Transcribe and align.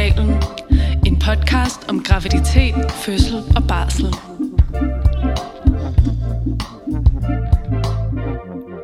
Fødselskanalen. 0.00 0.42
En 1.06 1.18
podcast 1.18 1.88
om 1.88 2.02
graviditet, 2.02 2.74
fødsel 2.90 3.36
og 3.56 3.62
barsel. 3.68 4.06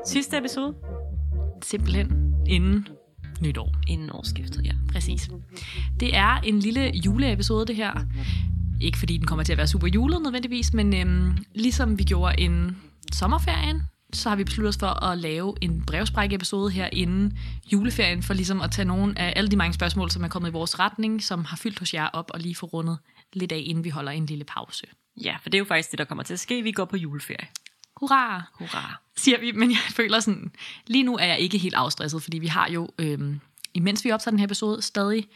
Sidste 0.06 0.38
episode 0.38 0.74
Simpelthen 1.62 2.34
inden 2.46 2.88
nytår. 3.40 3.74
inden 3.88 4.10
årsskiftet, 4.12 4.64
ja. 4.64 4.72
Præcis. 4.92 5.30
Det 6.00 6.16
er 6.16 6.40
en 6.44 6.58
lille 6.58 6.92
juleepisode, 7.04 7.66
det 7.66 7.76
her. 7.76 7.92
Ikke 8.80 8.98
fordi 8.98 9.16
den 9.16 9.26
kommer 9.26 9.42
til 9.42 9.52
at 9.52 9.58
være 9.58 9.66
super 9.66 9.86
julet 9.86 10.22
nødvendigvis, 10.22 10.74
men 10.74 10.94
øhm, 10.96 11.36
ligesom 11.54 11.98
vi 11.98 12.04
gjorde 12.04 12.40
en 12.40 12.76
sommerferien, 13.12 13.82
så 14.16 14.28
har 14.28 14.36
vi 14.36 14.44
besluttet 14.44 14.68
os 14.68 14.78
for 14.78 15.04
at 15.04 15.18
lave 15.18 15.54
en 15.60 15.84
brevsprække-episode 15.86 16.70
her 16.70 16.88
inden 16.92 17.38
juleferien, 17.72 18.22
for 18.22 18.34
ligesom 18.34 18.60
at 18.60 18.70
tage 18.70 18.86
nogle 18.86 19.18
af 19.18 19.32
alle 19.36 19.50
de 19.50 19.56
mange 19.56 19.74
spørgsmål, 19.74 20.10
som 20.10 20.24
er 20.24 20.28
kommet 20.28 20.48
i 20.48 20.52
vores 20.52 20.78
retning, 20.78 21.22
som 21.22 21.44
har 21.44 21.56
fyldt 21.56 21.78
hos 21.78 21.94
jer 21.94 22.06
op, 22.06 22.30
og 22.34 22.40
lige 22.40 22.54
få 22.54 22.66
rundet 22.66 22.98
lidt 23.32 23.52
af, 23.52 23.62
inden 23.66 23.84
vi 23.84 23.90
holder 23.90 24.12
en 24.12 24.26
lille 24.26 24.44
pause. 24.44 24.86
Ja, 25.24 25.36
for 25.42 25.50
det 25.50 25.54
er 25.54 25.58
jo 25.58 25.64
faktisk 25.64 25.90
det, 25.90 25.98
der 25.98 26.04
kommer 26.04 26.24
til 26.24 26.32
at 26.32 26.40
ske. 26.40 26.62
Vi 26.62 26.72
går 26.72 26.84
på 26.84 26.96
juleferie. 26.96 27.48
Hurra! 27.96 28.42
Hurra. 28.52 29.00
siger 29.16 29.40
vi, 29.40 29.52
men 29.52 29.70
jeg 29.70 29.78
føler 29.90 30.20
sådan, 30.20 30.52
lige 30.86 31.02
nu 31.02 31.16
er 31.16 31.24
jeg 31.24 31.38
ikke 31.38 31.58
helt 31.58 31.74
afstresset, 31.74 32.22
fordi 32.22 32.38
vi 32.38 32.46
har 32.46 32.70
jo, 32.70 32.88
øhm, 32.98 33.40
imens 33.74 34.04
vi 34.04 34.10
optager 34.10 34.30
den 34.30 34.38
her 34.38 34.46
episode, 34.46 34.82
stadig 34.82 35.28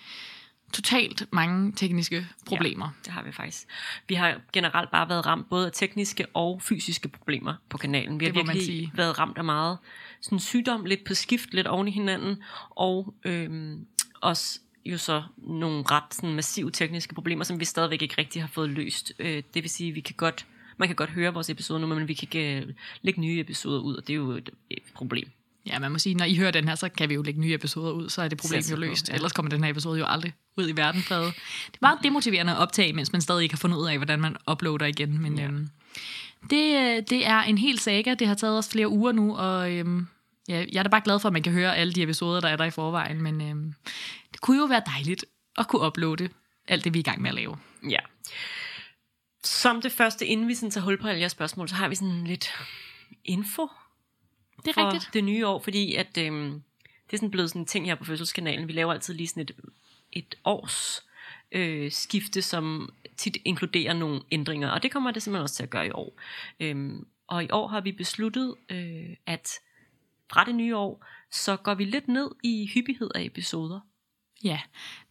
totalt 0.72 1.26
mange 1.32 1.72
tekniske 1.72 2.26
problemer. 2.46 2.86
Ja. 2.86 2.90
Det 3.04 3.12
har 3.12 3.22
vi 3.22 3.32
faktisk. 3.32 3.66
Vi 4.08 4.14
har 4.14 4.40
generelt 4.52 4.90
bare 4.90 5.08
været 5.08 5.26
ramt 5.26 5.48
både 5.50 5.66
af 5.66 5.72
tekniske 5.74 6.26
og 6.34 6.62
fysiske 6.62 7.08
problemer 7.08 7.54
på 7.68 7.78
kanalen. 7.78 8.20
Vi 8.20 8.24
har 8.24 8.32
Det 8.32 8.38
virkelig 8.38 8.64
sige. 8.66 8.92
været 8.94 9.18
ramt 9.18 9.38
af 9.38 9.44
meget 9.44 9.78
sådan 10.20 10.38
sygdom, 10.38 10.84
lidt 10.84 11.04
på 11.04 11.14
skift, 11.14 11.54
lidt 11.54 11.66
oven 11.66 11.88
i 11.88 11.90
hinanden, 11.90 12.42
og 12.70 13.14
øhm, 13.24 13.86
også 14.20 14.60
jo 14.84 14.98
så 14.98 15.22
nogle 15.36 15.84
ret 15.90 16.14
sådan, 16.14 16.34
massive 16.34 16.70
tekniske 16.70 17.14
problemer, 17.14 17.44
som 17.44 17.60
vi 17.60 17.64
stadigvæk 17.64 18.02
ikke 18.02 18.14
rigtig 18.18 18.42
har 18.42 18.48
fået 18.48 18.70
løst. 18.70 19.12
Øh, 19.18 19.42
det 19.54 19.62
vil 19.62 19.70
sige, 19.70 19.88
at 19.88 19.94
vi 19.94 20.00
kan 20.00 20.14
godt, 20.18 20.46
man 20.76 20.88
kan 20.88 20.96
godt 20.96 21.10
høre 21.10 21.34
vores 21.34 21.50
episoder 21.50 21.80
nu, 21.80 21.86
men 21.86 22.08
vi 22.08 22.14
kan 22.14 22.28
ikke 22.32 22.60
øh, 22.60 22.72
lægge 23.02 23.20
nye 23.20 23.40
episoder 23.40 23.80
ud, 23.80 23.94
og 23.94 24.06
det 24.06 24.12
er 24.12 24.16
jo 24.16 24.30
et, 24.30 24.50
et 24.70 24.82
problem. 24.94 25.30
Ja, 25.66 25.78
man 25.78 25.92
må 25.92 25.98
sige, 25.98 26.14
når 26.14 26.24
I 26.24 26.36
hører 26.36 26.50
den 26.50 26.68
her, 26.68 26.74
så 26.74 26.88
kan 26.88 27.08
vi 27.08 27.14
jo 27.14 27.22
lægge 27.22 27.40
nye 27.40 27.54
episoder 27.54 27.92
ud, 27.92 28.08
så 28.08 28.22
er 28.22 28.28
det 28.28 28.38
problem 28.38 28.62
jo 28.70 28.74
på, 28.76 28.80
løst. 28.80 29.08
ja. 29.08 29.14
Ellers 29.14 29.32
kommer 29.32 29.50
den 29.50 29.64
her 29.64 29.70
episode 29.70 29.98
jo 29.98 30.04
aldrig 30.08 30.32
ud 30.56 30.68
i 30.68 30.72
verden. 30.76 31.02
Fred. 31.02 31.24
Det 31.24 31.32
er 31.74 31.78
meget 31.80 31.98
demotiverende 32.02 32.52
at 32.52 32.58
optage, 32.58 32.92
mens 32.92 33.12
man 33.12 33.20
stadig 33.20 33.42
ikke 33.42 33.54
har 33.54 33.58
fundet 33.58 33.76
ud 33.78 33.86
af, 33.88 33.96
hvordan 33.96 34.20
man 34.20 34.36
uploader 34.50 34.86
igen. 34.86 35.22
Men 35.22 35.38
Ja. 35.38 35.44
øhm, 35.44 35.68
det, 36.50 37.10
det 37.10 37.26
er 37.26 37.38
en 37.42 37.58
hel 37.58 37.78
saga. 37.78 38.14
Det 38.14 38.26
har 38.26 38.34
taget 38.34 38.58
os 38.58 38.68
flere 38.70 38.88
uger 38.88 39.12
nu, 39.12 39.36
og 39.36 39.72
øhm, 39.72 40.06
ja, 40.48 40.64
jeg 40.72 40.78
er 40.78 40.82
da 40.82 40.88
bare 40.88 41.00
glad 41.04 41.20
for, 41.20 41.28
at 41.28 41.32
man 41.32 41.42
kan 41.42 41.52
høre 41.52 41.76
alle 41.76 41.92
de 41.92 42.02
episoder, 42.02 42.40
der 42.40 42.48
er 42.48 42.56
der 42.56 42.64
i 42.64 42.70
forvejen. 42.70 43.22
Men 43.22 43.40
øhm, 43.40 43.74
det 44.32 44.40
kunne 44.40 44.58
jo 44.58 44.64
være 44.64 44.82
dejligt 44.86 45.24
at 45.58 45.68
kunne 45.68 45.86
uploade 45.86 46.28
alt 46.68 46.84
det, 46.84 46.94
vi 46.94 46.98
er 46.98 47.00
i 47.00 47.02
gang 47.02 47.22
med 47.22 47.30
at 47.30 47.34
lave. 47.36 47.56
Ja. 47.90 47.98
Som 49.44 49.82
det 49.82 49.92
første, 49.92 50.26
inden 50.26 50.48
vi 50.48 50.54
sådan 50.54 50.70
tager 50.70 50.84
hul 50.84 50.98
på 50.98 51.08
alle 51.08 51.20
jeres 51.20 51.32
spørgsmål, 51.32 51.68
så 51.68 51.74
har 51.74 51.88
vi 51.88 51.94
sådan 51.94 52.24
lidt 52.24 52.50
info 53.24 53.68
Det 54.64 54.76
er 54.76 54.86
rigtigt. 54.86 55.14
det 55.14 55.24
nye 55.24 55.46
år, 55.46 55.62
fordi 55.62 55.94
at, 55.94 56.18
øhm, 56.18 56.62
det 57.06 57.12
er 57.12 57.16
sådan 57.16 57.30
blevet 57.30 57.50
sådan 57.50 57.62
en 57.62 57.66
ting 57.66 57.86
her 57.86 57.94
på 57.94 58.04
Fødselskanalen. 58.04 58.68
Vi 58.68 58.72
laver 58.72 58.92
altid 58.92 59.14
lige 59.14 59.28
sådan 59.28 59.42
et, 59.42 59.52
et 60.12 60.34
års 60.44 61.04
øh, 61.52 61.92
skifte, 61.92 62.42
som 62.42 62.92
tit 63.16 63.38
inkluderer 63.44 63.92
nogle 63.92 64.22
ændringer, 64.30 64.68
og 64.68 64.82
det 64.82 64.92
kommer 64.92 65.10
det 65.10 65.22
simpelthen 65.22 65.42
også 65.42 65.54
til 65.54 65.62
at 65.62 65.70
gøre 65.70 65.86
i 65.86 65.90
år. 65.90 66.20
Øhm, 66.60 67.06
og 67.26 67.44
i 67.44 67.48
år 67.50 67.68
har 67.68 67.80
vi 67.80 67.92
besluttet, 67.92 68.54
øh, 68.70 69.16
at 69.26 69.50
fra 70.32 70.44
det 70.44 70.54
nye 70.54 70.76
år, 70.76 71.04
så 71.30 71.56
går 71.56 71.74
vi 71.74 71.84
lidt 71.84 72.08
ned 72.08 72.30
i 72.42 72.70
hyppighed 72.74 73.10
af 73.14 73.22
episoder. 73.22 73.80
Ja, 74.44 74.60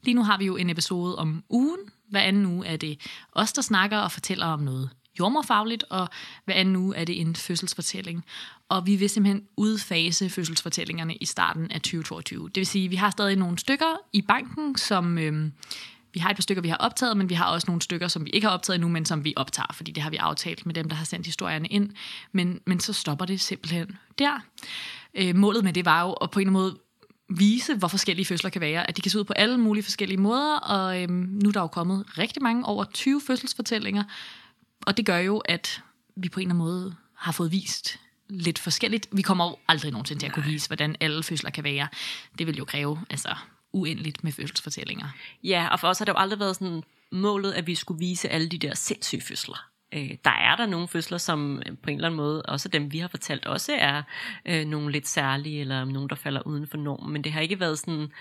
lige 0.02 0.14
nu 0.14 0.24
har 0.24 0.38
vi 0.38 0.46
jo 0.46 0.56
en 0.56 0.70
episode 0.70 1.16
om 1.16 1.44
ugen. 1.50 1.80
Hver 2.10 2.22
anden 2.22 2.46
uge 2.46 2.68
er 2.68 2.78
det 2.78 3.02
os, 3.32 3.54
der 3.54 3.62
snakker 3.62 3.98
og 3.98 4.12
fortæller 4.12 4.46
om 4.46 4.60
noget 4.60 4.90
jordmorfagligt, 5.20 5.84
og 5.90 6.10
hver 6.46 6.54
anden 6.54 6.76
uge 6.76 6.96
er 6.96 7.06
det 7.06 7.22
en 7.22 7.36
fødselsfortælling. 7.36 8.26
Og 8.70 8.86
vi 8.86 8.96
vil 8.96 9.10
simpelthen 9.10 9.44
udfase 9.58 10.30
fødselsfortællingerne 10.30 11.16
i 11.16 11.26
starten 11.26 11.72
af 11.72 11.82
2022. 11.82 12.46
Det 12.48 12.56
vil 12.56 12.68
sige, 12.68 12.86
at 12.86 12.92
vi 12.92 12.96
har 12.96 13.10
stadig 13.10 13.36
nogle 13.36 13.60
stykker 13.60 13.98
i 14.14 14.22
banken, 14.22 14.78
som... 14.78 15.18
Øh, 15.18 15.52
vi 16.14 16.20
har 16.20 16.30
et 16.30 16.36
par 16.36 16.42
stykker, 16.42 16.62
vi 16.62 16.70
har 16.70 16.78
optaget, 16.78 17.18
men 17.18 17.30
vi 17.30 17.34
har 17.34 17.46
også 17.46 17.66
nogle 17.68 17.82
stykker, 17.82 18.08
som 18.08 18.26
vi 18.26 18.30
ikke 18.30 18.48
har 18.48 18.54
optaget 18.54 18.76
endnu, 18.76 18.90
men 18.90 19.06
som 19.06 19.24
vi 19.24 19.34
optager, 19.36 19.74
fordi 19.74 19.92
det 19.92 20.04
har 20.04 20.10
vi 20.10 20.16
aftalt 20.16 20.66
med 20.66 20.74
dem, 20.74 20.90
der 20.90 20.96
har 20.96 21.06
sendt 21.06 21.26
historierne 21.26 21.68
ind. 21.68 21.90
Men, 22.32 22.60
men 22.66 22.80
så 22.80 22.94
stopper 22.94 23.26
det 23.26 23.42
simpelthen 23.42 23.98
der. 24.20 24.40
Øh, 25.16 25.36
målet 25.36 25.64
med 25.64 25.74
det 25.74 25.86
var 25.86 26.02
jo 26.02 26.14
at 26.14 26.32
på 26.32 26.40
en 26.40 26.48
eller 26.48 26.60
anden 26.60 26.64
måde 26.64 26.80
vise, 27.30 27.76
hvor 27.76 27.88
forskellige 27.88 28.26
fødsler 28.26 28.50
kan 28.50 28.62
være. 28.62 28.90
At 28.90 28.98
de 28.98 29.02
kan 29.02 29.12
se 29.12 29.20
ud 29.20 29.24
på 29.24 29.34
alle 29.34 29.58
mulige 29.58 29.84
forskellige 29.84 30.18
måder, 30.18 30.56
og 30.56 31.02
øhm, 31.02 31.12
nu 31.44 31.50
er 31.50 31.54
der 31.54 31.62
jo 31.62 31.68
kommet 31.68 32.06
rigtig 32.18 32.44
mange, 32.44 32.66
over 32.66 32.84
20 32.84 33.22
fødselsfortællinger, 33.28 34.04
og 34.88 34.98
det 34.98 35.06
gør 35.06 35.18
jo, 35.18 35.38
at 35.38 35.84
vi 36.16 36.30
på 36.30 36.40
en 36.40 36.48
eller 36.48 36.56
anden 36.56 36.68
måde 36.68 36.96
har 37.16 37.32
fået 37.32 37.52
vist 37.52 38.00
lidt 38.30 38.60
forskelligt. 38.60 39.08
Vi 39.12 39.22
kommer 39.22 39.46
jo 39.50 39.58
aldrig 39.68 39.92
nogensinde 39.92 40.22
til 40.22 40.28
at 40.28 40.34
kunne 40.34 40.46
vise, 40.46 40.70
hvordan 40.70 40.96
alle 41.00 41.24
fødsler 41.24 41.50
kan 41.50 41.64
være. 41.64 41.88
Det 42.38 42.48
vil 42.48 42.58
jo 42.58 42.66
kræve 42.66 43.00
altså, 43.10 43.36
uendeligt 43.74 44.24
med 44.24 44.32
fødselsfortællinger. 44.32 45.08
Ja, 45.44 45.68
og 45.72 45.80
for 45.80 45.88
os 45.88 45.98
har 45.98 46.06
det 46.06 46.14
jo 46.14 46.18
aldrig 46.18 46.40
været 46.40 46.56
sådan 46.56 46.84
målet, 47.12 47.52
at 47.52 47.68
vi 47.68 47.76
skulle 47.76 48.00
vise 48.00 48.30
alle 48.30 48.50
de 48.50 48.58
der 48.58 48.76
sindssyge 48.76 49.22
fødsler. 49.22 49.70
Øh, 49.94 50.12
der 50.26 50.32
er 50.32 50.56
der 50.56 50.66
nogle 50.66 50.88
fødsler, 50.88 51.18
som 51.18 51.62
på 51.84 51.90
en 51.90 51.96
eller 51.96 52.08
anden 52.08 52.18
måde, 52.18 52.42
også 52.42 52.70
dem 52.70 52.92
vi 52.92 53.00
har 53.00 53.08
fortalt, 53.08 53.46
også 53.46 53.72
er 53.80 54.04
øh, 54.46 54.66
nogle 54.66 54.92
lidt 54.92 55.08
særlige, 55.08 55.62
eller 55.62 55.86
nogle, 55.86 56.10
der 56.10 56.16
falder 56.16 56.42
uden 56.48 56.68
for 56.68 56.78
normen. 56.78 57.14
Men 57.14 57.24
det 57.24 57.32
har 57.32 57.42
ikke 57.42 57.60
været 57.60 57.80
sådan 57.80 58.12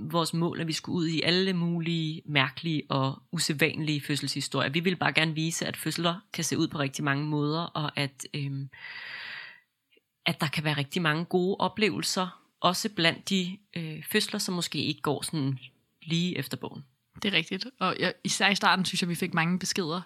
vores 0.00 0.34
mål, 0.34 0.60
at 0.60 0.66
vi 0.66 0.72
skulle 0.72 0.96
ud 0.96 1.06
i 1.06 1.22
alle 1.22 1.52
mulige 1.52 2.22
mærkelige 2.24 2.82
og 2.88 3.22
usædvanlige 3.32 4.00
fødselshistorier. 4.00 4.70
Vi 4.70 4.80
vil 4.80 4.96
bare 4.96 5.12
gerne 5.12 5.34
vise, 5.34 5.66
at 5.66 5.76
fødsler 5.76 6.14
kan 6.32 6.44
se 6.44 6.58
ud 6.58 6.68
på 6.68 6.78
rigtig 6.78 7.04
mange 7.04 7.24
måder, 7.24 7.60
og 7.60 7.92
at, 7.96 8.26
øhm, 8.34 8.68
at 10.26 10.40
der 10.40 10.46
kan 10.46 10.64
være 10.64 10.76
rigtig 10.76 11.02
mange 11.02 11.24
gode 11.24 11.56
oplevelser, 11.58 12.42
også 12.60 12.88
blandt 12.88 13.28
de 13.28 13.58
øh, 13.76 14.04
fødsler, 14.10 14.38
som 14.38 14.54
måske 14.54 14.78
ikke 14.78 15.00
går 15.00 15.22
sådan 15.22 15.58
lige 16.02 16.38
efter 16.38 16.56
bogen. 16.56 16.84
Det 17.22 17.34
er 17.34 17.36
rigtigt. 17.36 17.66
Og 17.80 17.96
jeg, 17.98 18.14
især 18.24 18.48
i 18.48 18.54
starten 18.54 18.84
synes 18.84 19.02
jeg, 19.02 19.08
vi 19.08 19.14
fik 19.14 19.34
mange 19.34 19.58
beskeder. 19.58 20.00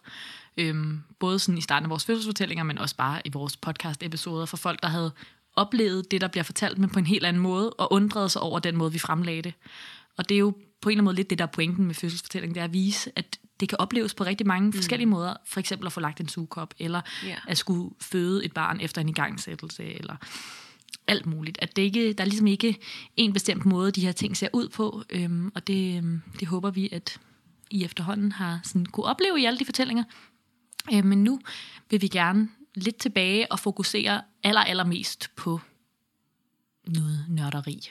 Øhm, 0.56 1.02
både 1.18 1.38
sådan 1.38 1.58
i 1.58 1.60
starten 1.60 1.84
af 1.84 1.90
vores 1.90 2.04
fødselsfortællinger, 2.04 2.64
men 2.64 2.78
også 2.78 2.96
bare 2.96 3.22
i 3.24 3.30
vores 3.32 3.56
podcast-episoder 3.56 4.46
for 4.46 4.56
folk, 4.56 4.82
der 4.82 4.88
havde 4.88 5.12
oplevet 5.56 6.10
det, 6.10 6.20
der 6.20 6.28
bliver 6.28 6.44
fortalt, 6.44 6.78
men 6.78 6.90
på 6.90 6.98
en 6.98 7.06
helt 7.06 7.24
anden 7.24 7.42
måde, 7.42 7.70
og 7.72 7.92
undrede 7.92 8.28
sig 8.28 8.42
over 8.42 8.58
den 8.58 8.76
måde, 8.76 8.92
vi 8.92 8.98
fremlagde 8.98 9.42
det. 9.42 9.54
Og 10.18 10.28
det 10.28 10.34
er 10.34 10.38
jo 10.38 10.50
på 10.50 10.88
en 10.88 10.92
eller 10.92 10.98
anden 10.98 11.04
måde 11.04 11.16
lidt 11.16 11.30
det, 11.30 11.38
der 11.38 11.44
er 11.44 11.50
pointen 11.50 11.86
med 11.86 11.94
fødselsfortælling, 11.94 12.54
det 12.54 12.60
er 12.60 12.64
at 12.64 12.72
vise, 12.72 13.12
at 13.16 13.38
det 13.60 13.68
kan 13.68 13.80
opleves 13.80 14.14
på 14.14 14.24
rigtig 14.24 14.46
mange 14.46 14.72
forskellige 14.72 15.06
måder. 15.06 15.34
For 15.46 15.60
eksempel 15.60 15.86
at 15.86 15.92
få 15.92 16.00
lagt 16.00 16.20
en 16.20 16.28
sugekop, 16.28 16.74
eller 16.78 17.00
Ja. 17.26 17.36
at 17.48 17.58
skulle 17.58 17.90
føde 18.00 18.44
et 18.44 18.52
barn 18.54 18.80
efter 18.80 19.00
en 19.00 19.08
igangsættelse, 19.08 19.84
eller 19.84 20.16
alt 21.06 21.26
muligt. 21.26 21.58
At 21.62 21.76
det 21.76 21.82
ikke, 21.82 22.12
der 22.12 22.24
er 22.24 22.28
ligesom 22.28 22.46
ikke 22.46 22.78
en 23.16 23.32
bestemt 23.32 23.64
måde, 23.66 23.90
de 23.90 24.00
her 24.00 24.12
ting 24.12 24.36
ser 24.36 24.48
ud 24.52 24.68
på, 24.68 25.02
øhm, 25.10 25.52
og 25.54 25.66
det, 25.66 25.96
øhm, 25.96 26.22
det 26.40 26.48
håber 26.48 26.70
vi, 26.70 26.88
at 26.92 27.20
I 27.70 27.84
efterhånden 27.84 28.32
har 28.32 28.60
sådan 28.64 28.86
kunne 28.86 29.06
opleve 29.06 29.40
i 29.40 29.44
alle 29.44 29.58
de 29.58 29.64
fortællinger. 29.64 30.04
Øh, 30.92 31.04
men 31.04 31.24
nu 31.24 31.40
vil 31.90 32.02
vi 32.02 32.08
gerne 32.08 32.48
lidt 32.74 32.96
tilbage 32.96 33.52
og 33.52 33.58
fokusere 33.58 34.22
aller, 34.42 34.60
allermest 34.60 35.30
på 35.36 35.60
noget 36.86 37.26
nørderi. 37.28 37.90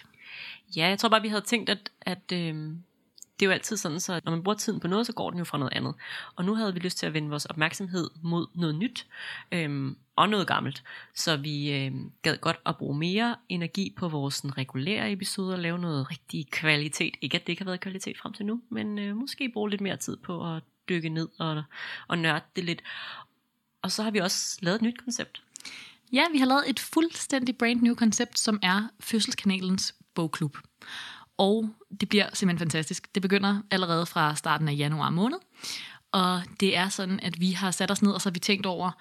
Ja, 0.75 0.87
jeg 0.87 0.99
tror 0.99 1.09
bare, 1.09 1.21
vi 1.21 1.27
havde 1.27 1.41
tænkt, 1.41 1.69
at, 1.69 1.91
at 2.01 2.31
øh, 2.33 2.73
det 3.39 3.45
er 3.45 3.49
jo 3.49 3.53
altid 3.53 3.77
sådan, 3.77 3.99
så 3.99 4.21
når 4.25 4.31
man 4.31 4.43
bruger 4.43 4.57
tiden 4.57 4.79
på 4.79 4.87
noget, 4.87 5.05
så 5.05 5.13
går 5.13 5.29
den 5.29 5.39
jo 5.39 5.45
fra 5.45 5.57
noget 5.57 5.73
andet. 5.73 5.93
Og 6.35 6.45
nu 6.45 6.55
havde 6.55 6.73
vi 6.73 6.79
lyst 6.79 6.97
til 6.97 7.05
at 7.05 7.13
vende 7.13 7.29
vores 7.29 7.45
opmærksomhed 7.45 8.09
mod 8.21 8.47
noget 8.55 8.75
nyt 8.75 9.07
øh, 9.51 9.95
og 10.15 10.29
noget 10.29 10.47
gammelt. 10.47 10.83
Så 11.15 11.37
vi 11.37 11.71
øh, 11.71 11.91
gad 12.21 12.37
godt 12.37 12.57
at 12.65 12.77
bruge 12.77 12.97
mere 12.97 13.35
energi 13.49 13.93
på 13.97 14.07
vores 14.07 14.35
sådan, 14.35 14.57
regulære 14.57 15.11
episoder, 15.11 15.53
og 15.53 15.59
lave 15.59 15.79
noget 15.79 16.11
rigtig 16.11 16.51
kvalitet. 16.51 17.13
Ikke 17.21 17.35
at 17.35 17.41
det 17.41 17.53
ikke 17.53 17.61
har 17.61 17.69
været 17.69 17.79
kvalitet 17.79 18.17
frem 18.17 18.33
til 18.33 18.45
nu, 18.45 18.61
men 18.69 18.99
øh, 18.99 19.15
måske 19.15 19.51
bruge 19.53 19.69
lidt 19.69 19.81
mere 19.81 19.97
tid 19.97 20.17
på 20.17 20.55
at 20.55 20.63
dykke 20.89 21.09
ned 21.09 21.29
og, 21.39 21.63
og 22.07 22.17
nørde 22.17 22.41
det 22.55 22.63
lidt. 22.63 22.81
Og 23.81 23.91
så 23.91 24.03
har 24.03 24.11
vi 24.11 24.19
også 24.19 24.57
lavet 24.61 24.75
et 24.75 24.81
nyt 24.81 25.03
koncept. 25.03 25.41
Ja, 26.13 26.23
vi 26.31 26.37
har 26.37 26.45
lavet 26.45 26.69
et 26.69 26.79
fuldstændig 26.79 27.57
brand 27.57 27.81
new 27.81 27.95
koncept, 27.95 28.39
som 28.39 28.59
er 28.61 28.89
Fødselskanalens 28.99 29.95
bogklub. 30.13 30.57
Og 31.37 31.69
det 32.01 32.09
bliver 32.09 32.29
simpelthen 32.33 32.59
fantastisk. 32.59 33.15
Det 33.15 33.21
begynder 33.21 33.61
allerede 33.71 34.05
fra 34.05 34.35
starten 34.35 34.67
af 34.67 34.75
januar 34.77 35.09
måned. 35.09 35.37
Og 36.11 36.41
det 36.59 36.77
er 36.77 36.89
sådan, 36.89 37.19
at 37.19 37.39
vi 37.39 37.51
har 37.51 37.71
sat 37.71 37.91
os 37.91 38.01
ned, 38.01 38.11
og 38.11 38.21
så 38.21 38.29
har 38.29 38.33
vi 38.33 38.39
tænkt 38.39 38.65
over 38.65 38.91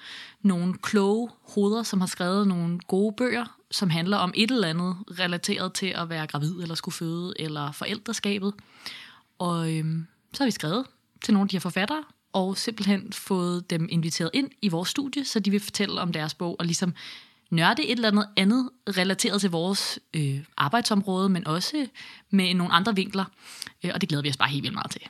nogle 0.43 0.75
kloge 0.83 1.31
hoveder, 1.55 1.83
som 1.83 2.01
har 2.01 2.07
skrevet 2.07 2.49
nogle 2.49 2.79
gode 2.79 3.15
bøger, 3.17 3.59
som 3.71 3.91
handler 3.91 4.17
om 4.17 4.33
et 4.37 4.51
eller 4.51 4.69
andet 4.69 4.97
relateret 5.19 5.73
til 5.73 5.87
at 5.87 6.09
være 6.09 6.27
gravid, 6.27 6.61
eller 6.63 6.75
skulle 6.75 6.95
føde, 6.95 7.35
eller 7.39 7.73
forældreskabet. 7.73 8.55
Og 9.39 9.77
øhm, 9.77 10.07
så 10.33 10.43
har 10.43 10.47
vi 10.47 10.51
skrevet 10.51 10.87
til 11.25 11.35
nogle 11.35 11.45
af 11.45 11.49
de 11.49 11.57
her 11.57 11.61
forfattere, 11.61 12.05
og 12.33 12.57
simpelthen 12.57 13.13
fået 13.13 13.71
dem 13.71 13.89
inviteret 13.91 14.31
ind 14.35 14.51
i 14.63 14.69
vores 14.69 14.89
studie, 14.89 15.25
så 15.25 15.41
de 15.41 15.51
vil 15.51 15.61
fortælle 15.61 16.01
om 16.01 16.13
deres 16.13 16.35
bog, 16.35 16.57
og 16.59 16.67
ligesom 16.67 16.95
nørde 17.51 17.85
et 17.85 17.93
eller 17.93 18.09
andet 18.09 18.29
andet 18.37 18.71
relateret 18.89 19.41
til 19.41 19.51
vores 19.51 19.99
øh, 20.15 20.41
arbejdsområde, 20.57 21.29
men 21.29 21.47
også 21.47 21.87
med 22.31 22.55
nogle 22.55 22.73
andre 22.73 22.95
vinkler. 22.95 23.25
Øh, 23.85 23.91
og 23.95 24.01
det 24.01 24.09
glæder 24.09 24.23
vi 24.23 24.29
os 24.29 24.37
bare 24.37 24.49
helt 24.49 24.63
vildt 24.63 24.75
meget 24.75 24.91
til. 24.91 25.03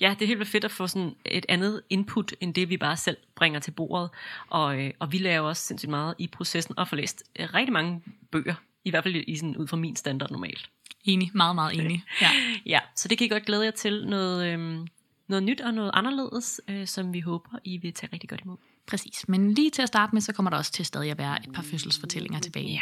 Ja, 0.00 0.14
det 0.18 0.22
er 0.22 0.26
helt 0.26 0.38
vildt 0.38 0.50
fedt 0.50 0.64
at 0.64 0.70
få 0.70 0.86
sådan 0.86 1.14
et 1.24 1.46
andet 1.48 1.82
input, 1.90 2.34
end 2.40 2.54
det 2.54 2.68
vi 2.68 2.76
bare 2.76 2.96
selv 2.96 3.16
bringer 3.36 3.60
til 3.60 3.70
bordet. 3.70 4.10
Og, 4.48 4.80
øh, 4.80 4.90
og 4.98 5.12
vi 5.12 5.18
laver 5.18 5.48
også 5.48 5.62
sindssygt 5.62 5.90
meget 5.90 6.14
i 6.18 6.26
processen 6.26 6.78
og 6.78 6.88
får 6.88 6.96
læst 6.96 7.22
øh, 7.38 7.54
rigtig 7.54 7.72
mange 7.72 8.02
bøger, 8.30 8.54
i 8.84 8.90
hvert 8.90 9.04
fald 9.04 9.24
i 9.26 9.36
sådan, 9.36 9.56
ud 9.56 9.66
fra 9.66 9.76
min 9.76 9.96
standard 9.96 10.30
normalt. 10.30 10.70
Enig, 11.04 11.30
meget, 11.34 11.54
meget 11.54 11.78
enig. 11.78 12.04
Ja. 12.20 12.30
Ja, 12.66 12.78
så 12.96 13.08
det 13.08 13.18
kan 13.18 13.24
I 13.24 13.28
godt 13.28 13.46
glæde 13.46 13.64
jer 13.64 13.70
til 13.70 14.06
noget, 14.06 14.46
øh, 14.46 14.86
noget 15.32 15.42
nyt 15.42 15.60
og 15.60 15.74
noget 15.74 15.90
anderledes, 15.94 16.60
øh, 16.68 16.86
som 16.86 17.12
vi 17.12 17.20
håber, 17.20 17.48
I 17.64 17.76
vil 17.76 17.92
tage 17.92 18.10
rigtig 18.12 18.30
godt 18.30 18.40
imod. 18.44 18.56
Præcis. 18.86 19.28
Men 19.28 19.52
lige 19.54 19.70
til 19.70 19.82
at 19.82 19.88
starte 19.88 20.14
med, 20.14 20.22
så 20.22 20.32
kommer 20.32 20.50
der 20.50 20.56
også 20.56 20.72
til 20.72 20.84
stadig 20.84 21.10
at 21.10 21.18
være 21.18 21.38
et 21.44 21.52
par 21.54 21.62
fødselsfortællinger 21.62 22.40
tilbage. 22.40 22.68
Ja. 22.68 22.80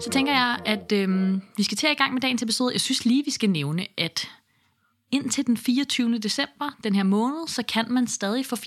Så 0.00 0.10
tænker 0.12 0.32
jeg, 0.32 0.58
at 0.64 0.92
øhm, 0.92 1.42
vi 1.56 1.62
skal 1.62 1.76
til 1.76 1.86
at 1.86 1.92
i 1.92 1.94
gang 1.94 2.12
med 2.12 2.20
dagens 2.20 2.42
episode. 2.42 2.72
Jeg 2.72 2.80
synes 2.80 3.04
lige, 3.04 3.24
vi 3.24 3.30
skal 3.30 3.50
nævne, 3.50 3.86
at 3.96 4.28
indtil 5.10 5.46
den 5.46 5.56
24. 5.56 6.18
december, 6.18 6.76
den 6.84 6.94
her 6.94 7.02
måned, 7.02 7.48
så 7.48 7.62
kan 7.62 7.92
man 7.92 8.06
stadig 8.06 8.46
få 8.46 8.56
24% 8.56 8.60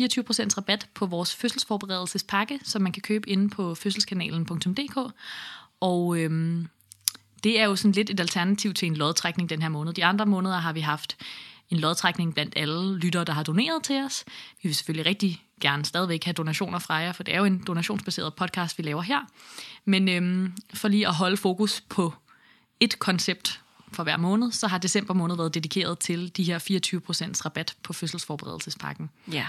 rabat 0.58 0.88
på 0.94 1.06
vores 1.06 1.36
fødselsforberedelsespakke, 1.36 2.60
som 2.64 2.82
man 2.82 2.92
kan 2.92 3.02
købe 3.02 3.30
inde 3.30 3.50
på 3.50 3.76
fødselskanalen.dk. 3.76 5.14
Og 5.80 6.20
øhm, 6.20 6.68
det 7.46 7.60
er 7.60 7.66
jo 7.66 7.76
sådan 7.76 7.92
lidt 7.92 8.10
et 8.10 8.20
alternativ 8.20 8.74
til 8.74 8.86
en 8.86 8.96
lodtrækning 8.96 9.50
den 9.50 9.62
her 9.62 9.70
måned. 9.70 9.94
De 9.94 10.06
andre 10.06 10.26
måneder 10.26 10.58
har 10.58 10.74
vi 10.74 10.80
haft 10.80 11.18
en 11.70 11.80
lodtrækning 11.80 12.34
blandt 12.34 12.54
alle 12.58 12.98
lyttere, 12.98 13.24
der 13.24 13.34
har 13.34 13.44
doneret 13.44 13.84
til 13.84 14.04
os. 14.04 14.24
Vi 14.64 14.68
vil 14.68 14.76
selvfølgelig 14.76 15.06
rigtig 15.06 15.44
gerne 15.62 15.86
stadigvæk 15.86 16.24
have 16.24 16.34
donationer 16.34 16.80
fra 16.80 16.94
jer, 16.94 17.12
for 17.12 17.24
det 17.24 17.34
er 17.34 17.38
jo 17.38 17.46
en 17.46 17.64
donationsbaseret 17.68 18.34
podcast, 18.36 18.78
vi 18.78 18.84
laver 18.84 19.02
her. 19.02 19.20
Men 19.86 20.10
øhm, 20.10 20.54
for 20.74 20.88
lige 20.88 21.08
at 21.08 21.14
holde 21.14 21.38
fokus 21.38 21.82
på 21.90 22.14
et 22.80 23.00
koncept 23.00 23.62
for 23.96 24.04
hver 24.04 24.18
måned, 24.18 24.52
så 24.52 24.68
har 24.68 24.78
december 24.78 25.14
måned 25.14 25.36
været 25.36 25.54
dedikeret 25.54 26.00
til 26.00 26.38
de 26.38 26.44
her 26.44 26.60
24% 26.60 27.46
rabat 27.46 27.76
på 27.84 27.94
fødselsforberedelsespakken. 27.94 29.10
Ja, 29.32 29.48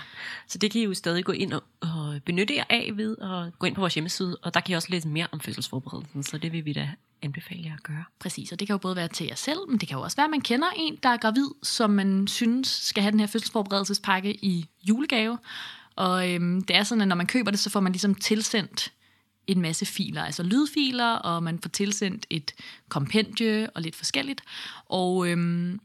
så 0.48 0.58
det 0.58 0.70
kan 0.70 0.80
I 0.80 0.84
jo 0.84 0.94
stadig 0.94 1.24
gå 1.24 1.32
ind 1.32 1.52
og, 1.52 1.62
og 1.80 2.20
benytte 2.24 2.54
jer 2.54 2.64
af 2.70 2.90
ved 2.94 3.16
at 3.18 3.58
gå 3.58 3.66
ind 3.66 3.74
på 3.74 3.80
vores 3.80 3.94
hjemmeside, 3.94 4.36
og 4.42 4.54
der 4.54 4.60
kan 4.60 4.72
I 4.72 4.76
også 4.76 4.88
læse 4.90 5.08
mere 5.08 5.26
om 5.32 5.40
fødselsforberedelsen, 5.40 6.22
så 6.22 6.38
det 6.38 6.52
vil 6.52 6.64
vi 6.64 6.72
da 6.72 6.90
anbefale 7.22 7.62
jer 7.64 7.74
at 7.74 7.82
gøre. 7.82 8.04
Præcis, 8.18 8.52
og 8.52 8.60
det 8.60 8.68
kan 8.68 8.74
jo 8.74 8.78
både 8.78 8.96
være 8.96 9.08
til 9.08 9.26
jer 9.26 9.34
selv, 9.34 9.58
men 9.68 9.78
det 9.78 9.88
kan 9.88 9.96
jo 9.96 10.02
også 10.02 10.16
være, 10.16 10.24
at 10.24 10.30
man 10.30 10.40
kender 10.40 10.68
en, 10.76 10.98
der 11.02 11.08
er 11.08 11.16
gravid, 11.16 11.48
som 11.62 11.90
man 11.90 12.28
synes 12.28 12.68
skal 12.68 13.02
have 13.02 13.10
den 13.10 13.20
her 13.20 13.26
fødselsforberedelsespakke 13.26 14.34
i 14.44 14.66
julegave. 14.82 15.38
Og 15.96 16.30
øhm, 16.30 16.62
det 16.62 16.76
er 16.76 16.82
sådan, 16.82 17.02
at 17.02 17.08
når 17.08 17.16
man 17.16 17.26
køber 17.26 17.50
det, 17.50 17.60
så 17.60 17.70
får 17.70 17.80
man 17.80 17.92
ligesom 17.92 18.14
tilsendt 18.14 18.92
en 19.46 19.60
masse 19.60 19.86
filer, 19.86 20.22
altså 20.22 20.42
lydfiler, 20.42 21.12
og 21.12 21.42
man 21.42 21.58
får 21.58 21.68
tilsendt 21.68 22.26
et 22.30 22.54
kompendie 22.88 23.70
og 23.70 23.82
lidt 23.82 23.96
forskelligt. 23.96 24.40
Og 24.86 25.28
øhm, 25.28 25.80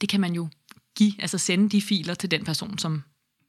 det 0.00 0.08
kan 0.08 0.20
man 0.20 0.34
jo 0.34 0.48
give, 0.96 1.12
altså 1.18 1.38
sende 1.38 1.68
de 1.70 1.82
filer 1.82 2.14
til 2.14 2.30
den 2.30 2.44
person, 2.44 2.78
som 2.78 3.02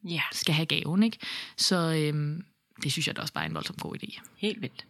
Ja, 0.09 0.21
skal 0.31 0.55
have 0.55 0.65
gaven. 0.65 1.03
Ikke? 1.03 1.17
Så 1.57 1.93
øhm, 1.93 2.45
det 2.83 2.91
synes 2.91 3.07
jeg 3.07 3.15
da 3.15 3.21
også 3.21 3.33
bare 3.33 3.43
er 3.43 3.49
en 3.49 3.55
voldsomt 3.55 3.79
god 3.81 3.95
idé. 4.03 4.19
helt 4.37 4.61
vildt. 4.61 4.85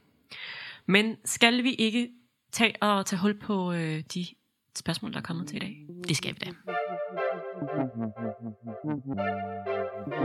Men 0.85 1.15
skal 1.25 1.63
vi 1.63 1.73
ikke 1.73 2.09
tage 2.51 2.83
og 2.83 3.05
tage 3.05 3.19
hul 3.19 3.39
på 3.39 3.73
øh, 3.73 4.03
de 4.13 4.25
spørgsmål, 4.79 5.13
der 5.13 5.17
er 5.17 5.23
kommet 5.23 5.47
til 5.47 5.55
i 5.55 5.59
dag? 5.59 5.85
Det 6.07 6.17
skal 6.17 6.33
vi 6.33 6.39
da. 6.45 6.51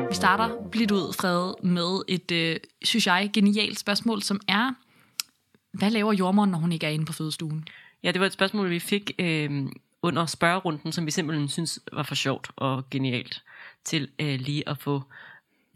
Vi 0.08 0.14
starter 0.14 0.68
blidt 0.70 0.90
ud, 0.90 1.12
Fred, 1.20 1.54
med 1.62 2.02
et, 2.08 2.30
øh, 2.30 2.56
synes 2.84 3.06
jeg, 3.06 3.30
genialt 3.32 3.78
spørgsmål, 3.78 4.22
som 4.22 4.40
er, 4.48 4.74
hvad 5.72 5.90
laver 5.90 6.12
jordmoren, 6.12 6.50
når 6.50 6.58
hun 6.58 6.72
ikke 6.72 6.86
er 6.86 6.90
inde 6.90 7.04
på 7.04 7.12
fødestuen? 7.12 7.64
Ja, 8.02 8.12
det 8.12 8.20
var 8.20 8.26
et 8.26 8.32
spørgsmål, 8.32 8.70
vi 8.70 8.78
fik 8.78 9.12
øh, 9.18 9.66
under 10.02 10.26
spørgerunden, 10.26 10.92
som 10.92 11.06
vi 11.06 11.10
simpelthen 11.10 11.48
synes 11.48 11.80
var 11.92 12.02
for 12.02 12.14
sjovt 12.14 12.50
og 12.56 12.90
genialt 12.90 13.42
til 13.84 14.08
øh, 14.18 14.40
lige 14.40 14.68
at 14.68 14.78
få 14.78 15.02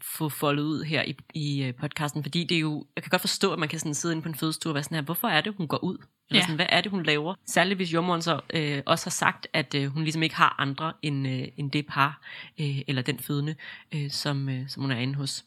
få 0.01 0.29
foldet 0.29 0.63
ud 0.63 0.83
her 0.83 1.03
i, 1.03 1.17
i 1.33 1.63
øh, 1.63 1.75
podcasten, 1.75 2.23
fordi 2.23 2.43
det 2.43 2.55
er 2.55 2.59
jo, 2.59 2.85
jeg 2.95 3.03
kan 3.03 3.09
godt 3.09 3.21
forstå, 3.21 3.53
at 3.53 3.59
man 3.59 3.69
kan 3.69 3.79
sådan 3.79 3.93
sidde 3.93 4.13
inde 4.13 4.23
på 4.23 4.29
en 4.29 4.35
fødestue 4.35 4.69
og 4.69 4.73
være 4.73 4.83
sådan 4.83 4.95
her, 4.95 5.01
hvorfor 5.01 5.27
er 5.27 5.41
det, 5.41 5.53
hun 5.57 5.67
går 5.67 5.83
ud? 5.83 5.97
Eller 6.29 6.39
Ja. 6.39 6.41
sådan, 6.43 6.55
hvad 6.55 6.65
er 6.69 6.81
det, 6.81 6.91
hun 6.91 7.03
laver? 7.03 7.35
Særligt 7.45 7.77
hvis 7.77 7.93
jordmoren 7.93 8.21
så 8.21 8.39
øh, 8.53 8.81
også 8.85 9.05
har 9.05 9.11
sagt, 9.11 9.47
at 9.53 9.75
øh, 9.75 9.87
hun 9.87 10.03
ligesom 10.03 10.23
ikke 10.23 10.35
har 10.35 10.55
andre 10.59 10.93
end, 11.01 11.27
øh, 11.27 11.47
end 11.57 11.71
det 11.71 11.85
par, 11.87 12.21
øh, 12.59 12.81
eller 12.87 13.01
den 13.01 13.19
fødende, 13.19 13.55
øh, 13.91 14.11
som, 14.11 14.49
øh, 14.49 14.69
som 14.69 14.81
hun 14.81 14.91
er 14.91 14.97
inde 14.97 15.15
hos. 15.15 15.45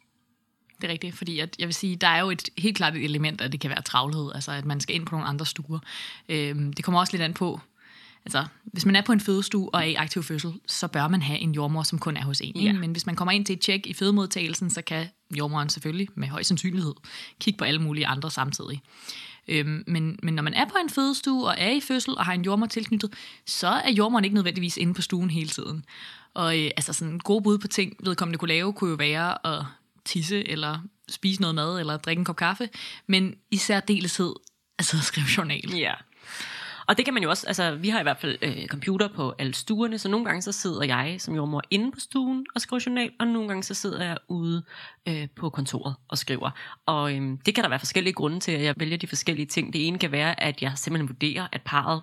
Det 0.81 0.89
er 0.89 0.93
rigtigt, 0.93 1.15
fordi 1.17 1.39
at, 1.41 1.57
jeg 1.59 1.67
vil 1.69 1.75
sige, 1.75 1.97
der 1.97 2.09
er 2.09 2.21
jo 2.21 2.31
et 2.31 2.49
helt 2.59 2.77
klart 2.77 2.97
et 2.97 3.05
element, 3.05 3.41
at 3.41 3.53
det 3.53 3.61
kan 3.61 3.71
være 3.71 3.83
travlhed, 3.83 4.31
altså 4.35 4.53
at 4.53 4.65
man 4.65 4.81
skal 4.81 4.95
ind 4.97 5.07
på 5.07 5.15
nogle 5.15 5.27
andre 5.29 5.47
stuer. 5.47 5.79
Øhm, 6.29 6.73
det 6.73 6.85
kommer 6.85 7.01
også 7.01 7.13
lidt 7.13 7.23
an 7.23 7.35
på, 7.35 7.61
altså 8.25 8.47
hvis 8.65 8.87
man 8.87 8.97
er 8.97 9.03
på 9.03 9.13
en 9.13 9.21
fødestue 9.21 9.75
og 9.75 9.81
er 9.81 9.85
i 9.85 9.95
aktiv 9.95 10.23
fødsel, 10.23 10.53
så 10.67 10.89
bør 10.89 11.09
man 11.09 11.23
have 11.23 11.39
en 11.39 11.53
jordmor, 11.53 11.83
som 11.83 11.99
kun 11.99 12.17
er 12.17 12.25
hos 12.25 12.41
en. 12.41 12.61
Ja. 12.61 12.73
Men 12.73 12.93
hvis 12.93 13.07
man 13.07 13.17
kommer 13.17 13.33
ind 13.33 13.47
til 13.47 13.53
et 13.53 13.61
tjek 13.61 13.87
i 13.87 13.95
fødemodtagelsen, 13.95 14.71
så 14.71 14.83
kan 14.83 15.07
jordmoren 15.39 15.69
selvfølgelig 15.69 16.09
med 16.15 16.29
høj 16.29 16.43
sandsynlighed 16.43 16.95
kigge 17.41 17.59
på 17.59 17.65
alle 17.65 17.83
mulige 17.83 18.07
andre 18.07 18.31
samtidig. 18.31 18.83
Øhm, 19.49 19.85
men, 19.87 20.19
men 20.23 20.35
når 20.35 20.43
man 20.43 20.55
er 20.55 20.65
på 20.65 20.79
en 20.83 20.91
fødestue 20.91 21.47
og 21.47 21.55
er 21.59 21.71
i 21.71 21.81
fødsel 21.81 22.15
og 22.19 22.25
har 22.25 22.33
en 22.33 22.43
jordmor 22.43 22.67
tilknyttet, 22.67 23.13
så 23.47 23.69
er 23.69 23.91
jordmoren 23.91 24.25
ikke 24.25 24.35
nødvendigvis 24.35 24.77
inde 24.77 24.95
på 24.95 25.03
stuen 25.03 25.31
hele 25.31 25.49
tiden. 25.49 25.85
Og 26.35 26.59
øh, 26.59 26.71
altså 26.77 26.93
sådan 26.93 27.15
en 27.15 27.21
god 27.21 27.43
bud 27.43 27.59
på 27.59 27.69
ting, 27.69 27.97
vedkommende 28.01 28.39
kunne 28.39 28.49
lave, 28.49 28.73
kunne 28.73 28.91
jo 28.91 28.97
være 28.97 29.47
at 29.47 29.65
tisse, 30.05 30.49
eller 30.49 30.79
spise 31.09 31.41
noget 31.41 31.55
mad, 31.55 31.81
eller 31.81 31.97
drikke 31.97 32.21
en 32.21 32.25
kop 32.25 32.37
kaffe. 32.37 32.69
Men 33.07 33.35
i 33.51 33.57
særdeleshed 33.57 34.35
altså 34.79 34.97
at 34.97 35.03
skrive 35.03 35.27
journal. 35.37 35.71
Ja. 35.77 35.95
Og 36.89 36.97
det 36.97 37.05
kan 37.05 37.15
man 37.15 37.23
jo 37.23 37.31
også, 37.31 37.47
altså 37.47 37.75
vi 37.75 37.89
har 37.89 38.01
i 38.01 38.03
hvert 38.03 38.19
fald 38.19 38.39
øh, 38.43 38.67
computer 38.67 39.09
på 39.09 39.35
alle 39.39 39.55
stuerne, 39.55 39.99
så 39.99 40.09
nogle 40.09 40.27
gange 40.27 40.43
så 40.43 40.53
sidder 40.53 40.85
jeg 40.85 41.17
som 41.19 41.35
jordmor 41.35 41.63
inde 41.71 41.93
på 41.93 42.01
stuen 42.01 42.47
og 42.55 42.61
skriver 42.61 42.83
journal, 42.87 43.11
og 43.21 43.27
nogle 43.27 43.49
gange 43.49 43.63
så 43.63 43.75
sidder 43.75 44.05
jeg 44.05 44.17
ude 44.29 44.65
øh, 45.09 45.29
på 45.37 45.51
kontoret 45.51 45.95
og 46.09 46.19
skriver. 46.19 46.51
Og 46.87 47.17
øh, 47.17 47.39
det 47.47 47.55
kan 47.55 47.65
der 47.65 47.69
være 47.71 47.79
forskellige 47.79 48.15
grunde 48.15 48.41
til, 48.41 48.53
at 48.53 48.63
jeg 48.63 48.75
vælger 48.77 48.97
de 48.97 49.07
forskellige 49.07 49.47
ting. 49.47 49.73
Det 49.73 49.87
ene 49.87 49.99
kan 49.99 50.13
være, 50.13 50.43
at 50.43 50.63
jeg 50.63 50.73
simpelthen 50.77 51.09
vurderer, 51.09 51.49
at 51.53 51.63
parret 51.65 52.03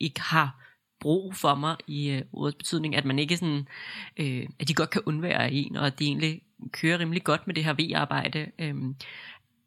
ikke 0.00 0.20
har 0.20 0.60
brug 1.00 1.34
for 1.34 1.54
mig 1.54 1.76
i 1.86 2.10
øh, 2.10 2.22
ordets 2.32 2.56
betydning, 2.56 2.96
at 2.96 3.04
man 3.04 3.18
ikke 3.18 3.36
sådan, 3.36 3.68
øh, 4.16 4.46
at 4.60 4.68
de 4.68 4.74
godt 4.74 4.90
kan 4.90 5.02
undvære 5.06 5.52
en, 5.52 5.76
og 5.76 5.86
at 5.86 5.98
de 5.98 6.04
egentlig 6.04 6.42
kører 6.72 6.98
rimelig 6.98 7.24
godt 7.24 7.46
med 7.46 7.54
det 7.54 7.64
her 7.64 7.74
V-arbejde. 7.78 8.46
Øh, 8.58 8.74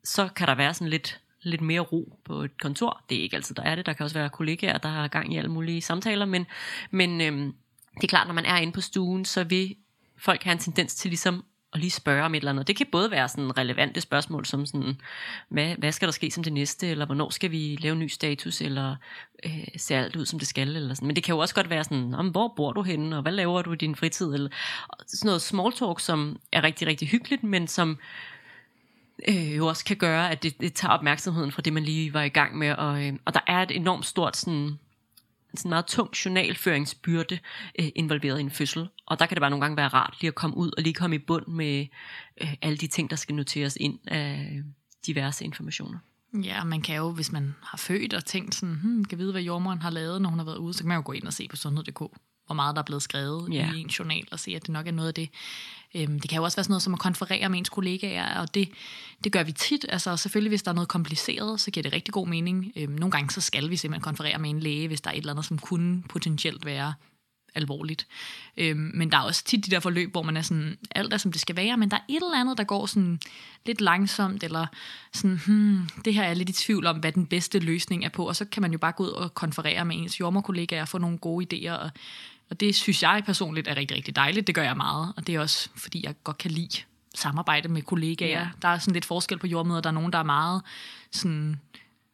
så 0.04 0.28
kan 0.36 0.48
der 0.48 0.56
være 0.56 0.74
sådan 0.74 0.90
lidt, 0.90 1.20
lidt 1.44 1.62
mere 1.62 1.80
ro 1.80 2.20
på 2.26 2.42
et 2.42 2.62
kontor. 2.62 3.04
Det 3.10 3.18
er 3.18 3.22
ikke 3.22 3.36
altid, 3.36 3.56
der 3.56 3.64
er 3.64 3.76
det. 3.76 3.86
Der 3.86 3.94
kan 3.94 4.04
også 4.04 4.20
være 4.20 4.30
kollegaer, 4.30 4.78
der 4.78 4.90
har 4.90 5.08
gang 5.08 5.34
i 5.34 5.38
alle 5.38 5.52
mulige 5.52 5.82
samtaler, 5.82 6.26
men, 6.26 6.46
men 6.92 7.22
øhm, 7.22 7.54
det 7.96 8.04
er 8.04 8.08
klart, 8.08 8.28
når 8.28 8.34
man 8.34 8.46
er 8.46 8.58
inde 8.58 8.74
på 8.74 8.82
stuen, 8.82 9.26
så 9.26 9.44
vil 9.44 9.76
folk 10.18 10.44
have 10.44 10.52
en 10.52 10.60
tendens 10.60 10.96
til 10.96 11.10
ligesom 11.10 11.44
at 11.74 11.80
lige 11.80 11.92
spørge 11.92 12.24
om 12.24 12.36
et 12.36 12.38
eller 12.38 12.52
andet. 12.52 12.68
Det 12.68 12.76
kan 12.76 12.88
både 12.92 13.12
være 13.12 13.30
sådan 13.30 13.58
relevante 13.58 14.02
spørgsmål, 14.02 14.46
som 14.46 14.66
sådan, 14.66 15.02
hvad, 15.50 15.76
hvad 15.76 15.92
skal 15.92 16.08
der 16.08 16.12
ske 16.12 16.32
som 16.32 16.44
det 16.44 16.54
næste, 16.54 16.88
eller 16.88 17.06
hvornår 17.06 17.30
skal 17.30 17.52
vi 17.52 17.78
lave 17.82 17.96
ny 17.96 18.08
status, 18.08 18.62
eller 18.62 18.96
øh, 19.46 19.68
ser 19.78 20.00
alt 20.00 20.16
ud 20.16 20.26
som 20.26 20.40
det 20.40 20.48
skal, 20.48 20.76
eller 20.76 20.94
sådan. 20.94 21.08
Men 21.08 21.16
det 21.16 21.24
kan 21.24 21.36
jo 21.36 21.40
også 21.40 21.56
godt 21.56 21.70
være 21.70 21.84
sådan, 21.84 22.14
om, 22.14 22.28
hvor 22.28 22.54
bor 22.56 22.72
du 22.72 22.82
henne, 22.82 23.16
og 23.16 23.22
hvad 23.22 23.32
laver 23.32 23.62
du 23.62 23.74
i 23.74 23.76
din 23.76 23.96
fritid, 23.96 24.34
eller 24.34 24.50
sådan 25.08 25.28
noget 25.28 25.42
small 25.42 25.74
talk, 25.74 26.00
som 26.00 26.40
er 26.52 26.64
rigtig, 26.64 26.88
rigtig 26.88 27.08
hyggeligt, 27.08 27.44
men 27.44 27.68
som 27.68 27.98
øh, 29.28 29.58
jo 29.58 29.68
også 29.68 29.86
kan 29.86 29.98
gøre, 29.98 30.32
at 30.32 30.44
det, 30.44 30.62
det 30.62 30.74
tager 30.74 30.94
opmærksomheden 30.94 31.52
fra 31.52 31.62
det, 31.62 31.74
man 31.74 31.84
lige 31.84 32.14
var 32.14 32.24
i 32.24 32.30
gang 32.30 32.58
med. 32.58 32.72
Og, 32.72 33.06
øh, 33.08 33.14
og 33.26 33.34
der 33.34 33.40
er 33.48 33.62
et 33.62 33.72
enormt 33.72 34.06
stort, 34.06 34.38
sådan, 34.38 34.80
sådan 35.54 35.70
meget 35.70 35.86
tung 35.86 36.10
journalføringsbyrde 36.26 37.40
øh, 37.80 37.90
involveret 37.96 38.40
i 38.40 38.42
en 38.42 38.52
fødsel. 38.52 38.90
Og 39.06 39.20
der 39.20 39.26
kan 39.26 39.36
det 39.36 39.42
bare 39.42 39.50
nogle 39.50 39.62
gange 39.62 39.78
være 39.78 39.88
rart 39.88 40.18
lige 40.22 40.28
at 40.28 40.36
komme 40.36 40.58
ud 40.58 40.72
og 40.78 40.84
lige 40.84 40.94
komme 40.94 41.16
i 41.16 41.20
bund 41.20 41.48
med 41.48 41.88
øh, 42.42 42.54
alle 42.62 42.78
de 42.78 42.88
ting, 42.88 43.10
der 43.10 43.16
skal 43.16 43.36
noteres 43.36 43.78
ind 43.80 44.00
af 44.08 44.62
diverse 45.06 45.46
informationer. 45.46 46.00
Ja, 46.44 46.62
og 46.62 46.68
man 46.68 46.82
kan 46.82 46.96
jo, 46.96 47.12
hvis 47.12 47.32
man 47.32 47.56
har 47.62 47.78
født 47.78 48.14
og 48.14 48.26
tænkt 48.26 48.56
sådan, 48.56 48.76
hmm, 48.76 49.06
kan 49.06 49.18
vide, 49.18 49.32
hvad 49.32 49.42
jordmoren 49.42 49.82
har 49.82 49.90
lavet, 49.90 50.22
når 50.22 50.30
hun 50.30 50.40
har 50.40 50.46
været 50.46 50.58
ude, 50.58 50.74
så 50.74 50.80
kan 50.80 50.88
man 50.88 50.98
jo 50.98 51.04
gå 51.06 51.12
ind 51.12 51.24
og 51.24 51.34
se 51.34 51.48
på 51.48 51.56
sundhed.dk, 51.56 52.02
hvor 52.46 52.56
meget 52.56 52.76
der 52.76 52.82
er 52.82 52.86
blevet 52.86 53.04
skrevet 53.04 53.54
Ja. 53.54 53.72
i 53.74 53.80
en 53.80 53.88
journal, 53.88 54.28
og 54.32 54.40
se, 54.40 54.52
at 54.52 54.62
det 54.62 54.70
nok 54.70 54.88
er 54.88 54.92
noget 54.92 55.08
af 55.08 55.14
det. 55.14 55.30
Øhm, 55.96 56.20
det 56.20 56.30
kan 56.30 56.38
jo 56.38 56.44
også 56.44 56.58
være 56.58 56.64
sådan 56.64 56.72
noget 56.72 56.84
som 56.84 56.94
at 56.94 57.00
konferere 57.00 57.50
med 57.50 57.60
ens 57.60 57.70
kollegaer, 57.70 58.40
og 58.40 58.54
det, 58.54 58.70
det 59.24 59.32
gør 59.32 59.44
vi 59.44 59.52
tit. 59.52 59.86
Altså 59.90 60.18
selvfølgelig, 60.18 60.50
hvis 60.50 60.64
der 60.64 60.72
er 60.72 60.76
noget 60.76 60.88
kompliceret, 60.90 61.60
så 61.62 61.72
giver 61.72 61.82
det 61.82 61.94
rigtig 61.94 62.14
god 62.14 62.28
mening. 62.28 62.72
Øhm, 62.76 62.92
nogle 62.94 63.12
gange 63.12 63.30
så 63.32 63.42
skal 63.42 63.70
vi 63.70 63.78
simpelthen 63.78 64.04
konferere 64.04 64.38
med 64.40 64.50
en 64.50 64.60
læge, 64.60 64.88
hvis 64.88 65.02
der 65.02 65.10
er 65.10 65.14
et 65.14 65.18
eller 65.18 65.34
andet, 65.34 65.46
som 65.46 65.58
kunne 65.58 66.04
potentielt 66.10 66.66
være 66.66 66.94
alvorligt. 67.56 68.08
Øhm, 68.58 68.92
men 68.94 69.12
der 69.12 69.18
er 69.18 69.22
også 69.22 69.44
tit 69.44 69.66
de 69.66 69.72
der 69.72 69.80
forløb, 69.80 70.12
hvor 70.12 70.24
man 70.24 70.38
er 70.38 70.42
sådan, 70.42 70.78
alt 70.96 71.14
er 71.14 71.18
som 71.18 71.32
det 71.32 71.42
skal 71.42 71.56
være, 71.56 71.78
men 71.78 71.92
der 71.92 71.98
er 71.98 72.02
et 72.10 72.16
eller 72.16 72.40
andet, 72.40 72.58
der 72.58 72.64
går 72.64 72.86
sådan 72.86 73.20
lidt 73.66 73.82
langsomt, 73.82 74.44
eller 74.44 74.66
sådan, 75.14 75.40
hmm, 75.46 75.90
det 76.06 76.14
her 76.14 76.24
er 76.24 76.34
lidt 76.34 76.50
i 76.50 76.54
tvivl 76.54 76.86
om, 76.86 76.98
hvad 76.98 77.12
den 77.12 77.26
bedste 77.26 77.60
løsning 77.60 78.06
er 78.06 78.10
på, 78.10 78.28
og 78.28 78.36
så 78.36 78.46
kan 78.46 78.62
man 78.62 78.72
jo 78.72 78.78
bare 78.78 78.92
gå 78.92 79.04
ud 79.04 79.10
og 79.10 79.34
konferere 79.34 79.86
med 79.86 79.96
ens 79.96 80.20
jordmorkollegaer 80.20 80.82
og 80.82 80.88
få 80.88 80.98
nogle 80.98 81.18
gode 81.18 81.46
idéer, 81.54 81.72
og, 81.72 81.90
og 82.50 82.60
det 82.60 82.76
synes 82.76 83.04
jeg 83.04 83.24
personligt 83.26 83.68
er 83.68 83.76
rigtig, 83.76 83.98
rigtig 83.98 84.16
dejligt. 84.16 84.48
Det 84.48 84.56
gør 84.56 84.64
jeg 84.64 84.78
meget, 84.78 85.14
og 85.18 85.28
det 85.28 85.36
er 85.36 85.40
også, 85.40 85.70
fordi 85.76 86.06
jeg 86.06 86.16
godt 86.24 86.38
kan 86.38 86.52
lide 86.52 86.82
samarbejde 87.16 87.70
med 87.70 87.82
kollegaer. 87.82 88.40
Ja. 88.40 88.48
Der 88.62 88.68
er 88.68 88.78
sådan 88.78 88.94
lidt 88.94 89.06
forskel 89.06 89.38
på 89.38 89.48
jordmøder. 89.48 89.82
Der 89.82 89.90
er 89.90 89.94
nogen, 89.94 90.14
der 90.14 90.20
er 90.20 90.24
meget 90.24 90.62
sådan 91.12 91.60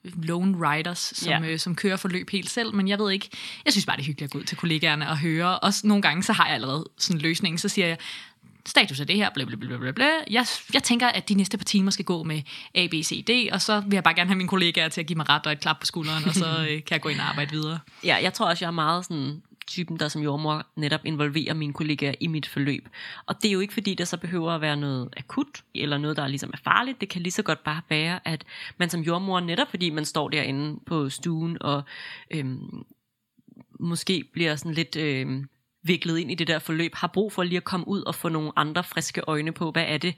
lone 0.03 0.70
riders, 0.72 1.12
som, 1.15 1.44
Ja. 1.44 1.50
øh, 1.50 1.60
som 1.60 1.75
kører 1.75 1.98
forløb 1.98 2.29
helt 2.29 2.50
selv, 2.50 2.75
men 2.75 2.88
jeg 2.88 3.00
ved 3.00 3.12
ikke, 3.12 3.29
jeg 3.65 3.74
synes 3.74 3.86
bare, 3.86 3.98
det 3.98 4.03
er 4.03 4.08
hyggeligt 4.08 4.29
at 4.29 4.34
gå 4.34 4.39
ud 4.39 4.44
til 4.44 4.58
kollegaerne 4.58 5.10
og 5.10 5.18
høre, 5.18 5.60
og 5.60 5.74
nogle 5.84 6.01
gange, 6.01 6.24
så 6.24 6.34
har 6.34 6.46
jeg 6.46 6.56
allerede 6.56 6.86
sådan 6.98 7.22
løsningen, 7.22 7.58
så 7.58 7.70
siger 7.70 7.88
jeg, 7.88 7.98
status 8.65 9.00
af 9.00 9.08
det 9.08 9.15
her, 9.15 9.29
bla 9.34 9.44
bla 9.46 9.56
bla 9.56 9.77
bla 9.77 9.91
bla. 9.91 10.08
Jeg, 10.29 10.46
jeg 10.74 10.84
tænker, 10.84 11.08
at 11.08 11.29
de 11.29 11.34
næste 11.34 11.58
par 11.58 11.63
timer 11.65 11.91
skal 11.91 12.06
gå 12.06 12.24
med 12.24 12.41
A, 12.75 12.88
B, 12.88 12.94
C, 13.03 13.25
D, 13.25 13.50
og 13.53 13.62
så 13.62 13.79
vil 13.79 13.94
jeg 13.94 14.03
bare 14.03 14.13
gerne 14.13 14.27
have 14.29 14.38
mine 14.38 14.50
kollegaer 14.50 14.89
til 14.89 15.01
at 15.01 15.08
give 15.08 15.18
mig 15.18 15.29
ret 15.29 15.46
og 15.46 15.51
et 15.51 15.60
klap 15.60 15.79
på 15.79 15.86
skulderen, 15.86 16.25
og 16.25 16.34
så 16.36 16.46
øh, 16.62 16.68
kan 16.68 16.84
jeg 16.91 17.01
gå 17.01 17.10
ind 17.10 17.20
og 17.20 17.29
arbejde 17.29 17.51
videre. 17.51 17.79
Ja, 18.03 18.18
jeg 18.22 18.34
tror 18.34 18.46
også, 18.50 18.65
jeg 18.65 18.68
er 18.68 18.72
meget 18.72 19.06
sådan 19.06 19.41
typen, 19.70 20.00
der 20.00 20.08
som 20.08 20.22
jordmor 20.22 20.66
netop 20.76 21.06
involverer 21.06 21.54
mine 21.54 21.74
kollegaer 21.74 22.14
i 22.20 22.28
mit 22.28 22.48
forløb. 22.48 22.90
Og 23.26 23.36
det 23.42 23.50
er 23.50 23.54
jo 23.54 23.60
ikke 23.60 23.74
fordi, 23.74 23.94
der 23.94 24.06
så 24.06 24.18
behøver 24.18 24.52
at 24.52 24.62
være 24.62 24.78
noget 24.78 25.10
akut, 25.18 25.64
eller 25.76 25.98
noget, 25.98 26.18
der 26.18 26.28
ligesom 26.28 26.50
er 26.54 26.58
farligt. 26.64 27.02
Det 27.02 27.10
kan 27.10 27.22
lige 27.22 27.32
så 27.32 27.44
godt 27.44 27.64
bare 27.64 27.82
være, 27.90 28.20
at 28.28 28.46
man 28.78 28.90
som 28.90 29.02
jordmor, 29.02 29.40
netop 29.40 29.70
fordi 29.70 29.90
man 29.90 30.06
står 30.06 30.30
derinde 30.30 30.80
på 30.86 31.10
stuen, 31.10 31.58
og 31.62 31.84
øhm, 32.32 32.86
måske 33.80 34.24
bliver 34.34 34.56
sådan 34.56 34.74
lidt 34.74 34.96
øhm, 34.96 35.50
viklet 35.84 36.18
ind 36.18 36.32
i 36.32 36.36
det 36.36 36.48
der 36.48 36.60
forløb, 36.60 36.96
har 36.96 37.08
brug 37.08 37.34
for 37.34 37.44
lige 37.44 37.58
at 37.58 37.64
komme 37.64 37.88
ud 37.88 38.02
og 38.02 38.16
få 38.16 38.30
nogle 38.30 38.52
andre 38.56 38.84
friske 38.84 39.22
øjne 39.28 39.52
på, 39.52 39.72
hvad 39.72 39.86
er 39.88 39.98
det, 39.98 40.16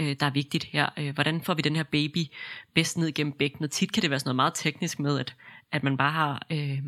øh, 0.00 0.16
der 0.20 0.26
er 0.26 0.30
vigtigt 0.30 0.64
her? 0.64 0.88
Øh, 0.98 1.14
hvordan 1.14 1.42
får 1.42 1.54
vi 1.54 1.62
den 1.62 1.76
her 1.76 1.82
baby 1.82 2.26
bedst 2.74 2.98
ned 2.98 3.12
gennem 3.12 3.32
bækkenet? 3.32 3.70
Tit 3.70 3.92
kan 3.92 4.02
det 4.02 4.10
være 4.10 4.20
sådan 4.20 4.28
noget 4.28 4.36
meget 4.36 4.54
teknisk 4.54 4.98
med, 4.98 5.20
at, 5.20 5.34
at 5.72 5.82
man 5.82 5.96
bare 5.96 6.12
har... 6.12 6.46
Øh, 6.52 6.78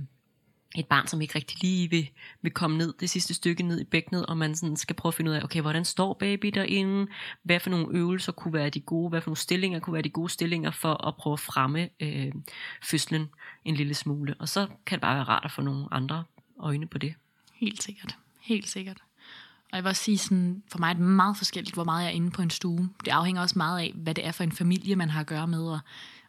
et 0.80 0.86
barn, 0.86 1.06
som 1.06 1.20
ikke 1.20 1.34
rigtig 1.34 1.62
lige 1.62 1.90
vil, 1.90 2.10
vil 2.42 2.52
komme 2.52 2.78
ned 2.78 2.94
det 3.00 3.10
sidste 3.10 3.34
stykke 3.34 3.62
ned 3.62 3.80
i 3.80 3.84
bækkenet, 3.84 4.26
og 4.26 4.36
man 4.36 4.54
sådan 4.54 4.76
skal 4.76 4.96
prøve 4.96 5.10
at 5.10 5.14
finde 5.14 5.30
ud 5.30 5.36
af, 5.36 5.42
okay, 5.44 5.60
hvordan 5.60 5.84
står 5.84 6.14
baby 6.14 6.46
derinde? 6.46 7.06
Hvad 7.42 7.60
for 7.60 7.70
nogle 7.70 7.86
øvelser 7.90 8.32
kunne 8.32 8.54
være 8.54 8.70
de 8.70 8.80
gode? 8.80 9.08
Hvad 9.08 9.20
for 9.20 9.30
nogle 9.30 9.36
stillinger 9.36 9.78
kunne 9.78 9.94
være 9.94 10.02
de 10.02 10.10
gode 10.10 10.28
stillinger 10.28 10.70
for 10.70 11.06
at 11.06 11.16
prøve 11.16 11.32
at 11.32 11.40
fremme 11.40 11.88
øh, 12.00 12.32
fødslen 12.82 13.28
en 13.64 13.74
lille 13.74 13.94
smule? 13.94 14.34
Og 14.38 14.48
så 14.48 14.66
kan 14.86 14.96
det 14.96 15.00
bare 15.00 15.14
være 15.14 15.24
rart 15.24 15.44
at 15.44 15.52
få 15.52 15.62
nogle 15.62 15.86
andre 15.90 16.24
øjne 16.60 16.86
på 16.86 16.98
det. 16.98 17.14
Helt 17.54 17.82
sikkert. 17.82 18.16
Helt 18.40 18.68
sikkert. 18.68 19.02
Og 19.72 19.76
jeg 19.76 19.84
vil 19.84 19.88
også 19.88 20.02
sige, 20.02 20.18
sådan, 20.18 20.62
for 20.72 20.78
mig 20.78 20.88
er 20.88 20.92
det 20.92 21.02
meget 21.02 21.36
forskelligt, 21.36 21.74
hvor 21.74 21.84
meget 21.84 22.04
jeg 22.04 22.10
er 22.10 22.14
inde 22.14 22.30
på 22.30 22.42
en 22.42 22.50
stue. 22.50 22.88
Det 23.04 23.10
afhænger 23.10 23.42
også 23.42 23.58
meget 23.58 23.80
af, 23.80 23.92
hvad 23.94 24.14
det 24.14 24.26
er 24.26 24.32
for 24.32 24.44
en 24.44 24.52
familie, 24.52 24.96
man 24.96 25.10
har 25.10 25.20
at 25.20 25.26
gøre 25.26 25.46
med. 25.46 25.62
Og, 25.62 25.80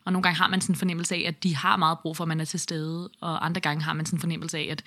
og 0.08 0.14
nogle 0.14 0.24
gange 0.24 0.38
har 0.38 0.48
man 0.48 0.62
sådan 0.62 0.74
en 0.74 0.78
fornemmelse 0.78 1.16
af, 1.16 1.24
at 1.28 1.44
de 1.44 1.56
har 1.56 1.78
meget 1.78 2.00
brug 2.00 2.18
for, 2.18 2.24
at 2.24 2.28
man 2.28 2.40
er 2.40 2.46
til 2.46 2.60
stede. 2.60 3.10
Og 3.22 3.46
andre 3.46 3.62
gange 3.62 3.84
har 3.84 3.94
man 3.94 4.06
sådan 4.06 4.18
en 4.18 4.22
fornemmelse 4.22 4.58
af, 4.58 4.68
at, 4.72 4.84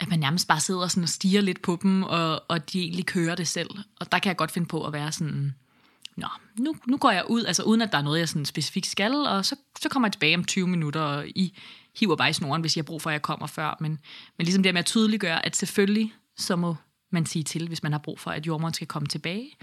at 0.00 0.08
man 0.08 0.18
nærmest 0.18 0.48
bare 0.48 0.60
sidder 0.60 0.88
sådan 0.88 1.02
og 1.02 1.08
stiger 1.08 1.40
lidt 1.40 1.62
på 1.62 1.78
dem, 1.82 2.02
og, 2.02 2.42
og 2.48 2.72
de 2.72 2.80
egentlig 2.80 3.06
kører 3.06 3.34
det 3.34 3.48
selv. 3.48 3.70
Og 4.00 4.12
der 4.12 4.18
kan 4.18 4.28
jeg 4.28 4.36
godt 4.36 4.50
finde 4.50 4.68
på 4.68 4.84
at 4.86 4.92
være 4.92 5.12
sådan, 5.12 5.54
Nå, 6.16 6.26
nu, 6.56 6.74
nu 6.86 6.96
går 6.96 7.10
jeg 7.10 7.24
ud, 7.28 7.44
altså 7.44 7.62
uden 7.62 7.82
at 7.82 7.92
der 7.92 7.98
er 7.98 8.02
noget, 8.02 8.18
jeg 8.18 8.28
sådan 8.28 8.44
specifikt 8.44 8.86
skal, 8.86 9.14
og 9.14 9.44
så, 9.44 9.56
så 9.80 9.88
kommer 9.88 10.06
jeg 10.06 10.12
tilbage 10.12 10.36
om 10.36 10.44
20 10.44 10.68
minutter, 10.68 11.00
og 11.00 11.28
I 11.28 11.58
hiver 11.98 12.16
bare 12.16 12.30
i 12.30 12.32
snoren, 12.32 12.60
hvis 12.60 12.76
jeg 12.76 12.82
har 12.82 12.86
brug 12.86 13.02
for, 13.02 13.10
at 13.10 13.14
jeg 13.14 13.22
kommer 13.22 13.46
før. 13.46 13.76
Men, 13.80 13.98
men 14.36 14.44
ligesom 14.44 14.62
det 14.62 14.74
med 14.74 14.78
at 14.78 14.86
tydeliggøre, 14.86 15.46
at 15.46 15.56
selvfølgelig 15.56 16.12
så 16.36 16.56
må 16.56 16.76
man 17.10 17.26
sige 17.26 17.42
til, 17.42 17.68
hvis 17.68 17.82
man 17.82 17.92
har 17.92 17.98
brug 17.98 18.20
for, 18.20 18.30
at 18.30 18.46
jordmoren 18.46 18.74
skal 18.74 18.86
komme 18.86 19.08
tilbage. 19.08 19.56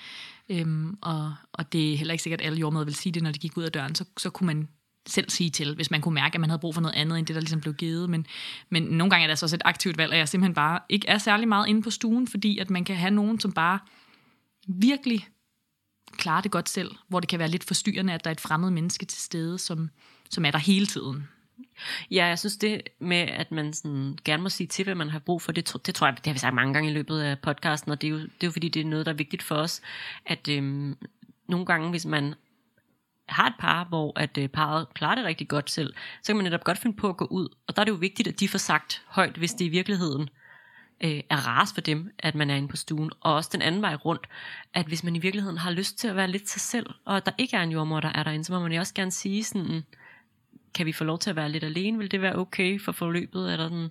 Øhm, 0.49 0.97
og, 1.01 1.35
og 1.53 1.73
det 1.73 1.93
er 1.93 1.97
heller 1.97 2.11
ikke 2.13 2.23
sikkert, 2.23 2.41
at 2.41 2.47
alle 2.47 2.59
jordmøder 2.59 2.85
vil 2.85 2.95
sige 2.95 3.13
det, 3.13 3.23
når 3.23 3.31
de 3.31 3.39
gik 3.39 3.57
ud 3.57 3.63
af 3.63 3.71
døren. 3.71 3.95
Så, 3.95 4.05
så 4.17 4.29
kunne 4.29 4.47
man 4.47 4.67
selv 5.07 5.29
sige 5.29 5.49
til, 5.49 5.75
hvis 5.75 5.91
man 5.91 6.01
kunne 6.01 6.13
mærke, 6.13 6.35
at 6.35 6.41
man 6.41 6.49
havde 6.49 6.59
brug 6.59 6.73
for 6.73 6.81
noget 6.81 6.95
andet, 6.95 7.19
end 7.19 7.27
det, 7.27 7.35
der 7.35 7.41
ligesom 7.41 7.61
blev 7.61 7.73
givet. 7.73 8.09
Men, 8.09 8.25
men 8.69 8.83
nogle 8.83 9.09
gange 9.09 9.23
er 9.23 9.27
det 9.27 9.39
så 9.39 9.45
også 9.45 9.55
et 9.55 9.61
aktivt 9.65 9.97
valg, 9.97 10.13
at 10.13 10.19
jeg 10.19 10.29
simpelthen 10.29 10.53
bare 10.53 10.79
ikke 10.89 11.07
er 11.07 11.17
særlig 11.17 11.47
meget 11.47 11.67
inde 11.67 11.81
på 11.81 11.89
stuen, 11.89 12.27
fordi 12.27 12.59
at 12.59 12.69
man 12.69 12.83
kan 12.83 12.95
have 12.95 13.11
nogen, 13.11 13.39
som 13.39 13.51
bare 13.51 13.79
virkelig 14.67 15.27
klarer 16.11 16.41
det 16.41 16.51
godt 16.51 16.69
selv, 16.69 16.91
hvor 17.07 17.19
det 17.19 17.29
kan 17.29 17.39
være 17.39 17.47
lidt 17.47 17.63
forstyrrende, 17.63 18.13
at 18.13 18.23
der 18.23 18.29
er 18.29 18.33
et 18.33 18.41
fremmed 18.41 18.71
menneske 18.71 19.05
til 19.05 19.21
stede, 19.21 19.59
som, 19.59 19.89
som 20.29 20.45
er 20.45 20.51
der 20.51 20.59
hele 20.59 20.85
tiden. 20.85 21.27
Ja, 22.11 22.25
jeg 22.25 22.39
synes 22.39 22.57
det 22.57 22.81
med, 22.99 23.17
at 23.17 23.51
man 23.51 23.73
sådan 23.73 24.17
gerne 24.25 24.43
må 24.43 24.49
sige 24.49 24.67
til, 24.67 24.83
hvad 24.83 24.95
man 24.95 25.09
har 25.09 25.19
brug 25.19 25.41
for, 25.41 25.51
det, 25.51 25.75
det 25.85 25.95
tror 25.95 26.07
jeg, 26.07 26.17
det 26.17 26.25
har 26.25 26.33
vi 26.33 26.39
sagt 26.39 26.55
mange 26.55 26.73
gange 26.73 26.89
i 26.89 26.93
løbet 26.93 27.21
af 27.21 27.39
podcasten, 27.39 27.91
og 27.91 28.01
det 28.01 28.07
er 28.07 28.11
jo, 28.11 28.17
det 28.17 28.25
er 28.25 28.47
jo 28.47 28.51
fordi, 28.51 28.69
det 28.69 28.79
er 28.79 28.85
noget, 28.85 29.05
der 29.05 29.11
er 29.11 29.15
vigtigt 29.15 29.43
for 29.43 29.55
os, 29.55 29.81
at 30.25 30.47
øhm, 30.47 30.97
nogle 31.47 31.65
gange, 31.65 31.89
hvis 31.89 32.05
man 32.05 32.35
har 33.29 33.47
et 33.47 33.55
par, 33.59 33.83
hvor 33.83 34.19
at 34.19 34.37
øh, 34.37 34.47
parret 34.47 34.87
klarer 34.93 35.15
det 35.15 35.25
rigtig 35.25 35.47
godt 35.47 35.69
selv, 35.69 35.93
så 36.21 36.27
kan 36.27 36.35
man 36.35 36.43
netop 36.43 36.63
godt 36.63 36.77
finde 36.77 36.95
på 36.95 37.09
at 37.09 37.17
gå 37.17 37.25
ud, 37.25 37.47
og 37.67 37.75
der 37.75 37.81
er 37.81 37.85
det 37.85 37.91
jo 37.91 37.97
vigtigt, 37.97 38.27
at 38.27 38.39
de 38.39 38.47
får 38.47 38.57
sagt 38.57 39.03
højt, 39.07 39.35
hvis 39.35 39.53
det 39.53 39.65
i 39.65 39.69
virkeligheden 39.69 40.29
øh, 41.03 41.21
er 41.29 41.47
ras 41.47 41.73
for 41.73 41.81
dem, 41.81 42.11
at 42.19 42.35
man 42.35 42.49
er 42.49 42.55
inde 42.55 42.67
på 42.67 42.77
stuen, 42.77 43.11
og 43.21 43.33
også 43.33 43.49
den 43.53 43.61
anden 43.61 43.81
vej 43.81 43.95
rundt, 43.95 44.27
at 44.73 44.85
hvis 44.85 45.03
man 45.03 45.15
i 45.15 45.19
virkeligheden 45.19 45.57
har 45.57 45.71
lyst 45.71 45.97
til 45.97 46.07
at 46.07 46.15
være 46.15 46.27
lidt 46.27 46.49
sig 46.49 46.61
selv, 46.61 46.89
og 47.05 47.17
at 47.17 47.25
der 47.25 47.31
ikke 47.37 47.57
er 47.57 47.63
en 47.63 47.71
jordmor, 47.71 47.99
der 47.99 48.11
er 48.15 48.23
derinde, 48.23 48.45
så 48.45 48.53
må 48.53 48.59
man 48.59 48.71
jo 48.71 48.79
også 48.79 48.93
gerne 48.93 49.11
sige 49.11 49.43
sådan, 49.43 49.83
kan 50.75 50.85
vi 50.85 50.91
få 50.91 51.03
lov 51.03 51.19
til 51.19 51.29
at 51.29 51.35
være 51.35 51.49
lidt 51.49 51.63
alene? 51.63 51.97
Vil 51.97 52.11
det 52.11 52.21
være 52.21 52.35
okay 52.35 52.81
for 52.81 52.91
forløbet? 52.91 53.53
Er 53.53 53.57
der 53.57 53.69
sådan, 53.69 53.89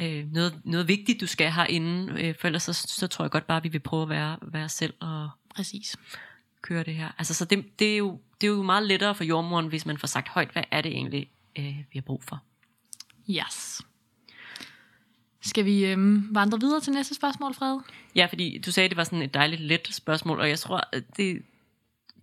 øh, 0.00 0.32
noget, 0.32 0.60
noget 0.64 0.88
vigtigt, 0.88 1.20
du 1.20 1.26
skal 1.26 1.52
herinde? 1.52 2.22
Øh, 2.22 2.34
for 2.40 2.46
ellers 2.46 2.62
så, 2.62 2.72
så 2.72 3.06
tror 3.06 3.24
jeg 3.24 3.30
godt 3.30 3.46
bare, 3.46 3.56
at 3.56 3.64
vi 3.64 3.68
vil 3.68 3.78
prøve 3.78 4.02
at 4.02 4.08
være, 4.08 4.38
være 4.42 4.68
selv 4.68 4.94
og 5.00 5.30
Præcis. 5.54 5.96
køre 6.62 6.84
det 6.84 6.94
her. 6.94 7.08
Altså, 7.18 7.34
så 7.34 7.44
det, 7.44 7.78
det, 7.78 7.92
er 7.92 7.96
jo, 7.96 8.20
det 8.40 8.46
er 8.46 8.50
jo 8.50 8.62
meget 8.62 8.86
lettere 8.86 9.14
for 9.14 9.24
jordmoren, 9.24 9.66
hvis 9.66 9.86
man 9.86 9.98
får 9.98 10.06
sagt 10.06 10.28
højt, 10.28 10.50
hvad 10.52 10.64
er 10.70 10.80
det 10.80 10.92
egentlig, 10.92 11.30
øh, 11.58 11.64
vi 11.64 11.94
har 11.94 12.02
brug 12.02 12.24
for? 12.24 12.42
Yes. 13.30 13.82
Skal 15.40 15.64
vi 15.64 15.86
øhm, 15.86 16.34
vandre 16.34 16.60
videre 16.60 16.80
til 16.80 16.92
næste 16.92 17.14
spørgsmål, 17.14 17.54
Fred? 17.54 17.80
Ja, 18.14 18.26
fordi 18.26 18.58
du 18.58 18.72
sagde, 18.72 18.84
at 18.84 18.90
det 18.90 18.96
var 18.96 19.04
sådan 19.04 19.22
et 19.22 19.34
dejligt 19.34 19.60
let 19.60 19.88
spørgsmål, 19.90 20.40
og 20.40 20.48
jeg 20.48 20.58
tror, 20.58 20.88
at 20.92 21.16
det, 21.16 21.42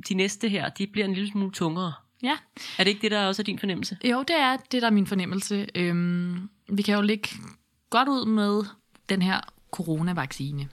de 0.10 0.13
næste 0.13 0.50
her, 0.50 0.70
de 0.70 0.88
bliver 0.88 1.06
en 1.06 1.13
lille 1.13 1.32
smule 1.32 1.51
tungere. 1.51 1.94
Ja, 2.23 2.37
Er 2.77 2.83
det 2.83 2.87
ikke 2.91 3.01
det, 3.01 3.11
der 3.11 3.25
også 3.27 3.41
er 3.41 3.43
din 3.43 3.59
fornemmelse? 3.59 3.97
jo, 4.05 4.19
det 4.27 4.35
er 4.39 4.57
det, 4.71 4.81
der 4.81 4.87
er 4.87 4.91
min 4.91 5.07
fornemmelse. 5.07 5.67
Øhm, 5.75 6.49
vi 6.69 6.81
kan 6.81 6.95
jo 6.95 7.01
ligge 7.01 7.29
godt 7.89 8.07
ud 8.09 8.25
med 8.25 8.63
den 9.09 9.21
her 9.21 9.39
coronavaccine. 9.71 10.67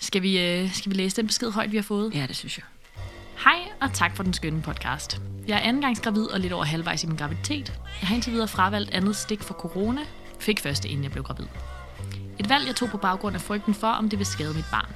Skal 0.00 0.22
vi, 0.22 0.40
øh, 0.40 0.72
skal 0.74 0.90
vi 0.92 0.96
læse 0.96 1.16
den 1.16 1.26
besked 1.26 1.50
højt, 1.50 1.72
vi 1.72 1.76
har 1.76 1.82
fået? 1.82 2.14
Ja, 2.14 2.26
det 2.26 2.36
synes 2.36 2.58
jeg. 2.58 2.64
Hej, 3.44 3.58
og 3.80 3.92
tak 3.92 4.16
for 4.16 4.22
den 4.22 4.32
skønne 4.34 4.62
podcast. 4.62 5.20
Jeg 5.48 5.56
er 5.56 5.60
andengangs 5.60 6.00
gravid 6.00 6.22
og 6.26 6.40
lidt 6.40 6.52
over 6.52 6.64
halvvejs 6.64 7.04
i 7.04 7.06
min 7.06 7.16
graviditet. 7.16 7.80
Jeg 8.00 8.08
har 8.08 8.14
indtil 8.14 8.32
videre 8.32 8.48
fravalgt 8.48 8.90
andet 8.90 9.16
stik 9.16 9.42
for 9.42 9.54
corona. 9.54 10.00
Fik 10.40 10.60
første, 10.60 10.88
inden 10.88 11.04
jeg 11.04 11.12
blev 11.12 11.24
gravid. 11.24 11.46
Et 12.40 12.48
valg, 12.48 12.66
jeg 12.66 12.76
tog 12.76 12.88
på 12.88 12.96
baggrund 12.98 13.34
af 13.36 13.40
frygten 13.42 13.74
for, 13.74 13.86
om 13.88 14.08
det 14.10 14.18
vil 14.18 14.26
skade 14.26 14.54
mit 14.54 14.64
barn. 14.70 14.94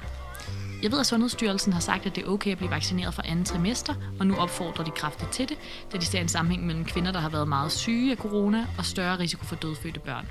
Jeg 0.83 0.91
ved, 0.91 0.99
at 0.99 1.05
Sundhedsstyrelsen 1.05 1.73
har 1.73 1.79
sagt, 1.79 2.05
at 2.05 2.15
det 2.15 2.23
er 2.23 2.27
okay 2.29 2.51
at 2.51 2.57
blive 2.57 2.71
vaccineret 2.71 3.13
for 3.13 3.21
andet 3.21 3.45
trimester, 3.45 3.93
og 4.19 4.27
nu 4.27 4.35
opfordrer 4.35 4.85
de 4.85 4.91
kraftigt 4.91 5.31
til 5.31 5.49
det, 5.49 5.57
da 5.91 5.97
de 5.97 6.05
ser 6.05 6.19
en 6.19 6.27
sammenhæng 6.27 6.65
mellem 6.65 6.85
kvinder, 6.85 7.11
der 7.11 7.19
har 7.19 7.29
været 7.29 7.47
meget 7.47 7.71
syge 7.71 8.11
af 8.11 8.17
corona, 8.17 8.67
og 8.77 8.85
større 8.85 9.19
risiko 9.19 9.45
for 9.45 9.55
dødfødte 9.55 9.99
børn. 9.99 10.27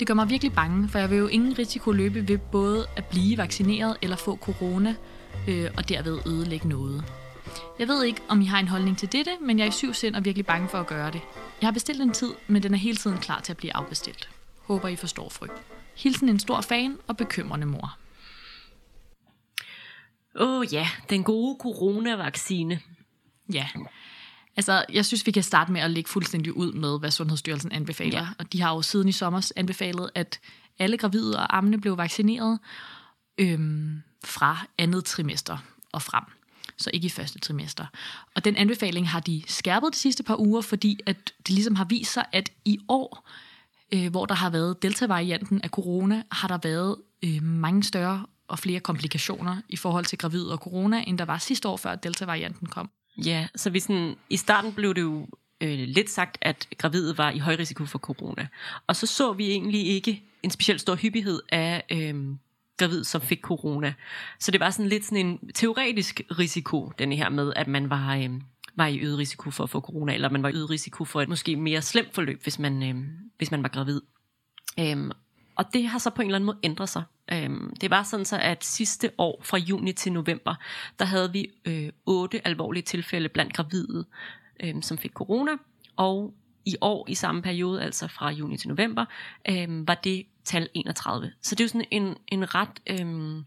Det 0.00 0.06
gør 0.06 0.14
mig 0.14 0.30
virkelig 0.30 0.52
bange, 0.52 0.88
for 0.88 0.98
jeg 0.98 1.10
vil 1.10 1.18
jo 1.18 1.26
ingen 1.26 1.58
risiko 1.58 1.92
løbe 1.92 2.28
ved 2.28 2.38
både 2.38 2.86
at 2.96 3.04
blive 3.04 3.38
vaccineret 3.38 3.96
eller 4.02 4.16
få 4.16 4.36
corona, 4.36 4.94
øh, 5.48 5.70
og 5.76 5.88
derved 5.88 6.18
ødelægge 6.26 6.68
noget. 6.68 7.04
Jeg 7.78 7.88
ved 7.88 8.04
ikke, 8.04 8.20
om 8.28 8.40
I 8.40 8.44
har 8.44 8.58
en 8.58 8.68
holdning 8.68 8.98
til 8.98 9.12
dette, 9.12 9.30
men 9.40 9.58
jeg 9.58 9.64
er 9.64 9.68
i 9.68 9.72
syv 9.72 9.94
sind 9.94 10.14
og 10.14 10.24
virkelig 10.24 10.46
bange 10.46 10.68
for 10.68 10.78
at 10.78 10.86
gøre 10.86 11.10
det. 11.10 11.20
Jeg 11.60 11.66
har 11.66 11.72
bestilt 11.72 12.02
en 12.02 12.12
tid, 12.12 12.32
men 12.46 12.62
den 12.62 12.74
er 12.74 12.78
hele 12.78 12.96
tiden 12.96 13.18
klar 13.18 13.40
til 13.40 13.52
at 13.52 13.56
blive 13.56 13.76
afbestilt. 13.76 14.28
Håber, 14.62 14.88
I 14.88 14.96
forstår 14.96 15.28
frygt. 15.28 15.62
Hilsen 15.96 16.28
en 16.28 16.38
stor 16.38 16.60
fan 16.60 16.96
og 17.06 17.16
bekymrende 17.16 17.66
mor. 17.66 17.96
Åh 20.40 20.58
oh, 20.58 20.72
ja, 20.72 20.88
den 21.10 21.24
gode 21.24 21.56
coronavaccine. 21.60 22.80
Ja. 23.52 23.68
Altså, 24.56 24.84
jeg 24.92 25.06
synes, 25.06 25.26
vi 25.26 25.30
kan 25.30 25.42
starte 25.42 25.72
med 25.72 25.80
at 25.80 25.90
lægge 25.90 26.10
fuldstændig 26.10 26.56
ud 26.56 26.72
med, 26.72 26.98
hvad 26.98 27.10
Sundhedsstyrelsen 27.10 27.72
anbefaler. 27.72 28.20
Ja. 28.20 28.28
Og 28.38 28.52
de 28.52 28.60
har 28.60 28.74
jo 28.74 28.82
siden 28.82 29.08
i 29.08 29.12
sommer 29.12 29.52
anbefalet, 29.56 30.10
at 30.14 30.40
alle 30.78 30.96
gravide 30.96 31.38
og 31.38 31.56
ammende 31.56 31.78
blev 31.78 31.96
vaccineret 31.96 32.58
øhm, 33.38 34.02
fra 34.24 34.66
andet 34.78 35.04
trimester 35.04 35.58
og 35.92 36.02
frem. 36.02 36.24
Så 36.76 36.90
ikke 36.94 37.06
i 37.06 37.10
første 37.10 37.38
trimester. 37.38 37.86
Og 38.34 38.44
den 38.44 38.56
anbefaling 38.56 39.08
har 39.08 39.20
de 39.20 39.42
skærpet 39.46 39.92
de 39.92 39.98
sidste 39.98 40.22
par 40.22 40.40
uger, 40.40 40.60
fordi 40.60 41.00
at 41.06 41.32
det 41.38 41.50
ligesom 41.50 41.74
har 41.74 41.84
vist 41.84 42.12
sig, 42.12 42.24
at 42.32 42.52
i 42.64 42.78
år, 42.88 43.28
øh, 43.94 44.10
hvor 44.10 44.26
der 44.26 44.34
har 44.34 44.50
været 44.50 44.82
delta-varianten 44.82 45.60
af 45.62 45.70
corona, 45.70 46.22
har 46.32 46.48
der 46.48 46.58
været 46.62 46.96
øh, 47.24 47.42
mange 47.42 47.82
større 47.82 48.26
og 48.48 48.58
flere 48.58 48.80
komplikationer 48.80 49.56
i 49.68 49.76
forhold 49.76 50.04
til 50.04 50.18
gravid 50.18 50.44
og 50.44 50.58
corona, 50.58 51.04
end 51.06 51.18
der 51.18 51.24
var 51.24 51.38
sidste 51.38 51.68
år, 51.68 51.76
før 51.76 51.94
delta-varianten 51.94 52.66
kom. 52.66 52.90
Ja, 53.24 53.48
så 53.56 53.70
vi 53.70 53.80
sådan, 53.80 54.16
i 54.30 54.36
starten 54.36 54.72
blev 54.72 54.94
det 54.94 55.00
jo 55.00 55.26
øh, 55.60 55.78
lidt 55.78 56.10
sagt, 56.10 56.38
at 56.40 56.68
gravide 56.78 57.18
var 57.18 57.30
i 57.30 57.38
høj 57.38 57.54
risiko 57.54 57.86
for 57.86 57.98
corona. 57.98 58.46
Og 58.86 58.96
så 58.96 59.06
så 59.06 59.32
vi 59.32 59.50
egentlig 59.50 59.86
ikke 59.86 60.22
en 60.42 60.50
specielt 60.50 60.80
stor 60.80 60.94
hyppighed 60.94 61.40
af 61.48 61.84
øh, 61.92 62.36
gravid, 62.78 63.04
som 63.04 63.20
fik 63.20 63.40
corona. 63.40 63.94
Så 64.38 64.50
det 64.50 64.60
var 64.60 64.70
sådan 64.70 64.88
lidt 64.88 65.04
sådan 65.04 65.26
en 65.26 65.52
teoretisk 65.54 66.20
risiko, 66.38 66.92
den 66.98 67.12
her 67.12 67.28
med, 67.28 67.52
at 67.56 67.68
man 67.68 67.90
var, 67.90 68.16
øh, 68.16 68.30
var 68.76 68.86
i 68.86 68.98
øget 68.98 69.18
risiko 69.18 69.50
for 69.50 69.64
at 69.64 69.70
få 69.70 69.80
corona, 69.80 70.14
eller 70.14 70.30
man 70.30 70.42
var 70.42 70.48
i 70.48 70.52
øget 70.52 70.70
risiko 70.70 71.04
for 71.04 71.22
et 71.22 71.28
måske 71.28 71.56
mere 71.56 71.82
slemt 71.82 72.14
forløb, 72.14 72.42
hvis 72.42 72.58
man, 72.58 72.82
øh, 72.82 73.04
hvis 73.38 73.50
man 73.50 73.62
var 73.62 73.68
gravid. 73.68 74.00
Øhm, 74.80 75.10
og 75.58 75.64
det 75.72 75.88
har 75.88 75.98
så 75.98 76.10
på 76.10 76.22
en 76.22 76.28
eller 76.28 76.36
anden 76.36 76.46
måde 76.46 76.58
ændret 76.62 76.88
sig. 76.88 77.02
Øhm, 77.32 77.76
det 77.80 77.90
var 77.90 78.02
sådan 78.02 78.24
så, 78.24 78.38
at 78.38 78.64
sidste 78.64 79.10
år 79.18 79.40
fra 79.44 79.58
juni 79.58 79.92
til 79.92 80.12
november, 80.12 80.54
der 80.98 81.04
havde 81.04 81.32
vi 81.32 81.50
øh, 81.64 81.88
otte 82.06 82.46
alvorlige 82.46 82.82
tilfælde 82.82 83.28
blandt 83.28 83.54
gravide, 83.54 84.04
øh, 84.60 84.82
som 84.82 84.98
fik 84.98 85.12
corona, 85.12 85.52
og 85.96 86.34
i 86.64 86.76
år 86.80 87.06
i 87.08 87.14
samme 87.14 87.42
periode, 87.42 87.82
altså 87.82 88.08
fra 88.08 88.30
juni 88.30 88.56
til 88.56 88.68
november, 88.68 89.04
øh, 89.48 89.88
var 89.88 89.94
det 89.94 90.26
tal 90.44 90.68
31. 90.74 91.32
Så 91.42 91.54
det 91.54 91.60
er 91.60 91.64
jo 91.64 91.68
sådan 91.68 91.86
en, 91.90 92.16
en 92.28 92.54
ret... 92.54 92.80
Øhm, 92.86 93.44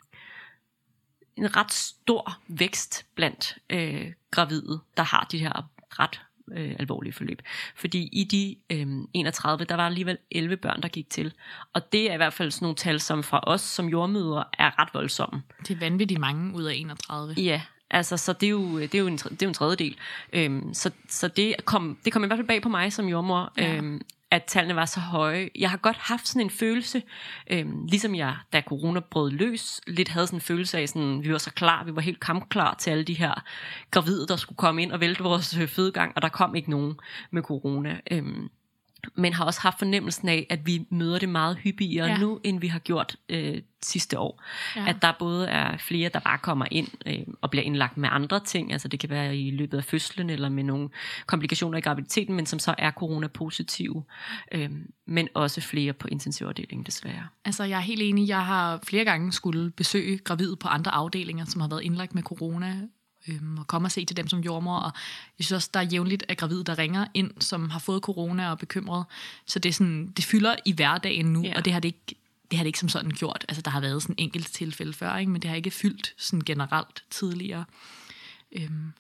en 1.36 1.56
ret 1.56 1.72
stor 1.72 2.40
vækst 2.48 3.06
blandt 3.16 3.58
øh, 3.70 4.14
gravide, 4.32 4.80
der 4.98 5.04
har 5.04 5.28
de 5.32 5.38
her 5.38 5.70
ret 6.00 6.22
øh, 6.56 6.76
alvorlige 6.80 7.14
forløb. 7.14 7.42
Fordi 7.76 8.10
i 8.12 8.24
de 8.24 8.56
øh, 8.78 8.88
31, 9.14 9.66
der 9.66 9.76
var 9.76 9.86
alligevel 9.86 10.18
11 10.32 10.58
børn, 10.58 10.82
der 10.82 10.88
gik 10.88 11.10
til. 11.10 11.34
Og 11.74 11.92
det 11.92 12.10
er 12.10 12.14
i 12.14 12.18
hvert 12.18 12.34
fald 12.34 12.52
sådan 12.52 12.66
nogle 12.66 12.76
tal, 12.76 13.00
som 13.00 13.24
fra 13.24 13.44
os 13.48 13.62
som 13.62 13.90
jordmøder 13.90 14.44
er 14.58 14.80
ret 14.82 14.90
voldsomme. 14.94 15.44
Det 15.68 15.76
er 15.76 15.80
vanvittigt 15.80 16.20
mange 16.20 16.56
ud 16.56 16.64
af 16.64 16.74
31. 16.76 17.34
Ja, 17.38 17.62
altså 17.92 18.18
så 18.18 18.34
det 18.34 18.46
er 18.48 18.50
jo, 18.50 18.80
det 18.80 18.96
er 18.96 19.00
jo, 19.00 19.08
en, 19.08 19.18
det 19.18 19.42
er 19.42 19.46
jo 19.46 19.48
en 19.48 19.54
tredjedel. 19.54 19.96
Øhm, 20.34 20.74
så 20.74 20.92
så 21.10 21.28
det, 21.28 21.56
kom, 21.66 21.98
det 22.06 22.14
kom 22.14 22.24
i 22.24 22.28
hvert 22.28 22.38
fald 22.38 22.48
bag 22.48 22.62
på 22.62 22.70
mig 22.70 22.94
som 22.94 23.08
jordmor, 23.08 23.54
ja. 23.58 23.76
øhm, 23.76 24.02
at 24.32 24.44
tallene 24.44 24.76
var 24.76 24.86
så 24.86 25.00
høje. 25.00 25.50
Jeg 25.56 25.70
har 25.70 25.78
godt 25.78 25.98
haft 25.98 26.28
sådan 26.28 26.42
en 26.42 26.50
følelse, 26.50 27.04
øhm, 27.48 27.86
ligesom 27.86 28.16
jeg, 28.16 28.36
da 28.54 28.62
corona 28.62 29.00
brød 29.00 29.32
løs, 29.32 29.82
lidt 29.88 30.10
havde 30.10 30.28
sådan 30.28 30.38
en 30.38 30.42
følelse 30.42 30.78
af, 30.78 30.90
sådan, 30.90 31.24
vi 31.24 31.32
var 31.32 31.38
så 31.38 31.52
klar, 31.52 31.84
vi 31.84 31.96
var 31.96 32.02
helt 32.02 32.20
kampklar 32.20 32.76
til 32.80 32.92
alle 32.92 33.04
de 33.04 33.14
her 33.14 33.44
gravide, 33.92 34.28
der 34.28 34.36
skulle 34.36 34.58
komme 34.58 34.82
ind 34.82 34.92
og 34.92 35.00
vælte 35.00 35.24
vores 35.24 35.58
øh, 35.58 35.68
fødegang, 35.68 36.14
og 36.16 36.22
der 36.22 36.30
kom 36.30 36.56
ikke 36.56 36.70
nogen 36.70 37.00
med 37.32 37.42
corona. 37.42 38.00
Øhm, 38.12 38.50
men 39.16 39.34
har 39.34 39.46
også 39.46 39.62
haft 39.62 39.80
fornemmelsen 39.80 40.30
af, 40.30 40.48
at 40.50 40.66
vi 40.66 40.86
møder 40.90 41.20
det 41.20 41.30
meget 41.30 41.58
hyppigere 41.58 42.08
ja. 42.08 42.18
nu, 42.18 42.40
end 42.44 42.60
vi 42.60 42.68
har 42.68 42.80
gjort 42.80 43.16
øh, 43.30 43.62
sidste 43.84 44.20
år. 44.20 44.44
Ja. 44.76 44.90
At 44.90 45.02
der 45.02 45.14
både 45.20 45.48
er 45.48 45.78
flere, 45.78 46.10
der 46.10 46.20
bare 46.20 46.38
kommer 46.38 46.66
ind 46.72 46.88
øh, 47.06 47.34
og 47.42 47.52
bliver 47.52 47.64
indlagt 47.64 47.98
med 47.98 48.10
andre 48.12 48.40
ting, 48.40 48.72
altså 48.72 48.88
det 48.88 49.00
kan 49.00 49.10
være 49.10 49.38
i 49.38 49.52
løbet 49.52 49.78
af 49.78 49.84
fødslen, 49.84 50.30
eller 50.30 50.50
med 50.50 50.64
nogle 50.64 50.90
komplikationer 51.26 51.78
i 51.78 51.82
graviditeten, 51.82 52.36
men 52.36 52.46
som 52.46 52.60
så 52.60 52.76
er 52.78 52.92
corona-positive, 52.92 54.04
øh, 54.52 54.70
men 55.08 55.28
også 55.34 55.62
flere 55.62 55.94
på 55.94 56.08
intensivafdelingen 56.08 56.86
desværre. 56.86 57.28
Altså 57.46 57.64
jeg 57.64 57.78
er 57.78 57.82
helt 57.82 58.02
enig, 58.02 58.28
jeg 58.28 58.46
har 58.46 58.80
flere 58.84 59.06
gange 59.06 59.32
skulle 59.32 59.72
besøge 59.72 60.18
gravide 60.18 60.56
på 60.56 60.68
andre 60.68 60.92
afdelinger, 60.92 61.46
som 61.46 61.62
har 61.62 61.68
været 61.68 61.82
indlagt 61.82 62.16
med 62.16 62.24
corona, 62.24 62.76
øhm, 63.28 63.58
og 63.58 63.68
komme 63.68 63.88
og 63.88 63.92
se 63.92 64.06
til 64.06 64.18
dem 64.18 64.28
som 64.28 64.40
jordmor. 64.40 64.78
Og 64.78 64.92
jeg 65.40 65.46
synes 65.46 65.52
også, 65.52 65.70
der 65.74 65.80
er 65.80 65.84
jævnligt 65.84 66.24
af 66.30 66.38
gravide, 66.38 66.64
der 66.64 66.78
ringer 66.78 67.06
ind, 67.14 67.32
som 67.40 67.70
har 67.70 67.80
fået 67.80 68.02
corona 68.02 68.46
og 68.46 68.52
er 68.52 68.56
bekymret. 68.56 69.06
Så 69.46 69.60
det, 69.60 69.70
er 69.70 69.74
sådan, 69.74 70.08
det 70.18 70.26
fylder 70.26 70.56
i 70.66 70.72
hverdagen 70.72 71.26
nu, 71.26 71.44
ja. 71.44 71.54
og 71.58 71.66
det 71.66 71.74
har 71.74 71.80
det 71.80 71.88
ikke 71.88 72.16
det 72.52 72.58
har 72.58 72.64
det 72.64 72.68
ikke 72.68 72.80
som 72.80 72.90
sådan 72.90 73.12
gjort. 73.12 73.46
Altså, 73.50 73.62
der 73.62 73.72
har 73.72 73.80
været 73.80 74.02
sådan 74.02 74.16
enkelt 74.18 74.48
tilfælde 74.48 74.94
før, 74.94 75.18
ikke? 75.18 75.32
men 75.32 75.42
det 75.42 75.50
har 75.50 75.58
ikke 75.58 75.72
fyldt 75.72 76.14
sådan 76.18 76.42
generelt 76.42 77.04
tidligere. 77.10 77.66
Øhm, 78.52 78.94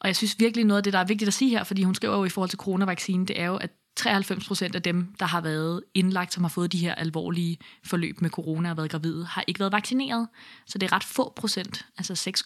og 0.00 0.06
jeg 0.08 0.16
synes 0.16 0.36
virkelig 0.38 0.64
noget 0.64 0.78
af 0.78 0.84
det, 0.84 0.92
der 0.92 0.98
er 0.98 1.04
vigtigt 1.04 1.28
at 1.28 1.34
sige 1.34 1.50
her, 1.50 1.64
fordi 1.64 1.82
hun 1.82 1.94
skriver 1.94 2.16
jo 2.16 2.24
i 2.24 2.28
forhold 2.28 2.50
til 2.50 2.58
coronavaccinen, 2.58 3.28
det 3.28 3.40
er 3.40 3.46
jo, 3.46 3.56
at 3.56 3.70
93 3.96 4.46
procent 4.46 4.74
af 4.74 4.82
dem, 4.82 5.14
der 5.20 5.26
har 5.26 5.40
været 5.40 5.82
indlagt, 5.94 6.32
som 6.32 6.44
har 6.44 6.48
fået 6.48 6.72
de 6.72 6.78
her 6.78 6.94
alvorlige 6.94 7.58
forløb 7.84 8.20
med 8.20 8.30
corona 8.30 8.70
og 8.70 8.76
været 8.76 8.90
gravide, 8.90 9.24
har 9.24 9.44
ikke 9.46 9.60
været 9.60 9.72
vaccineret. 9.72 10.28
Så 10.66 10.78
det 10.78 10.86
er 10.86 10.92
ret 10.92 11.04
få 11.04 11.32
procent, 11.36 11.86
altså 11.98 12.14
6, 12.14 12.42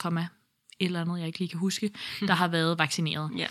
eller 0.81 1.01
andet, 1.01 1.19
jeg 1.19 1.27
ikke 1.27 1.39
lige 1.39 1.49
kan 1.49 1.59
huske, 1.59 1.91
der 2.21 2.35
har 2.35 2.49
været 2.49 2.79
vaccineret. 2.79 3.31
Ja. 3.37 3.47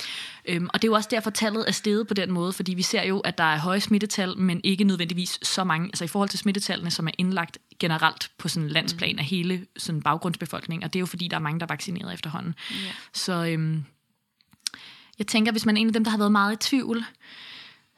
Øhm, 0.46 0.70
og 0.74 0.82
det 0.82 0.88
er 0.88 0.92
jo 0.92 0.96
også 0.96 1.10
derfor, 1.12 1.30
tallet 1.30 1.68
er 1.68 1.72
steget 1.72 2.08
på 2.08 2.14
den 2.14 2.32
måde, 2.32 2.54
fordi 2.54 2.74
vi 2.74 2.82
ser 2.82 3.04
jo, 3.04 3.20
at 3.20 3.38
der 3.38 3.44
er 3.44 3.60
høje 3.60 3.80
smittetal, 3.80 4.38
men 4.38 4.62
ikke 4.64 4.84
nødvendigvis 4.84 5.40
så 5.44 5.64
mange, 5.64 5.88
altså 5.88 6.04
i 6.04 6.08
forhold 6.08 6.30
til 6.30 6.40
smittetallene, 6.40 6.92
som 6.92 7.08
er 7.08 7.12
indlagt 7.18 7.58
generelt 7.80 8.32
på 8.38 8.48
sådan 8.48 8.70
landsplan 8.70 9.14
mm. 9.14 9.20
af 9.20 9.26
hele 9.26 9.66
sådan 9.78 10.02
baggrundsbefolkningen, 10.02 10.84
og 10.84 10.94
det 10.94 11.00
er 11.00 11.02
jo 11.02 11.06
fordi, 11.06 11.28
der 11.28 11.38
er 11.38 11.42
mange, 11.42 11.60
der 11.60 11.66
er 11.66 11.74
vaccineret 11.74 12.14
efterhånden. 12.14 12.56
Ja. 12.72 12.76
Så 13.14 13.46
øhm, 13.46 13.84
jeg 15.20 15.28
tænker, 15.28 15.52
hvis 15.52 15.66
man 15.66 15.78
er 15.78 15.82
en 15.82 15.88
af 15.88 15.94
dem, 15.94 16.04
der 16.04 16.12
har 16.12 16.18
været 16.18 16.32
meget 16.32 16.54
i 16.54 16.70
tvivl, 16.70 17.06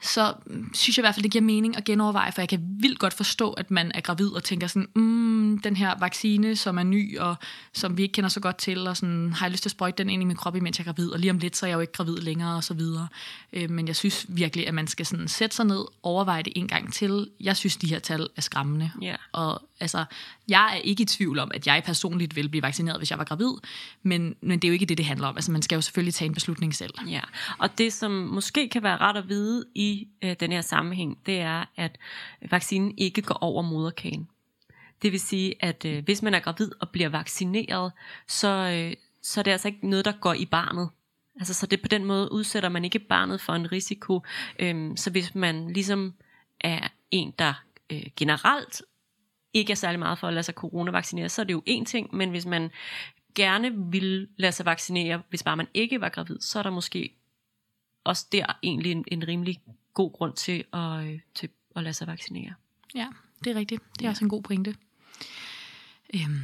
så 0.01 0.33
synes 0.73 0.97
jeg 0.97 1.01
i 1.01 1.05
hvert 1.05 1.15
fald, 1.15 1.23
det 1.23 1.31
giver 1.31 1.41
mening 1.41 1.77
at 1.77 1.83
genoverveje, 1.83 2.31
for 2.31 2.41
jeg 2.41 2.49
kan 2.49 2.59
vildt 2.79 2.99
godt 2.99 3.13
forstå, 3.13 3.51
at 3.51 3.71
man 3.71 3.91
er 3.95 4.01
gravid 4.01 4.27
og 4.27 4.43
tænker 4.43 4.67
sådan, 4.67 4.87
mm, 4.95 5.59
den 5.63 5.75
her 5.75 5.99
vaccine, 5.99 6.55
som 6.55 6.77
er 6.77 6.83
ny, 6.83 7.19
og 7.19 7.35
som 7.73 7.97
vi 7.97 8.01
ikke 8.01 8.13
kender 8.13 8.29
så 8.29 8.39
godt 8.39 8.57
til, 8.57 8.87
og 8.87 8.97
sådan, 8.97 9.33
har 9.33 9.45
jeg 9.45 9.51
lyst 9.51 9.63
til 9.63 9.67
at 9.67 9.71
sprøjte 9.71 10.03
den 10.03 10.09
ind 10.09 10.21
i 10.21 10.25
min 10.25 10.35
krop, 10.35 10.55
imens 10.55 10.79
jeg 10.79 10.87
er 10.87 10.93
gravid, 10.93 11.09
og 11.09 11.19
lige 11.19 11.31
om 11.31 11.37
lidt, 11.37 11.57
så 11.57 11.65
er 11.65 11.67
jeg 11.67 11.75
jo 11.75 11.81
ikke 11.81 11.93
gravid 11.93 12.17
længere, 12.17 12.55
og 12.55 12.63
så 12.63 12.73
videre. 12.73 13.07
Øh, 13.53 13.69
men 13.69 13.87
jeg 13.87 13.95
synes 13.95 14.25
virkelig, 14.29 14.67
at 14.67 14.73
man 14.73 14.87
skal 14.87 15.05
sådan 15.05 15.27
sætte 15.27 15.55
sig 15.55 15.65
ned, 15.65 15.85
overveje 16.03 16.43
det 16.43 16.53
en 16.55 16.67
gang 16.67 16.93
til. 16.93 17.29
Jeg 17.39 17.57
synes, 17.57 17.77
de 17.77 17.87
her 17.87 17.99
tal 17.99 18.27
er 18.35 18.41
skræmmende. 18.41 18.91
Yeah. 19.03 19.17
Og 19.31 19.61
altså, 19.79 20.05
jeg 20.49 20.73
er 20.73 20.81
ikke 20.81 21.03
i 21.03 21.05
tvivl 21.05 21.39
om, 21.39 21.51
at 21.53 21.67
jeg 21.67 21.83
personligt 21.85 22.35
ville 22.35 22.49
blive 22.49 22.61
vaccineret, 22.61 22.99
hvis 22.99 23.11
jeg 23.11 23.17
var 23.17 23.23
gravid, 23.23 23.53
men, 24.03 24.35
men 24.41 24.59
det 24.59 24.67
er 24.67 24.69
jo 24.69 24.73
ikke 24.73 24.85
det, 24.85 24.97
det 24.97 25.05
handler 25.05 25.27
om. 25.27 25.37
Altså, 25.37 25.51
man 25.51 25.61
skal 25.61 25.75
jo 25.75 25.81
selvfølgelig 25.81 26.13
tage 26.13 26.27
en 26.27 26.33
beslutning 26.33 26.75
selv. 26.75 26.93
Ja, 27.07 27.21
og 27.57 27.77
det, 27.77 27.93
som 27.93 28.11
måske 28.11 28.69
kan 28.69 28.83
være 28.83 28.97
ret 28.97 29.17
at 29.17 29.29
vide 29.29 29.65
i 29.75 30.07
øh, 30.21 30.35
den 30.39 30.51
her 30.51 30.61
sammenhæng, 30.61 31.17
det 31.25 31.39
er, 31.39 31.65
at 31.75 31.97
vaccinen 32.51 32.93
ikke 32.97 33.21
går 33.21 33.37
over 33.41 33.61
moderkagen. 33.61 34.27
Det 35.01 35.11
vil 35.11 35.19
sige, 35.19 35.55
at 35.59 35.85
øh, 35.85 36.03
hvis 36.03 36.21
man 36.21 36.33
er 36.33 36.39
gravid 36.39 36.71
og 36.79 36.89
bliver 36.89 37.09
vaccineret, 37.09 37.91
så, 38.27 38.47
øh, 38.47 38.93
så 39.21 39.41
er 39.41 39.43
det 39.43 39.51
altså 39.51 39.67
ikke 39.67 39.89
noget, 39.89 40.05
der 40.05 40.11
går 40.11 40.33
i 40.33 40.45
barnet. 40.45 40.89
Altså, 41.39 41.53
så 41.53 41.65
det 41.65 41.81
på 41.81 41.87
den 41.87 42.05
måde 42.05 42.31
udsætter 42.31 42.69
man 42.69 42.85
ikke 42.85 42.99
barnet 42.99 43.41
for 43.41 43.53
en 43.53 43.71
risiko. 43.71 44.21
Øhm, 44.59 44.97
så 44.97 45.11
hvis 45.11 45.35
man 45.35 45.73
ligesom 45.73 46.13
er 46.61 46.87
en, 47.11 47.33
der 47.39 47.53
øh, 47.89 48.03
generelt 48.15 48.81
ikke 49.53 49.71
er 49.71 49.75
særlig 49.75 49.99
meget 49.99 50.19
for 50.19 50.27
at 50.27 50.33
lade 50.33 50.43
sig 50.43 50.53
coronavaccinere, 50.53 51.29
så 51.29 51.41
er 51.41 51.45
det 51.45 51.53
jo 51.53 51.63
en 51.65 51.85
ting, 51.85 52.15
men 52.15 52.29
hvis 52.29 52.45
man 52.45 52.71
gerne 53.35 53.91
vil 53.91 54.27
lade 54.37 54.51
sig 54.51 54.65
vaccinere, 54.65 55.21
hvis 55.29 55.43
bare 55.43 55.57
man 55.57 55.67
ikke 55.73 56.01
var 56.01 56.09
gravid, 56.09 56.39
så 56.41 56.59
er 56.59 56.63
der 56.63 56.69
måske 56.69 57.15
også 58.03 58.25
der 58.31 58.45
egentlig 58.63 58.91
en, 58.91 59.05
en 59.07 59.27
rimelig 59.27 59.61
god 59.93 60.11
grund 60.13 60.33
til 60.33 60.63
at, 60.73 61.05
øh, 61.05 61.19
til 61.35 61.49
at 61.75 61.83
lade 61.83 61.93
sig 61.93 62.07
vaccinere. 62.07 62.53
Ja, 62.95 63.07
det 63.43 63.51
er 63.51 63.55
rigtigt. 63.55 63.83
Det 63.93 64.01
er 64.01 64.05
ja. 64.05 64.09
også 64.09 64.25
en 64.25 64.29
god 64.29 64.43
pointe. 64.43 64.75
Øhm, 66.13 66.41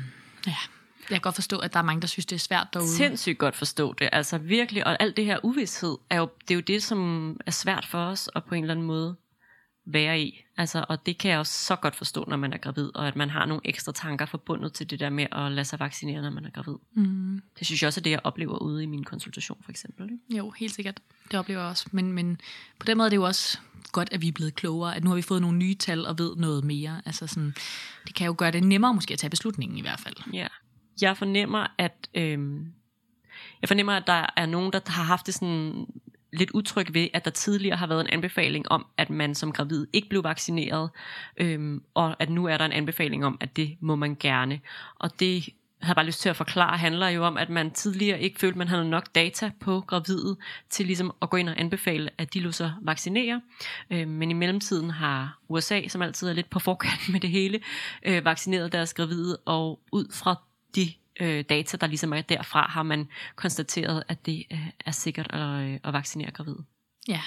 ja, 0.48 0.56
jeg 1.10 1.16
kan 1.16 1.22
godt 1.22 1.36
forstå, 1.36 1.58
at 1.58 1.74
der 1.74 1.80
er 1.80 1.84
mange, 1.84 2.02
der 2.02 2.08
synes, 2.08 2.26
det 2.26 2.36
er 2.36 2.40
svært 2.40 2.68
derude. 2.74 2.90
Sindssygt 2.90 3.38
godt 3.38 3.56
forstå 3.56 3.94
det. 3.94 4.10
Altså 4.12 4.38
virkelig, 4.38 4.88
og 4.88 4.98
alt 5.00 5.18
det 5.18 5.26
her 5.26 5.40
uvidshed, 5.44 5.98
er 6.10 6.18
jo, 6.18 6.30
det 6.42 6.52
er 6.52 6.56
jo 6.56 6.62
det, 6.62 6.84
som 6.84 7.40
er 7.46 7.52
svært 7.52 7.86
for 7.86 7.98
os 7.98 8.30
at 8.36 8.44
på 8.44 8.56
en 8.56 8.64
eller 8.64 8.74
anden 8.74 8.86
måde 8.86 9.16
være 9.86 10.20
i. 10.20 10.46
Altså, 10.58 10.86
og 10.90 11.06
det 11.06 11.18
kan 11.18 11.32
jeg 11.32 11.40
også 11.40 11.66
så 11.66 11.76
godt 11.76 11.96
forstå, 11.96 12.26
når 12.28 12.38
man 12.38 12.54
er 12.54 12.58
gravid, 12.58 12.96
og 12.96 13.08
at 13.08 13.16
man 13.16 13.30
har 13.30 13.46
nogle 13.46 13.62
ekstra 13.66 13.92
tanker 13.92 14.26
forbundet 14.26 14.74
til 14.74 14.90
det 14.90 15.00
der 15.00 15.10
med 15.10 15.28
at 15.32 15.52
lade 15.52 15.66
sig 15.66 15.80
vaccinere, 15.80 16.22
når 16.22 16.30
man 16.30 16.46
er 16.46 16.50
gravid. 16.50 16.76
Mm. 16.94 17.42
Det 17.60 17.68
synes 17.68 17.82
jeg 17.82 17.88
også 17.88 18.00
er 18.00 18.04
det, 18.04 18.10
jeg 18.10 18.20
oplever 18.24 18.58
ude 18.58 18.84
i 18.84 18.86
min 18.86 19.04
konsultation, 19.04 19.58
for 19.62 19.72
eksempel. 19.72 20.06
Ikke? 20.06 20.38
Jo, 20.38 20.50
helt 20.50 20.74
sikkert. 20.74 21.00
Det 21.32 21.40
oplever 21.40 21.62
jeg 21.62 21.70
også. 21.70 21.88
Men, 21.92 22.14
men 22.14 22.38
på 22.80 22.86
den 22.86 22.98
måde 22.98 23.08
er 23.08 23.10
det 23.10 23.18
jo 23.18 23.24
også 23.24 23.60
godt, 23.92 24.10
at 24.12 24.22
vi 24.22 24.28
er 24.28 24.32
blevet 24.32 24.56
klogere, 24.56 24.96
at 24.96 25.04
nu 25.04 25.10
har 25.10 25.16
vi 25.16 25.22
fået 25.22 25.42
nogle 25.42 25.58
nye 25.58 25.76
tal 25.76 26.06
og 26.06 26.20
ved 26.20 26.36
noget 26.36 26.64
mere. 26.64 27.02
Altså 27.06 27.28
sådan, 27.28 27.54
det 28.08 28.16
kan 28.16 28.28
jo 28.28 28.36
gøre 28.38 28.52
det 28.52 28.64
nemmere 28.64 28.94
måske 28.94 29.14
at 29.14 29.20
tage 29.20 29.30
beslutningen 29.30 29.78
i 29.78 29.82
hvert 29.82 30.00
fald. 30.00 30.16
Ja. 30.34 30.48
Jeg 31.02 31.18
fornemmer, 31.18 31.68
at 31.78 32.10
øhm, 32.14 32.74
jeg 33.62 33.70
fornemmer, 33.70 33.94
at 33.94 34.08
der 34.08 34.26
er 34.38 34.46
nogen, 34.46 34.74
der 34.74 34.80
har 34.86 35.04
haft 35.04 35.26
det 35.26 35.34
sådan 35.34 35.88
lidt 36.38 36.52
utryg 36.52 36.94
ved, 36.94 37.08
at 37.14 37.26
der 37.26 37.32
tidligere 37.32 37.78
har 37.78 37.88
været 37.88 38.02
en 38.02 38.10
anbefaling 38.10 38.72
om, 38.72 38.86
at 38.98 39.10
man 39.10 39.36
som 39.36 39.52
gravid 39.52 39.88
ikke 39.94 40.10
blev 40.10 40.24
vaccineret, 40.24 40.90
øhm, 41.38 41.84
og 41.94 42.16
at 42.20 42.30
nu 42.30 42.46
er 42.46 42.58
der 42.58 42.66
en 42.66 42.72
anbefaling 42.72 43.26
om, 43.26 43.38
at 43.42 43.56
det 43.56 43.78
må 43.80 43.96
man 43.96 44.16
gerne. 44.20 44.60
Og 44.96 45.20
det 45.20 45.50
har 45.82 45.88
havde 45.88 45.96
bare 45.96 46.06
lyst 46.06 46.22
til 46.22 46.30
at 46.30 46.36
forklare, 46.36 46.78
handler 46.78 47.08
jo 47.08 47.26
om, 47.26 47.38
at 47.38 47.50
man 47.50 47.72
tidligere 47.72 48.22
ikke 48.22 48.40
følte, 48.40 48.58
man 48.58 48.68
havde 48.68 48.90
nok 48.90 49.16
data 49.16 49.52
på 49.60 49.82
gravide 49.82 50.38
til 50.70 50.86
ligesom 50.86 51.14
at 51.22 51.30
gå 51.30 51.38
ind 51.38 51.50
og 51.50 51.60
anbefale, 51.60 52.10
at 52.18 52.34
de 52.34 52.40
lå 52.40 52.52
sig 52.52 52.74
vaccinere. 52.82 53.42
Øh, 53.90 54.08
men 54.08 54.32
i 54.32 54.34
mellemtiden 54.34 54.90
har 54.90 55.40
USA, 55.50 55.88
som 55.88 56.02
altid 56.02 56.30
er 56.30 56.34
lidt 56.34 56.50
på 56.50 56.60
forkant 56.60 57.10
med 57.12 57.20
det 57.20 57.30
hele, 57.30 57.60
øh, 58.04 58.26
vaccineret 58.26 58.72
deres 58.72 58.94
gravide, 58.94 59.38
og 59.46 59.80
ud 59.92 60.14
fra 60.14 60.36
de 60.76 60.94
øh, 61.20 61.44
data, 61.50 61.78
der 61.78 61.88
ligesom 61.88 62.14
er 62.14 62.22
derfra, 62.22 62.68
har 62.70 62.84
man 62.84 63.08
konstateret, 63.36 64.04
at 64.08 64.26
det 64.26 64.46
øh, 64.52 64.68
er 64.86 64.92
sikkert 64.92 65.34
at, 65.34 65.40
øh, 65.40 65.80
at 65.84 65.94
vaccinere 65.94 66.32
gravide. 66.32 66.64
Ja, 67.08 67.22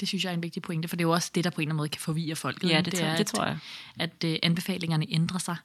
det 0.00 0.08
synes 0.08 0.24
jeg 0.24 0.30
er 0.30 0.34
en 0.34 0.42
vigtig 0.42 0.62
pointe, 0.62 0.88
for 0.88 0.96
det 0.96 1.04
er 1.04 1.08
jo 1.08 1.12
også 1.12 1.30
det, 1.34 1.44
der 1.44 1.50
på 1.50 1.60
en 1.60 1.62
eller 1.62 1.70
anden 1.70 1.76
måde 1.76 1.88
kan 1.88 2.00
forvirre 2.00 2.36
folk. 2.36 2.64
Ja, 2.64 2.80
det, 2.80 2.92
det, 2.92 3.02
er, 3.02 3.16
det 3.16 3.26
tror 3.26 3.44
jeg. 3.44 3.58
At, 3.98 4.10
at 4.24 4.30
uh, 4.30 4.36
anbefalingerne 4.42 5.06
ændrer 5.08 5.38
sig. 5.38 5.56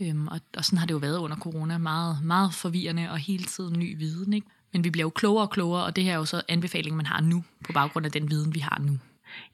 Ja. 0.00 0.06
Øhm, 0.06 0.28
og, 0.28 0.40
og 0.56 0.64
sådan 0.64 0.78
har 0.78 0.86
det 0.86 0.94
jo 0.94 0.98
været 0.98 1.18
under 1.18 1.36
corona. 1.36 1.78
Meget, 1.78 2.18
meget 2.22 2.54
forvirrende 2.54 3.10
og 3.10 3.18
hele 3.18 3.44
tiden 3.44 3.78
ny 3.78 3.98
viden. 3.98 4.32
Ikke? 4.32 4.46
Men 4.72 4.84
vi 4.84 4.90
bliver 4.90 5.04
jo 5.04 5.10
klogere 5.10 5.44
og 5.44 5.50
klogere, 5.50 5.84
og 5.84 5.96
det 5.96 6.04
her 6.04 6.12
er 6.12 6.16
jo 6.16 6.24
så 6.24 6.42
anbefalingen, 6.48 6.96
man 6.96 7.06
har 7.06 7.20
nu, 7.20 7.44
på 7.64 7.72
baggrund 7.72 8.06
af 8.06 8.12
den 8.12 8.30
viden, 8.30 8.54
vi 8.54 8.60
har 8.60 8.78
nu. 8.80 8.98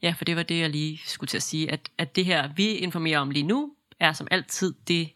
Ja, 0.01 0.13
for 0.17 0.25
det 0.25 0.35
var 0.35 0.43
det, 0.43 0.59
jeg 0.59 0.69
lige 0.69 1.01
skulle 1.05 1.27
til 1.27 1.37
at 1.37 1.43
sige, 1.43 1.71
at, 1.71 1.89
at 1.97 2.15
det 2.15 2.25
her, 2.25 2.49
vi 2.55 2.67
informerer 2.67 3.19
om 3.19 3.31
lige 3.31 3.43
nu, 3.43 3.73
er 3.99 4.13
som 4.13 4.27
altid 4.31 4.73
det 4.87 5.09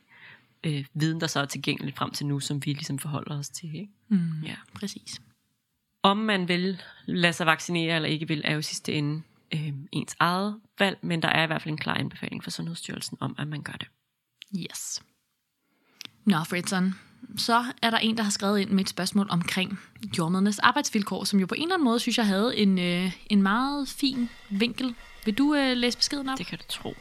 øh, 0.64 0.86
viden, 0.94 1.22
der 1.22 1.28
så 1.28 1.40
er 1.40 1.46
tilgængeligt 1.46 1.98
frem 1.98 2.12
til 2.12 2.26
nu, 2.26 2.40
som 2.40 2.66
vi 2.66 2.74
ligesom 2.74 3.00
forholder 3.00 3.40
os 3.40 3.50
til. 3.50 3.76
Ikke? 3.76 3.92
Mm, 4.08 4.42
ja, 4.44 4.56
præcis. 4.74 5.22
Om 6.04 6.18
man 6.18 6.48
vil 6.48 6.82
lade 7.06 7.34
sig 7.34 7.46
vaccinere 7.46 7.96
eller 7.96 8.10
ikke 8.10 8.28
vil, 8.28 8.42
er 8.46 8.54
jo 8.54 8.62
sidste 8.62 8.94
ende 8.94 9.22
øh, 9.54 9.74
ens 9.92 10.16
eget 10.20 10.60
valg, 10.80 10.98
men 11.02 11.22
der 11.22 11.30
er 11.30 11.44
i 11.44 11.48
hvert 11.48 11.62
fald 11.62 11.72
en 11.72 11.78
klar 11.78 11.94
anbefaling 11.94 12.44
fra 12.44 12.52
Sundhedsstyrelsen 12.52 13.18
om, 13.20 13.36
at 13.40 13.48
man 13.48 13.62
gør 13.62 13.74
det. 13.74 13.88
Yes. 14.56 15.04
Nå, 16.26 16.44
Fredson, 16.44 16.96
så 17.38 17.66
er 17.82 17.90
der 17.90 17.98
en, 17.98 18.18
der 18.18 18.24
har 18.24 18.32
skrevet 18.32 18.60
ind 18.60 18.70
med 18.70 18.84
et 18.84 18.90
spørgsmål 18.90 19.28
omkring 19.30 19.80
jordmødernes 20.18 20.60
arbejdsvilkår, 20.60 21.24
som 21.24 21.40
jo 21.40 21.46
på 21.46 21.56
en 21.56 21.62
eller 21.62 21.76
anden 21.76 21.86
måde, 21.86 22.00
synes 22.00 22.18
jeg, 22.18 22.28
havde 22.28 22.58
en, 22.58 22.80
øh, 22.80 23.12
en 23.30 23.42
meget 23.42 23.88
fin 23.88 24.30
vinkel. 24.50 24.96
Vil 25.26 25.38
du 25.38 25.56
øh, 25.56 25.78
læse 25.78 25.98
beskeden 25.98 26.30
op? 26.30 26.38
Det 26.38 26.46
kan 26.46 26.58
du 26.58 26.64
tro. 26.70 26.94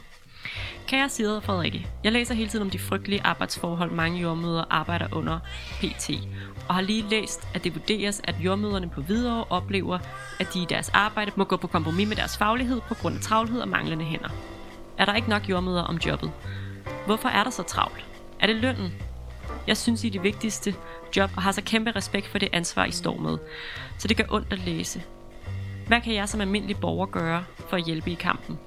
Kære 0.87 1.09
Sider 1.09 1.35
og 1.35 1.43
Frederikke, 1.43 1.87
jeg 2.03 2.11
læser 2.11 2.33
hele 2.33 2.49
tiden 2.49 2.65
om 2.65 2.69
de 2.69 2.79
frygtelige 2.79 3.21
arbejdsforhold, 3.23 3.91
mange 3.91 4.21
jordmøder 4.21 4.63
arbejder 4.69 5.07
under 5.11 5.39
PT, 5.79 6.09
og 6.67 6.75
har 6.75 6.81
lige 6.81 7.09
læst, 7.09 7.47
at 7.53 7.63
det 7.63 7.75
vurderes, 7.75 8.21
at 8.23 8.35
jordmøderne 8.39 8.89
på 8.89 9.01
videre 9.01 9.45
oplever, 9.49 9.99
at 10.39 10.47
de 10.53 10.61
i 10.61 10.65
deres 10.69 10.89
arbejde 10.89 11.31
må 11.35 11.43
gå 11.43 11.57
på 11.57 11.67
kompromis 11.67 12.07
med 12.07 12.15
deres 12.15 12.37
faglighed 12.37 12.81
på 12.81 12.93
grund 12.93 13.15
af 13.15 13.21
travlhed 13.21 13.61
og 13.61 13.67
manglende 13.67 14.05
hænder. 14.05 14.29
Er 14.97 15.05
der 15.05 15.15
ikke 15.15 15.29
nok 15.29 15.49
jordmøder 15.49 15.83
om 15.83 15.97
jobbet? 15.97 16.31
Hvorfor 17.05 17.29
er 17.29 17.43
der 17.43 17.51
så 17.51 17.63
travlt? 17.63 18.05
Er 18.39 18.47
det 18.47 18.55
lønnen? 18.55 18.93
Jeg 19.67 19.77
synes, 19.77 20.03
I 20.03 20.07
er 20.07 20.11
det 20.11 20.23
vigtigste 20.23 20.75
job 21.17 21.31
og 21.35 21.41
har 21.41 21.51
så 21.51 21.61
kæmpe 21.61 21.91
respekt 21.91 22.27
for 22.27 22.37
det 22.37 22.49
ansvar, 22.53 22.85
I 22.85 22.91
står 22.91 23.17
med. 23.17 23.37
Så 23.97 24.07
det 24.07 24.17
gør 24.17 24.23
ondt 24.29 24.53
at 24.53 24.59
læse. 24.59 25.03
Hvad 25.87 26.01
kan 26.01 26.13
jeg 26.13 26.29
som 26.29 26.41
almindelig 26.41 26.77
borger 26.77 27.05
gøre 27.05 27.43
for 27.69 27.77
at 27.77 27.83
hjælpe 27.83 28.11
i 28.11 28.13
kampen? 28.13 28.59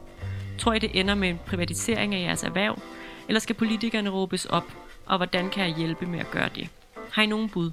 Tror 0.58 0.72
I, 0.72 0.78
det 0.78 1.00
ender 1.00 1.14
med 1.14 1.28
en 1.28 1.40
privatisering 1.46 2.14
af 2.14 2.20
jeres 2.20 2.42
erhverv? 2.42 2.78
Eller 3.28 3.40
skal 3.40 3.54
politikerne 3.54 4.10
råbes 4.10 4.44
op? 4.44 4.64
Og 5.06 5.16
hvordan 5.16 5.50
kan 5.50 5.64
jeg 5.64 5.76
hjælpe 5.76 6.06
med 6.06 6.18
at 6.18 6.30
gøre 6.30 6.48
det? 6.54 6.68
Har 7.12 7.22
I 7.22 7.26
nogen 7.26 7.48
bud? 7.48 7.70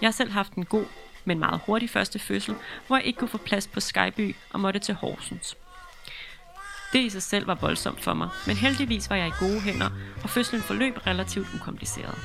Jeg 0.00 0.06
har 0.06 0.12
selv 0.12 0.30
haft 0.30 0.52
en 0.52 0.64
god, 0.64 0.84
men 1.24 1.38
meget 1.38 1.60
hurtig 1.66 1.90
første 1.90 2.18
fødsel, 2.18 2.54
hvor 2.86 2.96
jeg 2.96 3.06
ikke 3.06 3.18
kunne 3.18 3.28
få 3.28 3.38
plads 3.38 3.66
på 3.66 3.80
Skyby 3.80 4.34
og 4.52 4.60
måtte 4.60 4.80
til 4.80 4.94
Horsens. 4.94 5.56
Det 6.92 6.98
i 6.98 7.10
sig 7.10 7.22
selv 7.22 7.46
var 7.46 7.54
voldsomt 7.54 8.02
for 8.02 8.14
mig, 8.14 8.28
men 8.46 8.56
heldigvis 8.56 9.10
var 9.10 9.16
jeg 9.16 9.28
i 9.28 9.44
gode 9.44 9.60
hænder, 9.60 9.90
og 10.22 10.30
fødslen 10.30 10.62
forløb 10.62 11.06
relativt 11.06 11.46
ukompliceret. 11.54 12.18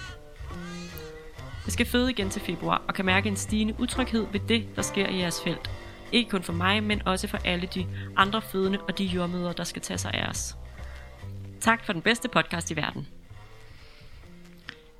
Jeg 1.65 1.73
skal 1.73 1.85
føde 1.85 2.11
igen 2.11 2.29
til 2.29 2.41
februar 2.41 2.81
og 2.87 2.93
kan 2.93 3.05
mærke 3.05 3.29
en 3.29 3.35
stigende 3.35 3.75
utryghed 3.79 4.27
ved 4.31 4.39
det, 4.39 4.75
der 4.75 4.81
sker 4.81 5.07
i 5.07 5.19
jeres 5.19 5.41
felt. 5.43 5.71
Ikke 6.11 6.29
kun 6.29 6.43
for 6.43 6.53
mig, 6.53 6.83
men 6.83 7.07
også 7.07 7.27
for 7.27 7.37
alle 7.37 7.67
de 7.75 7.87
andre 8.17 8.41
fødende 8.41 8.79
og 8.81 8.97
de 8.97 9.03
jordmøder, 9.03 9.53
der 9.53 9.63
skal 9.63 9.81
tage 9.81 9.97
sig 9.97 10.13
af 10.13 10.29
os. 10.29 10.55
Tak 11.59 11.85
for 11.85 11.93
den 11.93 12.01
bedste 12.01 12.29
podcast 12.29 12.71
i 12.71 12.75
verden. 12.75 13.07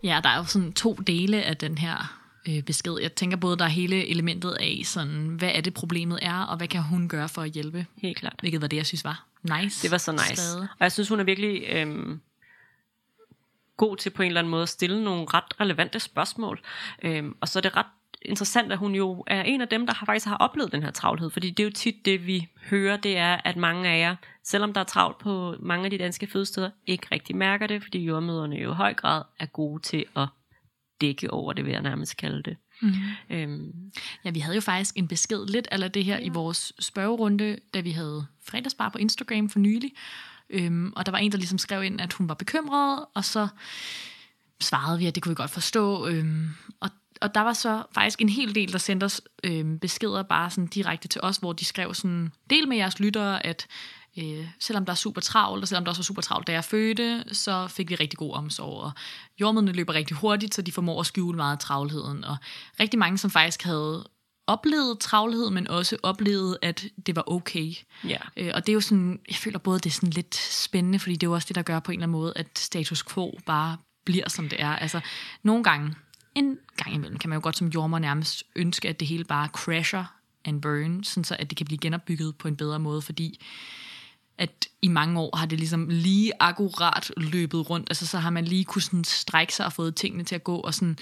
Ja, 0.04 0.20
der 0.24 0.30
er 0.30 0.38
jo 0.38 0.44
sådan 0.44 0.74
to 0.74 0.94
dele 0.94 1.44
af 1.44 1.58
den 1.58 1.78
her 1.78 2.22
øh, 2.48 2.64
besked. 2.64 2.98
Jeg 3.02 3.14
tænker 3.14 3.38
både, 3.38 3.58
der 3.58 3.66
er 3.66 3.70
hele 3.70 4.08
elementet 4.08 4.58
af, 4.60 4.82
sådan, 4.86 5.28
hvad 5.28 5.52
er 5.54 5.62
det 5.62 5.74
problemet 5.74 6.20
er, 6.22 6.44
og 6.44 6.58
hvad 6.58 6.68
kan 6.68 6.84
hun 6.84 7.10
gøre 7.10 7.30
for 7.30 7.42
at 7.42 7.52
hjælpe? 7.52 7.86
Helt 7.98 8.18
klart. 8.18 8.36
Hvilket 8.40 8.62
var 8.62 8.68
det, 8.68 8.78
jeg 8.78 8.86
synes 8.86 9.04
var 9.04 9.26
nice. 9.44 9.84
Det 9.84 9.92
var 9.92 9.98
så 9.98 10.12
nice. 10.12 10.36
skrevet. 10.36 10.62
Og 10.62 10.84
jeg 10.84 10.92
synes, 10.92 11.10
hun 11.10 11.20
er 11.20 11.24
virkelig 11.24 11.64
øhm, 11.70 12.22
god 13.78 13.98
til 13.98 14.10
på 14.10 14.22
en 14.22 14.28
eller 14.28 14.42
anden 14.42 14.52
måde 14.52 14.64
at 14.64 14.70
stille 14.70 15.04
nogle 15.04 15.26
ret 15.34 15.60
relevante 15.60 16.00
spørgsmål. 16.00 16.62
Øhm, 17.04 17.36
og 17.42 17.48
så 17.48 17.60
er 17.60 17.62
det 17.62 17.76
ret 17.76 17.86
interessant, 18.26 18.72
at 18.72 18.78
hun 18.78 18.96
jo 18.96 19.24
er 19.28 19.44
en 19.44 19.62
af 19.62 19.68
dem, 19.68 19.86
der 19.86 19.94
har, 19.94 20.06
faktisk 20.06 20.28
har 20.28 20.38
oplevet 20.38 20.72
den 20.72 20.84
her 20.84 20.92
travlhed. 20.92 21.30
Fordi 21.30 21.50
det 21.50 21.64
er 21.64 21.68
jo 21.68 21.74
tit 21.74 22.06
det, 22.06 22.28
vi 22.28 22.48
hører, 22.70 22.98
det 22.98 23.18
er, 23.18 23.38
at 23.46 23.58
mange 23.58 23.90
af 23.90 24.00
jer, 24.00 24.16
selvom 24.44 24.74
der 24.74 24.82
er 24.82 24.86
travlt 24.86 25.18
på 25.18 25.56
mange 25.60 25.86
af 25.86 25.92
de 25.92 25.98
danske 25.98 26.28
fødesteder, 26.28 26.70
ikke 26.88 27.08
rigtig 27.12 27.36
mærker 27.36 27.68
det, 27.68 27.84
fordi 27.84 28.00
jordmøderne 28.06 28.56
jo 28.56 28.72
i 28.72 28.76
høj 28.76 28.94
grad 28.94 29.24
er 29.40 29.46
gode 29.46 29.82
til 29.82 30.06
at 30.16 30.28
dække 31.02 31.32
over 31.34 31.54
det, 31.54 31.66
vil 31.66 31.72
jeg 31.72 31.82
nærmest 31.82 32.18
kalde 32.18 32.44
det. 32.44 32.58
Mhm. 32.82 32.94
Øhm, 33.30 33.92
Ja, 34.26 34.30
vi 34.30 34.40
havde 34.40 34.56
jo 34.56 34.62
faktisk 34.62 34.98
en 34.98 35.08
besked 35.08 35.46
lidt 35.46 35.68
af 35.72 35.92
det 35.92 36.06
her 36.06 36.18
ja. 36.18 36.26
i 36.26 36.30
vores 36.30 36.74
spørgerunde, 36.80 37.58
da 37.74 37.80
vi 37.80 37.92
havde 37.92 38.26
fredagsbar 38.44 38.90
på 38.90 38.98
Instagram 38.98 39.50
for 39.50 39.60
nylig. 39.60 39.92
Øhm, 40.50 40.94
og 40.96 41.06
der 41.06 41.12
var 41.12 41.20
en, 41.20 41.32
der 41.32 41.38
ligesom 41.38 41.58
skrev 41.58 41.84
ind, 41.84 42.02
at 42.02 42.14
hun 42.14 42.30
var 42.30 42.36
bekymret, 42.36 43.06
og 43.14 43.26
så 43.26 43.48
svarede 44.60 45.00
vi, 45.00 45.06
at 45.06 45.16
det 45.16 45.24
kunne 45.24 45.32
vi 45.32 45.36
godt 45.36 45.52
forstå. 45.52 46.08
Øhm, 46.08 46.50
og, 46.80 46.90
og 47.22 47.36
der 47.36 47.42
var 47.42 47.54
så 47.54 47.84
faktisk 47.92 48.22
en 48.22 48.30
hel 48.30 48.56
del, 48.56 48.72
der 48.72 48.78
sendte 48.78 49.04
os 49.04 49.22
øhm, 49.44 49.80
beskeder 49.80 50.24
bare 50.24 50.50
sådan 50.50 50.68
direkte 50.68 51.08
til 51.08 51.22
os, 51.24 51.38
hvor 51.38 51.54
de 51.54 51.66
skrev 51.66 51.94
sådan, 51.94 52.32
del 52.50 52.68
med 52.68 52.78
jeres 52.78 53.00
lyttere, 53.00 53.46
at 53.46 53.68
øh, 54.18 54.48
selvom 54.60 54.86
der 54.86 54.92
er 54.92 54.96
super 54.96 55.22
travlt, 55.22 55.62
og 55.62 55.68
selvom 55.68 55.86
der 55.86 55.92
også 55.92 56.00
var 56.00 56.04
super 56.04 56.22
travlt, 56.22 56.48
da 56.48 56.52
jeg 56.52 56.64
fødte, 56.64 57.24
så 57.32 57.68
fik 57.68 57.90
vi 57.90 57.96
rigtig 57.96 58.20
god 58.20 58.34
omsorg. 58.34 58.84
Og 58.84 58.92
jordmøderne 59.42 59.72
løber 59.72 59.94
rigtig 59.94 60.18
hurtigt, 60.18 60.56
så 60.56 60.62
de 60.62 60.72
formår 60.72 61.00
at 61.00 61.06
skjule 61.06 61.38
meget 61.38 61.52
af 61.52 61.60
travlheden. 61.60 62.24
Og 62.24 62.38
rigtig 62.80 63.00
mange, 63.00 63.18
som 63.18 63.32
faktisk 63.32 63.64
havde 63.64 64.10
oplevet 64.48 65.00
travlhed, 65.00 65.50
men 65.50 65.68
også 65.68 65.98
oplevet, 66.04 66.58
at 66.62 66.86
det 67.06 67.16
var 67.16 67.24
okay. 67.28 67.74
ja. 68.04 68.18
Øh, 68.38 68.52
og 68.56 68.66
det 68.66 68.72
er 68.72 68.74
jo 68.74 68.82
sådan, 68.82 69.20
jeg 69.28 69.36
føler 69.36 69.60
både, 69.60 69.80
det 69.80 69.86
er 69.86 69.94
sådan 69.94 70.10
lidt 70.10 70.36
spændende, 70.36 71.00
fordi 71.00 71.16
det 71.16 71.24
er 71.24 71.30
jo 71.30 71.34
også 71.34 71.48
det, 71.48 71.56
der 71.56 71.62
gør 71.62 71.80
på 71.80 71.92
en 71.92 71.98
eller 71.98 72.04
anden 72.04 72.20
måde, 72.20 72.34
at 72.36 72.60
status 72.60 73.04
quo 73.04 73.40
bare 73.46 73.78
bliver, 74.06 74.30
som 74.30 74.50
det 74.50 74.62
er. 74.62 74.76
Altså, 74.76 75.00
nogle 75.44 75.64
gange, 75.64 75.96
en 76.36 76.58
gang 76.76 76.96
imellem, 76.96 77.18
kan 77.18 77.30
man 77.30 77.38
jo 77.38 77.44
godt 77.44 77.58
som 77.58 77.68
jordmor 77.68 78.00
nærmest 78.00 78.44
ønske, 78.56 78.90
at 78.90 79.00
det 79.00 79.08
hele 79.08 79.24
bare 79.24 79.48
crasher 79.48 80.06
and 80.46 80.62
burn, 80.62 81.04
sådan 81.04 81.24
så 81.24 81.36
at 81.40 81.50
det 81.50 81.58
kan 81.58 81.66
blive 81.66 81.78
genopbygget 81.78 82.36
på 82.36 82.48
en 82.48 82.56
bedre 82.56 82.80
måde, 82.80 83.02
fordi 83.02 83.42
at 84.38 84.68
i 84.82 84.88
mange 84.88 85.20
år 85.20 85.38
har 85.38 85.46
det 85.46 85.58
ligesom 85.58 85.88
lige 85.90 86.32
akkurat 86.40 87.12
løbet 87.18 87.70
rundt. 87.70 87.90
Altså 87.90 88.08
så 88.08 88.18
har 88.18 88.30
man 88.30 88.46
lige 88.46 88.66
kunne 88.66 88.82
sådan 88.82 89.04
strække 89.04 89.56
sig 89.56 89.66
og 89.66 89.74
fået 89.74 89.96
tingene 89.96 90.24
til 90.24 90.36
at 90.36 90.44
gå, 90.44 90.56
og 90.56 90.74
sådan 90.74 90.98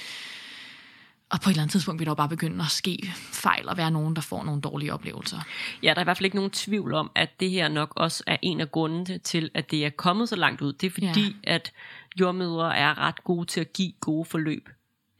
og 1.30 1.42
på 1.42 1.50
et 1.50 1.54
eller 1.54 1.62
andet 1.62 1.72
tidspunkt 1.72 2.00
vil 2.00 2.06
der 2.06 2.12
jo 2.12 2.16
bare 2.16 2.30
begynde 2.30 2.64
at 2.64 2.72
ske 2.72 3.14
fejl 3.16 3.70
og 3.70 3.78
være 3.78 3.92
nogen, 3.92 4.16
der 4.16 4.22
får 4.22 4.44
nogle 4.44 4.62
dårlige 4.62 4.94
oplevelser. 4.94 5.40
Ja, 5.84 5.90
der 5.90 5.96
er 5.96 6.02
i 6.02 6.04
hvert 6.04 6.18
fald 6.18 6.26
ikke 6.26 6.36
nogen 6.36 6.52
tvivl 6.52 6.94
om, 6.94 7.12
at 7.16 7.40
det 7.40 7.50
her 7.50 7.68
nok 7.68 7.94
også 7.96 8.24
er 8.28 8.38
en 8.42 8.62
af 8.62 8.72
grundene 8.72 9.18
til, 9.18 9.52
at 9.54 9.72
det 9.72 9.86
er 9.86 9.90
kommet 9.90 10.30
så 10.30 10.36
langt 10.36 10.62
ud. 10.62 10.74
Det 10.74 10.88
er 10.88 10.92
fordi, 10.92 11.36
ja. 11.46 11.54
at 11.54 11.72
jordmødre 12.20 12.78
er 12.78 12.98
ret 12.98 13.24
gode 13.24 13.46
til 13.46 13.60
at 13.62 13.74
give 13.74 13.92
gode 14.00 14.26
forløb 14.26 14.70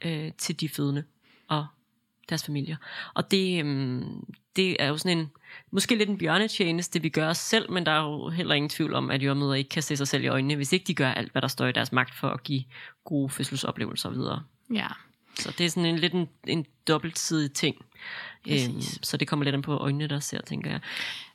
øh, 0.04 0.30
til 0.38 0.60
de 0.60 0.68
fødende 0.68 1.04
og 1.48 1.66
deres 2.28 2.44
familier. 2.44 2.76
Og 3.14 3.30
det, 3.30 3.64
øh, 3.64 4.02
det 4.56 4.82
er 4.82 4.88
jo 4.88 4.96
sådan 4.96 5.18
en, 5.18 5.30
måske 5.70 5.96
lidt 5.96 6.10
en 6.10 6.18
bjørnetjeneste, 6.18 7.02
vi 7.02 7.08
gør 7.08 7.28
os 7.28 7.38
selv, 7.38 7.70
men 7.70 7.86
der 7.86 7.92
er 7.92 8.02
jo 8.02 8.28
heller 8.28 8.54
ingen 8.54 8.68
tvivl 8.68 8.94
om, 8.94 9.10
at 9.10 9.22
jordmødre 9.22 9.58
ikke 9.58 9.68
kan 9.68 9.82
se 9.82 9.96
sig 9.96 10.08
selv 10.08 10.24
i 10.24 10.26
øjnene, 10.26 10.56
hvis 10.56 10.72
ikke 10.72 10.84
de 10.84 10.94
gør 10.94 11.10
alt, 11.12 11.32
hvad 11.32 11.42
der 11.42 11.48
står 11.48 11.66
i 11.66 11.72
deres 11.72 11.92
magt 11.92 12.14
for 12.14 12.28
at 12.28 12.42
give 12.42 12.64
gode 13.04 13.28
fødselsoplevelser 13.30 14.10
videre. 14.10 14.42
Ja, 14.74 14.86
Så 15.34 15.54
det 15.58 15.66
er 15.66 15.70
sådan 15.70 15.86
en 15.86 15.98
lidt 15.98 16.12
en, 16.12 16.28
en 16.46 16.66
dobbeltsidig 16.88 17.52
ting. 17.52 17.76
Øhm, 18.48 18.80
så 18.80 19.16
det 19.16 19.28
kommer 19.28 19.44
lidt 19.44 19.54
an 19.54 19.62
på 19.62 19.76
øjnene, 19.76 20.06
der 20.06 20.20
ser, 20.20 20.40
tænker 20.42 20.70
jeg. 20.70 20.80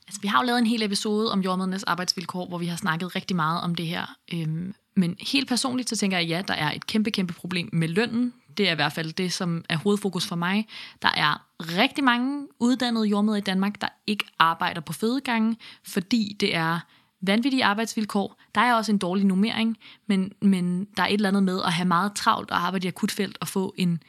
Altså, 0.08 0.22
vi 0.22 0.28
har 0.28 0.42
jo 0.42 0.46
lavet 0.46 0.60
en 0.60 0.68
hel 0.68 0.84
episode 0.84 1.32
om 1.32 1.42
jordmødernes 1.42 1.84
arbejdsvilkår, 1.84 2.48
hvor 2.48 2.58
vi 2.58 2.66
har 2.66 2.78
snakket 2.78 3.16
rigtig 3.16 3.36
meget 3.36 3.62
om 3.62 3.76
det 3.76 3.88
her. 3.88 4.16
Øhm, 4.34 4.76
men 4.96 5.16
helt 5.32 5.48
personligt, 5.48 5.90
så 5.90 5.98
tænker 5.98 6.18
jeg, 6.18 6.28
ja, 6.28 6.42
der 6.48 6.54
er 6.54 6.72
et 6.72 6.88
kæmpe, 6.88 7.12
kæmpe 7.12 7.34
problem 7.34 7.70
med 7.74 7.88
lønnen. 7.88 8.34
Det 8.58 8.68
er 8.68 8.72
i 8.72 8.76
hvert 8.76 8.94
fald 8.94 9.14
det, 9.14 9.34
som 9.34 9.66
er 9.70 9.78
hovedfokus 9.78 10.28
for 10.28 10.36
mig. 10.36 10.68
Der 11.02 11.12
er 11.18 11.46
rigtig 11.60 12.04
mange 12.04 12.48
uddannede 12.60 13.06
jordmøder 13.06 13.38
i 13.38 13.42
Danmark, 13.42 13.82
der 13.82 13.88
ikke 14.08 14.26
arbejder 14.40 14.82
på 14.82 14.94
fødegangen, 14.94 15.58
fordi 15.84 16.38
det 16.40 16.56
er 16.56 16.80
vanvittige 17.22 17.66
arbejdsvilkår. 17.66 18.42
Der 18.56 18.62
er 18.62 18.74
også 18.74 18.92
en 18.92 18.98
dårlig 18.98 19.26
nummering, 19.26 19.78
men, 20.08 20.32
men 20.42 20.86
der 20.98 21.04
er 21.04 21.08
et 21.08 21.14
eller 21.14 21.30
andet 21.30 21.44
med 21.44 21.62
at 21.66 21.74
have 21.74 21.88
meget 21.88 22.14
travlt 22.16 22.52
og 22.52 22.66
arbejde 22.66 22.86
i 22.86 22.88
akutfelt 22.88 23.38
og 23.42 23.48
få 23.48 23.74
en 23.78 24.04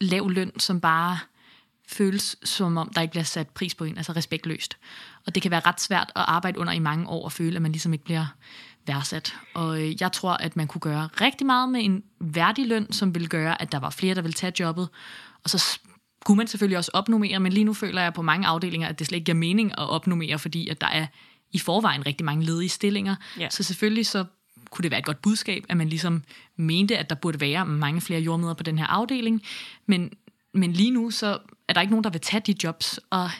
lav 0.00 0.30
løn, 0.30 0.52
som 0.58 0.80
bare 0.80 1.18
føles 1.88 2.36
som 2.44 2.76
om, 2.76 2.92
der 2.94 3.00
ikke 3.00 3.12
bliver 3.12 3.24
sat 3.24 3.48
pris 3.48 3.74
på 3.74 3.84
en, 3.84 3.96
altså 3.96 4.12
respektløst. 4.12 4.76
Og 5.26 5.34
det 5.34 5.42
kan 5.42 5.50
være 5.50 5.60
ret 5.66 5.80
svært 5.80 6.12
at 6.16 6.24
arbejde 6.28 6.58
under 6.58 6.72
i 6.72 6.78
mange 6.78 7.08
år 7.08 7.24
og 7.24 7.32
føle, 7.32 7.56
at 7.56 7.62
man 7.62 7.72
ligesom 7.72 7.92
ikke 7.92 8.04
bliver 8.04 8.26
værdsat. 8.86 9.34
Og 9.54 9.82
øh, 9.82 10.02
jeg 10.02 10.12
tror, 10.12 10.32
at 10.32 10.56
man 10.56 10.66
kunne 10.66 10.80
gøre 10.80 11.08
rigtig 11.20 11.46
meget 11.46 11.68
med 11.68 11.84
en 11.84 12.02
værdig 12.20 12.66
løn, 12.66 12.92
som 12.92 13.14
ville 13.14 13.28
gøre, 13.28 13.62
at 13.62 13.72
der 13.72 13.78
var 13.78 13.90
flere, 13.90 14.14
der 14.14 14.22
ville 14.22 14.32
tage 14.32 14.52
jobbet. 14.60 14.88
Og 15.44 15.50
så 15.50 15.78
kunne 16.24 16.36
man 16.36 16.46
selvfølgelig 16.46 16.78
også 16.78 16.90
opnummere, 16.94 17.40
men 17.40 17.52
lige 17.52 17.64
nu 17.64 17.74
føler 17.74 18.02
jeg 18.02 18.14
på 18.14 18.22
mange 18.22 18.46
afdelinger, 18.46 18.88
at 18.88 18.98
det 18.98 19.06
slet 19.06 19.16
ikke 19.16 19.24
giver 19.24 19.36
mening 19.36 19.72
at 19.72 19.88
opnummere, 19.90 20.38
fordi 20.38 20.68
at 20.68 20.80
der 20.80 20.86
er 20.86 21.06
i 21.52 21.58
forvejen 21.58 22.06
rigtig 22.06 22.24
mange 22.24 22.44
ledige 22.44 22.68
stillinger. 22.68 23.16
Ja. 23.38 23.50
Så 23.50 23.62
selvfølgelig 23.62 24.06
så 24.06 24.24
kunne 24.70 24.82
det 24.82 24.90
være 24.90 24.98
et 24.98 25.06
godt 25.06 25.22
budskab, 25.22 25.64
at 25.68 25.76
man 25.76 25.88
ligesom 25.88 26.22
mente, 26.56 26.98
at 26.98 27.10
der 27.10 27.16
burde 27.16 27.40
være 27.40 27.66
mange 27.66 28.00
flere 28.00 28.20
jordmøder 28.20 28.54
på 28.54 28.62
den 28.62 28.78
her 28.78 28.86
afdeling. 28.86 29.42
Men, 29.86 30.12
men 30.54 30.72
lige 30.72 30.90
nu, 30.90 31.10
så 31.10 31.38
er 31.68 31.72
der 31.72 31.80
ikke 31.80 31.90
nogen, 31.90 32.04
der 32.04 32.10
vil 32.10 32.20
tage 32.20 32.42
de 32.46 32.54
jobs. 32.64 33.00
Og 33.10 33.30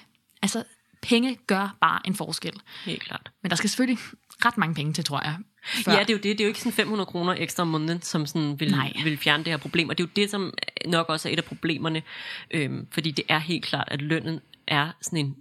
altså, 0.43 0.65
penge 1.03 1.39
gør 1.47 1.77
bare 1.81 2.01
en 2.05 2.15
forskel. 2.15 2.53
Helt 2.85 3.03
klart. 3.03 3.31
Men 3.43 3.51
der 3.51 3.57
skal 3.57 3.71
selvfølgelig 3.71 3.99
ret 4.45 4.59
mange 4.59 4.75
penge 4.75 4.93
til, 4.93 5.05
tror 5.05 5.21
jeg. 5.25 5.37
Før. 5.85 5.93
Ja, 5.93 6.01
det 6.01 6.11
er 6.11 6.15
jo 6.15 6.19
det. 6.19 6.25
Det 6.25 6.41
er 6.41 6.45
jo 6.45 6.49
ikke 6.49 6.61
sådan 6.61 6.73
500 6.73 7.07
kroner 7.07 7.35
ekstra 7.39 7.63
om 7.63 7.69
måneden, 7.69 8.03
som 8.03 8.27
sådan 8.27 8.61
vil, 8.61 8.71
Nej. 8.71 8.93
vil 9.05 9.19
fjerne 9.19 9.45
det 9.45 9.53
her 9.53 9.57
problem. 9.59 9.89
Og 9.89 9.99
det 9.99 10.05
er 10.05 10.09
jo 10.09 10.13
det, 10.23 10.31
som 10.31 10.55
nok 10.87 11.09
også 11.09 11.29
er 11.29 11.33
et 11.33 11.39
af 11.39 11.45
problemerne. 11.45 12.03
Øhm, 12.51 12.87
fordi 12.91 13.11
det 13.11 13.25
er 13.29 13.39
helt 13.39 13.65
klart, 13.65 13.89
at 13.91 14.03
lønnen 14.03 14.41
er 14.67 14.91
sådan 15.03 15.19
en 15.19 15.37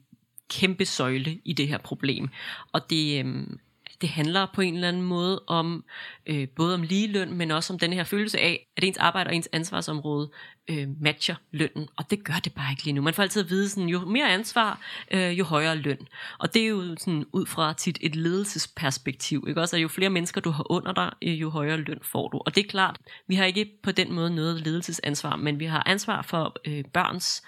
kæmpe 0.49 0.85
søjle 0.85 1.39
i 1.45 1.53
det 1.53 1.67
her 1.67 1.77
problem. 1.77 2.29
Og 2.71 2.89
det, 2.89 3.19
øhm, 3.19 3.59
det 4.01 4.09
handler 4.09 4.45
på 4.53 4.61
en 4.61 4.73
eller 4.75 4.87
anden 4.87 5.01
måde 5.01 5.43
om 5.47 5.83
øh, 6.25 6.47
både 6.55 6.73
om 6.73 6.81
ligeløn, 6.81 7.33
men 7.33 7.51
også 7.51 7.73
om 7.73 7.79
den 7.79 7.93
her 7.93 8.03
følelse 8.03 8.39
af, 8.39 8.67
at 8.77 8.83
ens 8.83 8.97
arbejde 8.97 9.27
og 9.27 9.35
ens 9.35 9.49
ansvarsområde 9.51 10.29
øh, 10.67 10.87
matcher 11.01 11.35
lønnen, 11.51 11.87
og 11.97 12.09
det 12.09 12.23
gør 12.23 12.39
det 12.43 12.53
bare 12.53 12.71
ikke 12.71 12.83
lige 12.83 12.93
nu. 12.93 13.01
Man 13.01 13.13
får 13.13 13.23
altid 13.23 13.43
at 13.43 13.49
vide, 13.49 13.69
sådan, 13.69 13.89
jo 13.89 13.99
mere 13.99 14.29
ansvar, 14.29 14.79
øh, 15.11 15.39
jo 15.39 15.43
højere 15.43 15.75
løn. 15.75 16.07
Og 16.39 16.53
det 16.53 16.61
er 16.61 16.67
jo 16.67 16.95
sådan, 16.97 17.25
ud 17.33 17.45
fra 17.45 17.73
tit 17.73 17.97
et 18.01 18.15
ledelsesperspektiv, 18.15 19.45
ikke? 19.47 19.61
Også, 19.61 19.75
at 19.75 19.81
jo 19.81 19.87
flere 19.87 20.09
mennesker 20.09 20.41
du 20.41 20.49
har 20.49 20.71
under 20.71 20.93
dig, 20.93 21.11
øh, 21.21 21.41
jo 21.41 21.49
højere 21.49 21.77
løn 21.77 21.99
får 22.01 22.27
du. 22.27 22.41
Og 22.45 22.55
det 22.55 22.65
er 22.65 22.69
klart, 22.69 22.97
vi 23.27 23.35
har 23.35 23.45
ikke 23.45 23.69
på 23.83 23.91
den 23.91 24.13
måde 24.13 24.35
noget 24.35 24.61
ledelsesansvar, 24.61 25.35
men 25.35 25.59
vi 25.59 25.65
har 25.65 25.83
ansvar 25.85 26.21
for 26.21 26.55
øh, 26.65 26.83
børns 26.93 27.43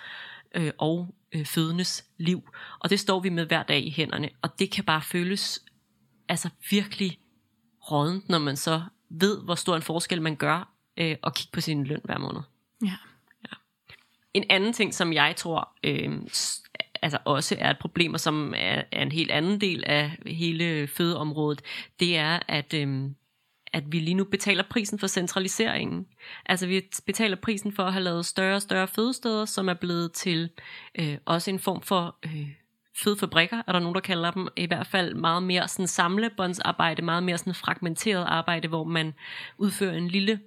øh, 0.55 0.71
og 0.77 1.15
øh, 1.31 1.45
fødendes 1.45 2.05
liv. 2.17 2.49
Og 2.79 2.89
det 2.89 2.99
står 2.99 3.19
vi 3.19 3.29
med 3.29 3.45
hver 3.45 3.63
dag 3.63 3.85
i 3.85 3.89
hænderne. 3.89 4.29
Og 4.41 4.59
det 4.59 4.71
kan 4.71 4.83
bare 4.83 5.01
føles 5.01 5.64
altså 6.29 6.49
virkelig 6.69 7.19
rådent, 7.91 8.29
når 8.29 8.39
man 8.39 8.57
så 8.57 8.81
ved, 9.09 9.43
hvor 9.43 9.55
stor 9.55 9.75
en 9.75 9.81
forskel 9.81 10.21
man 10.21 10.35
gør, 10.35 10.73
øh, 10.97 11.15
og 11.21 11.33
kigge 11.33 11.51
på 11.51 11.61
sin 11.61 11.83
løn 11.83 12.01
hver 12.03 12.17
måned. 12.17 12.41
Ja. 12.83 12.97
Ja. 13.43 13.55
En 14.33 14.43
anden 14.49 14.73
ting, 14.73 14.93
som 14.93 15.13
jeg 15.13 15.35
tror 15.35 15.69
øh, 15.83 16.21
altså 17.01 17.17
også 17.25 17.55
er 17.59 17.69
et 17.69 17.79
problem, 17.79 18.13
og 18.13 18.19
som 18.19 18.53
er, 18.57 18.83
er 18.91 19.01
en 19.01 19.11
helt 19.11 19.31
anden 19.31 19.61
del 19.61 19.83
af 19.87 20.17
hele 20.25 20.87
fødeområdet, 20.87 21.61
det 21.99 22.17
er, 22.17 22.39
at, 22.47 22.73
øh, 22.73 23.09
at 23.73 23.83
vi 23.91 23.99
lige 23.99 24.15
nu 24.15 24.23
betaler 24.23 24.63
prisen 24.69 24.99
for 24.99 25.07
centraliseringen. 25.07 26.07
Altså 26.45 26.67
vi 26.67 26.81
betaler 27.05 27.35
prisen 27.35 27.71
for 27.71 27.83
at 27.83 27.93
have 27.93 28.03
lavet 28.03 28.25
større 28.25 28.55
og 28.55 28.61
større 28.61 28.87
fødesteder, 28.87 29.45
som 29.45 29.69
er 29.69 29.73
blevet 29.73 30.11
til 30.11 30.49
øh, 30.99 31.17
også 31.25 31.51
en 31.51 31.59
form 31.59 31.81
for... 31.81 32.15
Øh, 32.25 32.49
fødefabrikker, 33.03 33.61
er 33.67 33.71
der 33.71 33.79
nogen, 33.79 33.95
der 33.95 34.01
kalder 34.01 34.31
dem, 34.31 34.47
i 34.55 34.65
hvert 34.65 34.87
fald 34.87 35.13
meget 35.13 35.43
mere 35.43 35.67
sådan 35.67 35.87
samlebåndsarbejde, 35.87 37.01
meget 37.01 37.23
mere 37.23 37.37
sådan 37.37 37.55
fragmenteret 37.55 38.25
arbejde, 38.27 38.67
hvor 38.67 38.83
man 38.83 39.13
udfører 39.57 39.97
en 39.97 40.07
lille 40.07 40.39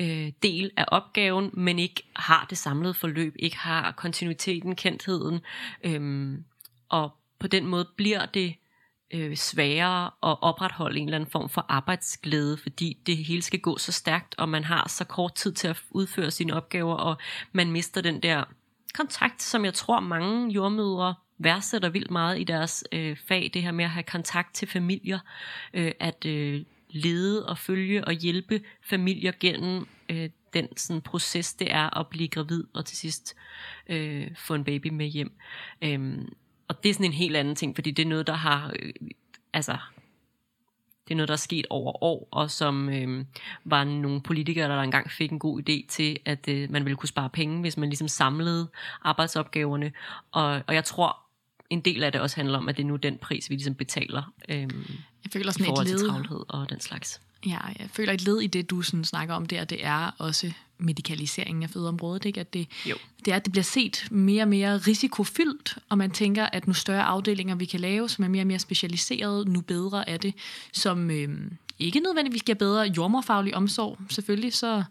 øh, 0.00 0.32
del 0.42 0.70
af 0.76 0.84
opgaven, 0.88 1.50
men 1.52 1.78
ikke 1.78 2.02
har 2.16 2.46
det 2.50 2.58
samlede 2.58 2.94
forløb, 2.94 3.34
ikke 3.38 3.58
har 3.58 3.92
kontinuiteten, 3.92 4.76
kendtheden, 4.76 5.40
øhm, 5.84 6.44
og 6.88 7.10
på 7.38 7.46
den 7.46 7.66
måde 7.66 7.88
bliver 7.96 8.26
det 8.26 8.54
øh, 9.14 9.36
sværere 9.36 10.04
at 10.04 10.42
opretholde 10.42 10.98
en 10.98 11.08
eller 11.08 11.18
anden 11.18 11.30
form 11.30 11.48
for 11.48 11.66
arbejdsglæde, 11.68 12.56
fordi 12.56 12.98
det 13.06 13.16
hele 13.16 13.42
skal 13.42 13.60
gå 13.60 13.78
så 13.78 13.92
stærkt, 13.92 14.34
og 14.38 14.48
man 14.48 14.64
har 14.64 14.88
så 14.88 15.04
kort 15.04 15.34
tid 15.34 15.52
til 15.52 15.68
at 15.68 15.82
udføre 15.90 16.30
sine 16.30 16.54
opgaver, 16.54 16.94
og 16.94 17.16
man 17.52 17.70
mister 17.70 18.00
den 18.00 18.22
der 18.22 18.44
kontakt, 18.94 19.42
som 19.42 19.64
jeg 19.64 19.74
tror 19.74 20.00
mange 20.00 20.52
jordmødre 20.52 21.14
værdsætter 21.44 21.88
vildt 21.88 22.10
meget 22.10 22.40
i 22.40 22.44
deres 22.44 22.84
øh, 22.92 23.16
fag, 23.28 23.50
det 23.54 23.62
her 23.62 23.72
med 23.72 23.84
at 23.84 23.90
have 23.90 24.02
kontakt 24.02 24.54
til 24.54 24.68
familier, 24.68 25.18
øh, 25.74 25.92
at 26.00 26.26
øh, 26.26 26.62
lede 26.90 27.46
og 27.46 27.58
følge 27.58 28.04
og 28.04 28.12
hjælpe 28.12 28.60
familier 28.82 29.32
gennem 29.40 29.88
øh, 30.08 30.30
den 30.54 30.76
sådan, 30.76 31.02
proces, 31.02 31.54
det 31.54 31.72
er 31.72 31.98
at 31.98 32.06
blive 32.06 32.28
gravid 32.28 32.64
og 32.74 32.84
til 32.84 32.96
sidst 32.96 33.36
øh, 33.88 34.28
få 34.36 34.54
en 34.54 34.64
baby 34.64 34.86
med 34.86 35.06
hjem. 35.06 35.32
Øhm, 35.82 36.32
og 36.68 36.82
det 36.82 36.90
er 36.90 36.94
sådan 36.94 37.06
en 37.06 37.12
helt 37.12 37.36
anden 37.36 37.54
ting, 37.54 37.74
fordi 37.74 37.90
det 37.90 38.04
er 38.04 38.08
noget, 38.08 38.26
der 38.26 38.32
har, 38.32 38.72
øh, 38.82 38.92
altså, 39.52 39.76
det 41.08 41.14
er 41.14 41.16
noget, 41.16 41.28
der 41.28 41.34
er 41.34 41.36
sket 41.36 41.66
over 41.70 42.04
år, 42.04 42.28
og 42.30 42.50
som 42.50 42.88
øh, 42.88 43.24
var 43.64 43.84
nogle 43.84 44.20
politikere, 44.20 44.68
der 44.68 44.82
engang 44.82 45.10
fik 45.10 45.32
en 45.32 45.38
god 45.38 45.60
idé 45.60 45.86
til, 45.88 46.18
at 46.24 46.48
øh, 46.48 46.70
man 46.70 46.84
ville 46.84 46.96
kunne 46.96 47.08
spare 47.08 47.30
penge, 47.30 47.60
hvis 47.60 47.76
man 47.76 47.88
ligesom 47.88 48.08
samlede 48.08 48.68
arbejdsopgaverne. 49.02 49.92
Og, 50.32 50.62
og 50.66 50.74
jeg 50.74 50.84
tror, 50.84 51.16
en 51.72 51.80
del 51.80 52.02
af 52.02 52.12
det 52.12 52.20
også 52.20 52.36
handler 52.36 52.58
om, 52.58 52.68
at 52.68 52.76
det 52.76 52.82
er 52.82 52.86
nu 52.86 52.96
den 52.96 53.18
pris, 53.18 53.50
vi 53.50 53.54
ligesom 53.54 53.74
betaler 53.74 54.32
øh, 54.48 54.56
Jeg 54.56 54.68
føler 55.32 55.50
i 55.50 55.52
sådan 55.52 55.66
forhold 55.66 55.86
et 55.86 55.90
til 55.90 55.98
led. 56.00 56.08
travlhed 56.08 56.40
og 56.48 56.70
den 56.70 56.80
slags. 56.80 57.20
Ja, 57.46 57.58
jeg 57.78 57.88
føler 57.92 58.12
et 58.12 58.24
led 58.24 58.40
i 58.40 58.46
det, 58.46 58.70
du 58.70 58.82
sådan 58.82 59.04
snakker 59.04 59.34
om 59.34 59.46
der, 59.46 59.64
det 59.64 59.84
er 59.84 60.10
også 60.18 60.52
medikaliseringen 60.78 61.62
af 61.62 61.70
fødeområdet. 61.70 62.24
Ikke? 62.24 62.40
At 62.40 62.52
det, 62.54 62.66
Jo. 62.86 62.96
det 63.24 63.32
er, 63.32 63.36
at 63.36 63.44
det 63.44 63.52
bliver 63.52 63.62
set 63.64 64.06
mere 64.10 64.42
og 64.42 64.48
mere 64.48 64.78
risikofyldt, 64.78 65.78
og 65.88 65.98
man 65.98 66.10
tænker, 66.10 66.46
at 66.46 66.66
nu 66.66 66.72
større 66.74 67.02
afdelinger, 67.02 67.54
vi 67.54 67.64
kan 67.64 67.80
lave, 67.80 68.08
som 68.08 68.24
er 68.24 68.28
mere 68.28 68.42
og 68.42 68.46
mere 68.46 68.58
specialiseret, 68.58 69.48
nu 69.48 69.60
bedre 69.60 70.08
er 70.08 70.16
det, 70.16 70.34
som 70.72 71.10
øh, 71.10 71.28
ikke 71.78 72.00
nødvendigvis 72.00 72.42
giver 72.42 72.56
bedre 72.56 72.82
jordmorfaglig 72.96 73.54
omsorg. 73.54 73.98
Selvfølgelig 74.10 74.52
så 74.52 74.84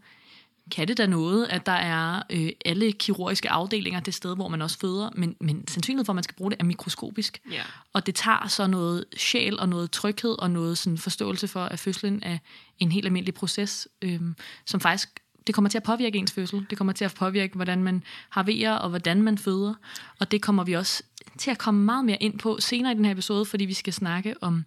kan 0.72 0.88
det 0.88 0.98
da 0.98 1.06
noget, 1.06 1.48
at 1.50 1.66
der 1.66 1.72
er 1.72 2.22
øh, 2.30 2.50
alle 2.66 2.92
kirurgiske 2.92 3.50
afdelinger 3.50 4.00
det 4.00 4.14
sted, 4.14 4.36
hvor 4.36 4.48
man 4.48 4.62
også 4.62 4.80
føder, 4.80 5.10
men, 5.16 5.36
men 5.40 5.68
sandsynligheden 5.68 6.06
for, 6.06 6.14
at 6.14 6.16
man 6.16 6.24
skal 6.24 6.36
bruge 6.36 6.52
det, 6.52 6.60
er 6.60 6.64
mikroskopisk. 6.64 7.42
Ja. 7.52 7.62
Og 7.94 8.06
det 8.06 8.16
tager 8.16 8.48
så 8.48 8.68
noget 8.68 9.06
sjæl 9.18 9.60
og 9.60 9.70
noget 9.70 9.92
tryghed 9.92 10.40
og 10.40 10.52
noget 10.52 10.78
sådan 10.78 10.98
forståelse 10.98 11.48
for, 11.48 11.64
at 11.64 11.80
fødslen 11.80 12.24
er 12.24 12.38
en 12.80 12.92
helt 12.92 13.06
almindelig 13.06 13.34
proces, 13.34 13.88
øhm, 14.02 14.36
som 14.66 14.80
faktisk 14.80 15.22
det 15.48 15.56
kommer 15.56 15.70
til 15.70 15.78
at 15.78 15.84
påvirke 15.84 16.18
ens 16.18 16.32
fødsel. 16.32 16.66
Det 16.70 16.78
kommer 16.78 16.94
til 16.94 17.06
at 17.06 17.14
påvirke, 17.14 17.56
hvordan 17.56 17.84
man 17.84 18.04
har 18.30 18.44
vejer 18.44 18.74
og 18.74 18.90
hvordan 18.90 19.22
man 19.22 19.38
føder. 19.38 19.74
Og 20.20 20.32
det 20.32 20.42
kommer 20.42 20.64
vi 20.64 20.74
også 20.74 21.04
til 21.38 21.52
at 21.52 21.58
komme 21.58 21.84
meget 21.86 22.06
mere 22.06 22.18
ind 22.24 22.40
på 22.40 22.58
senere 22.60 22.92
i 22.92 22.96
den 22.96 23.06
her 23.06 23.12
episode, 23.12 23.46
fordi 23.46 23.66
vi 23.66 23.74
skal 23.74 23.94
snakke 23.94 24.36
om 24.42 24.66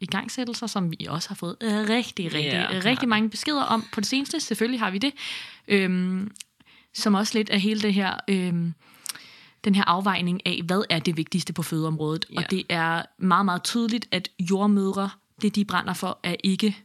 igangsættelser, 0.00 0.66
som 0.66 0.90
vi 0.90 1.06
også 1.08 1.28
har 1.28 1.34
fået 1.34 1.56
rigtig, 1.62 2.34
rigtig, 2.34 2.52
yeah, 2.52 2.84
rigtig 2.84 3.08
mange 3.08 3.30
beskeder 3.30 3.62
om 3.62 3.84
på 3.92 4.00
det 4.00 4.08
seneste. 4.08 4.40
Selvfølgelig 4.40 4.80
har 4.80 4.90
vi 4.90 4.98
det. 4.98 5.12
Øhm, 5.68 6.30
som 6.94 7.14
også 7.14 7.38
lidt 7.38 7.50
af 7.50 7.60
hele 7.60 7.80
det 7.80 7.94
her... 7.94 8.14
Øhm, 8.28 8.74
den 9.64 9.74
her 9.74 9.84
afvejning 9.84 10.46
af, 10.46 10.60
hvad 10.64 10.82
er 10.90 10.98
det 10.98 11.16
vigtigste 11.16 11.52
på 11.52 11.62
fødeområdet. 11.62 12.26
Ja. 12.32 12.36
Og 12.36 12.50
det 12.50 12.62
er 12.68 13.02
meget, 13.18 13.44
meget 13.44 13.62
tydeligt, 13.62 14.08
at 14.10 14.28
jordmødre, 14.40 15.10
det 15.42 15.54
de 15.54 15.64
brænder 15.64 15.94
for, 15.94 16.20
er 16.22 16.34
ikke... 16.44 16.76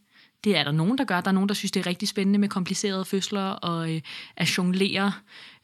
Det 0.44 0.58
er 0.58 0.64
der 0.64 0.72
nogen, 0.72 0.98
der 0.98 1.04
gør. 1.04 1.22
Der 1.22 1.28
er 1.28 1.34
nogen, 1.34 1.50
der 1.50 1.56
synes, 1.56 1.72
det 1.72 1.80
er 1.80 1.88
rigtig 1.88 2.08
spændende 2.08 2.40
med 2.40 2.50
komplicerede 2.50 3.06
fødsler 3.06 3.42
og 3.42 3.96
øh, 3.96 4.02
at 4.38 4.58
jonglere 4.58 5.12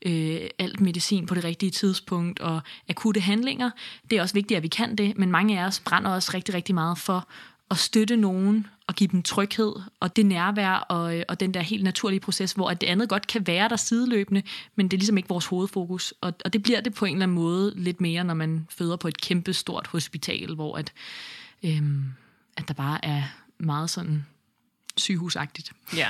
øh, 0.05 0.41
alt 0.59 0.79
medicin 0.79 1.25
på 1.25 1.35
det 1.35 1.43
rigtige 1.43 1.69
tidspunkt 1.69 2.39
og 2.39 2.61
akutte 2.89 3.21
handlinger. 3.21 3.69
Det 4.09 4.17
er 4.17 4.21
også 4.21 4.33
vigtigt, 4.33 4.57
at 4.57 4.63
vi 4.63 4.67
kan 4.67 4.95
det, 4.95 5.17
men 5.17 5.31
mange 5.31 5.59
af 5.59 5.65
os 5.65 5.79
brænder 5.79 6.11
også 6.11 6.31
rigtig, 6.33 6.55
rigtig 6.55 6.75
meget 6.75 6.97
for 6.97 7.27
at 7.71 7.77
støtte 7.77 8.15
nogen 8.15 8.67
og 8.87 8.95
give 8.95 9.07
dem 9.07 9.23
tryghed 9.23 9.73
og 9.99 10.15
det 10.15 10.25
nærvær 10.25 10.71
og, 10.71 11.17
øh, 11.17 11.23
og 11.27 11.39
den 11.39 11.53
der 11.53 11.61
helt 11.61 11.83
naturlige 11.83 12.19
proces, 12.19 12.51
hvor 12.51 12.69
at 12.69 12.81
det 12.81 12.87
andet 12.87 13.09
godt 13.09 13.27
kan 13.27 13.47
være 13.47 13.69
der 13.69 13.75
sideløbende, 13.75 14.43
men 14.75 14.87
det 14.87 14.97
er 14.97 14.99
ligesom 14.99 15.17
ikke 15.17 15.29
vores 15.29 15.45
hovedfokus. 15.45 16.13
Og, 16.21 16.33
og 16.45 16.53
det 16.53 16.63
bliver 16.63 16.81
det 16.81 16.93
på 16.93 17.05
en 17.05 17.13
eller 17.13 17.23
anden 17.23 17.35
måde 17.35 17.73
lidt 17.75 18.01
mere, 18.01 18.23
når 18.23 18.33
man 18.33 18.67
føder 18.69 18.95
på 18.95 19.07
et 19.07 19.21
kæmpe 19.21 19.53
stort 19.53 19.87
hospital, 19.87 20.55
hvor 20.55 20.77
at, 20.77 20.93
øhm, 21.63 22.03
at 22.57 22.67
der 22.67 22.73
bare 22.73 23.05
er 23.05 23.23
meget 23.57 23.89
sådan 23.89 24.25
sygehusagtigt. 24.99 25.71
Ja. 25.95 26.07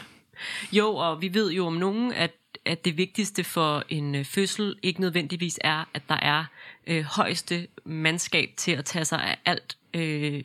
Jo, 0.71 0.95
og 0.95 1.21
vi 1.21 1.33
ved 1.33 1.51
jo 1.51 1.65
om 1.65 1.73
nogen, 1.73 2.13
at, 2.13 2.31
at 2.65 2.85
det 2.85 2.97
vigtigste 2.97 3.43
for 3.43 3.83
en 3.89 4.15
øh, 4.15 4.25
fødsel 4.25 4.75
ikke 4.83 5.01
nødvendigvis 5.01 5.59
er, 5.61 5.89
at 5.93 6.01
der 6.09 6.15
er 6.15 6.45
øh, 6.87 7.03
højeste 7.03 7.67
mandskab 7.85 8.49
til 8.57 8.71
at 8.71 8.85
tage 8.85 9.05
sig 9.05 9.23
af 9.23 9.37
alt 9.45 9.77
øh, 9.93 10.43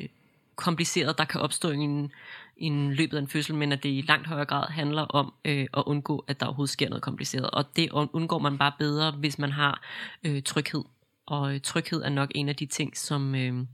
kompliceret, 0.56 1.18
der 1.18 1.24
kan 1.24 1.40
opstå 1.40 1.70
i 1.70 1.76
en, 1.76 2.12
i 2.56 2.64
en 2.64 2.94
løbet 2.94 3.16
af 3.16 3.20
en 3.20 3.28
fødsel, 3.28 3.54
men 3.54 3.72
at 3.72 3.82
det 3.82 3.88
i 3.88 4.04
langt 4.08 4.26
højere 4.26 4.44
grad 4.44 4.70
handler 4.70 5.02
om 5.02 5.32
øh, 5.44 5.66
at 5.76 5.82
undgå, 5.86 6.24
at 6.28 6.40
der 6.40 6.46
overhovedet 6.46 6.72
sker 6.72 6.88
noget 6.88 7.02
kompliceret. 7.02 7.50
Og 7.50 7.76
det 7.76 7.90
undgår 7.92 8.38
man 8.38 8.58
bare 8.58 8.72
bedre, 8.78 9.10
hvis 9.10 9.38
man 9.38 9.52
har 9.52 9.82
øh, 10.24 10.42
tryghed. 10.42 10.84
Og 11.26 11.54
øh, 11.54 11.60
tryghed 11.60 12.02
er 12.02 12.08
nok 12.08 12.32
en 12.34 12.48
af 12.48 12.56
de 12.56 12.66
ting, 12.66 12.96
som 12.96 13.34
øh, 13.34 13.66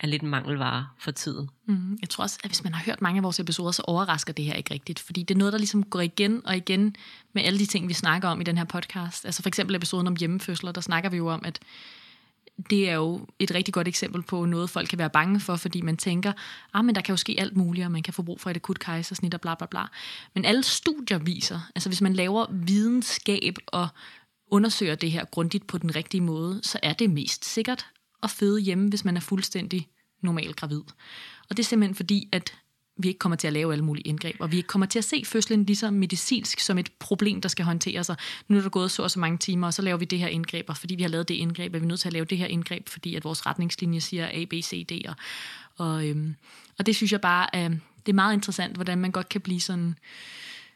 er 0.00 0.06
lidt 0.06 0.22
mangelvare 0.22 0.86
for 0.98 1.10
tiden. 1.10 1.48
Mm, 1.66 1.98
jeg 2.00 2.08
tror 2.08 2.24
også, 2.24 2.38
at 2.44 2.50
hvis 2.50 2.64
man 2.64 2.74
har 2.74 2.84
hørt 2.84 3.02
mange 3.02 3.18
af 3.18 3.22
vores 3.22 3.40
episoder, 3.40 3.70
så 3.70 3.82
overrasker 3.86 4.32
det 4.32 4.44
her 4.44 4.54
ikke 4.54 4.74
rigtigt. 4.74 4.98
Fordi 4.98 5.22
det 5.22 5.34
er 5.34 5.38
noget, 5.38 5.52
der 5.52 5.58
ligesom 5.58 5.82
går 5.82 6.00
igen 6.00 6.46
og 6.46 6.56
igen 6.56 6.96
med 7.32 7.42
alle 7.42 7.58
de 7.58 7.66
ting, 7.66 7.88
vi 7.88 7.94
snakker 7.94 8.28
om 8.28 8.40
i 8.40 8.44
den 8.44 8.58
her 8.58 8.64
podcast. 8.64 9.24
Altså 9.24 9.42
for 9.42 9.48
eksempel 9.48 9.76
episoden 9.76 10.06
om 10.06 10.16
hjemmefødsler, 10.16 10.72
der 10.72 10.80
snakker 10.80 11.10
vi 11.10 11.16
jo 11.16 11.28
om, 11.28 11.42
at 11.44 11.60
det 12.70 12.90
er 12.90 12.94
jo 12.94 13.26
et 13.38 13.54
rigtig 13.54 13.74
godt 13.74 13.88
eksempel 13.88 14.22
på 14.22 14.44
noget, 14.44 14.70
folk 14.70 14.88
kan 14.88 14.98
være 14.98 15.10
bange 15.10 15.40
for, 15.40 15.56
fordi 15.56 15.80
man 15.80 15.96
tænker, 15.96 16.32
ah, 16.74 16.84
men 16.84 16.94
der 16.94 17.00
kan 17.00 17.12
jo 17.12 17.16
ske 17.16 17.36
alt 17.38 17.56
muligt, 17.56 17.84
og 17.84 17.92
man 17.92 18.02
kan 18.02 18.14
få 18.14 18.22
brug 18.22 18.40
for 18.40 18.50
et 18.50 18.56
akut 18.56 18.78
kejsersnit 18.78 19.34
og 19.34 19.40
bla 19.40 19.54
bla 19.54 19.66
bla. 19.66 19.82
Men 20.34 20.44
alle 20.44 20.62
studier 20.62 21.18
viser, 21.18 21.60
altså 21.74 21.88
hvis 21.88 22.00
man 22.00 22.14
laver 22.14 22.46
videnskab 22.50 23.56
og 23.66 23.88
undersøger 24.50 24.94
det 24.94 25.10
her 25.10 25.24
grundigt 25.24 25.66
på 25.66 25.78
den 25.78 25.96
rigtige 25.96 26.20
måde, 26.20 26.60
så 26.62 26.78
er 26.82 26.92
det 26.92 27.10
mest 27.10 27.44
sikkert 27.44 27.86
at 28.24 28.30
føde 28.30 28.60
hjemme, 28.60 28.88
hvis 28.88 29.04
man 29.04 29.16
er 29.16 29.20
fuldstændig 29.20 29.88
normal 30.20 30.52
gravid. 30.52 30.82
Og 31.48 31.56
det 31.56 31.58
er 31.58 31.64
simpelthen 31.64 31.94
fordi, 31.94 32.28
at 32.32 32.54
vi 32.96 33.08
ikke 33.08 33.18
kommer 33.18 33.36
til 33.36 33.46
at 33.46 33.52
lave 33.52 33.72
alle 33.72 33.84
mulige 33.84 34.06
indgreb, 34.06 34.36
og 34.38 34.52
vi 34.52 34.56
ikke 34.56 34.66
kommer 34.66 34.86
til 34.86 34.98
at 34.98 35.04
se 35.04 35.22
fødslen 35.26 35.64
lige 35.64 35.76
så 35.76 35.90
medicinsk 35.90 36.60
som 36.60 36.78
et 36.78 36.92
problem, 36.98 37.40
der 37.40 37.48
skal 37.48 37.64
håndteres. 37.64 38.10
Og 38.10 38.16
nu 38.48 38.56
er 38.56 38.62
der 38.62 38.68
gået 38.68 38.90
så 38.90 39.02
og 39.02 39.10
så 39.10 39.18
mange 39.18 39.38
timer, 39.38 39.66
og 39.66 39.74
så 39.74 39.82
laver 39.82 39.98
vi 39.98 40.04
det 40.04 40.18
her 40.18 40.28
indgreb, 40.28 40.64
og 40.68 40.76
fordi 40.76 40.94
vi 40.94 41.02
har 41.02 41.10
lavet 41.10 41.28
det 41.28 41.34
indgreb, 41.34 41.74
er 41.74 41.78
vi 41.78 41.86
nødt 41.86 42.00
til 42.00 42.08
at 42.08 42.12
lave 42.12 42.24
det 42.24 42.38
her 42.38 42.46
indgreb, 42.46 42.88
fordi 42.88 43.14
at 43.14 43.24
vores 43.24 43.46
retningslinje 43.46 44.00
siger 44.00 44.28
A, 44.28 44.44
B, 44.44 44.52
C, 44.52 44.86
D. 44.86 45.08
Og, 45.08 45.14
og, 45.76 46.08
øhm, 46.08 46.34
og 46.78 46.86
det 46.86 46.96
synes 46.96 47.12
jeg 47.12 47.20
bare, 47.20 47.46
øh, 47.54 47.70
det 48.06 48.12
er 48.12 48.14
meget 48.14 48.34
interessant, 48.34 48.74
hvordan 48.74 48.98
man 48.98 49.10
godt 49.10 49.28
kan 49.28 49.40
blive 49.40 49.60
sådan 49.60 49.98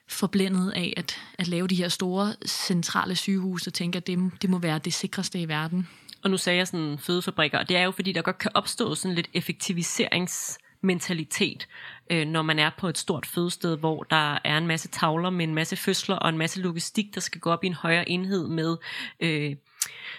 forblændet 0.09 0.71
af 0.71 0.95
at, 0.97 1.17
at 1.39 1.49
lave 1.49 1.67
de 1.67 1.75
her 1.75 1.89
store 1.89 2.35
centrale 2.47 3.17
sygehuse 3.17 3.69
og 3.69 3.75
tænke, 3.75 3.97
at 3.97 4.07
det, 4.07 4.31
det 4.43 4.51
må 4.51 4.59
være 4.59 4.79
det 4.79 4.95
sikreste 4.95 5.41
i 5.41 5.49
verden. 5.49 5.89
Og 6.25 6.31
nu 6.31 6.37
sagde 6.37 6.59
jeg 6.59 6.67
sådan 6.67 6.99
fødefabrikker, 6.99 7.59
og 7.59 7.69
det 7.69 7.77
er 7.77 7.83
jo 7.83 7.91
fordi, 7.91 8.13
der 8.13 8.23
godt 8.23 8.39
kan 8.39 8.51
opstå 8.55 8.95
sådan 8.95 9.15
lidt 9.15 9.29
effektiviserings 9.35 10.59
mentalitet, 10.81 11.69
øh, 12.11 12.27
når 12.27 12.43
man 12.43 12.59
er 12.59 12.71
på 12.79 12.89
et 12.89 12.99
stort 12.99 13.27
fødested, 13.27 13.77
hvor 13.77 14.03
der 14.03 14.39
er 14.45 14.59
en 14.59 14.67
masse 14.67 14.89
tavler 14.89 15.31
med 15.31 15.45
en 15.45 15.55
masse 15.55 15.77
fødsler 15.77 16.17
og 16.17 16.29
en 16.29 16.39
masse 16.39 16.61
logistik, 16.61 17.15
der 17.15 17.21
skal 17.21 17.41
gå 17.41 17.51
op 17.51 17.65
i 17.65 17.67
en 17.67 17.75
højere 17.75 18.09
enhed 18.09 18.49
med 18.49 18.77
øh, 19.21 19.57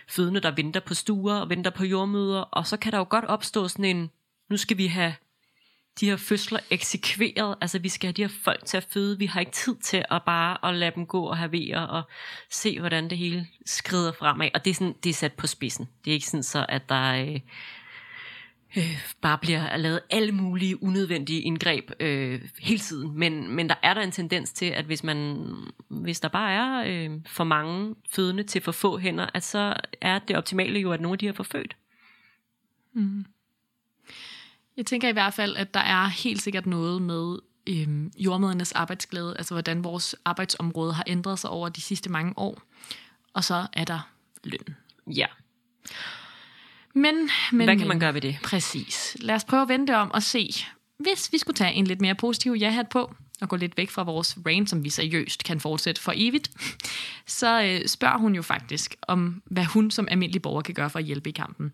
fødende, 0.07 0.39
der 0.39 0.51
venter 0.51 0.79
på 0.79 0.93
stuer 0.93 1.35
og 1.35 1.49
venter 1.49 1.71
på 1.71 1.83
jordmøder, 1.83 2.41
og 2.41 2.67
så 2.67 2.77
kan 2.77 2.91
der 2.91 2.97
jo 2.97 3.05
godt 3.09 3.25
opstå 3.25 3.67
sådan 3.67 3.85
en, 3.85 4.09
nu 4.49 4.57
skal 4.57 4.77
vi 4.77 4.87
have 4.87 5.13
de 5.99 6.05
her 6.05 6.17
fødsler 6.17 6.59
eksekveret, 6.69 7.55
altså 7.61 7.79
vi 7.79 7.89
skal 7.89 8.07
have 8.07 8.13
de 8.13 8.21
her 8.21 8.39
folk 8.43 8.65
til 8.65 8.77
at 8.77 8.87
føde, 8.89 9.19
vi 9.19 9.25
har 9.25 9.39
ikke 9.39 9.51
tid 9.51 9.75
til 9.75 10.05
at 10.11 10.21
bare 10.25 10.69
at 10.69 10.75
lade 10.75 10.91
dem 10.95 11.05
gå 11.05 11.23
og 11.23 11.37
have 11.37 11.51
vejer 11.51 11.81
og 11.81 12.03
se, 12.49 12.79
hvordan 12.79 13.09
det 13.09 13.17
hele 13.17 13.47
skrider 13.65 14.11
fremad, 14.11 14.49
og 14.53 14.65
det 14.65 14.71
er, 14.71 14.75
sådan, 14.75 14.95
det 15.03 15.09
er 15.09 15.13
sat 15.13 15.33
på 15.33 15.47
spidsen. 15.47 15.89
Det 16.05 16.11
er 16.11 16.13
ikke 16.13 16.27
sådan 16.27 16.43
så, 16.43 16.65
at 16.69 16.89
der 16.89 17.13
øh, 17.13 17.39
øh, 18.77 18.99
bare 19.21 19.37
bliver 19.37 19.77
lavet 19.77 19.99
alle 20.09 20.31
mulige 20.31 20.83
unødvendige 20.83 21.41
indgreb 21.41 21.91
øh, 21.99 22.41
hele 22.59 22.79
tiden, 22.79 23.19
men, 23.19 23.55
men 23.55 23.69
der 23.69 23.75
er 23.83 23.93
der 23.93 24.01
en 24.01 24.11
tendens 24.11 24.51
til, 24.51 24.65
at 24.65 24.85
hvis 24.85 25.03
man 25.03 25.47
hvis 25.89 26.19
der 26.19 26.27
bare 26.27 26.51
er 26.51 26.83
øh, 26.87 27.19
for 27.25 27.43
mange 27.43 27.95
fødende 28.09 28.43
til 28.43 28.61
for 28.61 28.71
få 28.71 28.97
hænder, 28.97 29.29
at 29.33 29.43
så 29.43 29.73
er 30.01 30.19
det 30.19 30.37
optimale 30.37 30.79
jo, 30.79 30.91
at 30.91 31.01
nogle 31.01 31.13
af 31.13 31.19
de 31.19 31.25
har 31.25 31.33
forfødt. 31.33 31.75
Mm. 32.93 33.25
Jeg 34.79 34.85
tænker 34.85 35.09
i 35.09 35.11
hvert 35.11 35.33
fald, 35.33 35.55
at 35.57 35.73
der 35.73 35.79
er 35.79 36.05
helt 36.05 36.41
sikkert 36.41 36.65
noget 36.65 37.01
med 37.01 37.37
øhm, 37.69 38.11
jordmødernes 38.17 38.71
arbejdsglæde, 38.71 39.35
altså 39.37 39.53
hvordan 39.53 39.83
vores 39.83 40.15
arbejdsområde 40.25 40.93
har 40.93 41.03
ændret 41.07 41.39
sig 41.39 41.49
over 41.49 41.69
de 41.69 41.81
sidste 41.81 42.11
mange 42.11 42.33
år. 42.37 42.61
Og 43.33 43.43
så 43.43 43.67
er 43.73 43.83
der 43.83 44.09
løn. 44.43 44.75
Ja. 45.07 45.25
Men, 46.93 47.29
men 47.51 47.67
Hvad 47.67 47.77
kan 47.77 47.87
man 47.87 47.99
gøre 47.99 48.13
ved 48.13 48.21
det? 48.21 48.37
Præcis. 48.43 49.17
Lad 49.19 49.35
os 49.35 49.43
prøve 49.43 49.61
at 49.61 49.67
vente 49.67 49.97
om 49.97 50.11
og 50.11 50.23
se, 50.23 50.49
hvis 50.99 51.31
vi 51.31 51.37
skulle 51.37 51.55
tage 51.55 51.73
en 51.73 51.87
lidt 51.87 52.01
mere 52.01 52.15
positiv 52.15 52.51
ja-hat 52.51 52.89
på, 52.89 53.15
og 53.41 53.49
gå 53.49 53.55
lidt 53.55 53.77
væk 53.77 53.89
fra 53.89 54.03
vores 54.03 54.37
rant, 54.45 54.69
som 54.69 54.83
vi 54.83 54.89
seriøst 54.89 55.43
kan 55.43 55.59
fortsætte 55.59 56.01
for 56.01 56.13
evigt, 56.15 56.51
så 57.39 57.63
øh, 57.63 57.87
spørger 57.87 58.17
hun 58.17 58.35
jo 58.35 58.41
faktisk 58.41 58.95
om, 59.01 59.41
hvad 59.45 59.65
hun 59.65 59.91
som 59.91 60.07
almindelig 60.11 60.41
borger 60.41 60.61
kan 60.61 60.73
gøre 60.73 60.89
for 60.89 60.99
at 60.99 61.05
hjælpe 61.05 61.29
i 61.29 61.33
kampen. 61.33 61.71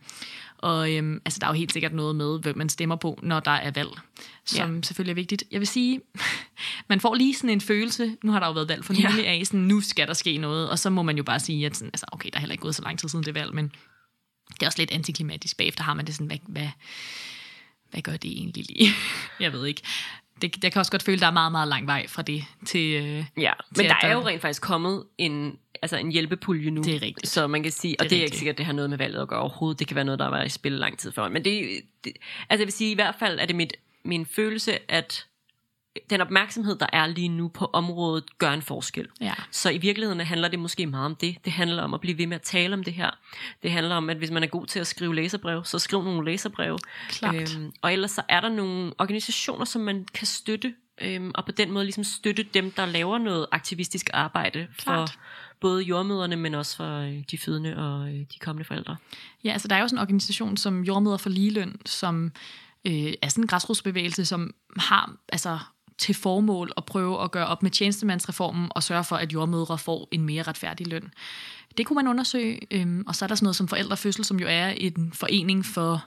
Og 0.58 0.94
øhm, 0.94 1.22
altså, 1.26 1.40
der 1.40 1.48
er 1.48 1.52
jo 1.52 1.58
helt 1.58 1.74
sikkert 1.74 1.94
noget 1.94 2.16
med, 2.16 2.40
hvem 2.40 2.58
man 2.58 2.70
stemmer 2.70 2.96
på, 2.96 3.20
når 3.24 3.40
der 3.40 3.52
er 3.52 3.72
valg, 3.72 3.90
som 4.46 4.76
ja. 4.76 4.82
selvfølgelig 4.82 5.12
er 5.12 5.16
vigtigt. 5.16 5.44
Jeg 5.52 5.60
vil 5.60 5.68
sige, 5.68 6.02
man 6.90 7.00
får 7.00 7.16
lige 7.16 7.34
sådan 7.36 7.50
en 7.50 7.62
følelse, 7.62 8.18
nu 8.24 8.32
har 8.32 8.40
der 8.40 8.48
jo 8.48 8.54
været 8.54 8.70
valg 8.70 8.86
for 8.86 8.94
nylig 8.94 9.24
ja. 9.24 9.32
af, 9.32 9.42
sådan, 9.46 9.60
nu 9.60 9.82
skal 9.82 10.08
der 10.08 10.14
ske 10.14 10.38
noget, 10.38 10.70
og 10.70 10.80
så 10.80 10.90
må 10.90 11.02
man 11.02 11.18
jo 11.18 11.24
bare 11.24 11.40
sige, 11.40 11.66
at 11.66 11.78
sådan, 11.78 11.90
altså, 11.94 12.06
okay, 12.12 12.30
der 12.30 12.36
er 12.36 12.40
heller 12.40 12.54
ikke 12.54 12.62
gået 12.62 12.76
så 12.76 12.82
lang 12.82 13.00
tid 13.00 13.10
siden 13.10 13.26
det 13.26 13.36
valg, 13.36 13.56
men 13.56 13.72
det 14.54 14.64
er 14.64 14.68
også 14.68 14.80
lidt 14.80 14.92
antiklimatisk. 14.92 15.58
Bagefter 15.58 15.84
har 15.84 15.94
man 15.94 16.06
det 16.06 16.16
sådan, 16.16 16.28
hvad, 16.28 16.38
hvad, 16.48 16.70
hvad 17.92 18.02
gør 18.02 18.18
det 18.18 18.32
egentlig 18.32 18.66
lige? 18.70 18.90
jeg 19.40 19.54
ved 19.54 19.66
ikke. 19.66 19.82
Det, 20.42 20.64
jeg 20.64 20.72
kan 20.72 20.80
også 20.80 20.92
godt 20.92 21.04
føle, 21.04 21.16
at 21.16 21.22
der 21.22 21.28
er 21.28 21.32
meget, 21.32 21.52
meget 21.52 21.68
lang 21.68 21.88
vej 21.88 22.08
fra 22.08 22.22
det 22.22 22.44
til... 22.66 22.94
Øh, 22.96 23.26
ja, 23.38 23.54
men 23.70 23.76
til 23.76 23.86
der 23.86 23.96
er 24.02 24.14
jo 24.14 24.20
rent 24.28 24.42
faktisk 24.42 24.62
kommet 24.62 25.04
en, 25.18 25.58
altså 25.82 25.98
en 25.98 26.12
hjælpepulje 26.12 26.72
nu. 26.72 26.82
Det 26.82 26.96
er 26.96 27.02
rigtigt. 27.02 27.28
Så 27.28 27.48
man 27.48 27.64
kan 27.64 27.72
sige, 27.72 27.92
Det 27.92 28.00
og 28.00 28.06
er 28.06 28.10
det 28.10 28.16
er 28.16 28.20
ikke 28.20 28.26
rigtigt. 28.26 28.40
sikkert, 28.40 28.58
det 28.58 28.66
har 28.66 28.74
noget 28.74 28.90
med 28.90 28.98
valget 28.98 29.22
at 29.22 29.28
gøre 29.28 29.40
overhovedet. 29.40 29.80
Det 29.80 29.88
kan 29.88 29.96
være 29.96 30.06
noget, 30.06 30.20
der 30.20 30.26
har 30.26 30.32
været 30.32 30.46
i 30.46 30.50
spil 30.50 30.72
lang 30.72 30.98
tid 30.98 31.12
før. 31.12 31.30
Men 31.30 31.46
det, 31.46 31.82
det 32.04 32.14
altså 32.50 32.62
jeg 32.62 32.68
vil 32.68 32.74
sige, 32.74 32.92
i 32.92 32.96
hvert 32.96 33.16
fald 33.20 33.40
er 33.40 33.46
det 33.46 33.56
mit, 33.56 33.74
min 34.06 34.26
følelse, 34.26 34.92
at 34.92 35.26
den 36.10 36.22
opmærksomhed, 36.22 36.76
der 36.76 36.88
er 36.94 37.08
lige 37.08 37.30
nu 37.30 37.48
på 37.48 37.70
området, 37.74 38.38
gør 38.38 38.52
en 38.52 38.62
forskel. 38.62 39.08
Ja. 39.22 39.34
Så 39.52 39.70
i 39.70 39.78
virkeligheden 39.78 40.20
handler 40.20 40.48
det 40.48 40.60
måske 40.60 40.86
meget 40.86 41.06
om 41.06 41.16
det. 41.16 41.38
Det 41.46 41.54
handler 41.54 41.84
om 41.84 41.94
at 41.94 42.02
blive 42.02 42.18
ved 42.18 42.28
med 42.28 42.36
at 42.36 42.42
tale 42.42 42.74
om 42.74 42.84
det 42.84 42.94
her. 42.94 43.12
Det 43.64 43.72
handler 43.72 43.96
om, 43.96 44.10
at 44.10 44.18
hvis 44.18 44.32
man 44.32 44.44
er 44.44 44.48
god 44.48 44.66
til 44.66 44.80
at 44.80 44.88
skrive 44.88 45.16
læserbrev, 45.16 45.66
så 45.66 45.80
skriv 45.80 46.04
nogle 46.04 46.26
læserbrev. 46.26 46.80
Klart. 47.10 47.36
Øhm, 47.58 47.72
og 47.82 47.94
ellers 47.94 48.12
så 48.12 48.22
er 48.30 48.42
der 48.42 48.50
nogle 48.50 48.94
organisationer, 48.98 49.66
som 49.66 49.82
man 49.82 50.06
kan 50.14 50.28
støtte, 50.28 50.74
øhm, 51.02 51.32
og 51.36 51.46
på 51.46 51.52
den 51.52 51.72
måde 51.72 51.86
ligesom 51.86 52.04
støtte 52.04 52.44
dem, 52.44 52.72
der 52.72 52.86
laver 52.86 53.18
noget 53.18 53.46
aktivistisk 53.52 54.10
arbejde 54.14 54.68
Klart. 54.78 55.10
for 55.10 55.18
både 55.62 55.84
jordmøderne, 55.84 56.36
men 56.36 56.56
også 56.56 56.78
for 56.78 57.00
øh, 57.00 57.24
de 57.32 57.38
fødende 57.38 57.78
og 57.78 58.08
øh, 58.08 58.14
de 58.14 58.40
kommende 58.40 58.66
forældre. 58.68 58.96
Ja, 59.44 59.52
altså 59.52 59.68
der 59.68 59.76
er 59.76 59.82
jo 59.82 59.88
sådan 59.88 59.98
en 59.98 60.02
organisation 60.02 60.58
som 60.58 60.84
Jordmøder 60.84 61.18
for 61.18 61.30
Ligeløn, 61.30 61.76
som 61.86 62.32
øh, 62.88 63.14
er 63.22 63.28
sådan 63.28 63.44
en 63.44 63.48
græsrodsbevægelse, 63.48 64.26
som 64.26 64.54
har 64.78 65.16
altså 65.30 65.60
til 65.98 66.16
formål 66.16 66.72
at 66.78 66.86
prøve 66.86 67.24
at 67.24 67.32
gøre 67.32 67.48
op 67.48 67.64
med 67.64 67.72
tjenestemandsreformen 67.72 68.68
og 68.76 68.84
sørge 68.84 69.04
for, 69.04 69.16
at 69.16 69.34
jordmødre 69.34 69.78
får 69.78 70.08
en 70.12 70.22
mere 70.22 70.44
retfærdig 70.44 70.88
løn. 70.88 71.12
Det 71.78 71.86
kunne 71.86 71.96
man 71.96 72.08
undersøge, 72.08 72.60
øhm, 72.72 73.04
og 73.08 73.16
så 73.16 73.26
er 73.26 73.28
der 73.28 73.36
sådan 73.36 73.46
noget 73.46 73.56
som 73.56 73.68
Forældrefødsel, 73.68 74.26
som 74.26 74.40
jo 74.40 74.48
er 74.50 74.68
en 74.68 75.14
forening 75.14 75.66
for 75.66 76.06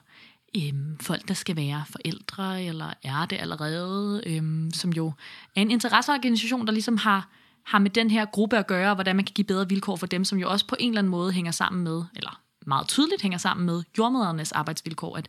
øhm, 0.56 0.98
folk, 1.00 1.28
der 1.28 1.34
skal 1.34 1.56
være 1.56 1.84
forældre, 1.90 2.64
eller 2.64 2.92
er 3.02 3.26
det 3.26 3.36
allerede, 3.40 4.22
øhm, 4.26 4.70
som 4.74 4.90
jo 4.90 5.12
er 5.56 5.60
en 5.60 5.70
interesseorganisation, 5.70 6.66
der 6.66 6.72
ligesom 6.72 6.96
har, 6.96 7.28
har 7.64 7.78
med 7.78 7.90
den 7.90 8.10
her 8.10 8.24
gruppe 8.24 8.58
at 8.58 8.66
gøre, 8.66 8.90
og 8.90 8.94
hvordan 8.94 9.16
man 9.16 9.24
kan 9.24 9.34
give 9.34 9.44
bedre 9.44 9.68
vilkår 9.68 9.96
for 9.96 10.06
dem, 10.06 10.24
som 10.24 10.38
jo 10.38 10.50
også 10.50 10.66
på 10.66 10.76
en 10.78 10.90
eller 10.90 10.98
anden 10.98 11.10
måde 11.10 11.32
hænger 11.32 11.52
sammen 11.52 11.84
med, 11.84 12.04
eller 12.16 12.40
meget 12.66 12.88
tydeligt 12.88 13.22
hænger 13.22 13.38
sammen 13.38 13.66
med 13.66 13.82
jordmødernes 13.98 14.52
arbejdsvilkår, 14.52 15.16
at, 15.16 15.28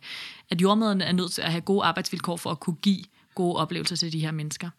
at 0.50 0.62
jordmøderne 0.62 1.04
er 1.04 1.12
nødt 1.12 1.32
til 1.32 1.42
at 1.42 1.50
have 1.50 1.60
gode 1.60 1.84
arbejdsvilkår 1.84 2.36
for 2.36 2.50
at 2.50 2.60
kunne 2.60 2.76
give 2.76 3.04
gode 3.40 3.56
oplevelser 3.56 3.96
til 3.96 4.12
de 4.12 4.20
her 4.20 4.30
mennesker. 4.30 4.70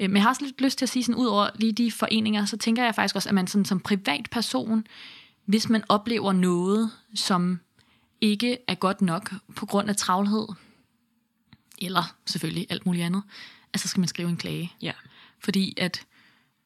Øh, 0.00 0.10
Men 0.10 0.16
jeg 0.16 0.22
har 0.22 0.30
også 0.30 0.44
lidt 0.44 0.60
lyst 0.60 0.78
til 0.78 0.84
at 0.84 0.88
sige, 0.88 1.04
sådan, 1.04 1.20
ud 1.20 1.26
over 1.26 1.50
lige 1.54 1.72
de 1.72 1.92
foreninger, 1.92 2.44
så 2.44 2.56
tænker 2.56 2.84
jeg 2.84 2.94
faktisk 2.94 3.16
også, 3.16 3.28
at 3.28 3.34
man 3.34 3.46
sådan, 3.46 3.64
som 3.64 3.80
privatperson, 3.80 4.86
hvis 5.44 5.68
man 5.68 5.84
oplever 5.88 6.32
noget, 6.32 6.90
som 7.14 7.60
ikke 8.20 8.58
er 8.68 8.74
godt 8.74 9.00
nok 9.00 9.34
på 9.56 9.66
grund 9.66 9.88
af 9.88 9.96
travlhed, 9.96 10.46
eller 11.78 12.14
selvfølgelig 12.26 12.66
alt 12.70 12.86
muligt 12.86 13.04
andet, 13.04 13.22
altså 13.74 13.88
skal 13.88 14.00
man 14.00 14.08
skrive 14.08 14.28
en 14.28 14.36
klage. 14.36 14.72
Ja. 14.82 14.92
Fordi 15.38 15.74
at, 15.76 16.04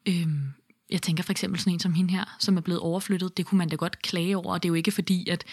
øhm, 0.06 0.52
jeg 0.90 1.02
tænker 1.02 1.22
for 1.22 1.30
eksempel 1.30 1.60
sådan 1.60 1.72
en 1.72 1.80
som 1.80 1.94
hende 1.94 2.10
her, 2.10 2.36
som 2.38 2.56
er 2.56 2.60
blevet 2.60 2.80
overflyttet, 2.80 3.36
det 3.36 3.46
kunne 3.46 3.58
man 3.58 3.68
da 3.68 3.76
godt 3.76 4.02
klage 4.02 4.36
over, 4.36 4.52
og 4.52 4.62
det 4.62 4.68
er 4.68 4.70
jo 4.70 4.74
ikke 4.74 4.92
fordi, 4.92 5.28
at 5.28 5.44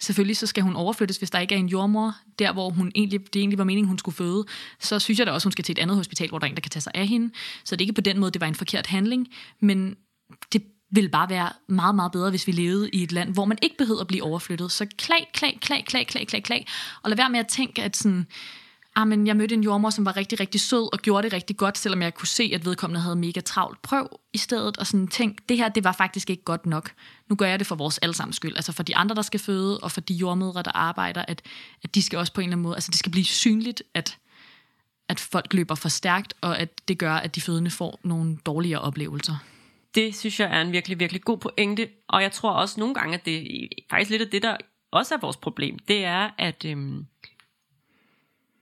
selvfølgelig 0.00 0.36
så 0.36 0.46
skal 0.46 0.62
hun 0.62 0.76
overflyttes, 0.76 1.16
hvis 1.16 1.30
der 1.30 1.38
ikke 1.38 1.54
er 1.54 1.58
en 1.58 1.68
jordmor, 1.68 2.14
der 2.38 2.52
hvor 2.52 2.70
hun 2.70 2.92
egentlig, 2.94 3.34
det 3.34 3.40
egentlig 3.40 3.58
var 3.58 3.64
meningen, 3.64 3.88
hun 3.88 3.98
skulle 3.98 4.16
føde, 4.16 4.44
så 4.80 4.98
synes 4.98 5.18
jeg 5.18 5.26
da 5.26 5.32
også, 5.32 5.46
hun 5.46 5.52
skal 5.52 5.64
til 5.64 5.72
et 5.72 5.78
andet 5.78 5.96
hospital, 5.96 6.28
hvor 6.28 6.38
der 6.38 6.46
er 6.46 6.50
en, 6.50 6.56
der 6.56 6.60
kan 6.60 6.70
tage 6.70 6.80
sig 6.80 6.92
af 6.94 7.06
hende. 7.06 7.32
Så 7.64 7.76
det 7.76 7.80
er 7.80 7.84
ikke 7.84 7.92
på 7.92 8.00
den 8.00 8.18
måde, 8.18 8.30
det 8.30 8.40
var 8.40 8.46
en 8.46 8.54
forkert 8.54 8.86
handling, 8.86 9.28
men 9.60 9.96
det 10.52 10.62
ville 10.90 11.10
bare 11.10 11.30
være 11.30 11.52
meget, 11.68 11.94
meget 11.94 12.12
bedre, 12.12 12.30
hvis 12.30 12.46
vi 12.46 12.52
levede 12.52 12.90
i 12.90 13.02
et 13.02 13.12
land, 13.12 13.32
hvor 13.32 13.44
man 13.44 13.58
ikke 13.62 13.76
behøver 13.76 14.00
at 14.00 14.06
blive 14.06 14.22
overflyttet. 14.22 14.72
Så 14.72 14.86
klag, 14.98 15.30
klag, 15.34 15.58
klag, 15.62 15.84
klag, 15.86 16.06
klag, 16.06 16.26
klag, 16.26 16.42
klag. 16.42 16.66
Og 17.02 17.10
lad 17.10 17.16
være 17.16 17.30
med 17.30 17.40
at 17.40 17.48
tænke, 17.48 17.82
at 17.82 17.96
sådan, 17.96 18.26
ah, 18.96 19.08
men 19.08 19.26
jeg 19.26 19.36
mødte 19.36 19.54
en 19.54 19.62
jordmor, 19.62 19.90
som 19.90 20.04
var 20.04 20.16
rigtig, 20.16 20.40
rigtig 20.40 20.60
sød 20.60 20.92
og 20.92 20.98
gjorde 20.98 21.22
det 21.22 21.32
rigtig 21.32 21.56
godt, 21.56 21.78
selvom 21.78 22.02
jeg 22.02 22.14
kunne 22.14 22.28
se, 22.28 22.50
at 22.54 22.64
vedkommende 22.64 23.00
havde 23.00 23.16
mega 23.16 23.40
travlt. 23.40 23.82
Prøv 23.82 24.20
i 24.32 24.38
stedet 24.38 24.76
og 24.76 24.86
sådan 24.86 25.08
tænk, 25.08 25.38
det 25.48 25.56
her, 25.56 25.68
det 25.68 25.84
var 25.84 25.92
faktisk 25.92 26.30
ikke 26.30 26.44
godt 26.44 26.66
nok. 26.66 26.92
Nu 27.28 27.36
gør 27.36 27.46
jeg 27.46 27.58
det 27.58 27.66
for 27.66 27.74
vores 27.74 27.98
allesammens 27.98 28.36
skyld. 28.36 28.56
Altså 28.56 28.72
for 28.72 28.82
de 28.82 28.96
andre, 28.96 29.14
der 29.14 29.22
skal 29.22 29.40
føde, 29.40 29.80
og 29.80 29.92
for 29.92 30.00
de 30.00 30.14
jordmødre, 30.14 30.62
der 30.62 30.72
arbejder, 30.74 31.24
at, 31.28 31.42
at 31.82 31.94
de 31.94 32.02
skal 32.02 32.18
også 32.18 32.32
på 32.32 32.40
en 32.40 32.44
eller 32.44 32.54
anden 32.54 32.62
måde, 32.62 32.76
altså 32.76 32.90
det 32.90 32.98
skal 32.98 33.12
blive 33.12 33.24
synligt, 33.24 33.82
at, 33.94 34.18
at 35.08 35.20
folk 35.20 35.54
løber 35.54 35.74
for 35.74 35.88
stærkt, 35.88 36.34
og 36.40 36.58
at 36.58 36.88
det 36.88 36.98
gør, 36.98 37.14
at 37.14 37.34
de 37.34 37.40
fødende 37.40 37.70
får 37.70 38.00
nogle 38.02 38.38
dårligere 38.46 38.80
oplevelser. 38.80 39.36
Det 39.94 40.16
synes 40.16 40.40
jeg 40.40 40.56
er 40.56 40.60
en 40.60 40.72
virkelig, 40.72 41.00
virkelig 41.00 41.22
god 41.22 41.38
pointe, 41.38 41.88
og 42.08 42.22
jeg 42.22 42.32
tror 42.32 42.50
også 42.50 42.80
nogle 42.80 42.94
gange, 42.94 43.14
at 43.14 43.24
det 43.24 43.64
er 43.64 43.68
faktisk 43.90 44.10
lidt 44.10 44.22
af 44.22 44.28
det, 44.28 44.42
der 44.42 44.56
også 44.90 45.14
er 45.14 45.18
vores 45.18 45.36
problem, 45.36 45.78
det 45.78 46.04
er, 46.04 46.30
at 46.38 46.64
øhm, 46.64 47.06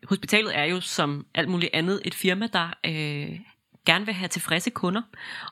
hospitalet 0.05 0.59
er 0.59 0.64
jo 0.64 0.81
som 0.81 1.27
alt 1.35 1.49
muligt 1.49 1.71
andet 1.75 2.01
et 2.05 2.14
firma, 2.14 2.47
der 2.53 2.75
øh, 2.87 3.40
gerne 3.87 4.05
vil 4.07 4.14
have 4.14 4.29
tilfredse 4.29 4.71
kunder, 4.71 5.03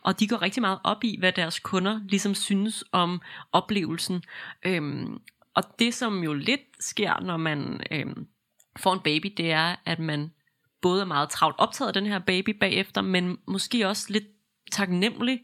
og 0.02 0.20
de 0.20 0.28
går 0.28 0.42
rigtig 0.42 0.60
meget 0.60 0.78
op 0.84 1.04
i, 1.04 1.16
hvad 1.18 1.32
deres 1.32 1.58
kunder 1.58 2.00
ligesom 2.08 2.34
synes 2.34 2.84
om 2.92 3.20
oplevelsen. 3.52 4.22
Øhm, 4.62 5.20
og 5.54 5.62
det, 5.78 5.94
som 5.94 6.24
jo 6.24 6.32
lidt 6.32 6.60
sker, 6.80 7.20
når 7.20 7.36
man 7.36 7.80
øhm, 7.90 8.26
får 8.76 8.92
en 8.92 9.00
baby, 9.00 9.34
det 9.36 9.52
er, 9.52 9.76
at 9.84 9.98
man 9.98 10.32
både 10.82 11.00
er 11.00 11.06
meget 11.06 11.30
travlt 11.30 11.56
optaget 11.58 11.88
af 11.88 11.94
den 11.94 12.06
her 12.06 12.18
baby 12.18 12.50
bagefter, 12.50 13.00
men 13.00 13.38
måske 13.46 13.88
også 13.88 14.06
lidt 14.08 14.26
taknemmelig 14.70 15.40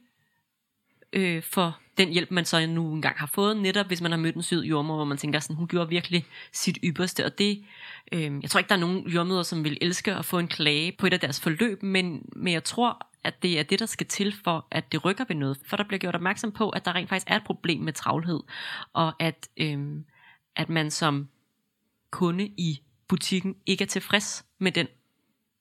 øh, 1.13 1.43
for 1.43 1.79
den 1.99 2.09
hjælp, 2.09 2.31
man 2.31 2.45
så 2.45 2.67
nu 2.67 2.93
engang 2.93 3.19
har 3.19 3.27
fået, 3.27 3.57
netop 3.57 3.87
hvis 3.87 4.01
man 4.01 4.11
har 4.11 4.19
mødt 4.19 4.37
en 4.37 4.43
sød 4.43 4.65
jordmor, 4.65 4.97
hvor 4.97 5.05
man 5.05 5.19
tænker 5.19 5.41
sådan, 5.41 5.57
hun 5.57 5.69
gjorde 5.69 5.89
virkelig 5.89 6.27
sit 6.53 6.79
ypperste, 6.85 7.25
og 7.25 7.39
det, 7.39 7.65
øh, 8.13 8.33
jeg 8.43 8.51
tror 8.51 8.59
ikke, 8.59 8.69
der 8.69 8.75
er 8.75 8.81
nogen 8.81 9.09
jordmøder, 9.09 9.43
som 9.43 9.65
vil 9.65 9.79
elske 9.81 10.15
at 10.15 10.25
få 10.25 10.39
en 10.39 10.49
klage 10.49 10.93
på 10.93 11.07
et 11.07 11.13
af 11.13 11.21
deres 11.21 11.41
forløb, 11.41 11.83
men, 11.83 12.23
men 12.37 12.53
jeg 12.53 12.65
tror, 12.65 13.07
at 13.25 13.43
det 13.43 13.59
er 13.59 13.63
det, 13.63 13.79
der 13.79 13.87
skal 13.87 14.07
til 14.07 14.35
for, 14.45 14.67
at 14.71 14.93
det 14.93 15.05
rykker 15.05 15.25
ved 15.29 15.37
noget, 15.37 15.59
for 15.65 15.77
der 15.77 15.85
bliver 15.85 15.99
gjort 15.99 16.15
opmærksom 16.15 16.53
på, 16.53 16.71
at 16.71 16.85
der 16.85 16.95
rent 16.95 17.09
faktisk 17.09 17.31
er 17.31 17.37
et 17.37 17.45
problem 17.45 17.81
med 17.81 17.93
travlhed, 17.93 18.41
og 18.93 19.13
at, 19.19 19.49
øh, 19.57 19.79
at 20.57 20.69
man 20.69 20.91
som 20.91 21.29
kunde 22.11 22.45
i 22.45 22.81
butikken 23.09 23.57
ikke 23.67 23.85
er 23.85 23.89
tilfreds 23.89 24.45
med 24.59 24.73
den 24.73 24.87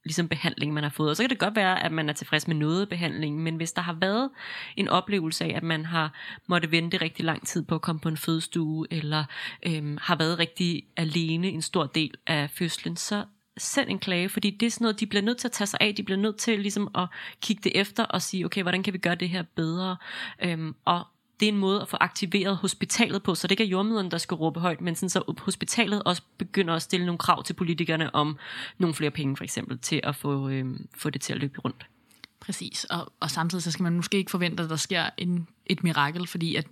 ligesom 0.08 0.28
behandling, 0.28 0.74
man 0.74 0.84
har 0.84 0.90
fået. 0.90 1.10
Og 1.10 1.16
så 1.16 1.24
kan 1.24 1.30
det 1.30 1.40
godt 1.40 1.56
være, 1.56 1.84
at 1.84 1.92
man 1.92 2.10
er 2.10 2.14
tilfreds 2.14 2.48
med 2.48 2.56
noget 2.56 2.90
behandling, 2.90 3.44
men 3.44 3.56
hvis 3.56 3.72
der 3.72 3.82
har 3.82 3.98
været 4.02 4.30
en 4.76 4.88
oplevelse 4.88 5.46
af, 5.46 5.54
at 5.56 5.64
man 5.64 5.86
har 5.86 6.14
måtte 6.48 6.72
vente 6.72 6.98
rigtig 6.98 7.26
lang 7.26 7.48
tid 7.48 7.64
på 7.64 7.76
at 7.76 7.82
komme 7.82 8.02
på 8.02 8.10
en 8.10 8.18
fødestue, 8.18 8.88
eller 8.92 9.24
øhm, 9.66 9.98
har 10.02 10.16
været 10.16 10.40
rigtig 10.40 10.84
alene 10.98 11.48
en 11.48 11.62
stor 11.62 11.86
del 11.86 12.14
af 12.28 12.50
fødslen, 12.50 12.98
så, 12.98 13.26
send 13.58 13.90
en 13.90 14.00
klage, 14.00 14.30
fordi 14.30 14.50
det 14.50 14.66
er 14.66 14.72
sådan 14.72 14.86
noget, 14.86 15.00
de 15.00 15.06
bliver 15.06 15.22
nødt 15.22 15.38
til 15.38 15.48
at 15.48 15.52
tage 15.52 15.68
sig 15.68 15.80
af, 15.82 15.96
de 15.96 16.04
bliver 16.04 16.20
nødt 16.20 16.38
til 16.38 16.60
ligesom 16.60 16.92
at 16.96 17.08
kigge 17.42 17.62
det 17.64 17.72
efter 17.76 18.04
og 18.04 18.22
sige, 18.22 18.46
okay, 18.46 18.62
hvordan 18.62 18.84
kan 18.84 18.94
vi 18.94 18.98
gøre 18.98 19.16
det 19.16 19.30
her 19.30 19.44
bedre? 19.56 19.98
Øhm, 20.42 20.76
og 20.86 21.08
det 21.40 21.48
er 21.48 21.52
en 21.52 21.58
måde 21.58 21.82
at 21.82 21.88
få 21.88 21.98
aktiveret 22.00 22.58
hospitalet 22.58 23.24
på, 23.24 23.36
så 23.36 23.48
det 23.48 23.52
ikke 23.52 23.64
er 23.64 23.68
jordmøderne, 23.68 24.12
der 24.12 24.18
skal 24.18 24.36
råbe 24.36 24.60
højt, 24.60 24.82
men 24.82 24.96
sådan 24.96 25.10
så 25.10 25.34
hospitalet 25.40 26.04
også 26.04 26.22
begynder 26.38 26.74
at 26.74 26.82
stille 26.82 27.06
nogle 27.06 27.20
krav 27.20 27.44
til 27.44 27.54
politikerne 27.54 28.16
om 28.16 28.38
nogle 28.78 28.96
flere 28.96 29.12
penge 29.12 29.38
for 29.38 29.44
eksempel, 29.44 29.80
til 29.80 30.00
at 30.04 30.16
få, 30.16 30.50
øhm, 30.50 30.88
få 30.96 31.10
det 31.10 31.22
til 31.22 31.34
at 31.34 31.40
løbe 31.40 31.60
rundt. 31.60 31.86
Præcis, 32.40 32.84
og, 32.84 33.14
og 33.20 33.32
samtidig 33.32 33.64
så 33.64 33.72
skal 33.72 33.84
man 33.84 33.94
måske 33.94 34.18
ikke 34.18 34.32
forvente, 34.32 34.64
at 34.64 34.70
der 34.70 34.76
sker 34.76 35.10
en, 35.18 35.48
et 35.66 35.84
mirakel, 35.84 36.28
fordi 36.28 36.56
at, 36.56 36.68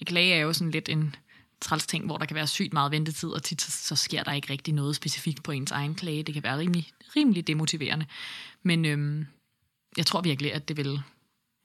at 0.00 0.06
klage 0.06 0.34
er 0.34 0.40
jo 0.40 0.52
sådan 0.52 0.70
lidt 0.70 0.88
en 0.88 1.14
træls 1.60 1.86
ting, 1.86 2.06
hvor 2.06 2.16
der 2.16 2.26
kan 2.26 2.34
være 2.34 2.46
sygt 2.46 2.72
meget 2.72 2.92
ventetid, 2.92 3.28
og 3.28 3.42
tit 3.42 3.62
så, 3.62 3.70
så 3.70 3.96
sker 3.96 4.22
der 4.22 4.32
ikke 4.32 4.52
rigtig 4.52 4.74
noget 4.74 4.96
specifikt 4.96 5.42
på 5.42 5.52
ens 5.52 5.70
egen 5.70 5.94
klage. 5.94 6.22
Det 6.22 6.34
kan 6.34 6.42
være 6.42 6.58
rimelig, 6.58 6.88
rimelig 7.16 7.46
demotiverende. 7.46 8.06
Men 8.62 8.84
øhm, 8.84 9.26
jeg 9.96 10.06
tror 10.06 10.20
virkelig, 10.20 10.54
at 10.54 10.68
det 10.68 10.76
vil 10.76 11.02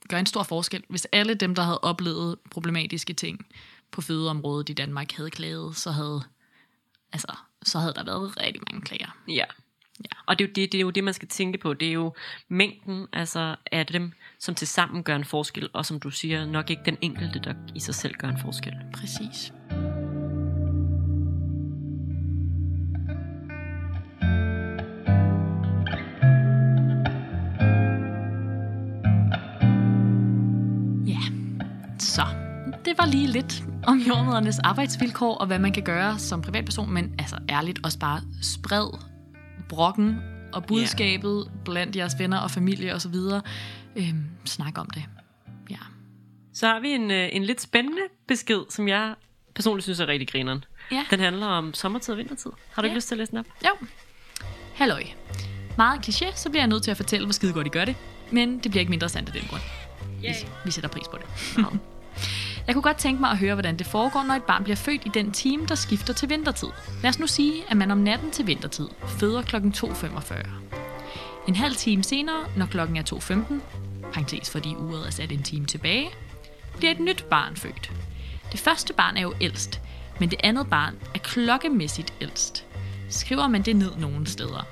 gøre 0.10 0.20
en 0.20 0.26
stor 0.26 0.44
forskel, 0.44 0.84
hvis 0.90 1.08
alle 1.12 1.34
dem, 1.34 1.56
der 1.56 1.64
havde 1.64 1.80
oplevet 1.80 2.38
problematiske 2.52 3.14
ting 3.14 3.46
på 3.92 4.02
fødeområdet 4.02 4.70
i 4.70 4.74
Danmark, 4.74 5.12
havde 5.12 5.30
klaget, 5.30 5.76
så 5.76 5.92
havde, 5.92 6.24
altså, 7.14 7.28
så 7.64 7.80
havde 7.80 7.94
der 7.94 8.04
været 8.04 8.38
rigtig 8.42 8.62
mange 8.72 8.82
klager. 8.82 9.18
Ja. 9.28 9.46
Ja. 10.04 10.18
Og 10.26 10.40
det 10.40 10.46
er, 10.46 10.48
jo 10.48 10.54
det, 10.56 10.72
det 10.72 10.78
er 10.78 10.82
jo 10.82 10.90
det, 10.90 11.04
man 11.04 11.14
skal 11.14 11.28
tænke 11.28 11.58
på. 11.58 11.74
Det 11.74 11.88
er 11.88 11.92
jo 11.92 12.16
mængden 12.48 13.08
altså, 13.14 13.56
af 13.72 13.86
dem, 13.86 14.12
som 14.40 14.56
til 14.56 14.68
sammen 14.68 15.04
gør 15.04 15.16
en 15.16 15.26
forskel, 15.26 15.70
og 15.74 15.86
som 15.86 16.00
du 16.00 16.10
siger, 16.10 16.46
nok 16.46 16.70
ikke 16.70 16.82
den 16.86 16.98
enkelte, 17.02 17.40
der 17.40 17.54
i 17.76 17.80
sig 17.80 17.96
selv 17.96 18.16
gør 18.16 18.28
en 18.28 18.40
forskel. 18.42 18.74
Præcis. 18.94 19.54
Det 32.90 32.98
var 32.98 33.06
lige 33.06 33.28
lidt 33.28 33.64
om 33.84 33.98
jordmødernes 33.98 34.60
arbejdsvilkår 34.60 35.36
og 35.36 35.48
hvad 35.48 35.60
man 35.60 35.74
kan 35.74 35.84
gøre 35.84 36.20
som 36.20 36.42
privatperson, 36.42 36.92
men 36.94 37.16
altså 37.20 37.38
ærligt 37.50 37.80
også 37.84 38.00
bare 38.00 38.22
spred 38.42 38.90
brokken 39.70 40.18
og 40.54 40.66
budskabet 40.66 41.46
yeah. 41.48 41.64
blandt 41.66 41.96
jeres 41.96 42.14
venner 42.20 42.38
og 42.38 42.52
familie 42.52 42.94
osv. 42.96 43.16
Øhm, 43.96 44.24
snak 44.46 44.78
om 44.78 44.90
det. 44.90 45.04
Ja. 45.70 45.78
Så 46.54 46.68
har 46.68 46.80
vi 46.80 46.90
en, 46.90 47.12
øh, 47.12 47.30
en 47.32 47.44
lidt 47.44 47.62
spændende 47.62 48.02
besked, 48.28 48.62
som 48.70 48.88
jeg 48.88 49.16
personligt 49.56 49.84
synes 49.84 50.00
er 50.00 50.08
rigtig 50.08 50.28
grineren. 50.28 50.64
Ja. 50.92 51.06
Den 51.10 51.20
handler 51.20 51.46
om 51.48 51.74
sommertid 51.74 52.14
og 52.14 52.18
vintertid. 52.18 52.52
Har 52.72 52.82
du 52.82 52.86
Ja. 52.86 52.90
ikke 52.90 52.98
lyst 52.98 53.08
til 53.08 53.16
at 53.16 53.20
læse 53.20 53.32
den 53.32 53.40
op? 53.40 53.46
Jo. 53.66 53.88
Halløj. 54.76 55.04
Meget 55.78 56.08
kliché, 56.08 56.36
så 56.36 56.50
bliver 56.50 56.62
jeg 56.62 56.68
nødt 56.68 56.84
til 56.84 56.92
at 56.92 56.98
fortælle, 56.98 57.26
hvor 57.26 57.34
skide 57.34 57.54
godt 57.54 57.68
I 57.68 57.70
gør 57.70 57.86
det. 57.86 57.96
Men 58.32 58.60
det 58.60 58.72
bliver 58.72 58.80
ikke 58.80 58.90
mindre 58.90 59.10
sandt 59.10 59.30
af 59.30 59.34
den 59.34 59.50
grund. 59.50 59.62
Vi, 60.22 60.28
vi 60.66 60.72
sætter 60.72 60.90
pris 60.90 61.08
på 61.08 61.18
det. 61.18 61.66
Jeg 62.70 62.76
kunne 62.76 62.84
godt 62.84 62.98
tænke 62.98 63.22
mig 63.22 63.32
at 63.32 63.38
høre, 63.38 63.54
hvordan 63.54 63.78
det 63.78 63.88
foregår, 63.88 64.24
når 64.24 64.34
et 64.34 64.44
barn 64.44 64.64
bliver 64.64 64.76
født 64.76 65.02
i 65.06 65.10
den 65.14 65.32
time, 65.32 65.66
der 65.66 65.76
skifter 65.76 66.14
til 66.14 66.30
vintertid. 66.30 66.68
Lad 67.02 67.10
os 67.10 67.20
nu 67.20 67.28
sige, 67.28 67.64
at 67.70 67.78
man 67.78 67.92
om 67.92 67.98
natten 67.98 68.32
til 68.32 68.48
vintertid 68.48 68.90
føder 69.08 69.42
kl. 69.42 69.56
2.45. 69.56 70.48
En 71.48 71.56
halv 71.56 71.76
time 71.76 72.04
senere, 72.04 72.46
når 72.58 72.66
klokken 72.66 72.98
er 72.98 73.04
2.15, 73.14 73.54
parentes 74.14 74.50
fordi 74.50 74.76
uret 74.76 75.08
er 75.08 75.12
sat 75.12 75.32
en 75.32 75.44
time 75.44 75.66
tilbage, 75.66 76.10
bliver 76.78 76.92
et 76.92 77.00
nyt 77.00 77.26
barn 77.30 77.56
født. 77.56 77.92
Det 78.52 78.60
første 78.60 78.94
barn 78.94 79.18
er 79.18 79.22
jo 79.22 79.34
ældst, 79.42 79.82
men 80.20 80.32
det 80.32 80.40
andet 80.44 80.70
barn 80.70 80.96
er 81.16 81.20
klokkemæssigt 81.20 82.14
ældst. 82.22 82.66
Skriver 83.10 83.48
man 83.48 83.62
det 83.62 83.76
ned 83.76 83.92
nogen 83.98 84.26
steder? 84.26 84.68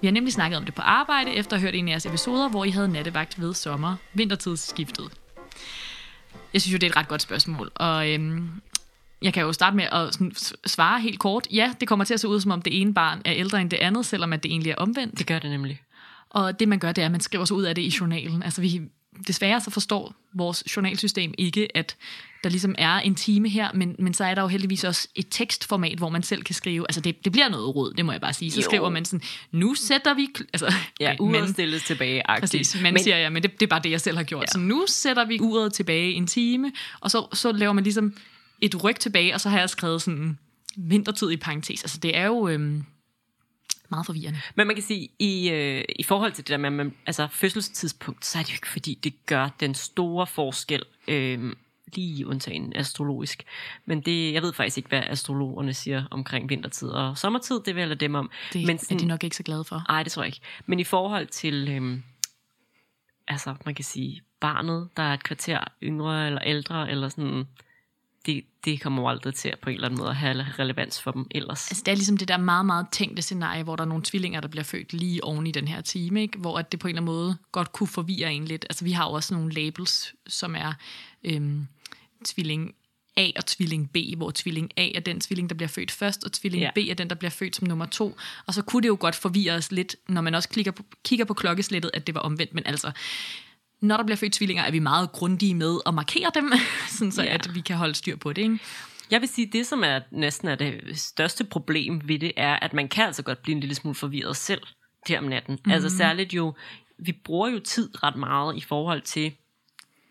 Vi 0.00 0.06
har 0.06 0.12
nemlig 0.12 0.32
snakket 0.32 0.56
om 0.56 0.64
det 0.64 0.74
på 0.74 0.82
arbejde, 0.82 1.34
efter 1.34 1.56
at 1.56 1.60
have 1.60 1.66
hørt 1.66 1.74
en 1.74 1.88
af 1.88 1.90
jeres 1.90 2.06
episoder, 2.06 2.48
hvor 2.48 2.64
I 2.64 2.70
havde 2.70 2.88
nattevagt 2.88 3.40
ved 3.40 3.54
sommer 3.54 3.96
vintertidsskiftet. 4.14 5.10
Jeg 6.52 6.62
synes 6.62 6.72
jo, 6.72 6.78
det 6.78 6.86
er 6.86 6.90
et 6.90 6.96
ret 6.96 7.08
godt 7.08 7.22
spørgsmål, 7.22 7.70
og 7.74 8.10
øhm, 8.10 8.50
jeg 9.22 9.32
kan 9.34 9.42
jo 9.42 9.52
starte 9.52 9.76
med 9.76 9.84
at 9.92 10.14
sådan 10.14 10.32
svare 10.66 11.00
helt 11.00 11.18
kort. 11.18 11.48
Ja, 11.52 11.72
det 11.80 11.88
kommer 11.88 12.04
til 12.04 12.14
at 12.14 12.20
se 12.20 12.28
ud, 12.28 12.40
som 12.40 12.50
om 12.50 12.62
det 12.62 12.80
ene 12.80 12.94
barn 12.94 13.22
er 13.24 13.32
ældre 13.34 13.60
end 13.60 13.70
det 13.70 13.76
andet, 13.76 14.06
selvom 14.06 14.32
at 14.32 14.42
det 14.42 14.50
egentlig 14.50 14.70
er 14.70 14.76
omvendt. 14.76 15.18
Det 15.18 15.26
gør 15.26 15.38
det 15.38 15.50
nemlig. 15.50 15.82
Og 16.30 16.60
det 16.60 16.68
man 16.68 16.78
gør, 16.78 16.92
det 16.92 17.02
er, 17.02 17.06
at 17.06 17.12
man 17.12 17.20
skriver 17.20 17.44
sig 17.44 17.56
ud 17.56 17.62
af 17.62 17.74
det 17.74 17.82
i 17.82 17.94
journalen. 18.00 18.42
Altså 18.42 18.60
vi, 18.60 18.80
desværre 19.26 19.60
så 19.60 19.70
forstår 19.70 20.14
vores 20.34 20.76
journalsystem 20.76 21.34
ikke, 21.38 21.76
at 21.76 21.96
der 22.44 22.50
ligesom 22.50 22.74
er 22.78 22.92
en 23.00 23.14
time 23.14 23.48
her, 23.48 23.68
men, 23.74 23.96
men 23.98 24.14
så 24.14 24.24
er 24.24 24.34
der 24.34 24.42
jo 24.42 24.48
heldigvis 24.48 24.84
også 24.84 25.08
et 25.14 25.26
tekstformat, 25.30 25.98
hvor 25.98 26.08
man 26.08 26.22
selv 26.22 26.42
kan 26.42 26.54
skrive, 26.54 26.86
altså 26.88 27.00
det, 27.00 27.24
det 27.24 27.32
bliver 27.32 27.48
noget 27.48 27.74
råd, 27.76 27.94
det 27.94 28.04
må 28.04 28.12
jeg 28.12 28.20
bare 28.20 28.32
sige. 28.32 28.50
Så 28.50 28.60
Jo. 28.60 28.62
skriver 28.64 28.90
man 28.90 29.04
sådan, 29.04 29.22
nu 29.52 29.74
sætter 29.74 30.14
vi, 30.14 30.28
altså, 30.52 30.72
Ja, 31.00 31.16
uret 31.20 31.40
men- 31.42 31.52
stilles 31.52 31.82
tilbage. 31.84 32.22
Præcis, 32.40 32.74
men, 32.74 32.82
men 32.94 33.02
siger 33.02 33.16
jeg, 33.16 33.32
men 33.32 33.42
det, 33.42 33.52
det 33.60 33.62
er 33.66 33.70
bare 33.70 33.80
det, 33.84 33.90
jeg 33.90 34.00
selv 34.00 34.16
har 34.16 34.24
gjort. 34.24 34.40
Ja. 34.40 34.42
Ja. 34.42 34.52
Så 34.52 34.58
nu 34.58 34.84
sætter 34.88 35.24
vi 35.24 35.38
uret 35.40 35.72
tilbage 35.72 36.12
en 36.12 36.26
time, 36.26 36.72
og 37.00 37.10
så, 37.10 37.26
så 37.32 37.52
laver 37.52 37.72
man 37.72 37.84
ligesom 37.84 38.14
et 38.60 38.84
ryg 38.84 38.96
tilbage, 38.96 39.34
og 39.34 39.40
så 39.40 39.48
har 39.48 39.58
jeg 39.58 39.70
skrevet 39.70 40.02
sådan 40.02 40.38
vintertid 40.76 41.30
i 41.30 41.36
parentes. 41.36 41.82
Altså 41.82 41.98
det 41.98 42.16
er 42.16 42.26
jo 42.26 42.48
øhm, 42.48 42.84
meget 43.90 44.06
forvirrende. 44.06 44.40
Men 44.54 44.66
man 44.66 44.76
kan 44.76 44.82
sige, 44.82 45.08
i, 45.18 45.50
øh, 45.50 45.84
i 45.96 46.02
forhold 46.02 46.32
til 46.32 46.44
det 46.44 46.50
der 46.50 46.56
med 46.56 46.70
man, 46.70 46.94
altså, 47.06 47.28
fødselstidspunkt, 47.30 48.24
så 48.24 48.38
er 48.38 48.42
det 48.42 48.50
jo 48.50 48.54
ikke 48.54 48.68
fordi, 48.68 48.98
det 49.04 49.26
gør 49.26 49.48
den 49.60 49.74
store 49.74 50.26
forskel, 50.26 50.82
øh, 51.08 51.52
lige 51.94 52.26
undtagen 52.26 52.72
astrologisk. 52.76 53.44
Men 53.84 54.00
det, 54.00 54.32
jeg 54.32 54.42
ved 54.42 54.52
faktisk 54.52 54.76
ikke, 54.76 54.88
hvad 54.88 55.02
astrologerne 55.06 55.74
siger 55.74 56.04
omkring 56.10 56.48
vintertid 56.48 56.88
og 56.88 57.18
sommertid, 57.18 57.60
det 57.60 57.74
vil 57.74 57.88
jeg 57.88 58.00
dem 58.00 58.14
om. 58.14 58.30
Det 58.52 58.66
Men 58.66 58.78
er 58.90 58.96
de 58.98 59.06
nok 59.06 59.24
ikke 59.24 59.36
så 59.36 59.42
glade 59.42 59.64
for. 59.64 59.84
Nej, 59.88 60.02
det 60.02 60.12
tror 60.12 60.22
jeg 60.22 60.28
ikke. 60.28 60.40
Men 60.66 60.80
i 60.80 60.84
forhold 60.84 61.26
til, 61.26 61.68
øhm, 61.68 62.02
altså 63.28 63.54
man 63.64 63.74
kan 63.74 63.84
sige, 63.84 64.22
barnet, 64.40 64.88
der 64.96 65.02
er 65.02 65.14
et 65.14 65.24
kvarter 65.24 65.60
yngre 65.82 66.26
eller 66.26 66.42
ældre, 66.42 66.90
eller 66.90 67.08
sådan, 67.08 67.44
det, 68.26 68.44
det 68.64 68.80
kommer 68.80 69.02
jo 69.02 69.08
aldrig 69.08 69.34
til 69.34 69.48
at 69.48 69.58
på 69.58 69.70
en 69.70 69.74
eller 69.74 69.88
anden 69.88 69.98
måde 69.98 70.10
at 70.10 70.16
have 70.16 70.46
relevans 70.58 71.02
for 71.02 71.10
dem 71.10 71.26
ellers. 71.30 71.70
Altså, 71.70 71.82
det 71.86 71.92
er 71.92 71.96
ligesom 71.96 72.16
det 72.16 72.28
der 72.28 72.36
meget, 72.36 72.66
meget 72.66 72.86
tænkte 72.92 73.22
scenarie, 73.22 73.62
hvor 73.62 73.76
der 73.76 73.84
er 73.84 73.88
nogle 73.88 74.04
tvillinger, 74.04 74.40
der 74.40 74.48
bliver 74.48 74.64
født 74.64 74.92
lige 74.92 75.24
oven 75.24 75.46
i 75.46 75.50
den 75.50 75.68
her 75.68 75.80
time, 75.80 76.22
ikke? 76.22 76.38
hvor 76.38 76.58
at 76.58 76.72
det 76.72 76.80
på 76.80 76.88
en 76.88 76.90
eller 76.90 77.02
anden 77.02 77.14
måde 77.14 77.36
godt 77.52 77.72
kunne 77.72 77.86
forvirre 77.86 78.32
en 78.32 78.44
lidt. 78.44 78.66
Altså, 78.70 78.84
vi 78.84 78.92
har 78.92 79.04
jo 79.04 79.12
også 79.12 79.34
nogle 79.34 79.52
labels, 79.52 80.14
som 80.26 80.54
er 80.54 80.72
øhm, 81.24 81.66
tvilling 82.24 82.74
A 83.16 83.30
og 83.36 83.46
tvilling 83.46 83.90
B, 83.90 83.96
hvor 84.16 84.30
tvilling 84.30 84.70
A 84.76 84.88
er 84.94 85.00
den 85.00 85.20
tvilling, 85.20 85.50
der 85.50 85.54
bliver 85.56 85.68
født 85.68 85.90
først, 85.90 86.24
og 86.24 86.32
tvilling 86.32 86.62
Ja. 86.62 86.70
B 86.74 86.78
er 86.78 86.94
den, 86.94 87.08
der 87.08 87.14
bliver 87.14 87.30
født 87.30 87.56
som 87.56 87.68
nummer 87.68 87.86
to. 87.86 88.16
Og 88.46 88.54
så 88.54 88.62
kunne 88.62 88.82
det 88.82 88.88
jo 88.88 88.96
godt 89.00 89.14
forvirre 89.14 89.54
os 89.54 89.72
lidt, 89.72 89.96
når 90.08 90.20
man 90.20 90.34
også 90.34 90.48
kigger 90.48 90.72
på, 90.72 90.82
kigger 91.04 91.24
på 91.24 91.34
klokkeslættet, 91.34 91.90
at 91.94 92.06
det 92.06 92.14
var 92.14 92.20
omvendt. 92.20 92.54
Men 92.54 92.66
altså, 92.66 92.92
når 93.80 93.96
der 93.96 94.04
bliver 94.04 94.16
født 94.16 94.32
tvillinger, 94.32 94.64
er 94.64 94.70
vi 94.70 94.78
meget 94.78 95.12
grundige 95.12 95.54
med 95.54 95.78
at 95.86 95.94
markere 95.94 96.30
dem, 96.34 96.52
sådan 96.98 97.12
så 97.12 97.22
Ja. 97.22 97.34
at 97.34 97.54
vi 97.54 97.60
kan 97.60 97.76
holde 97.76 97.94
styr 97.94 98.16
på 98.16 98.32
det. 98.32 98.42
Ikke? 98.42 98.58
Jeg 99.10 99.20
vil 99.20 99.28
sige, 99.28 99.46
det 99.52 99.66
som 99.66 99.84
er 99.84 100.00
næsten 100.10 100.48
er 100.48 100.54
det 100.54 100.98
største 100.98 101.44
problem 101.44 102.00
ved 102.08 102.18
det, 102.18 102.32
er, 102.36 102.54
at 102.56 102.72
man 102.72 102.88
kan 102.88 103.04
altså 103.06 103.22
godt 103.22 103.42
blive 103.42 103.54
en 103.54 103.60
lille 103.60 103.74
smule 103.74 103.94
forvirret 103.94 104.36
selv 104.36 104.62
der 105.08 105.18
om 105.18 105.24
natten. 105.24 105.54
Mm-hmm. 105.54 105.72
Altså 105.72 105.96
særligt 105.96 106.32
jo, 106.32 106.54
vi 106.98 107.12
bruger 107.12 107.48
jo 107.48 107.58
tid 107.58 108.02
ret 108.02 108.16
meget 108.16 108.56
i 108.56 108.60
forhold 108.60 109.00
til, 109.02 109.32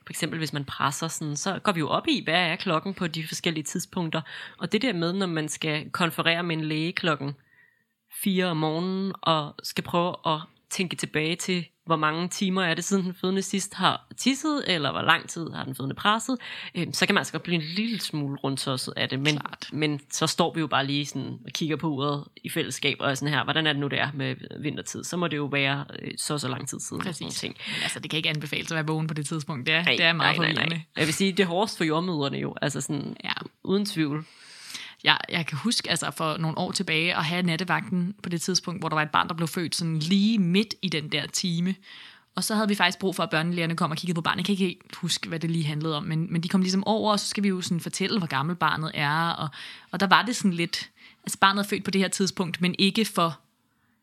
for 0.05 0.09
eksempel 0.09 0.38
hvis 0.38 0.53
man 0.53 0.66
presser 0.66 1.07
sådan, 1.07 1.36
så 1.36 1.59
går 1.59 1.72
vi 1.72 1.80
jo 1.80 1.88
op 1.88 2.07
i, 2.07 2.24
hvad 2.24 2.34
er 2.34 2.55
klokken 2.55 2.93
på 2.93 3.07
de 3.07 3.28
forskellige 3.28 3.63
tidspunkter. 3.63 4.22
Og 4.57 4.72
det 4.72 4.82
der 4.82 4.93
med, 4.93 5.13
når 5.13 5.28
man 5.28 5.49
skal 5.49 5.89
konferere 5.89 6.43
med 6.43 6.57
en 6.57 6.66
læge 6.66 6.93
klokken 6.93 7.34
4 8.24 8.45
om 8.45 8.57
morgenen, 8.57 9.13
og 9.22 9.55
skal 9.63 9.84
prøve 9.84 10.16
at 10.26 10.39
tænke 10.70 10.95
tilbage 10.95 11.36
til, 11.36 11.66
hvor 11.86 11.95
mange 11.95 12.27
timer 12.27 12.63
er 12.63 12.73
det 12.73 12.83
siden 12.83 13.03
den 13.05 13.13
fødende 13.21 13.41
sidst 13.41 13.73
har 13.73 14.07
tisset, 14.17 14.63
eller 14.67 14.91
hvor 14.91 15.01
lang 15.01 15.29
tid 15.29 15.49
har 15.51 15.63
den 15.63 15.75
fødende 15.75 15.95
presset, 15.95 16.38
øh, 16.75 16.88
så 16.93 17.05
kan 17.05 17.15
man 17.15 17.19
altså 17.19 17.31
godt 17.33 17.43
blive 17.43 17.55
en 17.55 17.61
lille 17.75 17.99
smule 17.99 18.38
rundtosset 18.43 18.93
af 18.97 19.09
det. 19.09 19.19
Men, 19.19 19.38
Klart. 19.38 19.69
men 19.73 19.99
så 20.11 20.27
står 20.27 20.53
vi 20.53 20.59
jo 20.59 20.67
bare 20.67 20.86
lige 20.86 21.05
sådan 21.05 21.38
og 21.45 21.51
kigger 21.51 21.75
på 21.75 21.88
uret 21.89 22.23
i 22.43 22.49
fællesskab, 22.49 22.97
og 22.99 23.11
er 23.11 23.15
sådan 23.15 23.33
her, 23.33 23.43
hvordan 23.43 23.67
er 23.67 23.73
det 23.73 23.79
nu 23.79 23.88
det 23.88 23.99
er 23.99 24.09
med 24.13 24.36
vintertid? 24.59 25.03
Så 25.03 25.17
må 25.17 25.27
det 25.27 25.38
jo 25.38 25.45
være 25.45 25.86
øh, 26.01 26.11
så 26.17 26.38
så 26.38 26.47
lang 26.47 26.67
tid 26.69 26.79
siden. 26.79 27.01
Præcis. 27.03 27.36
Ting. 27.36 27.55
Men 27.67 27.83
altså, 27.83 27.99
det 27.99 28.09
kan 28.09 28.17
ikke 28.17 28.29
anbefales 28.29 28.71
at 28.71 28.75
være 28.75 28.88
vågen 28.88 29.07
på 29.07 29.13
det 29.13 29.25
tidspunkt. 29.25 29.67
Det 29.67 29.75
er, 29.75 29.83
Nej, 29.83 29.95
det 29.97 30.05
er 30.05 30.13
meget 30.13 30.38
nej, 30.38 30.53
nej, 30.53 30.65
nej. 30.65 30.79
Jeg 30.97 31.05
vil 31.05 31.13
sige, 31.13 31.31
det 31.31 31.39
er 31.43 31.47
hårdest 31.47 31.77
for 31.77 31.83
jordmøderne 31.83 32.38
jo, 32.38 32.55
altså 32.61 32.81
sådan, 32.81 33.15
Ja. 33.23 33.31
uden 33.63 33.86
tvivl. 33.86 34.25
Jeg, 35.06 35.18
jeg 35.30 35.45
kan 35.45 35.58
huske 35.58 35.89
altså 35.89 36.12
for 36.12 36.38
nogle 36.38 36.58
år 36.58 36.72
tilbage 36.72 37.16
at 37.18 37.26
have 37.26 37.43
nattevagten 37.43 38.16
på 38.24 38.30
det 38.30 38.41
tidspunkt, 38.41 38.82
hvor 38.82 38.89
der 38.89 38.95
var 38.95 39.03
et 39.03 39.10
barn, 39.10 39.28
der 39.28 39.34
blev 39.34 39.47
født 39.47 39.76
sådan 39.76 39.99
lige 39.99 40.39
midt 40.39 40.74
i 40.82 40.89
den 40.89 41.12
der 41.12 41.28
time. 41.28 41.76
Og 42.36 42.43
så 42.43 42.56
havde 42.56 42.68
vi 42.68 42.76
faktisk 42.76 42.99
brug 42.99 43.16
for, 43.16 43.24
at 43.24 43.30
børnelægerne 43.30 43.76
kom 43.76 43.91
og 43.91 43.97
kiggede 43.97 44.16
på 44.16 44.22
barnet. 44.22 44.38
Jeg 44.38 44.45
kan 44.45 44.53
ikke 44.53 44.66
helt 44.66 44.95
huske, 44.95 45.30
hvad 45.30 45.39
det 45.39 45.51
lige 45.51 45.66
handlede 45.66 45.97
om, 45.97 46.03
men, 46.03 46.28
men 46.34 46.43
de 46.43 46.49
kom 46.49 46.62
ligesom 46.62 46.84
over, 46.84 47.12
og 47.12 47.20
så 47.20 47.28
skal 47.28 47.43
vi 47.43 47.47
jo 47.47 47.62
sådan 47.62 47.80
fortælle, 47.80 48.18
hvor 48.18 48.28
gammel 48.28 48.56
barnet 48.56 48.91
er. 48.93 49.30
Og, 49.30 49.49
og 49.91 49.99
der 49.99 50.08
var 50.08 50.22
det 50.22 50.36
sådan 50.36 50.53
lidt... 50.53 50.89
Altså 51.24 51.38
barnet 51.39 51.64
er 51.64 51.68
født 51.68 51.84
på 51.84 51.91
det 51.91 52.01
her 52.01 52.08
tidspunkt, 52.08 52.62
men 52.62 52.76
ikke 52.80 53.06
for 53.06 53.39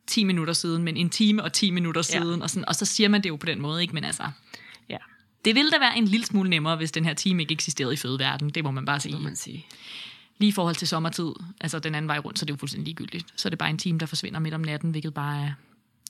10 0.06 0.24
minutter 0.24 0.52
siden, 0.54 0.82
men 0.82 0.96
en 0.96 1.10
time 1.10 1.42
og 1.42 1.52
10 1.52 1.70
minutter 1.70 2.08
Ja. 2.12 2.18
siden. 2.20 2.42
Og, 2.42 2.50
sådan, 2.50 2.68
og 2.68 2.74
så 2.74 2.84
siger 2.84 3.08
man 3.08 3.22
det 3.22 3.28
jo 3.28 3.36
på 3.36 3.46
den 3.46 3.60
måde, 3.60 3.82
ikke? 3.82 3.94
Men 3.94 4.04
altså, 4.04 4.22
Ja, 4.88 4.96
det 5.44 5.54
ville 5.54 5.70
da 5.70 5.78
være 5.78 5.98
en 5.98 6.04
lille 6.04 6.26
smule 6.26 6.50
nemmere, 6.50 6.76
hvis 6.76 6.92
den 6.92 7.04
her 7.04 7.14
time 7.14 7.42
ikke 7.42 7.52
eksisterede 7.52 7.94
i 7.94 7.96
fødeverdenen. 7.96 8.50
Det 8.54 8.64
må 8.64 8.70
man 8.70 8.84
bare 8.84 9.00
sige. 9.00 9.14
må 9.14 9.20
man 9.20 9.36
sige. 9.36 9.66
Lige 10.38 10.48
i 10.48 10.52
forhold 10.52 10.74
til 10.76 10.88
sommertid, 10.88 11.32
altså 11.60 11.78
den 11.78 11.94
anden 11.94 12.08
vej 12.08 12.18
rundt, 12.18 12.38
så 12.38 12.44
det 12.44 12.50
er 12.50 12.54
jo 12.54 12.58
fuldstændig 12.58 12.86
ligegyldigt. 12.86 13.26
Så 13.36 13.48
er 13.48 13.50
det 13.50 13.58
bare 13.58 13.70
en 13.70 13.78
time, 13.78 13.98
der 13.98 14.06
forsvinder 14.06 14.40
midt 14.40 14.54
om 14.54 14.60
natten, 14.60 14.90
hvilket 14.90 15.14
bare 15.14 15.44
er 15.46 15.52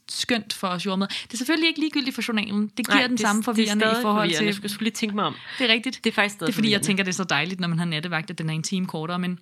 skønt 0.09 0.53
for 0.53 0.69
os 0.69 0.87
jordmøder. 0.87 1.09
Det 1.23 1.33
er 1.33 1.37
selvfølgelig 1.37 1.69
ikke 1.69 1.81
ligegyldigt 1.81 2.15
for 2.15 2.23
journalen. 2.29 2.63
Det 2.77 2.87
giver 2.87 2.95
Nej, 2.95 3.03
den 3.03 3.11
det- 3.11 3.21
samme 3.21 3.43
forvirrende 3.43 3.85
i 3.85 3.89
forhold 3.89 4.03
forvirrende. 4.03 4.35
Jeg 4.35 4.45
til... 4.45 4.55
skulle, 4.55 4.73
skulle 4.73 4.87
lige 4.87 4.95
tænke 4.95 5.15
mig 5.15 5.25
om. 5.25 5.35
Det 5.59 5.71
er 5.71 5.73
rigtigt. 5.73 6.01
Det 6.05 6.11
er 6.11 6.15
faktisk 6.15 6.41
Det 6.41 6.49
er 6.49 6.53
fordi, 6.53 6.71
jeg 6.71 6.83
tænker, 6.83 7.05
det 7.05 7.11
er 7.11 7.15
så 7.15 7.25
dejligt, 7.25 7.61
når 7.61 7.69
man 7.69 7.79
har 7.79 7.85
nattevagt, 7.87 8.31
at 8.31 8.39
den 8.39 8.51
er 8.51 8.55
en 8.55 8.63
time 8.63 8.87
kortere, 8.87 9.19
men 9.19 9.39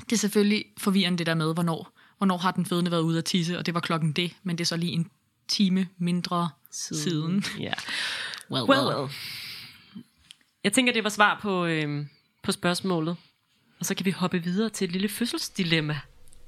det 0.00 0.12
er 0.12 0.16
selvfølgelig 0.16 0.64
forvirrende 0.78 1.18
det 1.18 1.26
der 1.26 1.34
med, 1.34 1.54
hvornår, 1.54 1.98
hvornår 2.18 2.36
har 2.36 2.50
den 2.50 2.66
fødende 2.66 2.90
været 2.90 3.00
ude 3.02 3.18
at 3.18 3.24
tisse, 3.24 3.58
og 3.58 3.66
det 3.66 3.74
var 3.74 3.80
klokken 3.80 4.12
det, 4.12 4.32
men 4.42 4.58
det 4.58 4.64
er 4.64 4.66
så 4.66 4.76
lige 4.76 4.92
en 4.92 5.10
time 5.48 5.88
mindre 5.98 6.48
siden. 6.70 7.02
siden. 7.02 7.44
Ja. 7.60 7.72
Well, 8.50 8.64
Well, 8.64 8.96
well. 8.96 9.10
Jeg 10.64 10.72
tænker, 10.72 10.92
det 10.92 11.04
var 11.04 11.10
svar 11.10 11.38
på, 11.42 11.64
øhm, 11.66 12.08
på 12.42 12.52
spørgsmålet. 12.52 13.16
Og 13.80 13.86
så 13.86 13.94
kan 13.94 14.06
vi 14.06 14.10
hoppe 14.10 14.38
videre 14.42 14.70
til 14.70 14.84
et 14.84 14.92
lille 14.92 15.08
fødselsdilemma. 15.08 16.00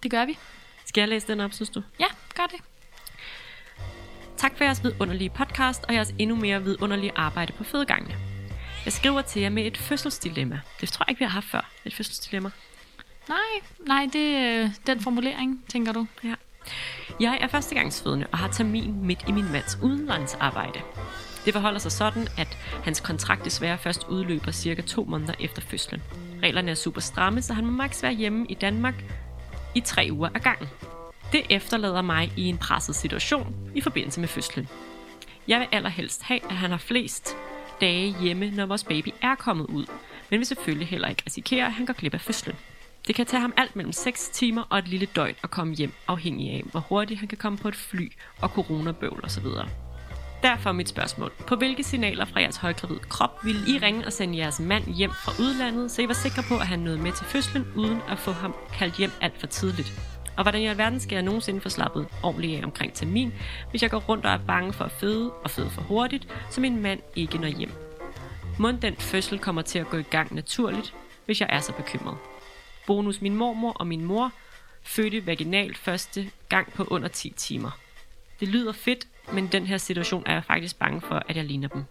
Det 0.02 0.10
gør 0.10 0.26
vi. 0.26 0.38
Skal 0.86 1.00
jeg 1.00 1.08
læse 1.08 1.26
den 1.26 1.40
op, 1.40 1.52
synes 1.52 1.70
du? 1.70 1.82
Ja, 2.00 2.06
gør 2.34 2.46
det. 2.46 2.60
Tak 4.36 4.56
for 4.56 4.64
jeres 4.64 4.84
vidunderlige 4.84 5.30
podcast 5.30 5.84
og 5.88 5.94
jeres 5.94 6.14
endnu 6.18 6.36
mere 6.36 6.62
vidunderlige 6.64 7.12
arbejde 7.16 7.52
på 7.52 7.64
fødegangene. 7.64 8.16
Jeg 8.84 8.92
skriver 8.92 9.22
til 9.22 9.42
jer 9.42 9.48
med 9.50 9.66
et 9.66 9.76
fødselsdilemma. 9.76 10.60
Det 10.80 10.88
tror 10.88 11.04
jeg 11.04 11.10
ikke, 11.10 11.18
vi 11.18 11.24
har 11.24 11.30
haft 11.30 11.46
før. 11.46 11.70
Et 11.84 11.94
fødselsdilemma. 11.94 12.50
Nej, 13.28 13.38
nej, 13.86 14.08
det 14.12 14.36
er 14.36 14.70
den 14.86 15.00
formulering, 15.00 15.64
tænker 15.68 15.92
du. 15.92 16.06
Ja. 16.24 16.34
Jeg 17.20 17.38
er 17.40 17.48
førstegangsfødende 17.48 18.26
og 18.32 18.38
har 18.38 18.48
termin 18.48 19.06
midt 19.06 19.24
i 19.28 19.32
min 19.32 19.52
mands 19.52 19.78
udenlandsarbejde. 19.82 20.80
Det 21.46 21.54
forholder 21.54 21.78
sig 21.78 21.92
sådan, 21.92 22.28
at 22.38 22.58
hans 22.84 23.00
kontrakt 23.00 23.44
desværre 23.44 23.78
først 23.78 24.06
udløber 24.08 24.50
cirka 24.50 24.82
to 24.82 25.04
måneder 25.04 25.34
efter 25.40 25.62
fødslen. 25.62 26.02
Reglerne 26.42 26.70
er 26.70 26.74
super 26.74 27.00
stramme, 27.00 27.42
så 27.42 27.54
han 27.54 27.66
må 27.66 27.72
maks 27.72 28.02
være 28.02 28.12
hjemme 28.12 28.46
i 28.48 28.54
Danmark 28.54 29.04
i 29.74 29.80
tre 29.80 30.08
uger 30.12 30.28
ad 30.34 30.40
gangen. 30.40 30.68
Det 31.32 31.42
efterlader 31.50 32.02
mig 32.02 32.32
i 32.36 32.48
en 32.48 32.58
presset 32.58 32.96
situation 32.96 33.54
i 33.74 33.80
forbindelse 33.80 34.20
med 34.20 34.28
fødslen. 34.28 34.68
Jeg 35.48 35.60
vil 35.60 35.68
allerhelst 35.72 36.22
have, 36.22 36.40
at 36.50 36.56
han 36.56 36.70
har 36.70 36.78
flest 36.78 37.36
dage 37.80 38.16
hjemme, 38.20 38.50
når 38.50 38.66
vores 38.66 38.84
baby 38.84 39.08
er 39.22 39.34
kommet 39.34 39.66
ud, 39.66 39.86
men 40.30 40.38
vil 40.38 40.46
selvfølgelig 40.46 40.88
heller 40.88 41.08
ikke 41.08 41.22
risikere, 41.26 41.66
at 41.66 41.72
han 41.72 41.86
går 41.86 41.92
glip 41.94 42.14
af 42.14 42.20
fødslen. 42.20 42.56
Det 43.06 43.14
kan 43.14 43.26
tage 43.26 43.40
ham 43.40 43.52
alt 43.56 43.76
mellem 43.76 43.92
6 43.92 44.28
timer 44.28 44.62
og 44.70 44.78
et 44.78 44.88
lille 44.88 45.06
døgn 45.06 45.34
at 45.42 45.50
komme 45.50 45.74
hjem, 45.74 45.92
afhængig 46.08 46.50
af, 46.50 46.62
hvor 46.70 46.80
hurtigt 46.80 47.20
han 47.20 47.28
kan 47.28 47.38
komme 47.38 47.58
på 47.58 47.68
et 47.68 47.76
fly 47.76 48.12
og 48.42 48.48
coronabøvl 48.48 49.20
osv. 49.24 49.46
Derfor 50.46 50.72
mit 50.72 50.88
spørgsmål. 50.88 51.32
På 51.46 51.56
hvilke 51.56 51.82
signaler 51.82 52.24
fra 52.24 52.40
jeres 52.40 52.56
højgravide 52.56 52.98
krop 52.98 53.44
vil 53.44 53.56
I 53.68 53.78
ringe 53.78 54.06
og 54.06 54.12
sende 54.12 54.38
jeres 54.38 54.60
mand 54.60 54.94
hjem 54.94 55.10
fra 55.10 55.32
udlandet, 55.40 55.90
så 55.90 56.02
I 56.02 56.08
var 56.08 56.14
sikre 56.14 56.42
på, 56.48 56.54
at 56.54 56.66
han 56.66 56.78
nåede 56.78 56.98
med 56.98 57.12
til 57.12 57.26
fødslen, 57.26 57.66
uden 57.76 58.00
at 58.08 58.18
få 58.18 58.30
ham 58.30 58.54
kaldt 58.72 58.96
hjem 58.96 59.10
alt 59.20 59.40
for 59.40 59.46
tidligt? 59.46 59.92
Og 60.36 60.42
hvordan 60.42 60.62
i 60.62 60.66
alverden 60.66 61.00
skal 61.00 61.16
jeg 61.16 61.22
nogensinde 61.22 61.60
få 61.60 61.68
slappet 61.68 62.06
ordentligt 62.22 62.60
af 62.60 62.64
omkring 62.64 62.92
termin, 62.92 63.32
hvis 63.70 63.82
jeg 63.82 63.90
går 63.90 63.98
rundt 63.98 64.26
og 64.26 64.32
er 64.32 64.38
bange 64.46 64.72
for 64.72 64.84
at 64.84 64.90
føde 64.90 65.30
og 65.30 65.50
føde 65.50 65.70
for 65.70 65.82
hurtigt, 65.82 66.28
så 66.50 66.60
min 66.60 66.82
mand 66.82 67.00
ikke 67.16 67.38
når 67.38 67.48
hjem? 67.48 67.72
Må 68.58 68.70
den 68.70 68.96
fødsel 68.96 69.38
kommer 69.38 69.62
til 69.62 69.78
at 69.78 69.88
gå 69.88 69.96
i 69.96 70.02
gang 70.02 70.34
naturligt, 70.34 70.94
hvis 71.24 71.40
jeg 71.40 71.48
er 71.52 71.60
så 71.60 71.72
bekymret. 71.72 72.16
Bonus 72.86 73.20
min 73.20 73.34
mormor 73.34 73.72
og 73.72 73.86
min 73.86 74.04
mor 74.04 74.32
fødte 74.82 75.26
vaginalt 75.26 75.78
første 75.78 76.30
gang 76.48 76.72
på 76.72 76.84
under 76.90 77.08
10 77.08 77.32
timer. 77.36 77.70
Det 78.40 78.48
lyder 78.48 78.72
fedt, 78.72 79.06
men 79.32 79.46
den 79.46 79.66
her 79.66 79.78
situation 79.78 80.22
er 80.26 80.32
jeg 80.32 80.44
faktisk 80.44 80.78
bange 80.78 81.00
for, 81.00 81.22
at 81.28 81.36
jeg 81.36 81.44
ligner 81.44 81.68
dem. 81.68 81.84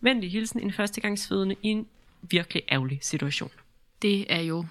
Venlig 0.00 0.30
hilsen 0.30 0.60
en 0.60 0.72
førstegangsfødende 0.72 1.56
i 1.62 1.68
en 1.68 1.86
virkelig 2.22 2.62
ærgerlig 2.72 2.98
situation. 3.02 3.50
Det 4.02 4.32
er 4.32 4.40
jo 4.40 4.66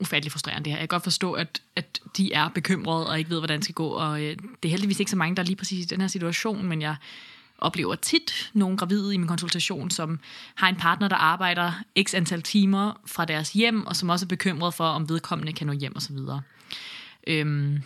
ufattelig 0.00 0.32
frustrerende 0.32 0.64
det 0.64 0.72
her. 0.72 0.78
Jeg 0.78 0.88
kan 0.88 0.96
godt 0.96 1.02
forstå, 1.02 1.32
at, 1.32 1.62
at 1.76 2.00
de 2.16 2.32
er 2.32 2.48
bekymrede 2.48 3.08
og 3.08 3.18
ikke 3.18 3.30
ved, 3.30 3.38
hvordan 3.38 3.56
det 3.56 3.64
skal 3.64 3.74
gå. 3.74 3.88
Og 3.88 4.22
øh, 4.22 4.36
det 4.62 4.68
er 4.68 4.70
heldigvis 4.70 5.00
ikke 5.00 5.10
så 5.10 5.16
mange, 5.16 5.36
der 5.36 5.42
er 5.42 5.46
lige 5.46 5.56
præcis 5.56 5.84
i 5.84 5.88
den 5.88 6.00
her 6.00 6.08
situation, 6.08 6.66
men 6.66 6.82
jeg 6.82 6.96
oplever 7.58 7.94
tit 7.94 8.50
nogle 8.52 8.76
gravide 8.76 9.14
i 9.14 9.16
min 9.16 9.28
konsultation, 9.28 9.90
som 9.90 10.20
har 10.54 10.68
en 10.68 10.76
partner, 10.76 11.08
der 11.08 11.16
arbejder 11.16 11.72
x 12.02 12.14
antal 12.14 12.42
timer 12.42 13.00
fra 13.06 13.24
deres 13.24 13.52
hjem, 13.52 13.86
og 13.86 13.96
som 13.96 14.08
også 14.08 14.26
er 14.26 14.28
bekymret 14.28 14.74
for, 14.74 14.84
om 14.84 15.08
vedkommende 15.08 15.52
kan 15.52 15.66
nå 15.66 15.72
hjem 15.72 15.96
osv. 15.96 16.16
Øhm, 17.26 17.82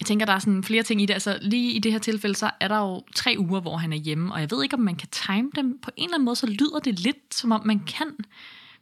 jeg 0.00 0.06
tænker, 0.06 0.26
der 0.26 0.32
er 0.32 0.38
sådan 0.38 0.64
flere 0.64 0.82
ting 0.82 1.02
i 1.02 1.06
det. 1.06 1.14
Altså 1.14 1.38
lige 1.42 1.72
i 1.72 1.78
det 1.78 1.92
her 1.92 1.98
tilfælde, 1.98 2.34
så 2.34 2.50
er 2.60 2.68
der 2.68 2.78
jo 2.78 3.02
tre 3.14 3.34
uger, 3.38 3.60
hvor 3.60 3.76
han 3.76 3.92
er 3.92 3.96
hjemme, 3.96 4.34
og 4.34 4.40
jeg 4.40 4.50
ved 4.50 4.62
ikke, 4.62 4.74
om 4.74 4.80
man 4.80 4.96
kan 4.96 5.08
time 5.08 5.50
dem. 5.56 5.78
På 5.82 5.90
en 5.96 6.04
eller 6.04 6.14
anden 6.14 6.24
måde, 6.24 6.36
så 6.36 6.46
lyder 6.46 6.78
det 6.84 7.00
lidt, 7.00 7.34
som 7.34 7.52
om 7.52 7.66
man 7.66 7.80
kan. 7.80 8.16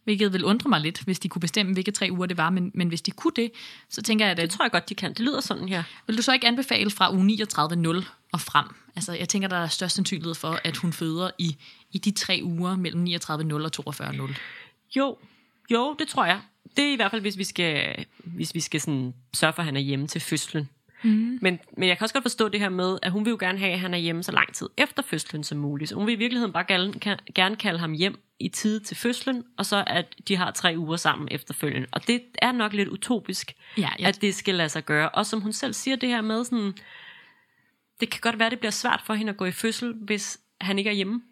Hvilket 0.04 0.32
vil 0.32 0.44
undre 0.44 0.70
mig 0.70 0.80
lidt, 0.80 1.00
hvis 1.00 1.18
de 1.18 1.28
kunne 1.28 1.40
bestemme, 1.40 1.72
hvilke 1.72 1.90
tre 1.90 2.08
uger 2.10 2.26
det 2.26 2.36
var. 2.36 2.50
Men, 2.50 2.70
men 2.74 2.88
hvis 2.88 3.02
de 3.02 3.10
kunne 3.10 3.32
det, 3.36 3.50
så 3.88 4.02
tænker 4.02 4.24
jeg, 4.24 4.30
at 4.30 4.36
Det 4.36 4.50
tror 4.50 4.64
jeg 4.64 4.72
godt, 4.72 4.88
de 4.88 4.94
kan. 4.94 5.10
Det 5.10 5.20
lyder 5.20 5.40
sådan 5.40 5.68
her. 5.68 5.82
vil 6.06 6.16
du 6.16 6.22
så 6.22 6.32
ikke 6.32 6.46
anbefale 6.46 6.90
fra 6.90 7.12
uge 7.12 7.38
39.0 7.42 8.04
og 8.32 8.40
frem? 8.40 8.66
Altså, 8.96 9.12
jeg 9.12 9.28
tænker, 9.28 9.48
der 9.48 9.56
er 9.56 9.68
størst 9.68 9.94
sandsynlighed 9.94 10.34
for, 10.34 10.60
at 10.64 10.76
hun 10.76 10.92
føder 10.92 11.30
i, 11.38 11.56
i 11.92 11.98
de 11.98 12.10
tre 12.10 12.40
uger 12.42 12.76
mellem 12.76 13.04
39.0 13.04 13.80
og 13.88 13.94
42.0. 13.94 14.34
Jo, 14.96 15.16
jo, 15.70 15.96
det 15.98 16.08
tror 16.08 16.24
jeg. 16.24 16.40
Det 16.76 16.84
er 16.84 16.92
i 16.92 16.96
hvert 16.96 17.10
fald, 17.10 17.22
hvis 17.22 17.38
vi 17.38 17.44
skal, 17.44 18.04
hvis 18.24 18.54
vi 18.54 18.60
skal 18.60 18.80
sådan 18.80 19.14
sørge 19.34 19.52
for, 19.52 19.62
at 19.62 19.66
han 19.66 19.76
er 19.76 19.80
hjemme 19.80 20.06
til 20.06 20.20
fødslen. 20.20 20.68
Mm. 21.04 21.38
Men, 21.42 21.58
men 21.76 21.88
jeg 21.88 21.98
kan 21.98 22.04
også 22.04 22.14
godt 22.14 22.24
forstå 22.24 22.48
det 22.48 22.60
her 22.60 22.68
med, 22.68 22.98
at 23.02 23.12
hun 23.12 23.24
vil 23.24 23.30
jo 23.30 23.36
gerne 23.40 23.58
have, 23.58 23.72
at 23.72 23.80
han 23.80 23.94
er 23.94 23.98
hjemme 23.98 24.22
så 24.22 24.32
lang 24.32 24.54
tid 24.54 24.68
efter 24.76 25.02
fødslen 25.02 25.44
som 25.44 25.58
muligt. 25.58 25.88
Så 25.88 25.94
hun 25.94 26.06
vil 26.06 26.12
i 26.14 26.18
virkeligheden 26.18 26.52
bare 26.52 26.64
gerne, 26.68 26.92
gerne 27.34 27.56
kalde 27.56 27.78
ham 27.78 27.92
hjem 27.92 28.20
i 28.40 28.48
tid 28.48 28.80
til 28.80 28.96
fødslen, 28.96 29.44
og 29.58 29.66
så 29.66 29.84
at 29.86 30.14
de 30.28 30.36
har 30.36 30.50
tre 30.50 30.74
uger 30.78 30.96
sammen 30.96 31.28
efterfølgende. 31.30 31.88
Og 31.92 32.06
det 32.06 32.22
er 32.38 32.52
nok 32.52 32.72
lidt 32.72 32.88
utopisk, 32.88 33.52
Ja, 33.78 33.88
jeg- 33.98 34.08
at 34.08 34.20
det 34.20 34.34
skal 34.34 34.54
lade 34.54 34.68
sig 34.68 34.84
gøre. 34.84 35.08
Og 35.08 35.26
som 35.26 35.40
hun 35.40 35.52
selv 35.52 35.74
siger 35.74 35.96
det 35.96 36.08
her 36.08 36.20
med, 36.20 36.44
sådan, 36.44 36.72
det 38.00 38.10
kan 38.10 38.20
godt 38.20 38.38
være, 38.38 38.50
det 38.50 38.58
bliver 38.58 38.72
svært 38.72 39.02
for 39.06 39.14
hende 39.14 39.30
at 39.30 39.36
gå 39.36 39.44
i 39.44 39.52
fødsel, 39.52 39.94
hvis 40.00 40.38
han 40.60 40.78
ikke 40.78 40.90
er 40.90 40.94
hjemme. 40.94 41.22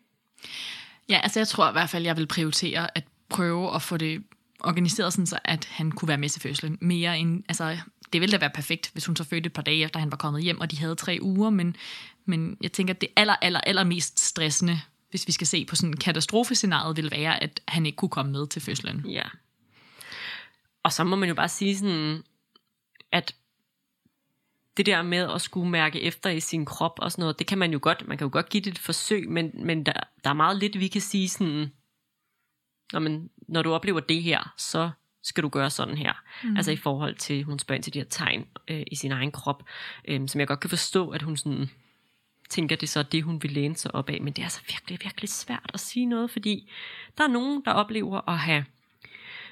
Ja, 1.08 1.20
altså 1.22 1.40
jeg 1.40 1.48
tror 1.48 1.68
i 1.68 1.72
hvert 1.72 1.90
fald, 1.90 2.04
jeg 2.04 2.16
vil 2.16 2.26
prioritere 2.26 2.96
at 2.98 3.04
prøve 3.28 3.74
at 3.74 3.82
få 3.82 3.96
det 3.96 4.22
organiseret 4.60 5.12
sådan, 5.12 5.26
så 5.26 5.38
at 5.44 5.64
han 5.64 5.90
kunne 5.92 6.08
være 6.08 6.18
med 6.18 6.28
til 6.28 6.42
fødslen. 6.42 6.78
Mere 6.80 7.18
end, 7.18 7.44
altså 7.48 7.78
det 8.12 8.20
ville 8.20 8.32
da 8.32 8.38
være 8.38 8.50
perfekt, 8.54 8.90
hvis 8.92 9.06
hun 9.06 9.16
så 9.16 9.24
fødte 9.24 9.46
et 9.46 9.52
par 9.52 9.62
dage 9.62 9.84
efter, 9.84 10.00
han 10.00 10.10
var 10.10 10.16
kommet 10.16 10.42
hjem, 10.42 10.60
og 10.60 10.70
de 10.70 10.78
havde 10.78 10.94
tre 10.94 11.18
uger, 11.22 11.50
men, 11.50 11.76
men 12.24 12.56
jeg 12.60 12.72
tænker, 12.72 12.94
at 12.94 13.00
det 13.00 13.08
aller, 13.16 13.36
aller, 13.42 13.60
aller 13.60 13.84
mest 13.84 14.20
stressende, 14.20 14.80
hvis 15.10 15.26
vi 15.26 15.32
skal 15.32 15.46
se 15.46 15.64
på 15.64 15.76
sådan 15.76 15.90
en 15.90 15.96
katastrofescenarie, 15.96 16.96
vil 16.96 17.10
være, 17.10 17.42
at 17.42 17.60
han 17.68 17.86
ikke 17.86 17.96
kunne 17.96 18.08
komme 18.08 18.32
med 18.32 18.46
til 18.46 18.62
fødslen. 18.62 19.06
Ja. 19.08 19.24
Og 20.82 20.92
så 20.92 21.04
må 21.04 21.16
man 21.16 21.28
jo 21.28 21.34
bare 21.34 21.48
sige 21.48 21.78
sådan, 21.78 22.22
at 23.12 23.34
det 24.76 24.86
der 24.86 25.02
med 25.02 25.30
at 25.34 25.40
skulle 25.40 25.70
mærke 25.70 26.00
efter 26.00 26.30
i 26.30 26.40
sin 26.40 26.64
krop 26.64 26.98
og 26.98 27.12
sådan 27.12 27.22
noget, 27.22 27.38
det 27.38 27.46
kan 27.46 27.58
man 27.58 27.72
jo 27.72 27.78
godt, 27.82 28.08
man 28.08 28.18
kan 28.18 28.24
jo 28.24 28.32
godt 28.32 28.48
give 28.48 28.62
det 28.62 28.70
et 28.70 28.78
forsøg, 28.78 29.28
men, 29.28 29.50
men 29.54 29.86
der, 29.86 29.92
der 30.24 30.30
er 30.30 30.34
meget 30.34 30.56
lidt, 30.56 30.80
vi 30.80 30.88
kan 30.88 31.00
sige 31.00 31.28
sådan, 31.28 31.72
når, 32.92 33.00
man, 33.00 33.30
når 33.48 33.62
du 33.62 33.72
oplever 33.72 34.00
det 34.00 34.22
her, 34.22 34.54
så 34.58 34.90
skal 35.22 35.42
du 35.42 35.48
gøre 35.48 35.70
sådan 35.70 35.96
her. 35.96 36.12
Mm. 36.44 36.56
Altså 36.56 36.70
i 36.70 36.76
forhold 36.76 37.14
til, 37.14 37.44
hun 37.44 37.58
spørger 37.58 37.76
ind 37.76 37.82
til 37.82 37.94
de 37.94 37.98
her 37.98 38.06
tegn 38.06 38.46
øh, 38.68 38.82
i 38.86 38.96
sin 38.96 39.12
egen 39.12 39.32
krop, 39.32 39.62
øh, 40.08 40.28
som 40.28 40.38
jeg 40.40 40.48
godt 40.48 40.60
kan 40.60 40.70
forstå, 40.70 41.10
at 41.10 41.22
hun 41.22 41.36
sådan 41.36 41.70
tænker, 42.50 42.76
det 42.76 42.88
så 42.88 42.98
er 42.98 43.02
det, 43.02 43.22
hun 43.22 43.42
vil 43.42 43.50
læne 43.50 43.76
sig 43.76 43.94
op 43.94 44.08
af. 44.08 44.20
Men 44.20 44.32
det 44.32 44.42
er 44.42 44.46
altså 44.46 44.60
virkelig, 44.68 44.98
virkelig 45.02 45.28
svært 45.28 45.70
at 45.74 45.80
sige 45.80 46.06
noget, 46.06 46.30
fordi 46.30 46.70
der 47.18 47.24
er 47.24 47.28
nogen, 47.28 47.62
der 47.64 47.72
oplever 47.72 48.28
at 48.30 48.38
have 48.38 48.64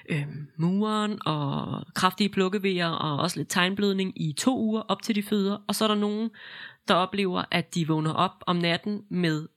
øh, 0.08 0.26
muren 0.56 1.18
og 1.26 1.84
kraftige 1.94 2.28
plukkevejer 2.28 2.88
og 2.88 3.18
også 3.18 3.38
lidt 3.38 3.48
tegnblødning 3.48 4.22
i 4.22 4.32
to 4.32 4.58
uger 4.58 4.82
op 4.88 5.02
til 5.02 5.14
de 5.14 5.22
føder. 5.22 5.58
Og 5.66 5.74
så 5.74 5.84
er 5.84 5.88
der 5.88 5.94
nogen, 5.94 6.30
der 6.88 6.94
oplever, 6.94 7.44
at 7.50 7.74
de 7.74 7.88
vågner 7.88 8.12
op 8.12 8.44
om 8.46 8.56
natten 8.56 9.04
med 9.08 9.48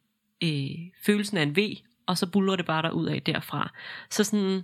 øh, 0.43 0.91
følelsen 1.05 1.37
af 1.37 1.43
en 1.43 1.55
V, 1.55 1.59
og 2.05 2.17
så 2.17 2.27
buller 2.27 2.55
det 2.55 2.65
bare 2.65 2.81
derud 2.81 3.05
af 3.05 3.21
derfra. 3.21 3.73
Så 4.09 4.23
sådan, 4.23 4.63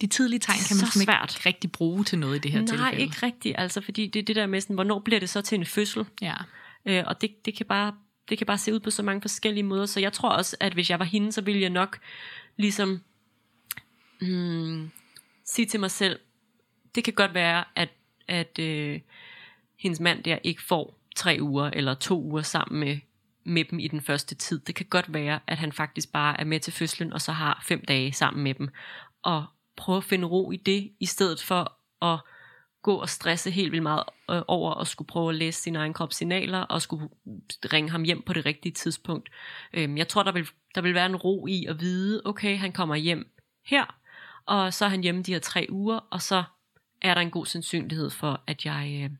De 0.00 0.06
tidlige 0.06 0.40
tegn 0.40 0.56
kan 0.58 0.64
Så 0.66 0.74
man 0.74 0.78
simpelthen 0.90 1.04
svært. 1.04 1.36
ikke 1.36 1.48
rigtig 1.48 1.72
bruge 1.72 2.04
til 2.04 2.18
noget 2.18 2.36
i 2.36 2.38
det 2.38 2.52
her 2.52 2.58
nej, 2.60 2.66
tilfælde. 2.66 3.02
ikke 3.02 3.16
rigtigt, 3.22 3.54
altså, 3.58 3.80
fordi 3.80 4.06
det 4.06 4.26
det 4.26 4.36
der 4.36 4.46
med, 4.46 4.60
sådan, 4.60 4.74
hvornår 4.74 4.98
bliver 4.98 5.20
det 5.20 5.30
så 5.30 5.40
til 5.42 5.58
en 5.58 5.66
fødsel? 5.66 6.06
Ja. 6.20 6.34
Øh, 6.86 7.04
og 7.06 7.20
det, 7.20 7.44
det, 7.44 7.54
kan 7.56 7.66
bare, 7.66 7.94
det 8.28 8.38
kan 8.38 8.46
bare 8.46 8.58
se 8.58 8.74
ud 8.74 8.80
på 8.80 8.90
så 8.90 9.02
mange 9.02 9.20
forskellige 9.20 9.64
måder. 9.64 9.86
Så 9.86 10.00
jeg 10.00 10.12
tror 10.12 10.28
også, 10.28 10.56
at 10.60 10.72
hvis 10.72 10.90
jeg 10.90 10.98
var 10.98 11.04
hende, 11.04 11.32
så 11.32 11.40
ville 11.40 11.60
jeg 11.60 11.70
nok 11.70 11.98
ligesom 12.56 13.00
hmm, 14.20 14.90
sige 15.44 15.66
til 15.66 15.80
mig 15.80 15.90
selv, 15.90 16.18
det 16.94 17.04
kan 17.04 17.12
godt 17.12 17.34
være, 17.34 17.64
at, 17.76 17.88
at 18.28 18.58
øh, 18.58 19.00
hendes 19.78 20.00
mand 20.00 20.22
der 20.22 20.38
ikke 20.44 20.62
får 20.62 20.98
tre 21.16 21.38
uger 21.40 21.70
eller 21.70 21.94
to 21.94 22.22
uger 22.22 22.42
sammen 22.42 22.80
med, 22.80 22.98
med 23.44 23.64
dem 23.64 23.78
i 23.78 23.88
den 23.88 24.00
første 24.00 24.34
tid. 24.34 24.58
Det 24.58 24.74
kan 24.74 24.86
godt 24.90 25.12
være, 25.14 25.40
at 25.46 25.58
han 25.58 25.72
faktisk 25.72 26.12
bare 26.12 26.40
er 26.40 26.44
med 26.44 26.60
til 26.60 26.72
fødslen, 26.72 27.12
og 27.12 27.20
så 27.20 27.32
har 27.32 27.64
fem 27.68 27.84
dage 27.84 28.12
sammen 28.12 28.44
med 28.44 28.54
dem. 28.54 28.68
Og 29.22 29.44
prøve 29.78 29.96
at 29.96 30.04
finde 30.04 30.26
ro 30.26 30.50
i 30.50 30.56
det, 30.56 30.92
i 31.00 31.06
stedet 31.06 31.42
for 31.42 31.78
at 32.02 32.20
gå 32.82 32.94
og 32.94 33.08
stresse 33.08 33.50
helt 33.50 33.72
vildt 33.72 33.82
meget 33.82 34.02
øh, 34.30 34.42
over 34.48 34.74
at 34.74 34.86
skulle 34.86 35.08
prøve 35.08 35.28
at 35.28 35.34
læse 35.34 35.62
sin 35.62 35.76
egen 35.76 35.92
krops 35.92 36.16
signaler 36.16 36.58
og 36.58 36.82
skulle 36.82 37.08
ringe 37.72 37.90
ham 37.90 38.02
hjem 38.02 38.22
på 38.22 38.32
det 38.32 38.46
rigtige 38.46 38.72
tidspunkt. 38.72 39.28
Øhm, 39.72 39.96
jeg 39.96 40.08
tror, 40.08 40.22
der 40.22 40.32
vil, 40.32 40.48
der 40.74 40.80
vil 40.80 40.94
være 40.94 41.06
en 41.06 41.16
ro 41.16 41.46
i 41.46 41.66
at 41.66 41.80
vide, 41.80 42.22
okay, 42.24 42.58
han 42.58 42.72
kommer 42.72 42.94
hjem 42.94 43.34
her, 43.64 43.98
og 44.46 44.74
så 44.74 44.84
er 44.84 44.88
han 44.88 45.02
hjemme 45.02 45.22
de 45.22 45.32
her 45.32 45.38
tre 45.38 45.66
uger, 45.70 45.98
og 46.10 46.22
så 46.22 46.44
er 47.02 47.14
der 47.14 47.20
en 47.20 47.30
god 47.30 47.46
sandsynlighed 47.46 48.10
for, 48.10 48.40
at 48.46 48.64
jeg, 48.64 49.00
øh, 49.04 49.10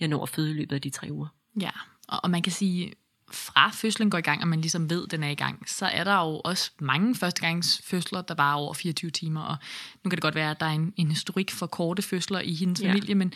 jeg 0.00 0.08
når 0.08 0.22
at 0.22 0.28
føde 0.28 0.50
i 0.50 0.54
løbet 0.54 0.76
af 0.76 0.82
de 0.82 0.90
tre 0.90 1.08
uger. 1.10 1.28
Ja, 1.60 1.70
og 2.08 2.30
man 2.30 2.42
kan 2.42 2.52
sige, 2.52 2.92
fra 3.30 3.70
fødslen 3.74 4.10
går 4.10 4.18
i 4.18 4.20
gang, 4.20 4.42
og 4.42 4.48
man 4.48 4.60
ligesom 4.60 4.90
ved, 4.90 5.04
at 5.04 5.10
den 5.10 5.22
er 5.22 5.28
i 5.28 5.34
gang, 5.34 5.68
så 5.68 5.86
er 5.86 6.04
der 6.04 6.14
jo 6.14 6.40
også 6.44 6.70
mange 6.80 7.14
førstegangsfødsler, 7.14 8.22
der 8.22 8.34
er 8.42 8.52
over 8.52 8.74
24 8.74 9.10
timer, 9.10 9.40
og 9.42 9.56
nu 10.04 10.08
kan 10.10 10.16
det 10.16 10.22
godt 10.22 10.34
være, 10.34 10.50
at 10.50 10.60
der 10.60 10.66
er 10.66 10.70
en, 10.70 10.92
en 10.96 11.08
historik 11.10 11.50
for 11.50 11.66
korte 11.66 12.02
fødsler 12.02 12.40
i 12.40 12.54
hendes 12.54 12.82
Ja. 12.82 12.88
familie, 12.88 13.14
men, 13.14 13.32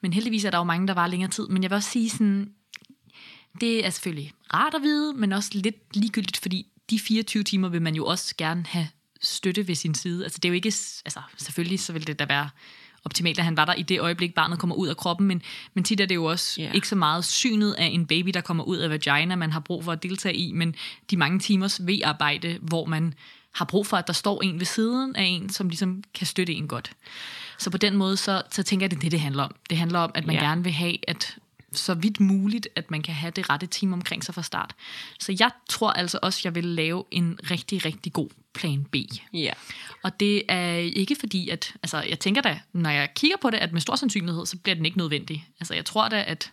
men 0.00 0.12
heldigvis 0.12 0.44
er 0.44 0.50
der 0.50 0.58
jo 0.58 0.64
mange, 0.64 0.86
der 0.86 0.94
var 0.94 1.06
længere 1.06 1.30
tid. 1.30 1.46
Men 1.48 1.62
jeg 1.62 1.70
vil 1.70 1.76
også 1.76 1.90
sige 1.90 2.10
sådan, 2.10 2.50
det 3.60 3.86
er 3.86 3.90
selvfølgelig 3.90 4.32
rart 4.54 4.74
at 4.74 4.82
vide, 4.82 5.12
men 5.14 5.32
også 5.32 5.50
lidt 5.54 5.96
ligegyldigt, 5.96 6.36
fordi 6.36 6.66
de 6.90 6.98
24 6.98 7.42
timer 7.42 7.68
vil 7.68 7.82
man 7.82 7.94
jo 7.94 8.06
også 8.06 8.34
gerne 8.38 8.64
have 8.68 8.88
støtte 9.22 9.68
ved 9.68 9.74
sin 9.74 9.94
side. 9.94 10.24
Altså 10.24 10.38
det 10.38 10.44
er 10.44 10.50
jo 10.50 10.54
ikke, 10.54 10.66
altså 11.04 11.20
selvfølgelig 11.36 11.80
så 11.80 11.92
vil 11.92 12.06
det 12.06 12.18
da 12.18 12.24
være 12.24 12.48
optimalt, 13.06 13.38
at 13.38 13.44
han 13.44 13.56
var 13.56 13.64
der 13.64 13.74
i 13.74 13.82
det 13.82 14.00
øjeblik, 14.00 14.34
barnet 14.34 14.58
kommer 14.58 14.76
ud 14.76 14.88
af 14.88 14.96
kroppen, 14.96 15.26
men, 15.26 15.42
men 15.74 15.84
tit 15.84 16.00
er 16.00 16.06
det 16.06 16.14
jo 16.14 16.24
også 16.24 16.60
yeah. 16.60 16.74
ikke 16.74 16.88
så 16.88 16.96
meget 16.96 17.24
synet 17.24 17.72
af 17.72 17.86
en 17.86 18.06
baby, 18.06 18.30
der 18.34 18.40
kommer 18.40 18.64
ud 18.64 18.76
af 18.76 18.90
vagina, 18.90 19.36
man 19.36 19.52
har 19.52 19.60
brug 19.60 19.84
for 19.84 19.92
at 19.92 20.02
deltage 20.02 20.34
i, 20.34 20.52
men 20.52 20.74
de 21.10 21.16
mange 21.16 21.38
timers 21.38 21.80
V-arbejde, 21.86 22.58
hvor 22.62 22.84
man 22.84 23.14
har 23.52 23.64
brug 23.64 23.86
for, 23.86 23.96
at 23.96 24.06
der 24.06 24.12
står 24.12 24.42
en 24.42 24.58
ved 24.58 24.66
siden 24.66 25.16
af 25.16 25.24
en, 25.24 25.50
som 25.50 25.68
ligesom 25.68 26.02
kan 26.14 26.26
støtte 26.26 26.52
en 26.52 26.68
godt. 26.68 26.92
Så 27.58 27.70
på 27.70 27.78
den 27.78 27.96
måde, 27.96 28.16
så, 28.16 28.42
så 28.50 28.62
tænker 28.62 28.84
jeg, 28.84 28.90
det 28.90 28.96
er 28.96 29.00
det, 29.00 29.12
det 29.12 29.20
handler 29.20 29.42
om. 29.42 29.54
Det 29.70 29.78
handler 29.78 29.98
om, 29.98 30.10
at 30.14 30.26
man 30.26 30.36
Ja. 30.36 30.42
gerne 30.42 30.64
vil 30.64 30.72
have, 30.72 30.96
at 31.10 31.36
så 31.72 31.94
vidt 31.94 32.20
muligt, 32.20 32.68
at 32.76 32.90
man 32.90 33.02
kan 33.02 33.14
have 33.14 33.30
det 33.30 33.50
rette 33.50 33.66
team 33.66 33.92
omkring 33.92 34.24
sig 34.24 34.34
fra 34.34 34.42
start. 34.42 34.74
Så 35.20 35.36
jeg 35.40 35.50
tror 35.68 35.90
altså 35.90 36.18
også, 36.22 36.40
jeg 36.44 36.54
vil 36.54 36.64
lave 36.64 37.04
en 37.10 37.38
rigtig, 37.50 37.84
rigtig 37.84 38.12
god 38.12 38.28
plan 38.56 38.84
B. 38.84 38.96
Ja. 39.32 39.52
Og 40.02 40.20
det 40.20 40.42
er 40.48 40.74
ikke 40.76 41.16
fordi, 41.20 41.48
at... 41.48 41.74
Altså, 41.82 42.02
jeg 42.08 42.18
tænker 42.18 42.40
da, 42.42 42.60
når 42.72 42.90
jeg 42.90 43.14
kigger 43.14 43.36
på 43.42 43.50
det, 43.50 43.56
at 43.56 43.72
med 43.72 43.80
stor 43.80 43.96
sandsynlighed, 43.96 44.46
så 44.46 44.56
bliver 44.58 44.76
den 44.76 44.84
ikke 44.84 44.98
nødvendig. 44.98 45.48
Altså, 45.60 45.74
jeg 45.74 45.84
tror 45.84 46.08
da, 46.08 46.24
at 46.26 46.52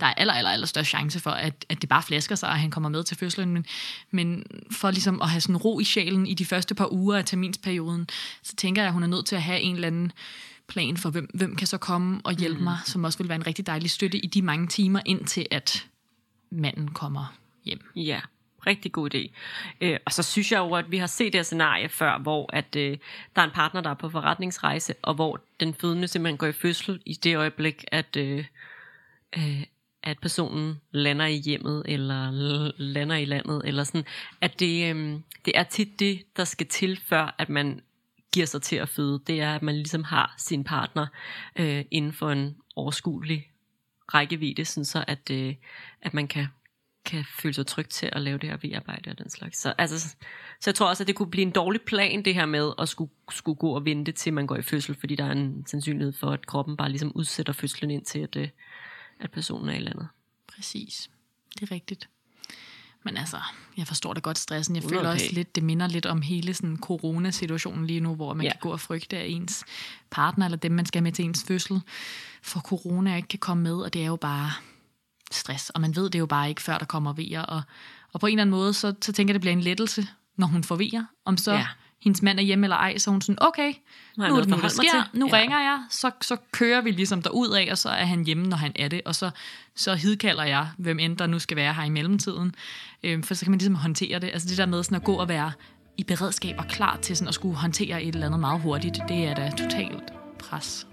der 0.00 0.06
er 0.06 0.14
aller, 0.14 0.34
aller, 0.34 0.50
aller 0.50 0.66
størst 0.66 0.88
chance 0.88 1.20
for, 1.20 1.30
at, 1.30 1.66
at 1.68 1.80
det 1.80 1.88
bare 1.88 2.02
flasker 2.02 2.34
sig, 2.34 2.48
og 2.48 2.58
han 2.58 2.70
kommer 2.70 2.88
med 2.88 3.04
til 3.04 3.16
fødslen. 3.16 3.52
Men, 3.52 3.66
men 4.10 4.44
for 4.70 4.90
ligesom 4.90 5.22
at 5.22 5.30
have 5.30 5.40
sådan 5.40 5.56
ro 5.56 5.80
i 5.80 5.84
sjælen 5.84 6.26
i 6.26 6.34
de 6.34 6.44
første 6.44 6.74
par 6.74 6.92
uger 6.92 7.16
af 7.16 7.24
terminsperioden, 7.24 8.08
så 8.42 8.56
tænker 8.56 8.82
jeg, 8.82 8.88
at 8.88 8.92
hun 8.92 9.02
er 9.02 9.06
nødt 9.06 9.26
til 9.26 9.36
at 9.36 9.42
have 9.42 9.60
en 9.60 9.74
eller 9.74 9.86
anden 9.86 10.12
plan 10.68 10.96
for, 10.96 11.10
hvem, 11.10 11.30
hvem 11.34 11.56
kan 11.56 11.66
så 11.66 11.78
komme 11.78 12.20
og 12.24 12.32
hjælpe 12.32 12.58
mm. 12.58 12.64
mig, 12.64 12.78
som 12.84 13.04
også 13.04 13.18
vil 13.18 13.28
være 13.28 13.36
en 13.36 13.46
rigtig 13.46 13.66
dejlig 13.66 13.90
støtte 13.90 14.18
i 14.18 14.26
de 14.26 14.42
mange 14.42 14.66
timer, 14.66 15.00
indtil 15.06 15.46
at 15.50 15.86
manden 16.50 16.88
kommer 16.88 17.34
hjem. 17.64 17.80
Ja, 17.96 18.20
rigtig 18.66 18.92
god 18.92 19.14
idé. 19.14 19.30
Øh, 19.80 19.98
og 20.06 20.12
så 20.12 20.22
synes 20.22 20.52
jeg 20.52 20.58
jo, 20.58 20.74
at 20.74 20.90
vi 20.90 20.98
har 20.98 21.06
set 21.06 21.32
det 21.32 21.38
her 21.38 21.42
scenarie 21.42 21.88
før, 21.88 22.18
hvor 22.18 22.50
at, 22.52 22.76
øh, 22.76 22.98
der 23.36 23.42
er 23.42 23.46
en 23.46 23.50
partner, 23.50 23.80
der 23.80 23.90
er 23.90 23.94
på 23.94 24.08
forretningsrejse, 24.08 24.94
og 25.02 25.14
hvor 25.14 25.40
den 25.60 25.74
fødende 25.74 26.08
simpelthen 26.08 26.38
går 26.38 26.46
i 26.46 26.52
fødsel 26.52 27.02
i 27.06 27.14
det 27.14 27.36
øjeblik, 27.36 27.84
at, 27.92 28.16
øh, 28.16 28.44
øh, 29.36 29.62
at 30.02 30.18
personen 30.18 30.80
lander 30.90 31.26
i 31.26 31.36
hjemmet, 31.36 31.82
eller 31.86 32.30
l- 32.30 32.74
lander 32.78 33.16
i 33.16 33.24
landet, 33.24 33.62
eller 33.64 33.84
sådan, 33.84 34.04
at 34.40 34.60
det, 34.60 34.94
øh, 34.94 35.20
det 35.44 35.58
er 35.58 35.62
tit 35.62 36.00
det, 36.00 36.22
der 36.36 36.44
skal 36.44 36.66
til, 36.66 37.00
før 37.06 37.34
at 37.38 37.48
man 37.48 37.80
giver 38.32 38.46
sig 38.46 38.62
til 38.62 38.76
at 38.76 38.88
føde. 38.88 39.20
Det 39.26 39.40
er, 39.40 39.54
at 39.54 39.62
man 39.62 39.74
ligesom 39.74 40.04
har 40.04 40.34
sin 40.38 40.64
partner 40.64 41.06
øh, 41.56 41.84
inden 41.90 42.12
for 42.12 42.30
en 42.30 42.56
overskuelig 42.76 43.50
rækkevidde, 44.14 44.64
sådan 44.64 44.84
så 44.84 45.04
at, 45.08 45.30
øh, 45.30 45.54
at 46.02 46.14
man 46.14 46.28
kan 46.28 46.46
kan 47.06 47.24
føle 47.38 47.54
sig 47.54 47.66
tryg 47.66 47.88
til 47.88 48.08
at 48.12 48.20
lave 48.22 48.38
det 48.38 48.50
her 48.50 48.56
V-arbejde 48.64 49.10
og 49.10 49.18
den 49.18 49.30
slags. 49.30 49.58
Så, 49.58 49.74
altså, 49.78 50.08
så 50.08 50.16
jeg 50.66 50.74
tror 50.74 50.88
også, 50.88 51.02
at 51.02 51.06
det 51.06 51.14
kunne 51.16 51.30
blive 51.30 51.42
en 51.46 51.50
dårlig 51.50 51.80
plan, 51.82 52.24
det 52.24 52.34
her 52.34 52.46
med 52.46 52.72
at 52.78 52.88
skulle, 52.88 53.10
skulle 53.30 53.56
gå 53.56 53.70
og 53.74 53.84
vente 53.84 54.12
til 54.12 54.32
man 54.32 54.46
går 54.46 54.56
i 54.56 54.62
fødsel, 54.62 54.94
fordi 54.94 55.14
der 55.16 55.24
er 55.24 55.32
en 55.32 55.64
sandsynlighed 55.66 56.12
for, 56.12 56.30
at 56.30 56.46
kroppen 56.46 56.76
bare 56.76 56.88
ligesom 56.88 57.12
udsætter 57.14 57.52
fødslen 57.52 57.90
ind 57.90 58.04
til, 58.04 58.18
at, 58.18 58.36
øh, 58.36 58.48
at 59.20 59.30
personen 59.30 59.68
er 59.68 59.74
i 59.74 59.80
landet. 59.80 60.08
Præcis. 60.56 61.10
Det 61.60 61.70
er 61.70 61.74
rigtigt. 61.74 62.08
Men 63.04 63.16
altså, 63.16 63.36
jeg 63.76 63.86
forstår 63.86 64.14
da 64.14 64.20
godt 64.20 64.38
stressen. 64.38 64.76
Jeg 64.76 64.80
100 64.84 65.00
føler 65.00 65.12
også 65.12 65.30
p. 65.30 65.34
lidt, 65.34 65.54
det 65.54 65.62
minder 65.62 65.86
lidt 65.88 66.06
om 66.06 66.22
hele 66.22 66.54
sådan 66.54 66.76
coronasituationen 66.76 67.86
lige 67.86 68.00
nu, 68.00 68.14
hvor 68.14 68.34
man 68.34 68.46
Ja. 68.46 68.52
kan 68.52 68.60
gå 68.60 68.70
og 68.72 68.80
frygte, 68.80 69.16
at 69.18 69.30
ens 69.30 69.64
partner 70.10 70.44
eller 70.44 70.56
dem, 70.58 70.72
man 70.72 70.86
skal 70.86 71.02
med 71.02 71.12
til 71.12 71.24
ens 71.24 71.44
fødsel, 71.48 71.80
for 72.42 72.60
corona 72.60 73.16
ikke 73.16 73.28
kan 73.28 73.38
komme 73.38 73.62
med, 73.62 73.74
og 73.74 73.92
det 73.94 74.02
er 74.02 74.06
jo 74.06 74.16
bare 74.16 74.50
stress. 75.30 75.70
Og 75.70 75.80
man 75.80 75.96
ved 75.96 76.10
det 76.10 76.18
jo 76.18 76.26
bare 76.26 76.48
ikke, 76.48 76.62
før 76.62 76.78
der 76.78 76.86
kommer 76.86 77.12
vejer. 77.12 77.42
Og, 77.42 77.62
og 78.12 78.20
på 78.20 78.26
en 78.26 78.32
eller 78.32 78.42
anden 78.42 78.50
måde, 78.56 78.72
så, 78.74 78.94
så 79.02 79.12
tænker 79.12 79.30
jeg, 79.32 79.34
det 79.34 79.40
bliver 79.40 79.52
en 79.52 79.60
lettelse, 79.60 80.06
når 80.36 80.46
hun 80.46 80.64
får 80.64 80.76
vejer. 80.76 81.04
Om 81.24 81.36
så 81.36 81.52
Ja. 81.52 81.66
hendes 82.02 82.22
mand 82.22 82.38
er 82.38 82.42
hjemme 82.42 82.66
eller 82.66 82.76
ej, 82.76 82.98
så 82.98 83.10
hun 83.10 83.20
sådan, 83.20 83.38
okay, 83.40 83.72
Nu 84.16 84.24
er 84.24 84.28
noget 84.28 84.44
det 84.44 84.54
at 84.54 84.62
der 84.62 84.68
sker, 84.68 84.90
til. 84.90 85.20
nu 85.20 85.26
Ja. 85.32 85.36
ringer 85.36 85.60
jeg, 85.60 85.84
så, 85.90 86.10
så 86.20 86.36
kører 86.52 86.80
vi 86.80 86.90
ligesom 86.90 87.22
af, 87.52 87.68
og 87.70 87.78
så 87.78 87.88
er 87.88 88.04
han 88.04 88.24
hjemme, 88.24 88.46
når 88.46 88.56
han 88.56 88.72
er 88.76 88.88
det, 88.88 89.00
og 89.04 89.14
så, 89.14 89.30
så 89.74 89.94
hidkalder 89.94 90.44
jeg, 90.44 90.68
hvem 90.78 90.98
end 90.98 91.16
der 91.16 91.26
nu 91.26 91.38
skal 91.38 91.56
være 91.56 91.74
her 91.74 91.84
i 91.84 91.88
mellemtiden, 91.88 92.54
øhm, 93.02 93.22
for 93.22 93.34
så 93.34 93.44
kan 93.44 93.50
man 93.50 93.58
ligesom 93.58 93.74
håndtere 93.74 94.18
det. 94.18 94.30
Altså 94.32 94.48
det 94.48 94.58
der 94.58 94.66
med 94.66 94.82
sådan 94.82 94.96
at 94.96 95.04
gå 95.04 95.14
og 95.14 95.28
være 95.28 95.52
i 95.98 96.04
beredskab 96.04 96.54
og 96.58 96.66
klar 96.68 96.96
til 97.02 97.16
sådan 97.16 97.28
at 97.28 97.34
skulle 97.34 97.56
håndtere 97.56 98.02
et 98.02 98.14
eller 98.14 98.26
andet 98.26 98.40
meget 98.40 98.60
hurtigt, 98.60 98.98
det 99.08 99.24
er 99.24 99.34
da 99.34 99.50
totalt 99.58 100.12
pres. 100.38 100.86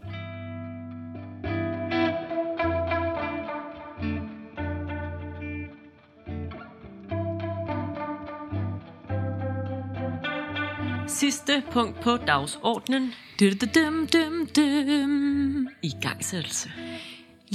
Sidste 11.13 11.63
punkt 11.71 11.99
på 11.99 12.17
dagsordenen. 12.17 13.13
Dum, 13.39 14.07
dum, 14.07 14.47
dum. 14.55 15.67
I 15.83 15.91
gangsættelse. 16.01 16.71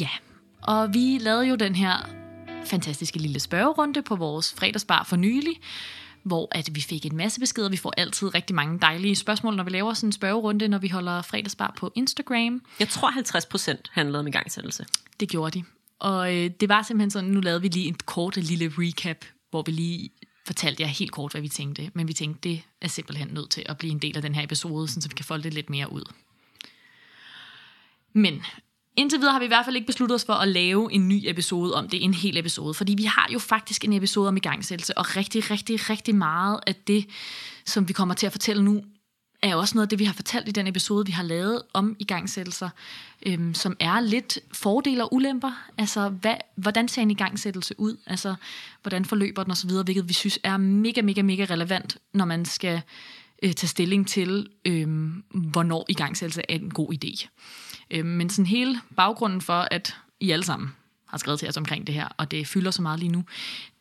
Ja, 0.00 0.08
og 0.62 0.94
vi 0.94 1.18
lavede 1.20 1.46
jo 1.46 1.54
den 1.54 1.74
her 1.74 2.08
fantastiske 2.64 3.18
lille 3.18 3.40
spørgerunde 3.40 4.02
på 4.02 4.16
vores 4.16 4.54
fredagsbar 4.58 5.04
for 5.04 5.16
nylig, 5.16 5.60
hvor 6.22 6.48
at 6.52 6.68
vi 6.72 6.80
fik 6.80 7.06
en 7.06 7.16
masse 7.16 7.40
beskeder. 7.40 7.68
Vi 7.68 7.76
får 7.76 7.94
altid 7.96 8.34
rigtig 8.34 8.56
mange 8.56 8.78
dejlige 8.78 9.16
spørgsmål, 9.16 9.56
når 9.56 9.64
vi 9.64 9.70
laver 9.70 9.94
sådan 9.94 10.08
en 10.08 10.12
spørgerunde, 10.12 10.68
når 10.68 10.78
vi 10.78 10.88
holder 10.88 11.22
fredagsbar 11.22 11.74
på 11.78 11.92
Instagram. 11.94 12.62
Jeg 12.80 12.88
tror 12.88 13.10
50% 13.70 13.80
handlede 13.92 14.20
om 14.20 14.26
i 14.26 14.30
gangsættelse. 14.30 14.86
Det 15.20 15.28
gjorde 15.28 15.58
de. 15.58 15.64
Og 15.98 16.36
øh, 16.36 16.50
det 16.60 16.68
var 16.68 16.82
simpelthen 16.82 17.10
sådan, 17.10 17.30
nu 17.30 17.40
lavede 17.40 17.62
vi 17.62 17.68
lige 17.68 17.88
en 17.88 17.96
kort 18.04 18.36
lille 18.36 18.72
recap, 18.78 19.24
hvor 19.50 19.62
vi 19.62 19.72
lige 19.72 20.10
fortalte 20.48 20.82
jer 20.82 20.88
helt 20.88 21.12
kort, 21.12 21.32
hvad 21.32 21.40
vi 21.40 21.48
tænkte. 21.48 21.90
Men 21.94 22.08
vi 22.08 22.12
tænkte, 22.12 22.48
det 22.48 22.62
er 22.80 22.88
simpelthen 22.88 23.28
nødt 23.28 23.50
til 23.50 23.62
at 23.66 23.78
blive 23.78 23.92
en 23.92 23.98
del 23.98 24.16
af 24.16 24.22
den 24.22 24.34
her 24.34 24.42
episode, 24.42 24.88
så 24.88 25.08
vi 25.08 25.14
kan 25.14 25.24
folde 25.24 25.42
det 25.42 25.54
lidt 25.54 25.70
mere 25.70 25.92
ud. 25.92 26.04
Men 28.12 28.42
indtil 28.96 29.18
videre 29.18 29.32
har 29.32 29.38
vi 29.38 29.44
i 29.44 29.48
hvert 29.48 29.64
fald 29.64 29.76
ikke 29.76 29.86
besluttet 29.86 30.14
os 30.14 30.24
for 30.24 30.32
at 30.32 30.48
lave 30.48 30.92
en 30.92 31.08
ny 31.08 31.20
episode 31.24 31.74
om 31.74 31.88
det, 31.88 32.04
en 32.04 32.14
hel 32.14 32.36
episode. 32.36 32.74
Fordi 32.74 32.94
vi 32.94 33.04
har 33.04 33.28
jo 33.32 33.38
faktisk 33.38 33.84
en 33.84 33.92
episode 33.92 34.28
om 34.28 34.36
igangsættelse, 34.36 34.98
og 34.98 35.16
rigtig, 35.16 35.50
rigtig, 35.50 35.90
rigtig 35.90 36.14
meget 36.14 36.60
af 36.66 36.74
det, 36.74 37.06
som 37.64 37.88
vi 37.88 37.92
kommer 37.92 38.14
til 38.14 38.26
at 38.26 38.32
fortælle 38.32 38.64
nu, 38.64 38.84
er 39.42 39.54
også 39.54 39.74
noget 39.74 39.86
af 39.86 39.88
det, 39.88 39.98
vi 39.98 40.04
har 40.04 40.12
fortalt 40.12 40.48
i 40.48 40.52
den 40.52 40.66
episode, 40.66 41.06
vi 41.06 41.12
har 41.12 41.22
lavet 41.22 41.62
om 41.72 41.96
igangsættelser, 41.98 42.68
øhm, 43.26 43.54
som 43.54 43.76
er 43.80 44.00
lidt 44.00 44.38
fordele 44.52 45.04
og 45.04 45.14
ulemper. 45.14 45.52
Altså, 45.78 46.08
hvad, 46.08 46.34
hvordan 46.54 46.88
ser 46.88 47.02
en 47.02 47.10
igangsættelse 47.10 47.74
ud? 47.80 47.96
Altså, 48.06 48.34
hvordan 48.82 49.04
forløber 49.04 49.42
den 49.42 49.52
osv., 49.52 49.70
hvilket 49.70 50.08
vi 50.08 50.12
synes 50.12 50.38
er 50.42 50.56
mega, 50.56 51.02
mega, 51.02 51.22
mega 51.22 51.46
relevant, 51.50 51.98
når 52.14 52.24
man 52.24 52.44
skal 52.44 52.82
øh, 53.42 53.52
tage 53.52 53.68
stilling 53.68 54.08
til, 54.08 54.48
øh, 54.64 54.88
hvornår 55.30 55.84
igangsættelse 55.88 56.42
er 56.48 56.54
en 56.54 56.70
god 56.70 56.92
idé. 56.92 57.28
Øh, 57.90 58.04
men 58.04 58.30
sådan 58.30 58.46
hele 58.46 58.80
baggrunden 58.96 59.40
for, 59.40 59.68
at 59.70 59.96
I 60.20 60.30
alle 60.30 60.44
sammen 60.44 60.74
har 61.06 61.18
skrevet 61.18 61.38
til 61.38 61.48
os 61.48 61.56
omkring 61.56 61.86
det 61.86 61.94
her, 61.94 62.08
og 62.16 62.30
det 62.30 62.46
fylder 62.46 62.70
så 62.70 62.82
meget 62.82 63.00
lige 63.00 63.12
nu, 63.12 63.24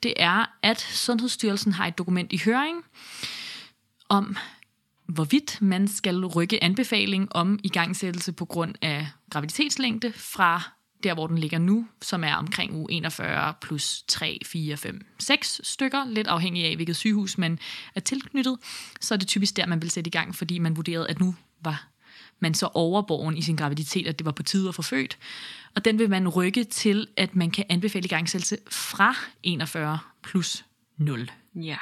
det 0.04 0.14
er, 0.18 0.46
at 0.64 0.80
Sundhedsstyrelsen 0.82 1.74
har 1.74 1.88
et 1.88 1.98
dokument 1.98 2.34
i 2.34 2.42
høring 2.46 2.78
om, 4.10 4.38
hvorvidt 5.08 5.62
man 5.62 5.88
skal 5.88 6.26
rykke 6.26 6.64
anbefaling 6.64 7.36
om 7.36 7.60
igangsættelse 7.64 8.32
på 8.32 8.46
grund 8.46 8.76
af 8.82 9.08
graviditetslængde 9.30 10.14
fra 10.14 10.62
der, 11.04 11.14
hvor 11.14 11.28
den 11.28 11.38
ligger 11.38 11.60
nu, 11.60 11.88
som 12.02 12.24
er 12.24 12.36
omkring 12.36 12.76
u 12.76 12.88
41 12.88 13.54
plus 13.62 14.04
3, 14.08 14.40
4, 14.46 14.78
5, 14.78 15.06
6 15.20 15.62
stykker, 15.64 16.06
lidt 16.06 16.28
afhængig 16.28 16.66
af, 16.66 16.76
hvilket 16.76 16.96
sygehus 16.96 17.38
man 17.38 17.60
er 17.96 18.00
tilknyttet, 18.00 18.58
så 19.02 19.14
er 19.14 19.18
det 19.18 19.28
typisk 19.28 19.58
der, 19.58 19.66
man 19.66 19.82
vil 19.82 19.92
sætte 19.92 20.08
i 20.08 20.12
gang, 20.12 20.36
fordi 20.36 20.60
man 20.60 20.76
vurderede, 20.76 21.10
at 21.10 21.20
nu 21.20 21.36
var 21.62 21.88
man 22.40 22.54
så 22.54 22.70
overborgen 22.74 23.38
i 23.38 23.42
sin 23.42 23.56
graviditet, 23.56 24.08
at 24.08 24.20
det 24.20 24.26
var 24.26 24.32
på 24.32 24.44
tide 24.44 24.70
at 24.70 24.76
få 24.76 24.82
født. 24.82 25.18
Og 25.76 25.86
den 25.86 26.00
vil 26.00 26.10
man 26.10 26.28
rykke 26.28 26.64
til, 26.64 27.08
at 27.18 27.36
man 27.36 27.52
kan 27.52 27.66
anbefale 27.70 28.06
igangsættelse 28.06 28.58
fra 28.70 29.16
41 29.44 30.00
plus 30.24 30.66
0. 30.98 31.32
Ja. 31.56 31.78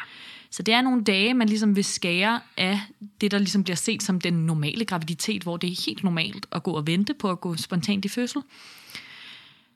Så 0.56 0.64
det 0.64 0.74
er 0.74 0.82
nogle 0.82 1.04
dage, 1.04 1.34
man 1.34 1.50
ligesom 1.50 1.76
vil 1.76 1.84
skære 1.84 2.42
af 2.58 2.80
det, 3.22 3.32
der 3.32 3.38
ligesom 3.38 3.64
bliver 3.64 3.76
set 3.76 4.04
som 4.04 4.22
den 4.22 4.34
normale 4.34 4.86
graviditet, 4.86 5.44
hvor 5.44 5.58
det 5.58 5.72
er 5.72 5.84
helt 5.86 6.04
normalt 6.04 6.46
at 6.52 6.64
gå 6.64 6.72
og 6.72 6.88
vente 6.88 7.14
på 7.14 7.32
at 7.32 7.42
gå 7.42 7.56
spontant 7.56 8.06
i 8.06 8.08
fødsel. 8.08 8.42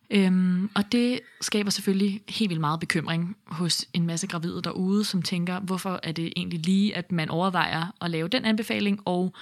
Øhm, 0.10 0.70
og 0.76 0.92
det 0.92 1.20
skaber 1.42 1.70
selvfølgelig 1.70 2.22
helt 2.30 2.50
vildt 2.50 2.62
meget 2.62 2.80
bekymring 2.80 3.36
hos 3.46 3.86
en 3.94 4.06
masse 4.06 4.28
gravide 4.28 4.62
derude, 4.62 5.06
som 5.06 5.22
tænker, 5.22 5.60
hvorfor 5.60 6.00
er 6.04 6.12
det 6.12 6.34
egentlig 6.36 6.60
lige, 6.60 6.96
at 6.96 7.12
man 7.12 7.30
overvejer 7.30 7.96
at 8.02 8.12
lave 8.12 8.28
den 8.28 8.46
anbefaling, 8.46 9.00
og 9.06 9.34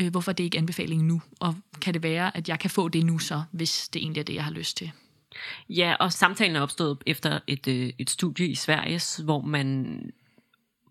Øh, 0.00 0.10
hvorfor 0.10 0.32
det 0.32 0.44
ikke 0.44 0.58
anbefaling 0.58 1.04
nu? 1.04 1.22
Og 1.40 1.54
kan 1.80 1.94
det 1.94 2.02
være, 2.02 2.36
at 2.36 2.48
jeg 2.48 2.58
kan 2.58 2.70
få 2.70 2.88
det 2.88 3.06
nu 3.06 3.18
så, 3.18 3.42
hvis 3.50 3.88
det 3.88 4.02
egentlig 4.02 4.20
er 4.20 4.24
det, 4.24 4.34
jeg 4.34 4.44
har 4.44 4.50
lyst 4.50 4.76
til? 4.76 4.90
Ja, 5.68 5.94
og 6.00 6.12
samtalen 6.12 6.56
er 6.56 6.60
opstået 6.60 6.98
efter 7.06 7.38
et, 7.46 7.68
øh, 7.68 7.92
et 7.98 8.10
studie 8.10 8.48
i 8.48 8.54
Sverige, 8.54 9.22
hvor 9.24 9.40
man 9.40 10.00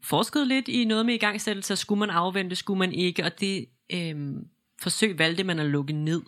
forskede 0.03 0.47
lidt 0.47 0.67
i 0.67 0.85
noget 0.85 1.05
med 1.05 1.13
igangsættelse. 1.13 1.75
Skulle 1.75 1.99
man 1.99 2.09
afvente, 2.09 2.55
skulle 2.55 2.79
man 2.79 2.93
ikke? 2.93 3.23
Og 3.23 3.39
det 3.39 3.65
øh, 3.93 4.15
forsøg 4.81 5.19
valgte 5.19 5.43
man 5.43 5.59
at 5.59 5.65
lukke 5.65 5.93
ned, 5.93 6.21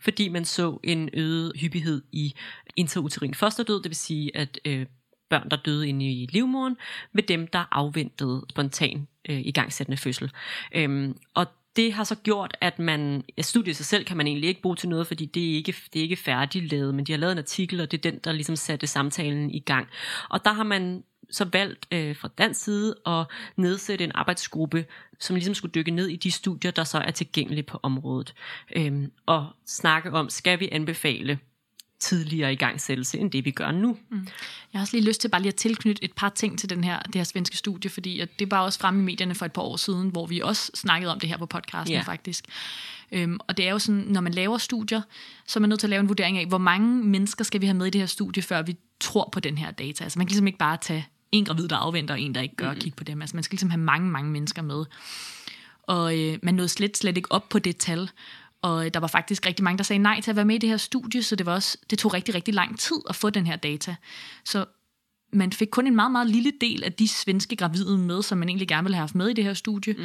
fordi 0.00 0.28
man 0.28 0.44
så 0.44 0.78
en 0.84 1.10
øget 1.14 1.52
hyppighed 1.56 2.02
i 2.12 2.34
intrauterin 2.76 3.34
fosterdød, 3.34 3.82
det 3.82 3.88
vil 3.90 3.96
sige, 3.96 4.36
at 4.36 4.60
øh, 4.64 4.86
børn, 5.30 5.48
der 5.50 5.56
døde 5.56 5.88
inde 5.88 6.06
i 6.06 6.26
livmoderen, 6.26 6.76
med 7.12 7.22
dem, 7.22 7.46
der 7.46 7.64
afventede 7.70 8.44
spontan 8.50 9.08
øh, 9.28 9.40
igangsættende 9.40 9.96
fødsel. 9.96 10.30
Øhm, 10.74 11.16
og 11.34 11.46
det 11.76 11.92
har 11.92 12.04
så 12.04 12.14
gjort, 12.14 12.56
at 12.60 12.78
man, 12.78 13.24
ja, 13.38 13.42
studiet 13.42 13.76
sig 13.76 13.86
selv 13.86 14.04
kan 14.04 14.16
man 14.16 14.26
egentlig 14.26 14.48
ikke 14.48 14.62
bruge 14.62 14.76
til 14.76 14.88
noget, 14.88 15.06
fordi 15.06 15.26
det 15.26 15.50
er 15.50 15.54
ikke, 15.54 15.74
det 15.92 15.98
er 15.98 16.02
ikke 16.02 16.16
færdigt 16.16 16.72
lavet, 16.72 16.94
men 16.94 17.04
de 17.04 17.12
har 17.12 17.18
lavet 17.18 17.32
en 17.32 17.38
artikel, 17.38 17.80
og 17.80 17.90
det 17.90 18.06
er 18.06 18.10
den, 18.10 18.20
der 18.24 18.32
ligesom 18.32 18.56
satte 18.56 18.86
samtalen 18.86 19.50
i 19.50 19.60
gang. 19.60 19.88
Og 20.28 20.44
der 20.44 20.52
har 20.52 20.62
man 20.62 21.04
så 21.32 21.44
valgt 21.44 21.86
øh, 21.90 22.16
fra 22.16 22.28
dansk 22.38 22.64
side 22.64 22.94
at 23.06 23.26
nedsætte 23.56 24.04
en 24.04 24.12
arbejdsgruppe, 24.14 24.84
som 25.20 25.36
ligesom 25.36 25.54
skulle 25.54 25.72
dykke 25.72 25.90
ned 25.90 26.08
i 26.08 26.16
de 26.16 26.30
studier, 26.30 26.70
der 26.70 26.84
så 26.84 26.98
er 26.98 27.10
tilgængelige 27.10 27.62
på 27.62 27.80
området. 27.82 28.34
Øhm, 28.76 29.12
og 29.26 29.46
snakke 29.66 30.10
om, 30.10 30.30
skal 30.30 30.60
vi 30.60 30.68
anbefale 30.72 31.38
tidligere 32.02 32.52
igangsættelse, 32.52 33.18
end 33.18 33.30
det 33.30 33.44
vi 33.44 33.50
gør 33.50 33.70
nu. 33.70 33.96
Mm. 34.10 34.26
Jeg 34.72 34.78
har 34.78 34.80
også 34.80 34.96
lige 34.96 35.08
lyst 35.08 35.20
til 35.20 35.28
bare 35.28 35.42
lige 35.42 35.48
at 35.48 35.54
tilknytte 35.54 36.04
et 36.04 36.12
par 36.12 36.28
ting 36.28 36.58
til 36.58 36.70
den 36.70 36.84
her, 36.84 37.00
det 37.02 37.14
her 37.14 37.24
svenske 37.24 37.56
studie, 37.56 37.90
fordi 37.90 38.20
at 38.20 38.28
det 38.38 38.50
var 38.50 38.60
også 38.60 38.78
fremme 38.78 39.00
i 39.00 39.04
medierne 39.04 39.34
for 39.34 39.46
et 39.46 39.52
par 39.52 39.62
år 39.62 39.76
siden, 39.76 40.08
hvor 40.08 40.26
vi 40.26 40.40
også 40.40 40.70
snakkede 40.74 41.12
om 41.12 41.20
det 41.20 41.28
her 41.28 41.36
på 41.36 41.46
podcasten 41.46 41.94
yeah. 41.94 42.04
faktisk. 42.04 42.44
Øhm, 43.12 43.38
og 43.48 43.56
det 43.56 43.66
er 43.66 43.70
jo 43.70 43.78
sådan, 43.78 44.00
når 44.00 44.20
man 44.20 44.32
laver 44.32 44.58
studier, 44.58 45.02
så 45.46 45.58
er 45.58 45.60
man 45.60 45.68
nødt 45.68 45.80
til 45.80 45.86
at 45.86 45.90
lave 45.90 46.00
en 46.00 46.08
vurdering 46.08 46.38
af, 46.38 46.46
hvor 46.46 46.58
mange 46.58 47.04
mennesker 47.04 47.44
skal 47.44 47.60
vi 47.60 47.66
have 47.66 47.76
med 47.76 47.86
i 47.86 47.90
det 47.90 48.00
her 48.00 48.06
studie, 48.06 48.42
før 48.42 48.62
vi 48.62 48.76
tror 49.00 49.28
på 49.32 49.40
den 49.40 49.58
her 49.58 49.70
data. 49.70 50.04
Altså 50.04 50.18
man 50.18 50.26
kan 50.26 50.30
ligesom 50.30 50.46
ikke 50.46 50.58
bare 50.58 50.76
tage 50.76 51.06
en 51.32 51.44
gravid, 51.44 51.68
der 51.68 51.76
afventer, 51.76 52.14
og 52.14 52.20
en, 52.20 52.34
der 52.34 52.40
ikke 52.40 52.56
gør, 52.56 52.72
mm. 52.72 52.78
kigge 52.78 52.96
på 52.96 53.04
dem. 53.04 53.22
Altså 53.22 53.36
man 53.36 53.42
skal 53.42 53.54
ligesom 53.54 53.70
have 53.70 53.80
mange, 53.80 54.10
mange 54.10 54.30
mennesker 54.30 54.62
med. 54.62 54.84
Og 55.82 56.18
øh, 56.18 56.38
man 56.42 56.54
nåede 56.54 56.68
slet, 56.68 56.96
slet 56.96 57.16
ikke 57.16 57.32
op 57.32 57.48
på 57.48 57.58
det 57.58 57.76
tal. 57.76 58.10
Og 58.62 58.86
øh, 58.86 58.90
der 58.94 59.00
var 59.00 59.06
faktisk 59.06 59.46
rigtig 59.46 59.64
mange, 59.64 59.78
der 59.78 59.84
sagde 59.84 60.02
nej 60.02 60.20
til 60.20 60.30
at 60.30 60.36
være 60.36 60.44
med 60.44 60.54
i 60.54 60.58
det 60.58 60.68
her 60.68 60.76
studie, 60.76 61.22
så 61.22 61.36
det, 61.36 61.46
var 61.46 61.54
også, 61.54 61.78
det 61.90 61.98
tog 61.98 62.14
rigtig, 62.14 62.34
rigtig 62.34 62.54
lang 62.54 62.78
tid 62.78 62.96
at 63.08 63.16
få 63.16 63.30
den 63.30 63.46
her 63.46 63.56
data. 63.56 63.96
Så 64.44 64.64
man 65.32 65.52
fik 65.52 65.68
kun 65.70 65.86
en 65.86 65.94
meget, 65.94 66.12
meget 66.12 66.26
lille 66.26 66.52
del 66.60 66.84
af 66.84 66.92
de 66.92 67.08
svenske 67.08 67.56
gravide 67.56 67.98
med, 67.98 68.22
som 68.22 68.38
man 68.38 68.48
egentlig 68.48 68.68
gerne 68.68 68.84
ville 68.84 68.94
have 68.94 69.02
haft 69.02 69.14
med 69.14 69.28
i 69.28 69.32
det 69.32 69.44
her 69.44 69.54
studie. 69.54 69.94
Mm. 69.98 70.04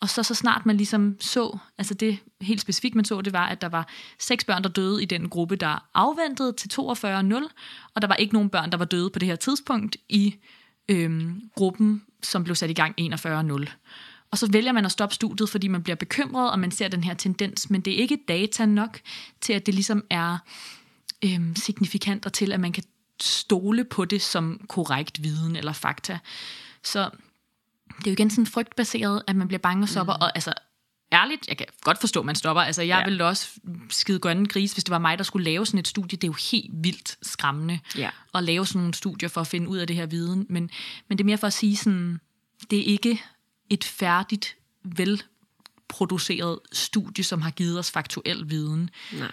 Og 0.00 0.08
så, 0.08 0.22
så 0.22 0.34
snart 0.34 0.66
man 0.66 0.76
ligesom 0.76 1.16
så, 1.20 1.58
altså 1.78 1.94
det 1.94 2.18
helt 2.40 2.60
specifikt 2.60 2.94
man 2.94 3.04
så, 3.04 3.20
det 3.20 3.32
var, 3.32 3.46
at 3.46 3.60
der 3.60 3.68
var 3.68 3.88
seks 4.18 4.44
børn, 4.44 4.62
der 4.62 4.68
døde 4.68 5.02
i 5.02 5.06
den 5.06 5.28
gruppe, 5.28 5.56
der 5.56 5.88
afventede 5.94 6.52
til 6.52 6.68
42.0, 6.68 6.82
og 7.94 8.02
der 8.02 8.08
var 8.08 8.14
ikke 8.14 8.34
nogen 8.34 8.50
børn, 8.50 8.70
der 8.70 8.76
var 8.76 8.84
døde 8.84 9.10
på 9.10 9.18
det 9.18 9.28
her 9.28 9.36
tidspunkt 9.36 9.96
i 10.08 10.34
øhm, 10.88 11.50
gruppen, 11.54 12.02
som 12.22 12.44
blev 12.44 12.56
sat 12.56 12.70
i 12.70 12.74
gang 12.74 12.94
41.0. 13.00 13.70
Og 14.30 14.38
så 14.38 14.50
vælger 14.50 14.72
man 14.72 14.84
at 14.84 14.92
stoppe 14.92 15.14
studiet, 15.14 15.48
fordi 15.48 15.68
man 15.68 15.82
bliver 15.82 15.96
bekymret, 15.96 16.50
og 16.50 16.58
man 16.58 16.70
ser 16.70 16.88
den 16.88 17.04
her 17.04 17.14
tendens, 17.14 17.70
men 17.70 17.80
det 17.80 17.92
er 17.92 17.96
ikke 17.96 18.18
data 18.28 18.66
nok 18.66 19.00
til, 19.40 19.52
at 19.52 19.66
det 19.66 19.74
ligesom 19.74 20.04
er 20.10 20.38
øhm, 21.24 21.56
signifikant, 21.56 22.26
og 22.26 22.32
til 22.32 22.52
at 22.52 22.60
man 22.60 22.72
kan 22.72 22.84
stole 23.20 23.84
på 23.84 24.04
det 24.04 24.22
som 24.22 24.60
korrekt 24.68 25.22
viden 25.22 25.56
eller 25.56 25.72
fakta. 25.72 26.18
Så 26.82 27.10
det 27.98 28.06
er 28.06 28.10
jo 28.10 28.12
igen 28.12 28.30
sådan 28.30 28.46
frygtbaseret, 28.46 29.22
at 29.26 29.36
man 29.36 29.48
bliver 29.48 29.58
bange 29.58 29.82
og 29.84 29.88
stopper, 29.88 30.14
mm. 30.14 30.22
og 30.22 30.32
altså 30.34 30.52
ærligt, 31.12 31.48
jeg 31.48 31.56
kan 31.56 31.66
godt 31.80 31.98
forstå, 32.00 32.20
at 32.20 32.26
man 32.26 32.34
stopper. 32.34 32.62
Altså, 32.62 32.82
jeg 32.82 32.98
ja. 32.98 33.04
ville 33.04 33.24
også 33.24 33.48
skide 33.90 34.18
grønne 34.18 34.46
gris, 34.46 34.72
hvis 34.72 34.84
det 34.84 34.90
var 34.90 34.98
mig, 34.98 35.18
der 35.18 35.24
skulle 35.24 35.44
lave 35.44 35.66
sådan 35.66 35.80
et 35.80 35.88
studie. 35.88 36.16
Det 36.16 36.24
er 36.24 36.28
jo 36.28 36.36
helt 36.50 36.70
vildt 36.74 37.18
skræmmende 37.22 37.80
ja. 37.96 38.10
at 38.34 38.44
lave 38.44 38.66
sådan 38.66 38.78
nogle 38.78 38.94
studier 38.94 39.28
for 39.28 39.40
at 39.40 39.46
finde 39.46 39.68
ud 39.68 39.78
af 39.78 39.86
det 39.86 39.96
her 39.96 40.06
viden. 40.06 40.46
Men, 40.48 40.70
men 41.08 41.18
det 41.18 41.24
er 41.24 41.26
mere 41.26 41.38
for 41.38 41.46
at 41.46 41.52
sige 41.52 41.76
sådan, 41.76 42.20
det 42.70 42.78
er 42.78 42.84
ikke 42.84 43.22
et 43.70 43.84
færdigt, 43.84 44.56
velproduceret 44.84 46.58
studie, 46.72 47.24
som 47.24 47.42
har 47.42 47.50
givet 47.50 47.78
os 47.78 47.90
faktuel 47.90 48.50
viden. 48.50 48.90
Nej. 49.12 49.32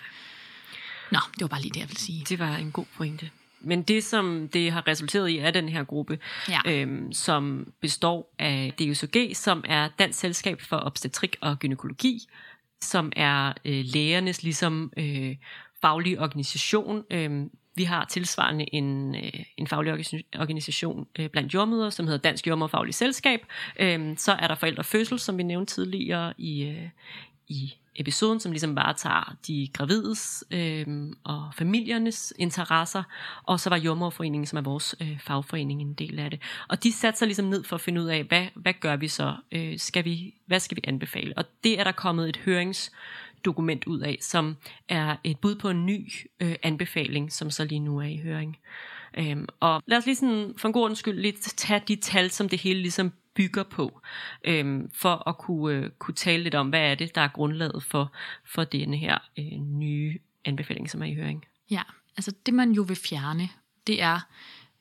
Nå, 1.11 1.19
det 1.33 1.41
var 1.41 1.47
bare 1.47 1.61
lige 1.61 1.73
det, 1.73 1.79
jeg 1.79 1.89
ville 1.89 2.01
sige. 2.01 2.25
Det 2.29 2.39
var 2.39 2.55
en 2.55 2.71
god 2.71 2.85
pointe. 2.97 3.29
Men 3.63 3.83
det, 3.83 4.03
som 4.03 4.49
det 4.53 4.71
har 4.71 4.87
resulteret 4.87 5.29
i, 5.29 5.37
er 5.37 5.51
den 5.51 5.69
her 5.69 5.83
gruppe, 5.83 6.19
ja. 6.49 6.59
øhm, 6.65 7.13
som 7.13 7.73
består 7.81 8.35
af 8.39 8.73
DSOG, 8.79 9.15
som 9.33 9.63
er 9.67 9.89
Dansk 9.99 10.19
Selskab 10.19 10.61
for 10.61 10.77
Obstetrik 10.77 11.35
og 11.41 11.59
Gynækologi, 11.59 12.19
som 12.81 13.11
er 13.15 13.53
øh, 13.65 13.83
lægernes 13.85 14.43
ligesom 14.43 14.93
øh, 14.97 15.35
faglige 15.81 16.21
organisation. 16.21 17.03
Øh, 17.11 17.45
vi 17.75 17.83
har 17.83 18.05
tilsvarende 18.05 18.75
en, 18.75 19.15
øh, 19.15 19.45
en 19.57 19.67
faglig 19.67 19.93
organisation 20.39 21.07
øh, 21.19 21.29
blandt 21.29 21.53
jordmøder, 21.53 21.89
som 21.89 22.05
hedder 22.05 22.21
Dansk 22.21 22.47
Jordmøderfaglig 22.47 22.93
Selskab. 22.93 23.39
Øh, 23.79 24.17
så 24.17 24.31
er 24.31 24.47
der 24.47 24.55
forældre 24.55 24.83
fødsel, 24.83 25.19
som 25.19 25.37
vi 25.37 25.43
nævnte 25.43 25.73
tidligere 25.73 26.33
i, 26.37 26.63
øh, 26.63 26.89
i 27.47 27.73
episoden, 27.95 28.39
som 28.39 28.51
ligesom 28.51 28.75
varetager 28.75 29.35
de 29.47 29.67
gravides 29.73 30.43
øh, 30.51 30.85
og 31.23 31.51
familiernes 31.55 32.33
interesser, 32.39 33.03
og 33.43 33.59
så 33.59 33.69
var 33.69 33.77
Jordmorforeningen, 33.77 34.45
som 34.45 34.57
er 34.57 34.61
vores 34.61 34.95
øh, 35.01 35.19
fagforening, 35.19 35.81
en 35.81 35.93
del 35.93 36.19
af 36.19 36.29
det. 36.29 36.41
Og 36.67 36.83
de 36.83 36.91
satte 36.91 37.19
sig 37.19 37.27
ligesom 37.27 37.45
ned 37.45 37.63
for 37.63 37.75
at 37.75 37.81
finde 37.81 38.01
ud 38.01 38.07
af, 38.07 38.23
hvad, 38.23 38.45
hvad 38.55 38.73
gør 38.79 38.95
vi 38.95 39.07
så? 39.07 39.35
Øh, 39.51 39.79
skal 39.79 40.05
vi, 40.05 40.33
hvad 40.45 40.59
skal 40.59 40.77
vi 40.77 40.81
anbefale? 40.87 41.37
Og 41.37 41.45
det 41.63 41.79
er 41.79 41.83
der 41.83 41.91
kommet 41.91 42.29
et 42.29 42.37
høringsdokument 42.37 43.85
ud 43.85 43.99
af, 43.99 44.17
som 44.21 44.57
er 44.89 45.15
et 45.23 45.39
bud 45.39 45.55
på 45.55 45.69
en 45.69 45.85
ny 45.85 46.11
øh, 46.39 46.55
anbefaling, 46.63 47.31
som 47.31 47.51
så 47.51 47.65
lige 47.65 47.79
nu 47.79 47.99
er 47.99 48.07
i 48.07 48.17
høring. 48.23 48.57
Øhm, 49.17 49.47
og 49.59 49.83
lad 49.85 49.97
os 49.97 50.05
lige 50.05 50.15
sådan, 50.15 50.53
for 50.57 50.67
en 50.67 50.73
god 50.73 50.95
skyld 50.95 51.19
lige 51.19 51.33
tage 51.57 51.81
de 51.87 51.95
tal, 51.95 52.31
som 52.31 52.49
det 52.49 52.59
hele 52.59 52.81
ligesom 52.81 53.11
bygger 53.33 53.63
på, 53.63 54.01
øhm, 54.43 54.91
for 54.93 55.29
at 55.29 55.37
kunne, 55.37 55.75
øh, 55.75 55.89
kunne 55.99 56.15
tale 56.15 56.43
lidt 56.43 56.55
om, 56.55 56.69
hvad 56.69 56.81
er 56.81 56.95
det, 56.95 57.15
der 57.15 57.21
er 57.21 57.27
grundlaget 57.27 57.83
for, 57.83 58.11
for 58.45 58.63
denne 58.63 58.97
her 58.97 59.17
øh, 59.39 59.57
nye 59.59 60.19
anbefaling, 60.45 60.89
som 60.89 61.01
er 61.01 61.05
i 61.05 61.15
høring. 61.15 61.45
Ja, 61.69 61.81
altså 62.17 62.33
det 62.45 62.53
man 62.53 62.71
jo 62.71 62.81
vil 62.81 62.97
fjerne, 62.97 63.49
det 63.87 64.01
er 64.01 64.19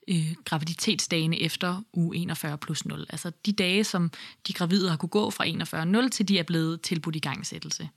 øh, 0.08 0.34
graviditetsdagene 0.44 1.40
efter 1.40 1.82
u 1.92 2.12
41 2.12 2.58
plus 2.58 2.86
0. 2.86 3.06
Altså 3.08 3.32
de 3.46 3.52
dage, 3.52 3.84
som 3.84 4.10
de 4.46 4.52
gravide 4.52 4.90
har 4.90 4.96
kunne 4.96 5.08
gå 5.08 5.30
fra 5.30 5.46
41.0 6.04 6.08
til 6.08 6.28
de 6.28 6.38
er 6.38 6.42
blevet 6.42 6.80
tilbudt 6.80 7.16
i 7.16 7.18
gangsættelse. 7.18 7.88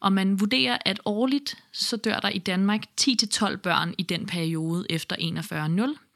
Og 0.00 0.12
man 0.12 0.40
vurderer, 0.40 0.78
at 0.84 1.00
årligt 1.04 1.62
så 1.72 1.96
dør 1.96 2.18
der 2.18 2.28
i 2.28 2.38
Danmark 2.38 2.84
10-12 3.00 3.56
børn 3.56 3.94
i 3.98 4.02
den 4.02 4.26
periode 4.26 4.86
efter 4.90 5.16
41.0. 5.86 6.09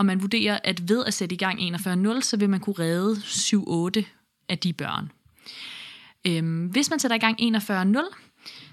Og 0.00 0.06
man 0.06 0.22
vurderer, 0.22 0.58
at 0.64 0.88
ved 0.88 1.04
at 1.06 1.14
sætte 1.14 1.34
i 1.34 1.38
gang 1.38 1.60
41.0, 1.60 2.20
så 2.20 2.36
vil 2.36 2.50
man 2.50 2.60
kunne 2.60 2.78
redde 2.78 3.14
7-8 3.14 4.04
af 4.48 4.58
de 4.58 4.72
børn. 4.72 5.12
Øhm, 6.26 6.66
hvis 6.66 6.90
man 6.90 6.98
sætter 6.98 7.14
i 7.14 7.18
gang 7.18 7.40
41.0, 7.40 8.14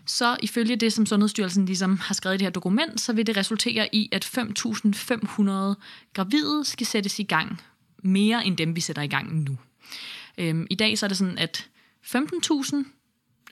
så 0.06 0.38
ifølge 0.44 0.76
det, 0.76 0.94
som 0.94 1.06
Sundhedsstyrelsen 1.06 1.66
ligesom 1.66 1.98
har 1.98 2.14
skrevet 2.14 2.36
i 2.36 2.38
det 2.38 2.46
her 2.46 2.52
dokument, 2.52 3.02
så 3.02 3.14
vil 3.14 3.28
det 3.28 3.38
resultere 3.38 3.96
i, 3.96 4.10
at 4.12 4.26
5.500 4.26 5.76
gravide 6.14 6.66
skal 6.66 6.88
sættes 6.88 7.20
i 7.20 7.24
gang 7.24 7.62
mere 8.04 8.46
end 8.46 8.58
dem, 8.58 8.76
vi 8.76 8.82
sætter 8.82 9.02
i 9.02 9.08
gang 9.08 9.44
nu. 9.44 9.58
Øhm, 10.38 10.68
I 10.70 10.76
dag 10.76 10.98
så 10.98 11.06
er 11.06 11.08
det 11.08 11.18
sådan, 11.18 11.38
at 11.38 11.70
15.000 12.06 12.76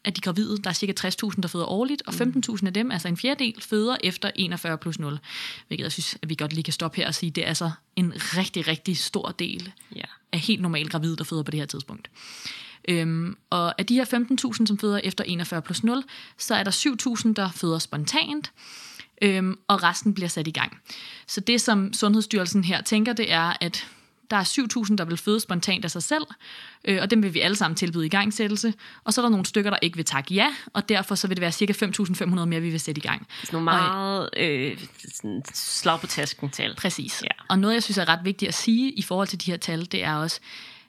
af 0.06 0.14
de 0.14 0.22
gravide, 0.22 0.58
der 0.58 0.70
er 0.70 0.74
cirka 0.74 0.94
60.000, 1.08 1.42
der 1.42 1.48
føder 1.48 1.66
årligt, 1.66 2.04
og 2.08 2.14
15.000 2.14 2.66
af 2.66 2.74
dem, 2.74 2.92
altså 2.92 3.08
en 3.08 3.18
fjerdedel, 3.18 3.62
føder 3.62 3.98
efter 4.04 4.32
41 4.36 4.78
plus 4.78 5.00
0. 5.00 5.20
Hvilket 5.68 5.84
jeg 5.84 5.92
synes, 5.92 6.18
at 6.22 6.30
vi 6.30 6.36
godt 6.36 6.54
lige 6.54 6.64
kan 6.64 6.74
stoppe 6.74 6.98
her 6.98 7.08
og 7.08 7.16
sige, 7.16 7.30
det 7.30 7.44
er 7.44 7.48
altså 7.48 7.72
en 7.96 8.14
rigtig, 8.16 8.68
rigtig 8.68 8.98
stor 8.98 9.32
del 9.40 9.72
ja. 9.96 10.06
af 10.32 10.40
helt 10.40 10.62
normalt 10.62 10.92
gravide, 10.92 11.16
der 11.18 11.24
føder 11.24 11.44
på 11.44 11.52
det 11.52 11.60
her 11.60 11.68
tidspunkt. 11.68 12.10
Øhm, 12.88 13.38
og 13.50 13.80
af 13.80 13.86
de 13.86 13.96
her 13.96 14.06
15.000, 14.60 14.66
som 14.66 14.78
føder 14.78 14.98
efter 15.04 15.24
41 15.24 15.62
plus 15.62 15.84
0, 15.84 16.04
så 16.38 16.56
er 16.56 16.64
der 16.64 16.72
7.000, 17.26 17.34
der 17.34 17.52
føder 17.52 17.80
spontant, 17.80 18.52
øhm, 19.22 19.58
og 19.68 19.84
resten 19.84 20.14
bliver 20.14 20.30
sat 20.30 20.48
i 20.48 20.52
gang. 20.52 20.78
Så 21.28 21.42
det, 21.42 21.62
som 21.62 21.94
Sundhedsstyrelsen 21.94 22.64
her 22.64 22.82
tænker, 22.82 23.14
det 23.14 23.32
er, 23.32 23.54
at 23.62 23.88
der 24.32 24.38
er 24.38 24.88
7.000, 24.90 24.96
der 24.96 25.06
vil 25.06 25.18
føde 25.18 25.40
spontant 25.40 25.86
af 25.86 25.92
sig 25.92 26.04
selv, 26.04 26.24
øh, 26.88 27.00
og 27.02 27.12
dem 27.12 27.24
vil 27.24 27.34
vi 27.34 27.40
alle 27.40 27.56
sammen 27.56 27.76
tilbyde 27.76 28.06
i 28.06 28.10
gangsættelse. 28.10 28.74
Og 29.04 29.14
så 29.14 29.22
er 29.22 29.26
der 29.26 29.30
nogle 29.30 29.46
stykker, 29.46 29.70
der 29.70 29.78
ikke 29.82 29.96
vil 29.96 30.06
takke 30.06 30.34
ja, 30.34 30.56
og 30.74 30.90
derfor 30.90 31.16
så 31.16 31.28
vil 31.28 31.38
det 31.38 31.42
være 31.42 31.52
cirka 31.52 31.74
5.500 31.74 32.26
mere, 32.46 32.62
vi 32.62 32.70
vil 32.70 32.80
sætte 32.80 33.00
i 33.00 33.02
gang. 33.02 33.28
Det 33.42 33.50
er 33.50 33.54
nogle 33.54 33.66
meget 33.66 34.30
øh, 34.38 34.78
slag 35.54 36.00
på 36.00 36.08
tasken 36.08 36.50
tal. 36.50 36.76
Præcis. 36.76 37.24
Ja. 37.24 37.44
Og 37.50 37.60
noget, 37.60 37.74
jeg 37.74 37.84
synes 37.84 37.98
er 37.98 38.10
ret 38.10 38.20
vigtigt 38.24 38.50
at 38.50 38.56
sige 38.56 38.92
i 38.92 39.02
forhold 39.02 39.28
til 39.28 39.46
de 39.46 39.52
her 39.52 39.58
tal, 39.58 39.92
det 39.92 40.04
er 40.04 40.16
også, 40.16 40.40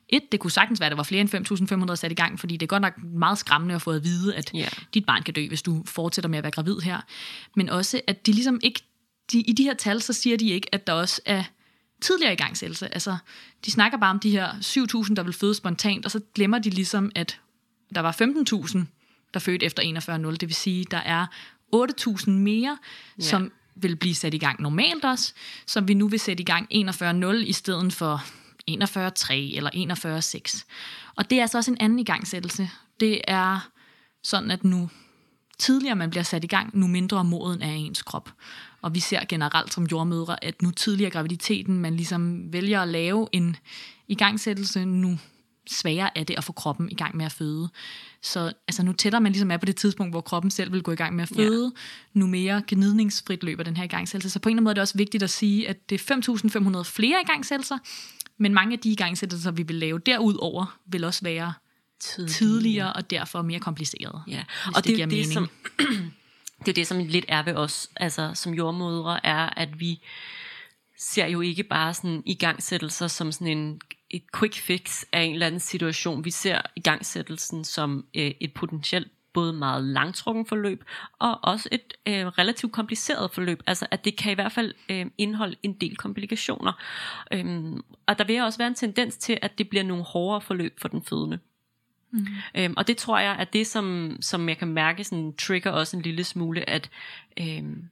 et, 0.09 0.33
det 0.33 0.41
kunne 0.41 0.51
sagtens 0.51 0.81
være, 0.81 0.87
at 0.87 0.91
der 0.91 0.97
var 0.97 1.03
flere 1.03 1.21
end 1.21 1.89
5.500 1.91 1.95
sat 1.95 2.13
i 2.13 2.15
gang, 2.15 2.41
fordi 2.41 2.57
det 2.57 2.63
er 2.63 2.69
godt 2.69 2.83
nok 2.83 3.03
meget 3.03 3.39
skræmmende 3.39 3.75
at 3.75 3.83
få 3.83 3.91
at 3.91 4.05
vide, 4.05 4.35
at 4.35 4.53
yeah. 4.57 4.73
dit 4.95 5.07
barn 5.07 5.23
kan 5.23 5.35
dø, 5.35 5.49
hvis 5.49 5.63
du 5.63 5.83
fortsætter 5.87 6.29
med 6.29 6.39
at 6.39 6.45
være 6.45 6.51
gravid 6.51 6.81
her. 6.81 7.01
Men 7.57 7.69
også, 7.69 8.01
at 8.07 8.27
de 8.27 8.33
ligesom 8.33 8.61
ikke, 8.63 8.83
de, 9.33 9.41
i 9.41 9.53
de 9.53 9.63
her 9.63 9.75
tal, 9.75 10.03
så 10.03 10.13
siger 10.13 10.37
de 10.37 10.51
ikke, 10.51 10.75
at 10.75 10.87
der 10.87 10.93
også 10.93 11.21
er 11.25 11.45
tidligere 12.01 12.33
igangsættelse. 12.33 12.95
Altså, 12.95 13.17
de 13.65 13.71
snakker 13.71 13.99
bare 13.99 14.11
om 14.11 14.21
de 14.21 14.31
her 14.31 14.53
7.000, 14.53 15.15
der 15.15 15.23
vil 15.23 15.33
føde 15.33 15.55
spontant, 15.55 16.05
og 16.05 16.11
så 16.11 16.21
glemmer 16.35 16.59
de 16.59 16.71
ligesom, 16.71 17.13
at 17.15 17.41
der 17.95 18.01
var 18.01 18.13
15.000, 18.13 18.79
der 19.35 19.41
fødte 19.41 19.67
efter 19.67 19.83
41.0, 20.29 20.37
det 20.37 20.49
vil 20.49 20.55
sige, 20.55 20.85
der 20.91 20.99
er 20.99 21.27
8.000 21.75 22.31
mere, 22.31 22.79
ja. 23.19 23.23
som 23.23 23.53
vil 23.75 23.97
blive 23.97 24.15
sat 24.15 24.35
i 24.35 24.39
gang 24.39 24.61
normalt 24.61 25.05
også, 25.05 25.33
som 25.67 25.89
vi 25.89 25.95
nu 25.95 26.09
vil 26.09 26.21
sætte 26.21 26.41
i 26.41 26.45
gang 26.45 26.69
41.0 26.75 27.27
i 27.35 27.53
stedet 27.53 27.93
for 27.93 28.25
41.3 28.71 29.33
eller 29.33 29.71
41.6. 30.55 30.65
Og 31.17 31.31
det 31.31 31.39
er 31.39 31.43
altså 31.43 31.59
også 31.59 31.71
en 31.71 31.77
anden 31.81 31.99
igangsættelse. 31.99 32.71
Det 33.01 33.21
er 33.29 33.69
sådan, 34.23 34.51
at 34.51 34.65
nu 34.65 34.91
tidligere 35.59 35.97
man 35.97 36.11
bliver 36.11 36.23
sat 36.23 36.45
i 36.45 36.47
gang, 36.47 36.79
nu 36.79 36.87
mindre 36.87 37.25
moden 37.25 37.63
er 37.63 37.73
ens 37.73 38.03
krop. 38.03 38.31
Og 38.87 38.95
vi 38.95 39.01
ser 39.01 39.21
generelt 39.29 39.75
som 39.75 39.85
jordmødre, 39.85 40.45
at 40.45 40.63
nu 40.63 40.71
tidligere 40.71 41.11
graviditeten, 41.11 41.79
man 41.79 41.97
ligesom 41.97 42.53
vælger 42.53 42.81
at 42.81 42.89
lave 42.89 43.29
en 43.33 43.57
igangsættelse, 44.09 44.85
nu 44.85 45.19
sværere 45.71 46.19
er 46.19 46.25
det 46.25 46.35
at 46.39 46.45
få 46.45 46.53
kroppen 46.53 46.91
i 46.91 46.95
gang 46.95 47.17
med 47.17 47.25
at 47.25 47.33
føde. 47.33 47.69
Så 48.23 48.53
altså, 48.69 48.83
nu 48.83 48.93
tættere 48.93 49.21
man 49.21 49.33
ligesom 49.33 49.51
er 49.51 49.57
på 49.57 49.67
det 49.67 49.77
tidspunkt, 49.77 50.13
hvor 50.13 50.21
kroppen 50.21 50.51
selv 50.51 50.73
vil 50.73 50.83
gå 50.83 50.93
i 50.93 50.97
gang 50.97 51.17
med 51.17 51.23
at 51.23 51.29
føde, 51.29 51.73
ja. 51.77 52.19
nu 52.19 52.27
mere 52.27 52.63
gnidningsfrit 52.67 53.45
løber 53.45 53.63
den 53.63 53.77
her 53.77 53.85
igangsættelse. 53.85 54.33
Så 54.33 54.41
på 54.41 54.49
en 54.49 54.53
eller 54.53 54.57
anden 54.57 54.65
måde 54.65 54.73
er 54.73 54.75
det 54.75 54.83
også 54.83 54.99
vigtigt 54.99 55.23
at 55.23 55.31
sige, 55.31 55.69
at 55.69 55.91
det 55.91 56.11
er 56.11 56.79
5.500 56.79 56.83
flere 56.83 57.23
igangsættelser, 57.23 57.79
men 58.39 58.55
mange 58.55 58.73
af 58.73 58.79
de 58.79 58.91
igangsættelser, 58.91 59.51
vi 59.51 59.63
vil 59.63 59.77
lave 59.77 59.99
derudover, 59.99 60.79
vil 60.87 61.05
også 61.05 61.21
være 61.23 61.53
tidligere, 62.01 62.33
tidligere 62.33 62.93
og 62.93 63.11
derfor 63.11 63.43
mere 63.43 63.61
komplicerede. 63.61 64.23
Ja, 64.29 64.45
og 64.67 64.75
det, 64.77 64.85
det 64.85 64.95
giver 64.95 65.07
det, 65.07 65.19
mening. 65.19 65.33
Som, 65.33 65.49
det 66.61 66.69
er 66.69 66.73
det, 66.73 66.87
som 66.87 66.99
lidt 66.99 67.25
er 67.29 67.43
ved 67.43 67.55
os, 67.55 67.91
altså 67.97 68.31
som 68.35 68.55
jordmødre, 68.55 69.27
er, 69.27 69.59
at 69.61 69.81
vi 69.81 70.03
ser 70.99 71.27
jo 71.27 71.41
ikke 71.41 71.63
bare 71.63 71.95
sådan 71.95 72.23
igangsættelser 72.27 73.07
som 73.07 73.33
sådan 73.33 73.59
en 73.59 73.81
et 74.11 74.23
quick 74.39 74.55
fix 74.55 75.05
af 75.13 75.23
en 75.23 75.33
eller 75.33 75.47
anden 75.47 75.61
situation. 75.61 76.25
Vi 76.25 76.31
ser 76.31 76.63
igangsættelsen 76.77 77.65
som 77.65 78.07
øh, 78.17 78.31
et 78.41 78.55
potentielt 78.55 79.09
både 79.33 79.53
meget 79.53 79.85
langtrukken 79.85 80.47
forløb, 80.47 80.85
og 81.19 81.39
også 81.43 81.69
et 81.73 81.95
øh, 82.07 82.27
relativt 82.27 82.73
kompliceret 82.73 83.31
forløb. 83.31 83.63
Altså 83.67 83.87
at 83.91 84.05
det 84.05 84.17
kan 84.17 84.33
i 84.33 84.35
hvert 84.35 84.53
fald 84.53 84.75
øh, 84.89 85.07
indeholde 85.19 85.57
en 85.63 85.73
del 85.73 85.97
komplikationer. 85.97 86.73
Øhm, 87.33 87.81
og 88.07 88.19
der 88.19 88.25
vil 88.25 88.43
også 88.43 88.59
være 88.59 88.69
en 88.69 88.75
tendens 88.75 89.17
til, 89.17 89.39
at 89.43 89.59
det 89.59 89.69
bliver 89.69 89.83
nogle 89.85 90.05
hårdere 90.05 90.41
forløb 90.41 90.81
for 90.81 90.89
den 90.89 91.03
fødende. 91.03 91.39
Mm. 92.11 92.27
Øhm, 92.55 92.75
og 92.77 92.87
det 92.87 92.97
tror 92.97 93.19
jeg, 93.19 93.37
er 93.39 93.45
det 93.45 93.67
som, 93.67 94.17
som 94.21 94.49
jeg 94.49 94.59
kan 94.59 94.69
mærke, 94.69 95.05
sådan, 95.05 95.35
trigger 95.39 95.71
også 95.71 95.97
en 95.97 96.03
lille 96.03 96.25
smule, 96.25 96.71
at 96.71 96.91
øhm, 97.41 97.89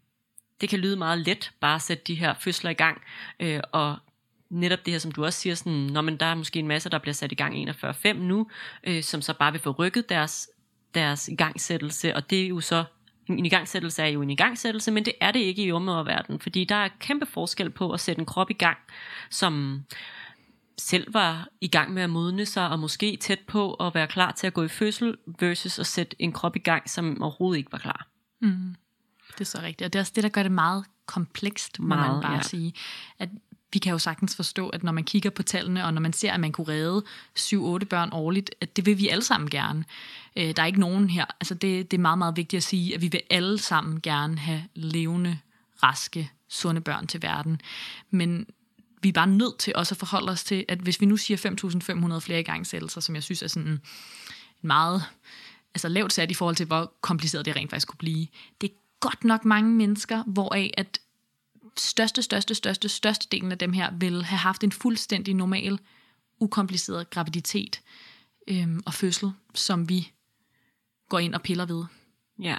det 0.60 0.68
kan 0.68 0.78
lyde 0.78 0.96
meget 0.96 1.18
let 1.18 1.52
bare 1.60 1.74
at 1.74 1.82
sætte 1.82 2.04
de 2.06 2.14
her 2.14 2.34
fødsler 2.40 2.70
i 2.70 2.74
gang, 2.74 3.02
øh, 3.40 3.60
og 3.72 3.96
netop 4.50 4.86
det 4.86 4.92
her, 4.94 4.98
som 4.98 5.12
du 5.12 5.24
også 5.24 5.40
siger, 5.40 5.54
sådan, 5.54 5.72
når 5.72 6.00
man 6.00 6.16
der 6.16 6.26
er 6.26 6.34
måske 6.34 6.58
en 6.58 6.68
masse, 6.68 6.90
der 6.90 6.98
bliver 6.98 7.14
sat 7.14 7.32
i 7.32 7.34
gang 7.34 7.70
41.5 7.70 8.12
nu, 8.12 8.48
øh, 8.84 9.02
som 9.02 9.22
så 9.22 9.34
bare 9.34 9.52
vil 9.52 9.60
få 9.60 9.70
rykket 9.70 10.08
deres, 10.08 10.48
deres 10.94 11.28
igangsættelse, 11.28 12.16
og 12.16 12.30
det 12.30 12.42
er 12.42 12.48
jo 12.48 12.60
så 12.60 12.84
en 13.28 13.46
igangsættelse 13.46 14.02
er 14.02 14.06
jo 14.06 14.22
en 14.22 14.30
igangsættelse, 14.30 14.90
men 14.90 15.04
det 15.04 15.12
er 15.20 15.30
det 15.30 15.40
ikke 15.40 15.62
i 15.62 15.68
jordmøderverdenen, 15.68 16.40
fordi 16.40 16.64
der 16.64 16.74
er 16.74 16.88
kæmpe 17.00 17.26
forskel 17.26 17.70
på 17.70 17.90
at 17.90 18.00
sætte 18.00 18.20
en 18.20 18.26
krop 18.26 18.50
i 18.50 18.54
gang, 18.54 18.78
som 19.30 19.84
selv 20.78 21.14
var 21.14 21.48
i 21.60 21.68
gang 21.68 21.92
med 21.92 22.02
at 22.02 22.10
modne 22.10 22.46
sig, 22.46 22.68
og 22.68 22.78
måske 22.78 23.16
tæt 23.16 23.40
på 23.40 23.74
at 23.74 23.94
være 23.94 24.06
klar 24.06 24.32
til 24.32 24.46
at 24.46 24.54
gå 24.54 24.62
i 24.62 24.68
fødsel, 24.68 25.16
versus 25.40 25.78
at 25.78 25.86
sætte 25.86 26.16
en 26.18 26.32
krop 26.32 26.56
i 26.56 26.58
gang, 26.58 26.90
som 26.90 27.22
overhovedet 27.22 27.58
ikke 27.58 27.72
var 27.72 27.78
klar. 27.78 28.08
Mm. 28.40 28.76
Det 29.32 29.40
er 29.40 29.44
så 29.44 29.58
rigtigt, 29.62 29.86
og 29.86 29.92
det 29.92 29.98
er 29.98 30.02
også 30.02 30.12
det, 30.14 30.22
der 30.22 30.28
gør 30.28 30.42
det 30.42 30.52
meget 30.52 30.84
komplekst, 31.06 31.80
må 31.80 31.86
meget, 31.86 32.12
man 32.12 32.22
bare 32.22 32.34
ja. 32.34 32.42
sige. 32.42 32.74
At 33.18 33.28
vi 33.72 33.78
kan 33.78 33.92
jo 33.92 33.98
sagtens 33.98 34.36
forstå, 34.36 34.68
at 34.68 34.82
når 34.82 34.92
man 34.92 35.04
kigger 35.04 35.30
på 35.30 35.42
tallene, 35.42 35.84
og 35.84 35.94
når 35.94 36.00
man 36.00 36.12
ser, 36.12 36.32
at 36.32 36.40
man 36.40 36.52
kunne 36.52 36.68
redde 36.68 37.02
7-8 37.38 37.84
børn 37.84 38.08
årligt, 38.12 38.54
at 38.60 38.76
det 38.76 38.86
vil 38.86 38.98
vi 38.98 39.08
alle 39.08 39.24
sammen 39.24 39.50
gerne. 39.50 39.84
Øh, 40.36 40.56
der 40.56 40.62
er 40.62 40.66
ikke 40.66 40.80
nogen 40.80 41.10
her. 41.10 41.24
Altså 41.40 41.54
det, 41.54 41.90
det 41.90 41.96
er 41.96 42.00
meget, 42.00 42.18
meget 42.18 42.36
vigtigt 42.36 42.58
at 42.58 42.64
sige, 42.64 42.94
at 42.94 43.02
vi 43.02 43.08
vil 43.08 43.20
alle 43.30 43.58
sammen 43.58 44.00
gerne 44.00 44.38
have 44.38 44.64
levende, 44.74 45.38
raske, 45.82 46.30
sunde 46.48 46.80
børn 46.80 47.06
til 47.06 47.22
verden. 47.22 47.60
Men 48.10 48.46
vi 49.04 49.08
er 49.08 49.12
bare 49.12 49.26
nødt 49.26 49.58
til 49.58 49.72
også 49.76 49.94
at 49.94 49.98
forholde 49.98 50.32
os 50.32 50.44
til, 50.44 50.64
at 50.68 50.78
hvis 50.78 51.00
vi 51.00 51.06
nu 51.06 51.16
siger 51.16 52.14
5.500 52.14 52.18
flere 52.18 52.40
igangsættelser, 52.40 53.00
som 53.00 53.14
jeg 53.14 53.22
synes 53.22 53.42
er 53.42 53.46
sådan 53.46 53.68
en 53.68 53.80
meget 54.62 55.04
altså 55.74 55.88
lavt 55.88 56.12
sat 56.12 56.30
i 56.30 56.34
forhold 56.34 56.56
til, 56.56 56.66
hvor 56.66 56.92
kompliceret 57.00 57.44
det 57.44 57.56
rent 57.56 57.70
faktisk 57.70 57.88
kunne 57.88 57.98
blive. 57.98 58.26
Det 58.60 58.70
er 58.70 58.74
godt 59.00 59.24
nok 59.24 59.44
mange 59.44 59.70
mennesker, 59.70 60.22
hvoraf 60.24 60.70
at 60.76 61.00
største, 61.78 62.22
største, 62.22 62.54
største, 62.54 62.88
største 62.88 63.28
delen 63.32 63.52
af 63.52 63.58
dem 63.58 63.72
her 63.72 63.90
vil 63.98 64.24
have 64.24 64.38
haft 64.38 64.64
en 64.64 64.72
fuldstændig 64.72 65.34
normal, 65.34 65.78
ukompliceret 66.40 67.10
graviditet 67.10 67.80
øhm, 68.48 68.80
og 68.86 68.94
fødsel, 68.94 69.32
som 69.54 69.88
vi 69.88 70.12
går 71.08 71.18
ind 71.18 71.34
og 71.34 71.42
piller 71.42 71.66
ved. 71.66 71.84
Ja. 72.38 72.56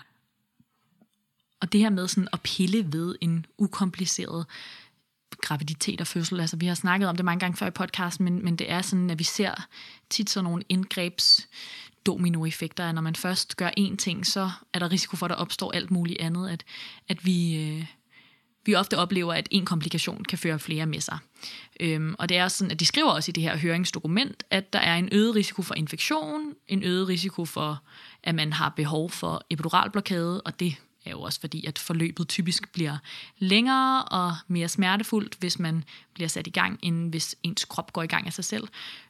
Og 1.59 1.71
det 1.71 1.81
her 1.81 1.89
med 1.89 2.07
sådan 2.07 2.27
at 2.33 2.41
pille 2.41 2.93
ved 2.93 3.15
en 3.21 3.45
ukompliceret 3.57 4.45
graviditet 5.41 6.01
og 6.01 6.07
fødsel, 6.07 6.39
altså 6.39 6.57
vi 6.57 6.65
har 6.65 6.75
snakket 6.75 7.09
om 7.09 7.15
det 7.15 7.25
mange 7.25 7.39
gange 7.39 7.57
før 7.57 7.67
i 7.67 7.71
podcasten, 7.71 8.23
men, 8.23 8.45
men 8.45 8.55
det 8.55 8.71
er 8.71 8.81
sådan, 8.81 9.09
at 9.09 9.19
vi 9.19 9.23
ser 9.23 9.67
tit 10.09 10.29
sådan 10.29 10.43
nogle 10.43 10.63
indgrebs 10.69 11.47
dominoeffekter, 12.05 12.89
at 12.89 12.95
når 12.95 13.01
man 13.01 13.15
først 13.15 13.57
gør 13.57 13.69
én 13.79 13.95
ting, 13.95 14.27
så 14.27 14.51
er 14.73 14.79
der 14.79 14.91
risiko 14.91 15.15
for, 15.15 15.25
at 15.25 15.29
der 15.29 15.35
opstår 15.35 15.71
alt 15.71 15.91
muligt 15.91 16.21
andet, 16.21 16.49
at, 16.49 16.63
at 17.07 17.25
vi, 17.25 17.63
øh, 17.63 17.85
vi 18.65 18.75
ofte 18.75 18.97
oplever, 18.97 19.33
at 19.33 19.47
en 19.51 19.65
komplikation 19.65 20.23
kan 20.23 20.37
føre 20.37 20.59
flere 20.59 20.85
med 20.85 21.01
sig. 21.01 21.17
Øhm, 21.79 22.15
og 22.19 22.29
det 22.29 22.37
er 22.37 22.43
også 22.43 22.57
sådan, 22.57 22.71
at 22.71 22.79
de 22.79 22.85
skriver 22.85 23.09
også 23.09 23.31
i 23.31 23.33
det 23.33 23.43
her 23.43 23.57
høringsdokument, 23.57 24.43
at 24.49 24.73
der 24.73 24.79
er 24.79 24.95
en 24.95 25.09
øget 25.11 25.35
risiko 25.35 25.61
for 25.61 25.75
infektion, 25.75 26.53
en 26.67 26.83
øget 26.83 27.07
risiko 27.07 27.45
for, 27.45 27.83
at 28.23 28.35
man 28.35 28.53
har 28.53 28.69
behov 28.69 29.09
for 29.09 29.45
epiduralblokade, 29.49 30.41
og 30.41 30.59
det 30.59 30.75
er 31.05 31.11
jo 31.11 31.21
også 31.21 31.39
fordi, 31.39 31.65
at 31.65 31.79
forløbet 31.79 32.27
typisk 32.27 32.69
bliver 32.71 32.97
længere 33.39 34.03
og 34.03 34.35
mere 34.47 34.67
smertefuldt, 34.67 35.35
hvis 35.39 35.59
man 35.59 35.83
bliver 36.13 36.27
sat 36.27 36.47
i 36.47 36.49
gang, 36.49 36.79
end 36.81 37.09
hvis 37.09 37.35
ens 37.43 37.65
krop 37.65 37.93
går 37.93 38.03
i 38.03 38.07
gang 38.07 38.27
af 38.27 38.33
sig 38.33 38.45
selv. 38.45 38.67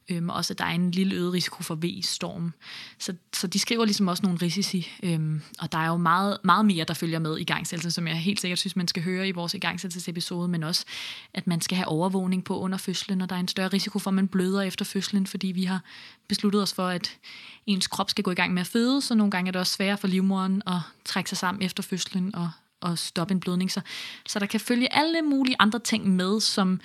Øhm, 0.10 0.30
også 0.30 0.54
at 0.54 0.60
der 0.60 0.66
er 0.66 0.70
en 0.72 0.92
lille 0.92 1.16
øget 1.16 1.34
risiko 1.34 1.64
for 1.64 1.76
V-storm. 1.76 2.54
Så, 3.00 3.14
så 3.34 3.48
de 3.48 3.60
skriver 3.60 3.86
ligesom 3.86 4.08
også 4.08 4.24
nogle 4.24 4.40
risici, 4.42 4.92
øhm, 5.04 5.42
og 5.60 5.72
der 5.72 5.78
er 5.78 5.88
jo 5.88 5.98
meget, 5.98 6.38
meget 6.44 6.66
mere, 6.66 6.86
der 6.86 6.94
følger 6.94 7.20
med 7.20 7.38
i 7.38 7.44
gangsættelsen, 7.44 7.92
som 7.92 8.08
jeg 8.08 8.18
helt 8.18 8.42
sikkert 8.42 8.60
synes, 8.60 8.76
man 8.76 8.88
skal 8.88 9.04
høre 9.04 9.28
i 9.28 9.32
vores 9.32 9.54
igangsættelsesepisode, 9.54 10.48
men 10.48 10.64
også, 10.64 10.86
at 11.34 11.48
man 11.48 11.62
skal 11.62 11.76
have 11.76 11.88
overvågning 11.88 12.44
på 12.44 12.60
under 12.60 12.78
fødslen, 12.78 13.22
og 13.22 13.30
der 13.30 13.36
er 13.36 13.40
en 13.40 13.48
større 13.48 13.68
risiko 13.68 14.00
for, 14.00 14.10
at 14.10 14.14
man 14.14 14.28
bløder 14.28 14.62
efter 14.62 14.86
fødslen, 14.86 15.28
fordi 15.28 15.48
vi 15.48 15.64
har 15.64 15.82
besluttet 16.28 16.62
os 16.62 16.74
for, 16.74 16.88
at 16.88 17.18
ens 17.66 17.88
krop 17.88 18.10
skal 18.10 18.24
gå 18.24 18.32
i 18.32 18.36
gang 18.36 18.54
med 18.54 18.62
at 18.62 18.68
føde, 18.68 19.02
så 19.02 19.16
nogle 19.16 19.32
gange 19.32 19.48
er 19.48 19.52
det 19.52 19.60
også 19.60 19.74
sværere 19.74 19.98
for 19.98 20.08
livmoderen 20.08 20.62
at 20.68 20.80
trække 21.06 21.30
sig 21.30 21.38
sammen 21.38 21.64
efter 21.64 21.84
fødslen 21.84 22.36
og, 22.36 22.50
og 22.82 22.98
stoppe 22.98 23.32
en 23.32 23.40
blødning. 23.40 23.72
Så, 23.72 23.82
så 24.26 24.40
der 24.40 24.46
kan 24.46 24.60
følge 24.60 24.94
alle 24.94 25.22
mulige 25.22 25.56
andre 25.60 25.80
ting 25.80 26.16
med, 26.16 26.40
som, 26.40 26.80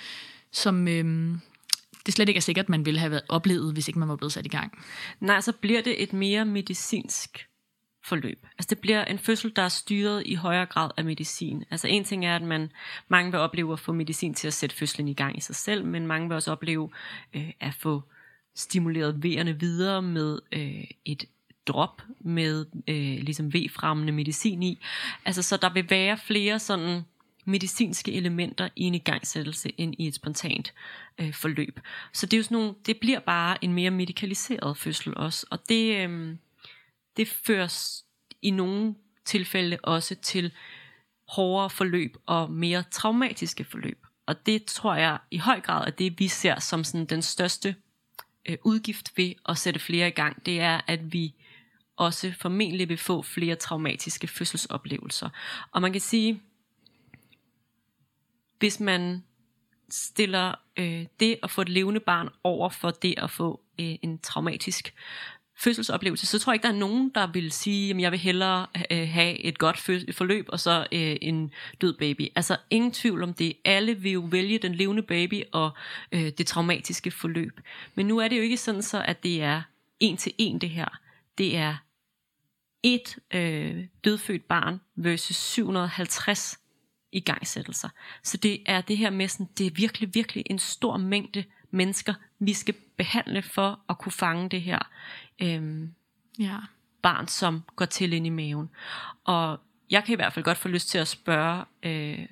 som 0.51 0.87
øhm, 0.87 1.41
det 2.05 2.13
slet 2.13 2.29
ikke 2.29 2.37
er 2.37 2.41
sikkert, 2.41 2.69
man 2.69 2.85
ville 2.85 2.99
have 2.99 3.21
oplevet, 3.29 3.73
hvis 3.73 3.87
ikke 3.87 3.99
man 3.99 4.09
var 4.09 4.15
blevet 4.15 4.33
sat 4.33 4.45
i 4.45 4.49
gang. 4.49 4.83
Nej, 5.19 5.41
så 5.41 5.51
bliver 5.51 5.81
det 5.81 6.03
et 6.03 6.13
mere 6.13 6.45
medicinsk 6.45 7.47
forløb. 8.05 8.45
Altså 8.57 8.67
det 8.69 8.79
bliver 8.79 9.05
en 9.05 9.19
fødsel, 9.19 9.53
der 9.55 9.61
er 9.61 9.69
styret 9.69 10.23
i 10.25 10.35
højere 10.35 10.65
grad 10.65 10.91
af 10.97 11.05
medicin. 11.05 11.63
Altså 11.71 11.87
en 11.87 12.03
ting 12.03 12.25
er, 12.25 12.35
at 12.35 12.41
man 12.41 12.71
mange 13.07 13.31
vil 13.31 13.39
opleve 13.39 13.73
at 13.73 13.79
få 13.79 13.93
medicin 13.93 14.33
til 14.33 14.47
at 14.47 14.53
sætte 14.53 14.75
fødslen 14.75 15.07
i 15.07 15.13
gang 15.13 15.37
i 15.37 15.41
sig 15.41 15.55
selv, 15.55 15.85
men 15.85 16.07
mange 16.07 16.27
vil 16.27 16.35
også 16.35 16.51
opleve 16.51 16.89
øh, 17.33 17.51
at 17.59 17.73
få 17.73 18.03
stimuleret 18.55 19.23
vejerne 19.23 19.59
videre 19.59 20.01
med 20.01 20.39
øh, 20.51 20.83
et 21.05 21.25
drop 21.67 22.01
med 22.19 22.65
øh, 22.87 23.23
ligesom 23.23 23.53
V-fremmende 23.53 24.11
medicin 24.11 24.63
i. 24.63 24.83
Altså 25.25 25.41
så 25.41 25.57
der 25.57 25.73
vil 25.73 25.89
være 25.89 26.17
flere 26.17 26.59
sådan 26.59 27.01
medicinske 27.45 28.13
elementer 28.13 28.69
i 28.75 28.83
en 28.83 28.95
igangsættelse 28.95 29.71
end 29.77 29.95
i 29.97 30.07
et 30.07 30.15
spontant 30.15 30.73
øh, 31.17 31.33
forløb. 31.33 31.79
Så 32.13 32.25
det 32.25 32.33
er 32.33 32.37
jo 32.37 32.43
sådan 32.43 32.57
nogle, 32.57 32.73
det 32.85 32.97
bliver 32.99 33.19
bare 33.19 33.63
en 33.63 33.73
mere 33.73 33.91
medikaliseret 33.91 34.77
fødsel 34.77 35.17
også, 35.17 35.45
og 35.49 35.69
det, 35.69 36.09
øh, 36.09 36.35
det 37.17 37.27
føres 37.27 38.05
i 38.41 38.51
nogle 38.51 38.95
tilfælde 39.25 39.77
også 39.83 40.15
til 40.15 40.51
hårdere 41.27 41.69
forløb 41.69 42.17
og 42.25 42.51
mere 42.51 42.83
traumatiske 42.91 43.63
forløb. 43.63 44.05
Og 44.25 44.45
det 44.45 44.65
tror 44.65 44.95
jeg 44.95 45.17
i 45.31 45.37
høj 45.37 45.59
grad 45.61 45.87
er 45.87 45.91
det, 45.91 46.19
vi 46.19 46.27
ser 46.27 46.59
som 46.59 46.83
sådan 46.83 47.05
den 47.05 47.21
største 47.21 47.75
øh, 48.45 48.57
udgift 48.63 49.17
ved 49.17 49.33
at 49.49 49.57
sætte 49.57 49.79
flere 49.79 50.07
i 50.07 50.11
gang. 50.11 50.45
Det 50.45 50.59
er, 50.59 50.81
at 50.87 51.13
vi 51.13 51.33
også 51.95 52.33
formentlig 52.39 52.89
vil 52.89 52.97
få 52.97 53.21
flere 53.21 53.55
traumatiske 53.55 54.27
fødselsoplevelser. 54.27 55.29
Og 55.71 55.81
man 55.81 55.91
kan 55.91 56.01
sige, 56.01 56.41
hvis 58.61 58.79
man 58.79 59.23
stiller 59.89 60.55
øh, 60.77 61.05
det 61.19 61.39
at 61.43 61.51
få 61.51 61.61
et 61.61 61.69
levende 61.69 61.99
barn 61.99 62.29
over 62.43 62.69
for 62.69 62.91
det 62.91 63.13
at 63.17 63.29
få 63.29 63.61
øh, 63.79 63.95
en 64.01 64.19
traumatisk 64.19 64.93
fødselsoplevelse, 65.57 66.27
så 66.27 66.39
tror 66.39 66.53
jeg 66.53 66.55
ikke, 66.55 66.63
der 66.63 66.73
er 66.73 66.77
nogen, 66.77 67.11
der 67.15 67.27
vil 67.27 67.51
sige, 67.51 67.93
at 67.93 68.01
jeg 68.01 68.11
vil 68.11 68.19
hellere 68.19 68.67
øh, 68.91 69.07
have 69.07 69.39
et 69.39 69.57
godt 69.57 69.77
forløb, 70.15 70.45
og 70.49 70.59
så 70.59 70.87
øh, 70.91 71.17
en 71.21 71.51
død 71.81 71.93
baby. 71.93 72.27
Altså 72.35 72.57
ingen 72.69 72.91
tvivl 72.91 73.23
om 73.23 73.33
det. 73.33 73.53
Alle 73.65 73.95
vil 73.95 74.11
jo 74.11 74.27
vælge 74.31 74.57
den 74.57 74.75
levende 74.75 75.03
baby 75.03 75.43
og 75.51 75.71
øh, 76.11 76.31
det 76.37 76.47
traumatiske 76.47 77.11
forløb. 77.11 77.59
Men 77.95 78.05
nu 78.05 78.17
er 78.17 78.27
det 78.27 78.37
jo 78.37 78.41
ikke 78.41 78.57
sådan 78.57 78.83
så, 78.83 79.03
at 79.03 79.23
det 79.23 79.41
er 79.41 79.61
en 79.99 80.17
til 80.17 80.33
en 80.37 80.59
det 80.59 80.69
her. 80.69 80.99
det 81.37 81.57
er 81.57 81.75
et 82.83 83.17
øh, 83.33 83.85
dødfødt 84.03 84.47
barn 84.47 84.81
versus 84.95 85.35
750 85.35 86.60
igangsættelser. 87.11 87.89
Så 88.23 88.37
det 88.37 88.61
er 88.65 88.81
det 88.81 88.97
her 88.97 89.09
med, 89.09 89.27
sådan, 89.27 89.49
det 89.57 89.67
er 89.67 89.71
virkelig, 89.75 90.15
virkelig 90.15 90.43
en 90.49 90.59
stor 90.59 90.97
mængde 90.97 91.43
mennesker, 91.71 92.13
vi 92.39 92.53
skal 92.53 92.75
behandle 92.97 93.41
for 93.41 93.79
at 93.89 93.97
kunne 93.97 94.11
fange 94.11 94.49
det 94.49 94.61
her 94.61 94.79
øh, 95.41 95.87
Ja. 96.39 96.57
barn, 97.01 97.27
som 97.27 97.63
går 97.75 97.85
til 97.85 98.13
ind 98.13 98.25
i 98.25 98.29
maven. 98.29 98.69
Og 99.23 99.59
jeg 99.89 100.03
kan 100.03 100.13
i 100.13 100.15
hvert 100.15 100.33
fald 100.33 100.45
godt 100.45 100.57
få 100.57 100.67
lyst 100.67 100.89
til 100.89 100.97
at 100.97 101.07
spørge 101.07 101.65
øh, 101.83 102.25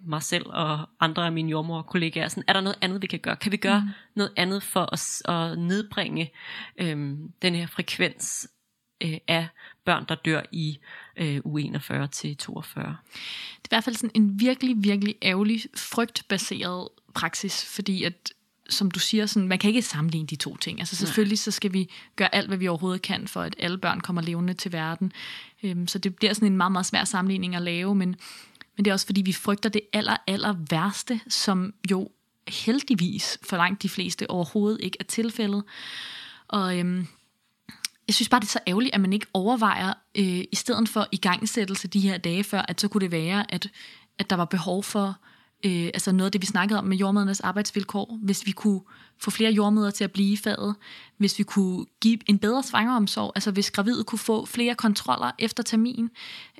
mig 0.00 0.22
selv 0.22 0.46
og 0.46 0.88
andre 1.00 1.26
af 1.26 1.32
mine 1.32 1.50
jordmor 1.50 1.82
kollegaer, 1.82 2.28
sådan, 2.28 2.44
er 2.48 2.52
der 2.52 2.60
noget 2.60 2.78
andet, 2.80 3.02
vi 3.02 3.06
kan 3.06 3.18
gøre? 3.18 3.36
Kan 3.36 3.52
vi 3.52 3.56
gøre 3.56 3.80
mm. 3.80 3.88
noget 4.14 4.32
andet 4.36 4.62
for 4.62 4.88
at, 4.92 5.34
at 5.34 5.58
nedbringe 5.58 6.32
øh, 6.78 7.18
den 7.42 7.54
her 7.54 7.66
frekvens 7.66 8.48
øh, 9.00 9.18
af 9.28 9.48
børn, 9.84 10.04
der 10.08 10.14
dør 10.14 10.42
i 10.52 10.78
øh, 11.16 11.40
u 11.44 11.58
41 11.58 12.08
til 12.08 12.36
42? 12.36 12.84
Det 12.84 12.92
er 12.92 13.66
i 13.66 13.68
hvert 13.68 13.84
fald 13.84 13.96
sådan 13.96 14.10
en 14.14 14.40
virkelig, 14.40 14.76
virkelig 14.78 15.14
ærgerlig, 15.22 15.62
frygtbaseret 15.74 16.88
praksis, 17.14 17.64
fordi 17.64 18.02
at, 18.02 18.32
som 18.68 18.90
du 18.90 18.98
siger, 18.98 19.26
sådan, 19.26 19.48
man 19.48 19.58
kan 19.58 19.68
ikke 19.68 19.82
sammenligne 19.82 20.26
de 20.26 20.36
to 20.36 20.56
ting. 20.56 20.80
Altså 20.80 20.96
selvfølgelig 20.96 21.38
så 21.38 21.50
skal 21.50 21.72
vi 21.72 21.90
gøre 22.16 22.34
alt, 22.34 22.48
hvad 22.48 22.58
vi 22.58 22.68
overhovedet 22.68 23.02
kan, 23.02 23.28
for 23.28 23.42
at 23.42 23.56
alle 23.58 23.78
børn 23.78 24.00
kommer 24.00 24.22
levende 24.22 24.54
til 24.54 24.72
verden. 24.72 25.12
Øhm, 25.62 25.88
så 25.88 25.98
det 25.98 26.16
bliver 26.16 26.32
sådan 26.32 26.48
en 26.48 26.56
meget, 26.56 26.72
meget 26.72 26.86
svær 26.86 27.04
sammenligning 27.04 27.56
at 27.56 27.62
lave, 27.62 27.94
men, 27.94 28.08
men 28.76 28.84
det 28.84 28.86
er 28.90 28.92
også 28.92 29.06
fordi, 29.06 29.22
vi 29.22 29.32
frygter 29.32 29.68
det 29.68 29.80
aller, 29.92 30.16
aller 30.26 30.54
værste, 30.70 31.20
som 31.28 31.74
jo 31.90 32.10
heldigvis 32.48 33.38
for 33.42 33.56
langt 33.56 33.82
de 33.82 33.88
fleste 33.88 34.30
overhovedet 34.30 34.80
ikke 34.80 34.96
er 35.00 35.04
tilfældet. 35.04 35.64
Og 36.48 36.78
øhm, 36.78 37.06
jeg 38.08 38.14
synes 38.14 38.28
bare, 38.28 38.40
det 38.40 38.46
er 38.46 38.50
så 38.50 38.60
ærgerligt, 38.66 38.94
at 38.94 39.00
man 39.00 39.12
ikke 39.12 39.26
overvejer, 39.34 39.92
øh, 40.18 40.44
i 40.52 40.56
stedet 40.56 40.88
for 40.88 41.06
igangsættelse 41.12 41.88
de 41.88 42.00
her 42.00 42.18
dage 42.18 42.44
før, 42.44 42.62
at 42.68 42.80
så 42.80 42.88
kunne 42.88 43.00
det 43.00 43.12
være, 43.12 43.54
at, 43.54 43.68
at 44.18 44.30
der 44.30 44.36
var 44.36 44.44
behov 44.44 44.82
for 44.82 45.16
øh, 45.66 45.86
altså 45.94 46.12
noget 46.12 46.26
af 46.26 46.32
det, 46.32 46.40
vi 46.40 46.46
snakkede 46.46 46.78
om 46.78 46.84
med 46.84 46.96
jordmødernes 46.96 47.40
arbejdsvilkår, 47.40 48.18
hvis 48.22 48.46
vi 48.46 48.50
kunne 48.50 48.80
få 49.18 49.30
flere 49.30 49.52
jordmøder 49.52 49.90
til 49.90 50.04
at 50.04 50.12
blive 50.12 50.32
i 50.32 50.36
faget, 50.36 50.74
hvis 51.18 51.38
vi 51.38 51.44
kunne 51.44 51.86
give 52.00 52.18
en 52.26 52.38
bedre 52.38 52.62
svangeromsorg, 52.62 53.32
altså 53.34 53.50
hvis 53.50 53.70
gravide 53.70 54.04
kunne 54.04 54.18
få 54.18 54.46
flere 54.46 54.74
kontroller 54.74 55.30
efter 55.38 55.62
termin, 55.62 56.10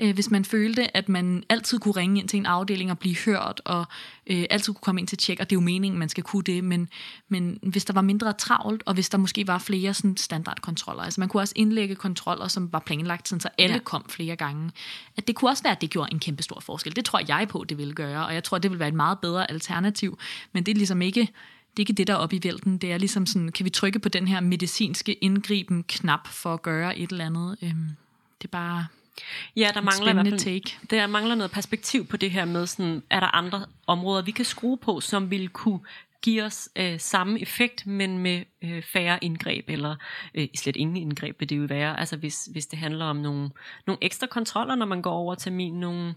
øh, 0.01 0.15
hvis 0.15 0.31
man 0.31 0.45
følte, 0.45 0.97
at 0.97 1.09
man 1.09 1.45
altid 1.49 1.79
kunne 1.79 1.97
ringe 1.97 2.21
ind 2.21 2.29
til 2.29 2.37
en 2.37 2.47
afdeling 2.47 2.91
og 2.91 2.99
blive 2.99 3.17
hørt, 3.17 3.61
og 3.65 3.85
øh, 4.27 4.45
altid 4.51 4.73
kunne 4.73 4.81
komme 4.83 5.01
ind 5.01 5.09
til 5.09 5.19
tjek, 5.19 5.41
og 5.41 5.51
det 5.51 5.57
er 5.57 5.61
jo 5.61 5.65
meningen, 5.65 5.99
man 5.99 6.09
skal 6.09 6.25
kunne 6.25 6.43
det, 6.43 6.65
men, 6.65 6.89
men 7.29 7.59
hvis 7.63 7.85
der 7.85 7.93
var 7.93 8.01
mindre 8.01 8.33
travlt, 8.33 8.83
og 8.87 8.95
hvis 8.95 9.09
der 9.09 9.19
måske 9.19 9.47
var 9.47 9.59
flere 9.59 9.95
sådan 9.95 10.17
standardkontroller, 10.17 11.03
altså 11.03 11.21
man 11.21 11.29
kunne 11.29 11.41
også 11.43 11.55
indlægge 11.57 11.95
kontroller, 11.95 12.49
som 12.49 12.73
var 12.73 12.79
planlagt, 12.87 13.29
sådan, 13.29 13.41
så 13.41 13.49
alle 13.59 13.75
Ja. 13.75 13.81
kom 13.85 14.05
flere 14.09 14.37
gange, 14.37 14.71
at 15.17 15.27
det 15.27 15.35
kunne 15.35 15.51
også 15.51 15.63
være, 15.63 15.73
at 15.73 15.81
det 15.81 15.91
gjorde 15.91 16.13
en 16.13 16.19
kæmpe 16.19 16.43
stor 16.43 16.61
forskel. 16.61 16.97
Det 16.97 17.05
tror 17.05 17.21
jeg 17.29 17.49
på, 17.49 17.65
det 17.69 17.79
ville 17.79 17.95
gøre, 17.95 18.27
og 18.27 18.35
jeg 18.35 18.45
tror, 18.45 18.59
det 18.59 18.71
vil 18.71 18.79
være 18.79 18.89
et 18.89 18.95
meget 18.95 19.19
bedre 19.19 19.51
alternativ, 19.51 20.19
men 20.53 20.67
det 20.67 20.73
er 20.73 20.77
ligesom 20.77 21.03
ikke 21.03 21.29
det 21.77 21.83
er 21.83 21.83
ikke 21.83 21.93
det, 21.93 22.07
der 22.07 22.13
er 22.13 22.19
oppe 22.19 22.37
i 22.37 22.41
vælten. 22.43 22.79
Det 22.79 22.93
er 22.93 22.99
ligesom 22.99 23.27
sådan, 23.27 23.53
kan 23.53 23.65
vi 23.65 23.71
trykke 23.71 23.99
på 23.99 24.09
den 24.09 24.29
her 24.29 24.41
medicinske 24.41 25.15
indgriben 25.15 25.85
knap 25.89 26.27
for 26.29 26.55
at 26.55 26.63
gøre 26.63 26.99
et 26.99 27.11
eller 27.11 27.27
andet? 27.27 27.57
Øhm, 27.63 27.89
det 28.43 28.45
er 28.45 28.53
bare 28.53 28.87
Ja, 29.57 29.71
der 29.75 29.81
mangler 29.81 30.11
i 30.11 30.13
hvert 30.13 30.27
fald 30.27 30.39
take. 30.39 30.79
der 30.91 31.07
mangler 31.07 31.35
noget 31.35 31.51
perspektiv 31.51 32.07
på 32.07 32.17
det 32.17 32.31
her 32.31 32.45
med, 32.45 32.67
sådan, 32.67 33.03
er 33.11 33.21
der 33.21 33.35
andre 33.35 33.67
områder, 33.87 34.23
vi 34.23 34.31
kan 34.31 34.45
skrue 34.45 34.77
på, 34.77 35.01
som 35.01 35.31
vil 35.31 35.49
kunne 35.49 35.81
give 36.23 36.43
os 36.43 36.69
øh, 36.77 37.01
samme 37.01 37.41
effekt, 37.41 37.87
men 37.87 38.19
med 38.19 38.43
øh, 38.63 38.83
færre 38.83 39.19
indgreb, 39.23 39.65
eller 39.69 39.97
øh, 40.35 40.49
slet 40.57 40.77
ingen 40.77 40.97
indgreb 40.97 41.41
vil 41.41 41.49
det 41.49 41.59
jo 41.59 41.63
være. 41.63 42.01
Altså 42.01 42.17
hvis, 42.17 42.49
hvis 42.53 42.67
det 42.67 42.79
handler 42.79 43.05
om 43.05 43.17
nogle, 43.17 43.51
nogle 43.87 43.99
ekstra 44.03 44.27
kontroller, 44.27 44.75
når 44.75 44.87
man 44.87 45.03
går 45.03 45.13
over 45.13 45.35
termin, 45.35 45.81
nogle, 45.81 46.15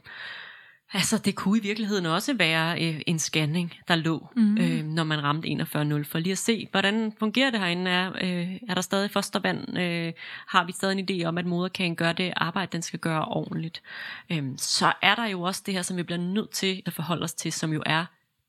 Altså, 0.94 1.18
det 1.18 1.36
kunne 1.36 1.58
i 1.58 1.62
virkeligheden 1.62 2.06
også 2.06 2.34
være 2.34 2.84
øh, 2.84 3.02
en 3.08 3.20
scanning, 3.20 3.74
der 3.88 3.96
lå, 3.96 4.28
mm. 4.36 4.58
øh, 4.58 4.86
når 4.86 5.04
man 5.04 5.24
ramte 5.24 5.48
41.0, 5.48 6.04
for 6.04 6.20
lige 6.20 6.32
at 6.32 6.38
se, 6.38 6.68
hvordan 6.72 7.14
fungerer 7.20 7.52
det 7.52 7.60
herinde? 7.60 7.92
Er, 7.92 8.12
øh, 8.22 8.58
er 8.70 8.74
der 8.74 8.82
stadig 8.82 9.12
fostervand? 9.12 9.78
Øh, 9.78 10.14
har 10.48 10.66
vi 10.66 10.72
stadig 10.72 11.00
en 11.00 11.10
idé 11.10 11.26
om, 11.26 11.38
at 11.38 11.46
moderkagen 11.46 11.96
gør 11.96 12.14
det 12.14 12.34
arbejde, 12.36 12.72
den 12.72 12.82
skal 12.82 13.00
gøre 13.00 13.26
ordentligt? 13.26 13.82
Øh, 14.30 14.44
så 14.58 14.94
er 15.02 15.16
der 15.16 15.26
jo 15.26 15.42
også 15.42 15.64
det 15.66 15.74
her, 15.74 15.82
som 15.82 15.98
vi 15.98 16.04
bliver 16.04 16.20
nødt 16.20 16.50
til 16.50 16.82
at 16.86 16.94
forholde 16.94 17.24
os 17.24 17.34
til, 17.34 17.54
som 17.54 17.74
jo 17.74 17.84
er, 17.86 18.06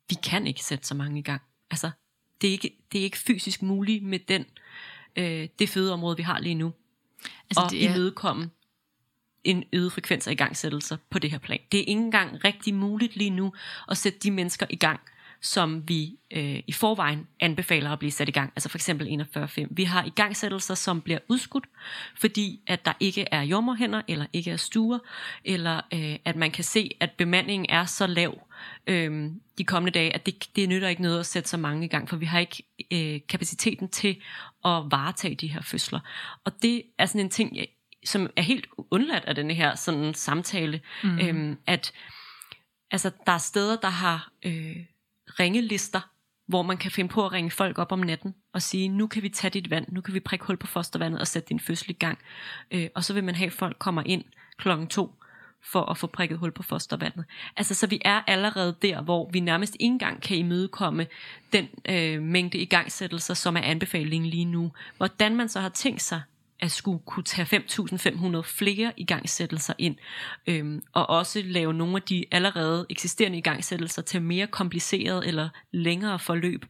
vi 0.08 0.14
kan 0.14 0.46
ikke 0.46 0.64
sætte 0.64 0.86
så 0.86 0.94
mange 0.94 1.18
i 1.18 1.22
gang. 1.22 1.42
Altså, 1.70 1.90
det 2.40 2.48
er 2.48 2.52
ikke, 2.52 2.70
det 2.92 2.98
er 2.98 3.04
ikke 3.04 3.18
fysisk 3.18 3.62
muligt 3.62 4.04
med 4.04 4.18
den, 4.18 4.44
øh, 5.16 5.48
det 5.58 5.68
fødeområde, 5.68 6.16
vi 6.16 6.22
har 6.22 6.38
lige 6.38 6.54
nu, 6.54 6.72
Altså, 7.50 7.60
og 7.64 7.70
det 7.70 7.84
er, 7.86 7.90
imødekomme 7.90 8.50
en 9.44 9.64
øget 9.72 9.92
frekvens 9.92 10.26
af 10.26 10.32
igangsættelser 10.32 10.96
på 11.10 11.18
det 11.18 11.30
her 11.30 11.38
plan. 11.38 11.58
Det 11.72 11.78
er 11.80 11.84
ikke 11.84 11.92
engang 11.92 12.44
rigtig 12.44 12.74
muligt 12.74 13.16
lige 13.16 13.30
nu 13.30 13.52
at 13.88 13.96
sætte 13.96 14.18
de 14.18 14.30
mennesker 14.30 14.66
i 14.70 14.76
gang, 14.76 15.00
som 15.42 15.88
vi 15.88 16.16
øh, 16.30 16.62
i 16.66 16.72
forvejen 16.72 17.26
anbefaler 17.40 17.90
at 17.90 17.98
blive 17.98 18.10
sat 18.10 18.28
i 18.28 18.32
gang. 18.32 18.52
Altså 18.56 18.68
for 18.68 18.78
eksempel 18.78 19.26
41.5. 19.36 19.66
Vi 19.70 19.84
har 19.84 20.04
igangsættelser, 20.04 20.74
som 20.74 21.00
bliver 21.00 21.18
udskudt, 21.28 21.64
fordi 22.16 22.60
at 22.66 22.84
der 22.84 22.92
ikke 23.00 23.24
er 23.30 23.42
jordmorhænder, 23.42 24.02
eller 24.08 24.26
ikke 24.32 24.50
er 24.50 24.56
stuer, 24.56 24.98
eller 25.44 25.80
øh, 25.94 26.16
at 26.24 26.36
man 26.36 26.50
kan 26.50 26.64
se, 26.64 26.90
at 27.00 27.10
bemandingen 27.10 27.66
er 27.68 27.84
så 27.84 28.06
lav 28.06 28.46
øh, 28.86 29.30
de 29.58 29.64
kommende 29.64 29.98
dage, 29.98 30.14
at 30.14 30.26
det, 30.26 30.48
det 30.56 30.68
nytter 30.68 30.88
ikke 30.88 31.02
noget 31.02 31.20
at 31.20 31.26
sætte 31.26 31.48
så 31.48 31.56
mange 31.56 31.84
i 31.84 31.88
gang, 31.88 32.08
for 32.08 32.16
vi 32.16 32.26
har 32.26 32.38
ikke 32.38 32.62
øh, 32.92 33.20
kapaciteten 33.28 33.88
til 33.88 34.10
at 34.64 34.82
varetage 34.90 35.34
de 35.34 35.46
her 35.48 35.62
fødsler. 35.62 36.00
Og 36.44 36.62
det 36.62 36.82
er 36.98 37.06
sådan 37.06 37.20
en 37.20 37.30
ting, 37.30 37.56
jeg- 37.56 37.68
som 38.04 38.30
er 38.36 38.42
helt 38.42 38.66
undladt 38.90 39.24
af 39.24 39.34
denne 39.34 39.54
her 39.54 39.74
sådan 39.74 40.14
samtale, 40.14 40.80
mm. 41.04 41.18
øhm, 41.18 41.58
at 41.66 41.92
altså, 42.90 43.10
der 43.26 43.32
er 43.32 43.38
steder, 43.38 43.76
der 43.76 43.88
har 43.88 44.32
øh, 44.42 44.76
ringelister, 45.40 46.00
hvor 46.46 46.62
man 46.62 46.76
kan 46.76 46.90
finde 46.90 47.08
på 47.08 47.26
at 47.26 47.32
ringe 47.32 47.50
folk 47.50 47.78
op 47.78 47.92
om 47.92 47.98
natten 47.98 48.34
og 48.54 48.62
sige, 48.62 48.88
nu 48.88 49.06
kan 49.06 49.22
vi 49.22 49.28
tage 49.28 49.50
dit 49.50 49.70
vand, 49.70 49.86
nu 49.88 50.00
kan 50.00 50.14
vi 50.14 50.20
prikke 50.20 50.44
hul 50.44 50.56
på 50.56 50.66
fostervandet 50.66 51.20
og 51.20 51.26
sætte 51.26 51.48
din 51.48 51.60
fødsel 51.60 51.90
i 51.90 51.92
gang. 51.92 52.18
Øh, 52.70 52.88
og 52.94 53.04
så 53.04 53.14
vil 53.14 53.24
man 53.24 53.34
have, 53.34 53.46
at 53.46 53.52
folk 53.52 53.78
kommer 53.78 54.02
ind 54.06 54.24
klokken 54.58 54.86
to 54.86 55.14
for 55.62 55.82
at 55.82 55.98
få 55.98 56.06
prikket 56.06 56.38
hul 56.38 56.52
på 56.52 56.62
fostervandet. 56.62 57.24
Altså, 57.56 57.74
så 57.74 57.86
vi 57.86 58.00
er 58.04 58.22
allerede 58.26 58.76
der, 58.82 59.02
hvor 59.02 59.30
vi 59.32 59.40
nærmest 59.40 59.76
ikke 59.80 59.92
engang 59.92 60.22
kan 60.22 60.36
imødekomme 60.36 61.06
den 61.52 61.68
øh, 61.88 62.22
mængde 62.22 62.58
igangsættelser, 62.58 63.34
som 63.34 63.56
er 63.56 63.60
anbefalingen 63.60 64.30
lige 64.30 64.44
nu. 64.44 64.72
Hvordan 64.96 65.36
man 65.36 65.48
så 65.48 65.60
har 65.60 65.68
tænkt 65.68 66.02
sig 66.02 66.22
at 66.60 66.70
skulle 66.70 66.98
kunne 67.06 67.24
tage 67.24 67.62
5.500 67.62 68.40
flere 68.40 68.92
igangsættelser 68.96 69.74
ind, 69.78 69.96
øhm, 70.46 70.82
og 70.92 71.10
også 71.10 71.42
lave 71.44 71.74
nogle 71.74 71.96
af 71.96 72.02
de 72.02 72.24
allerede 72.30 72.86
eksisterende 72.90 73.38
igangsættelser 73.38 74.02
til 74.02 74.22
mere 74.22 74.46
kompliceret 74.46 75.28
eller 75.28 75.48
længere 75.72 76.18
forløb, 76.18 76.64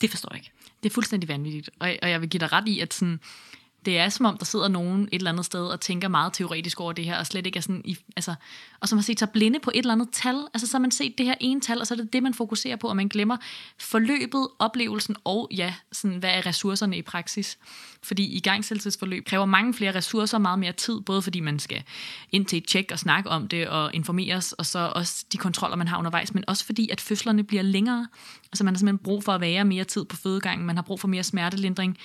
det 0.00 0.10
forstår 0.10 0.28
jeg 0.32 0.38
ikke. 0.38 0.52
det 0.82 0.90
er 0.90 0.94
fuldstændig 0.94 1.28
vanvittigt. 1.28 1.70
Og, 1.80 1.96
og 2.02 2.10
jeg 2.10 2.20
vil 2.20 2.28
give 2.28 2.38
dig 2.40 2.52
ret 2.52 2.68
i, 2.68 2.80
at 2.80 2.94
sådan, 2.94 3.20
det 3.86 3.98
er 3.98 4.08
som 4.08 4.26
om, 4.26 4.38
der 4.38 4.44
sidder 4.44 4.68
nogen 4.68 5.02
et 5.02 5.08
eller 5.12 5.30
andet 5.30 5.44
sted 5.44 5.66
og 5.66 5.80
tænker 5.80 6.08
meget 6.08 6.32
teoretisk 6.32 6.80
over 6.80 6.92
det 6.92 7.04
her, 7.04 7.18
og 7.18 7.26
slet 7.26 7.46
ikke 7.46 7.56
er 7.56 7.60
sådan, 7.60 7.82
i, 7.84 7.98
altså, 8.16 8.34
og 8.80 8.88
som 8.88 8.98
har 8.98 9.02
set 9.02 9.18
sig 9.18 9.30
blinde 9.30 9.58
på 9.58 9.70
et 9.74 9.78
eller 9.78 9.92
andet 9.92 10.08
tal. 10.12 10.46
Altså, 10.54 10.66
så 10.66 10.76
har 10.76 10.80
man 10.80 10.90
set 10.90 11.18
det 11.18 11.26
her 11.26 11.34
ene 11.40 11.60
tal, 11.60 11.80
og 11.80 11.86
så 11.86 11.94
er 11.94 11.98
det 11.98 12.12
det, 12.12 12.22
man 12.22 12.34
fokuserer 12.34 12.76
på, 12.76 12.88
og 12.88 12.96
man 12.96 13.08
glemmer 13.08 13.36
forløbet, 13.78 14.48
oplevelsen 14.58 15.16
og, 15.24 15.48
ja, 15.56 15.74
sådan, 15.92 16.16
hvad 16.16 16.30
er 16.30 16.46
ressourcerne 16.46 16.96
i 16.96 17.02
praksis. 17.02 17.58
Fordi 18.02 18.36
igangsættelsesforløb 18.36 19.26
kræver 19.26 19.44
mange 19.44 19.74
flere 19.74 19.94
ressourcer, 19.94 20.38
meget 20.38 20.58
mere 20.58 20.72
tid, 20.72 21.00
både 21.00 21.22
fordi 21.22 21.40
man 21.40 21.58
skal 21.58 21.82
ind 22.32 22.46
til 22.46 22.56
et 22.56 22.66
tjek 22.66 22.92
og 22.92 22.98
snakke 22.98 23.30
om 23.30 23.48
det 23.48 23.68
og 23.68 23.90
informeres, 23.94 24.52
og 24.52 24.66
så 24.66 24.92
også 24.94 25.24
de 25.32 25.38
kontroller, 25.38 25.76
man 25.76 25.88
har 25.88 25.98
undervejs, 25.98 26.34
men 26.34 26.44
også 26.48 26.64
fordi, 26.64 26.88
at 26.88 27.00
fødslerne 27.00 27.44
bliver 27.44 27.62
længere. 27.62 28.06
Altså 28.52 28.64
man 28.64 28.74
har 28.74 28.78
simpelthen 28.78 29.04
brug 29.04 29.24
for 29.24 29.32
at 29.32 29.40
være 29.40 29.64
mere 29.64 29.84
tid 29.84 30.04
på 30.04 30.16
fødegangen, 30.16 30.66
man 30.66 30.76
har 30.76 30.82
brug 30.82 31.00
for 31.00 31.08
mere 31.08 31.22
smertelindring, 31.22 31.98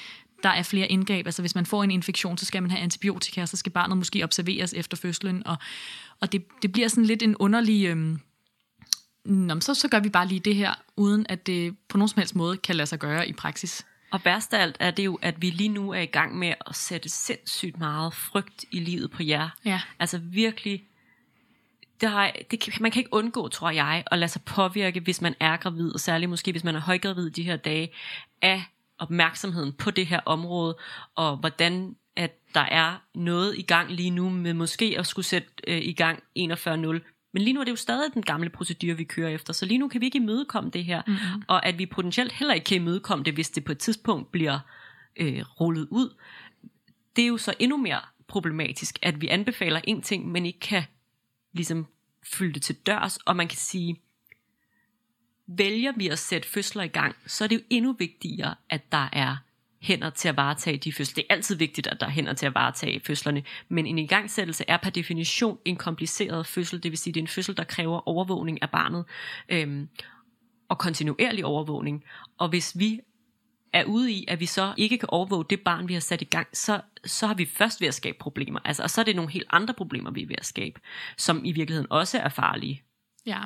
der 0.44 0.50
er 0.50 0.64
flere 0.64 0.88
indgreb. 0.88 1.28
Altså 1.28 1.42
hvis 1.42 1.56
man 1.56 1.66
får 1.66 1.84
en 1.84 1.92
infektion, 1.92 2.38
så 2.38 2.46
skal 2.46 2.62
man 2.62 2.72
have 2.72 2.82
antibiotika, 2.84 3.46
så 3.46 3.58
skal 3.58 3.72
barnet 3.72 3.98
måske 3.98 4.24
observeres 4.24 4.74
efter 4.74 4.98
fødslen, 4.98 5.48
og, 5.48 5.56
og 6.20 6.32
det, 6.32 6.46
det 6.62 6.72
bliver 6.72 6.88
sådan 6.88 7.06
lidt 7.06 7.24
en 7.24 7.36
underlig... 7.36 7.86
Øhm, 7.86 8.20
Nå, 9.26 9.60
så, 9.60 9.74
så 9.74 9.88
gør 9.88 10.00
vi 10.00 10.10
bare 10.10 10.28
lige 10.28 10.40
det 10.40 10.56
her, 10.56 10.74
uden 10.96 11.26
at 11.30 11.48
det 11.48 11.78
på 11.88 11.98
nogen 11.98 12.10
som 12.10 12.20
helst 12.20 12.36
måde 12.36 12.58
kan 12.58 12.76
lade 12.76 12.88
sig 12.88 13.00
gøre 13.00 13.30
i 13.30 13.34
praksis. 13.34 13.86
Og 14.12 14.22
værst 14.26 14.54
af 14.54 14.62
alt 14.62 14.78
er 14.80 14.92
det 14.92 15.06
jo, 15.06 15.20
at 15.22 15.42
vi 15.42 15.50
lige 15.50 15.70
nu 15.70 15.92
er 15.92 16.00
i 16.00 16.06
gang 16.06 16.38
med 16.38 16.54
at 16.68 16.76
sætte 16.76 17.10
sindssygt 17.10 17.80
meget 17.80 18.14
frygt 18.14 18.66
i 18.72 18.80
livet 18.80 19.12
på 19.12 19.24
jer. 19.24 19.50
Ja. 19.66 19.82
Altså 20.00 20.18
virkelig, 20.18 20.84
det 22.02 22.10
har, 22.10 22.32
det 22.52 22.82
man 22.82 22.92
kan 22.92 23.00
ikke 23.00 23.14
undgå, 23.14 23.48
tror 23.48 23.70
jeg, 23.70 24.04
at 24.12 24.20
lade 24.20 24.32
sig 24.32 24.42
påvirke, 24.42 25.00
hvis 25.00 25.22
man 25.22 25.36
er 25.40 25.58
gravid, 25.58 25.92
og 25.94 26.00
særligt 26.00 26.30
måske, 26.30 26.52
hvis 26.52 26.64
man 26.64 26.76
er 26.76 26.80
højgravid 26.80 27.30
de 27.30 27.44
her 27.44 27.56
dage, 27.56 27.92
af 28.42 28.64
opmærksomheden 29.02 29.74
på 29.74 29.92
det 29.92 30.08
her 30.08 30.20
område, 30.26 30.78
og 31.16 31.38
hvordan 31.38 31.96
at 32.16 32.32
der 32.54 32.62
er 32.62 32.96
noget 33.16 33.58
i 33.58 33.62
gang 33.62 33.92
lige 33.92 34.10
nu, 34.10 34.30
med 34.30 34.54
måske 34.54 34.96
at 34.98 35.08
skulle 35.08 35.26
sætte 35.26 35.50
øh, 35.68 35.82
i 35.82 35.94
gang 35.94 36.20
41.0. 36.40 36.72
Men 37.34 37.44
lige 37.44 37.54
nu 37.54 37.60
er 37.60 37.64
det 37.64 37.72
jo 37.72 37.76
stadig 37.76 38.14
den 38.14 38.22
gamle 38.22 38.50
procedure, 38.50 38.98
vi 38.98 39.04
kører 39.04 39.30
efter, 39.30 39.54
så 39.54 39.66
lige 39.66 39.78
nu 39.78 39.88
kan 39.88 40.02
vi 40.02 40.06
ikke 40.06 40.18
imødekomme 40.18 40.70
det 40.70 40.86
her, 40.86 41.02
mm-hmm. 41.08 41.44
og 41.48 41.66
at 41.66 41.80
vi 41.80 41.86
potentielt 41.86 42.32
heller 42.32 42.54
ikke 42.54 42.66
kan 42.66 42.82
imødekomme 42.82 43.24
det, 43.24 43.34
hvis 43.34 43.50
det 43.50 43.64
på 43.64 43.72
et 43.72 43.78
tidspunkt 43.78 44.32
bliver 44.32 44.60
øh, 45.16 45.42
rullet 45.42 45.88
ud, 45.92 46.16
det 47.16 47.24
er 47.24 47.28
jo 47.28 47.38
så 47.38 47.54
endnu 47.60 47.78
mere 47.78 48.00
problematisk, 48.28 49.00
at 49.02 49.22
vi 49.22 49.28
anbefaler 49.28 49.82
en 49.84 50.02
ting, 50.02 50.32
men 50.32 50.46
ikke 50.46 50.60
kan 50.60 50.84
ligesom 51.54 51.88
fylde 52.34 52.54
det 52.54 52.62
til 52.62 52.76
dørs, 52.76 53.18
og 53.18 53.36
man 53.36 53.48
kan 53.48 53.58
sige, 53.58 54.02
vælger 55.58 55.92
vi 55.98 56.08
at 56.08 56.20
sætte 56.20 56.50
fødsler 56.50 56.84
i 56.84 56.88
gang, 56.88 57.16
så 57.26 57.44
er 57.44 57.48
det 57.48 57.56
jo 57.56 57.62
endnu 57.70 57.96
vigtigere, 58.00 58.56
at 58.70 58.92
der 58.92 59.10
er 59.14 59.38
hænder 59.82 60.10
til 60.10 60.28
at 60.28 60.38
varetage 60.38 60.78
de 60.78 60.94
fødsler. 60.94 61.16
Det 61.16 61.26
er 61.30 61.34
altid 61.34 61.56
vigtigt, 61.56 61.88
at 61.88 62.00
der 62.00 62.06
er 62.06 62.12
hænder 62.12 62.34
til 62.34 62.46
at 62.46 62.56
varetage 62.56 63.00
fødslerne, 63.00 63.44
men 63.70 63.86
en 63.86 64.00
igangsættelse 64.00 64.64
er 64.68 64.78
per 64.78 64.90
definition 64.90 65.58
en 65.66 65.76
kompliceret 65.76 66.48
fødsel, 66.48 66.84
det 66.84 66.92
vil 66.92 66.98
sige, 66.98 67.14
det 67.14 67.20
er 67.20 67.24
en 67.24 67.28
fødsel, 67.28 67.58
der 67.58 67.64
kræver 67.64 68.08
overvågning 68.08 68.62
af 68.62 68.70
barnet, 68.70 69.06
øhm, 69.50 69.90
og 70.70 70.78
kontinuerlig 70.78 71.46
overvågning. 71.46 72.04
Og 72.38 72.50
hvis 72.50 72.80
vi 72.80 73.00
er 73.74 73.84
ude 73.84 74.12
i, 74.12 74.26
at 74.28 74.40
vi 74.40 74.46
så 74.46 74.74
ikke 74.78 74.98
kan 74.98 75.10
overvåge 75.12 75.46
det 75.50 75.62
barn, 75.62 75.88
vi 75.88 75.94
har 75.94 76.00
sat 76.00 76.22
i 76.22 76.26
gang, 76.26 76.48
så, 76.54 76.82
så 77.06 77.28
har 77.28 77.34
vi 77.34 77.46
først 77.46 77.82
ved 77.82 77.88
at 77.88 77.94
skabe 77.94 78.18
problemer. 78.20 78.60
Altså, 78.66 78.84
og 78.84 78.90
så 78.90 79.02
er 79.02 79.06
det 79.06 79.16
nogle 79.16 79.32
helt 79.32 79.48
andre 79.50 79.74
problemer, 79.74 80.12
vi 80.12 80.22
er 80.22 80.28
ved 80.28 80.36
at 80.38 80.46
skabe, 80.46 80.80
som 81.18 81.46
i 81.46 81.52
virkeligheden 81.52 81.92
også 81.92 82.20
er 82.20 82.30
farlige. 82.30 82.84
Ja. 83.26 83.42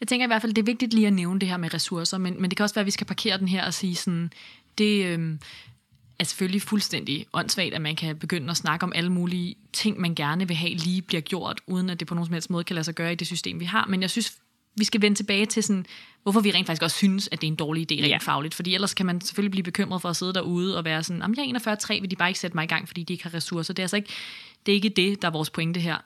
Jeg 0.00 0.08
tænker 0.08 0.26
i 0.26 0.28
hvert 0.28 0.42
fald, 0.42 0.54
det 0.54 0.62
er 0.62 0.66
vigtigt 0.66 0.94
lige 0.94 1.06
at 1.06 1.12
nævne 1.12 1.40
det 1.40 1.48
her 1.48 1.56
med 1.56 1.74
ressourcer, 1.74 2.18
men, 2.18 2.40
men 2.40 2.50
det 2.50 2.56
kan 2.56 2.64
også 2.64 2.74
være, 2.74 2.82
at 2.82 2.86
vi 2.86 2.90
skal 2.90 3.06
parkere 3.06 3.38
den 3.38 3.48
her 3.48 3.66
og 3.66 3.74
sige 3.74 3.94
sådan, 3.94 4.32
det 4.78 5.04
øh, 5.06 5.38
er 6.18 6.24
selvfølgelig 6.24 6.62
fuldstændig 6.62 7.26
åndssvagt, 7.32 7.74
at 7.74 7.80
man 7.80 7.96
kan 7.96 8.16
begynde 8.16 8.50
at 8.50 8.56
snakke 8.56 8.84
om 8.84 8.92
alle 8.94 9.12
mulige 9.12 9.54
ting, 9.72 10.00
man 10.00 10.14
gerne 10.14 10.48
vil 10.48 10.56
have 10.56 10.74
lige 10.74 11.02
bliver 11.02 11.20
gjort, 11.20 11.60
uden 11.66 11.90
at 11.90 12.00
det 12.00 12.08
på 12.08 12.14
nogen 12.14 12.26
som 12.26 12.32
helst 12.32 12.50
måde 12.50 12.64
kan 12.64 12.74
lade 12.74 12.84
sig 12.84 12.94
gøre 12.94 13.12
i 13.12 13.14
det 13.14 13.26
system, 13.26 13.60
vi 13.60 13.64
har. 13.64 13.86
Men 13.86 14.02
jeg 14.02 14.10
synes, 14.10 14.38
vi 14.76 14.84
skal 14.84 15.02
vende 15.02 15.16
tilbage 15.16 15.46
til 15.46 15.62
sådan, 15.62 15.86
hvorfor 16.22 16.40
vi 16.40 16.50
rent 16.50 16.66
faktisk 16.66 16.82
også 16.82 16.96
synes, 16.96 17.28
at 17.32 17.40
det 17.40 17.46
er 17.46 17.50
en 17.50 17.56
dårlig 17.56 17.92
idé 17.92 17.94
rent 17.94 18.08
ja. 18.08 18.18
fagligt. 18.18 18.54
Fordi 18.54 18.74
ellers 18.74 18.94
kan 18.94 19.06
man 19.06 19.20
selvfølgelig 19.20 19.50
blive 19.50 19.62
bekymret 19.62 20.02
for 20.02 20.08
at 20.08 20.16
sidde 20.16 20.34
derude 20.34 20.78
og 20.78 20.84
være 20.84 21.02
sådan, 21.02 21.34
jeg 21.36 21.60
er 21.66 21.76
41-3, 21.76 22.00
vil 22.00 22.10
de 22.10 22.16
bare 22.16 22.28
ikke 22.28 22.40
sætte 22.40 22.56
mig 22.56 22.64
i 22.64 22.66
gang, 22.66 22.88
fordi 22.88 23.02
de 23.02 23.12
ikke 23.12 23.24
har 23.24 23.34
ressourcer. 23.34 23.74
Det 23.74 23.82
er 23.82 23.84
altså 23.84 23.96
ikke, 23.96 24.12
det 24.66 24.72
er 24.72 24.74
ikke 24.74 24.88
det, 24.88 25.22
der 25.22 25.28
er 25.28 25.32
vores 25.32 25.50
pointe 25.50 25.80
her. 25.80 25.96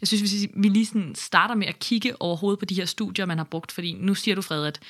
Jeg 0.00 0.08
synes, 0.08 0.20
hvis 0.20 0.48
vi 0.56 0.68
lige 0.68 0.86
sådan 0.86 1.14
starter 1.14 1.54
med 1.54 1.66
at 1.66 1.78
kigge 1.78 2.22
overhovedet 2.22 2.58
på 2.58 2.64
de 2.64 2.74
her 2.74 2.84
studier, 2.84 3.26
man 3.26 3.38
har 3.38 3.44
brugt, 3.44 3.72
fordi 3.72 3.92
nu 3.92 4.14
siger 4.14 4.34
du, 4.34 4.42
Fred, 4.42 4.66
at 4.66 4.80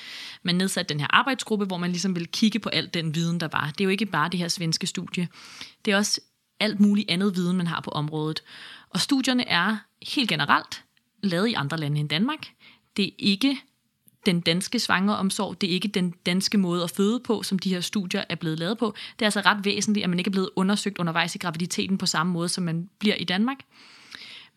man 0.43 0.55
nedsatte 0.55 0.93
den 0.93 0.99
her 0.99 1.07
arbejdsgruppe, 1.09 1.65
hvor 1.65 1.77
man 1.77 1.89
ligesom 1.89 2.15
vil 2.15 2.27
kigge 2.27 2.59
på 2.59 2.69
alt 2.69 2.93
den 2.93 3.15
viden, 3.15 3.39
der 3.39 3.47
var. 3.51 3.71
Det 3.77 3.81
er 3.81 3.85
jo 3.85 3.89
ikke 3.89 4.05
bare 4.05 4.29
det 4.29 4.39
her 4.39 4.47
svenske 4.47 4.87
studie. 4.87 5.27
Det 5.85 5.93
er 5.93 5.97
også 5.97 6.21
alt 6.59 6.79
muligt 6.79 7.11
andet 7.11 7.35
viden, 7.35 7.57
man 7.57 7.67
har 7.67 7.81
på 7.81 7.91
området. 7.91 8.43
Og 8.89 8.99
studierne 8.99 9.47
er 9.47 9.77
helt 10.01 10.29
generelt 10.29 10.83
lavet 11.23 11.47
i 11.47 11.53
andre 11.53 11.77
lande 11.77 11.99
end 11.99 12.09
Danmark. 12.09 12.47
Det 12.97 13.05
er 13.05 13.11
ikke 13.17 13.57
den 14.25 14.41
danske 14.41 14.79
svangeromsorg, 14.79 15.61
det 15.61 15.69
er 15.69 15.73
ikke 15.73 15.87
den 15.87 16.13
danske 16.25 16.57
måde 16.57 16.83
at 16.83 16.91
føde 16.91 17.19
på, 17.19 17.43
som 17.43 17.59
de 17.59 17.69
her 17.69 17.81
studier 17.81 18.23
er 18.29 18.35
blevet 18.35 18.59
lavet 18.59 18.77
på. 18.77 18.95
Det 19.19 19.21
er 19.21 19.27
altså 19.27 19.41
ret 19.41 19.65
væsentligt, 19.65 20.03
at 20.03 20.09
man 20.09 20.19
ikke 20.19 20.29
er 20.29 20.31
blevet 20.31 20.49
undersøgt 20.55 20.97
undervejs 20.97 21.35
i 21.35 21.37
graviditeten 21.37 21.97
på 21.97 22.05
samme 22.05 22.33
måde, 22.33 22.49
som 22.49 22.63
man 22.63 22.89
bliver 22.99 23.15
i 23.15 23.23
Danmark. 23.23 23.57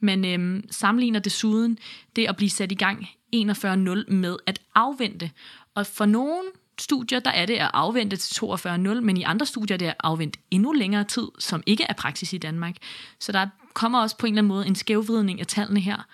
Man 0.01 0.25
øhm, 0.25 0.65
sammenligner 0.71 1.21
desuden 1.21 1.79
det 2.17 2.27
at 2.29 2.37
blive 2.37 2.51
sat 2.51 2.73
i 2.73 2.75
gang 2.75 3.09
41.0 3.37 4.13
med 4.13 4.37
at 4.47 4.59
afvente. 4.75 5.31
Og 5.75 5.87
for 5.87 6.07
nogle 6.07 6.43
studier, 6.79 7.21
der 7.21 7.31
er 7.31 7.47
det 7.47 7.55
at 7.55 7.71
afvente 7.75 8.17
til 8.17 8.45
42.0, 8.45 8.77
men 8.77 9.17
i 9.17 9.23
andre 9.23 9.47
studier 9.47 9.75
er 9.75 9.79
det 9.79 9.87
at 9.87 9.95
afvente 10.01 10.39
endnu 10.51 10.73
længere 10.73 11.05
tid, 11.05 11.29
som 11.39 11.63
ikke 11.67 11.85
er 11.89 11.93
praksis 11.93 12.33
i 12.33 12.39
Danmark. 12.39 12.77
Så 13.19 13.33
der 13.33 13.47
kommer 13.75 14.01
også 14.01 14.19
på 14.19 14.27
en 14.27 14.33
eller 14.33 14.41
anden 14.41 14.49
måde 14.49 14.67
en 14.67 14.75
skævvridning 14.75 15.41
af 15.41 15.47
tallene 15.47 15.81
her. 15.81 16.07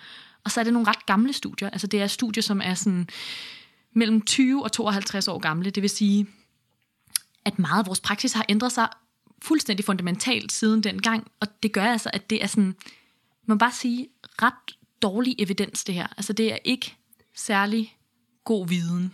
Og 0.43 0.51
så 0.51 0.59
er 0.59 0.63
det 0.63 0.73
nogle 0.73 0.87
ret 0.87 1.05
gamle 1.05 1.33
studier. 1.33 1.69
Altså 1.69 1.87
det 1.87 2.01
er 2.01 2.07
studier, 2.07 2.41
som 2.41 2.61
er 2.63 2.73
sådan 2.73 3.09
mellem 3.93 4.21
20 4.21 4.63
og 4.63 4.71
52 4.71 5.27
år 5.27 5.39
gamle. 5.39 5.69
Det 5.69 5.81
vil 5.81 5.89
sige, 5.89 6.27
at 7.45 7.59
meget 7.59 7.79
af 7.79 7.87
vores 7.87 7.99
praksis 7.99 8.33
har 8.33 8.45
ændret 8.49 8.71
sig 8.71 8.87
fuldstændig 9.41 9.85
fundamentalt 9.85 10.51
siden 10.51 10.83
den 10.83 11.01
gang. 11.01 11.31
Og 11.39 11.47
det 11.63 11.71
gør 11.71 11.83
altså, 11.83 12.09
at 12.13 12.29
det 12.29 12.43
er 12.43 12.47
sådan, 12.47 12.75
man 13.45 13.57
bare 13.57 13.71
sige, 13.71 14.07
ret 14.41 14.77
dårlig 15.01 15.35
evidens 15.39 15.83
det 15.83 15.95
her. 15.95 16.07
Altså 16.17 16.33
det 16.33 16.53
er 16.53 16.57
ikke 16.63 16.95
særlig 17.35 17.97
god 18.43 18.67
viden. 18.67 19.13